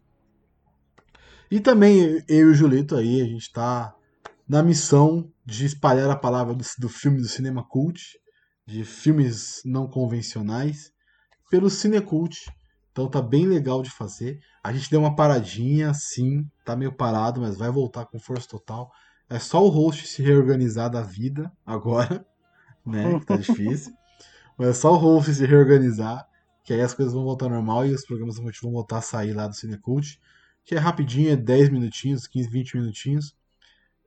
E 1.50 1.60
também 1.60 2.24
eu 2.28 2.48
e 2.48 2.52
o 2.52 2.54
Julito 2.54 2.96
aí, 2.96 3.22
a 3.22 3.26
gente 3.26 3.52
tá 3.52 3.94
na 4.48 4.64
missão 4.64 5.32
de 5.46 5.66
espalhar 5.66 6.10
a 6.10 6.16
palavra 6.16 6.54
do, 6.54 6.64
do 6.80 6.90
filme 6.90 7.20
do 7.20 7.28
cinema 7.28 7.64
cult, 7.64 8.02
de 8.66 8.84
filmes 8.84 9.62
não 9.66 9.88
convencionais, 9.88 10.92
pelo 11.50 11.70
Cinecult. 11.70 12.38
Então 12.92 13.10
tá 13.10 13.22
bem 13.22 13.46
legal 13.46 13.82
de 13.82 13.90
fazer. 13.90 14.40
A 14.64 14.72
gente 14.72 14.90
deu 14.90 15.00
uma 15.00 15.16
paradinha, 15.16 15.94
sim, 15.94 16.46
tá 16.66 16.76
meio 16.76 16.92
parado, 16.92 17.42
mas 17.42 17.58
vai 17.58 17.70
voltar 17.70 18.06
com 18.06 18.20
força 18.20 18.48
total. 18.48 18.90
É 19.30 19.40
só 19.40 19.64
o 19.64 19.70
host 19.70 20.08
se 20.08 20.22
reorganizar 20.22 20.90
da 20.90 21.02
vida 21.02 21.52
agora, 21.66 22.26
né? 22.86 23.20
Que 23.20 23.26
tá 23.28 23.38
difícil. 23.38 23.94
Mas 24.58 24.68
é 24.70 24.74
só 24.74 24.94
o 24.94 24.98
host 24.98 25.34
se 25.34 25.46
reorganizar, 25.46 26.28
que 26.64 26.74
aí 26.74 26.82
as 26.82 26.94
coisas 26.94 27.14
vão 27.14 27.24
voltar 27.24 27.46
ao 27.46 27.52
normal 27.52 27.86
e 27.86 27.94
os 27.94 28.06
programas 28.06 28.38
vão 28.38 28.72
voltar 28.72 28.98
a 28.98 29.02
sair 29.02 29.34
lá 29.34 29.48
do 29.48 29.56
Cinecult. 29.56 30.20
Que 30.64 30.76
é 30.76 30.78
rapidinho, 30.78 31.32
é 31.32 31.36
10 31.36 31.70
minutinhos, 31.70 32.28
15, 32.28 32.50
20 32.50 32.78
minutinhos. 32.78 33.36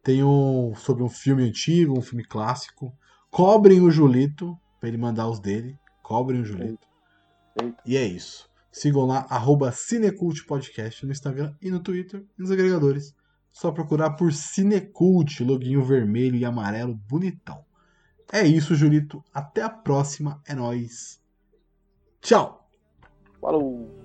Tem 0.03 0.23
um 0.23 0.75
sobre 0.77 1.03
um 1.03 1.09
filme 1.09 1.43
antigo, 1.43 1.99
um 1.99 2.03
filme 2.03 2.25
clássico. 2.25 2.97
Cobrem 3.31 3.81
o 3.81 3.91
Julito, 3.91 4.57
pra 4.79 4.89
ele 4.89 4.99
mandar 4.99 5.29
os 5.29 5.41
dele. 5.41 5.77
Cobrem 6.03 6.43
o 6.43 6.45
Julito. 6.45 6.87
Eita. 7.61 7.77
E 7.85 7.97
é 7.97 8.07
isso. 8.07 8.49
Sigam 8.71 9.07
lá, 9.07 9.27
arroba 9.31 9.73
Cinecult 9.73 10.45
Podcast 10.47 11.07
no 11.07 11.13
Instagram 11.13 11.55
e 11.63 11.71
no 11.71 11.81
Twitter 11.81 12.25
e 12.39 12.43
nos 12.43 12.51
agregadores. 12.51 13.15
Só 13.53 13.71
procurar 13.71 14.11
por 14.11 14.33
Cinecult, 14.33 15.43
loginho 15.45 15.85
vermelho 15.85 16.37
e 16.37 16.45
amarelo 16.45 16.95
bonitão. 17.09 17.65
É 18.33 18.47
isso, 18.47 18.75
Julito. 18.75 19.23
Até 19.33 19.63
a 19.63 19.71
próxima. 19.71 20.41
É 20.47 20.55
nóis. 20.55 21.21
Tchau! 22.21 22.69
Falou! 23.41 24.04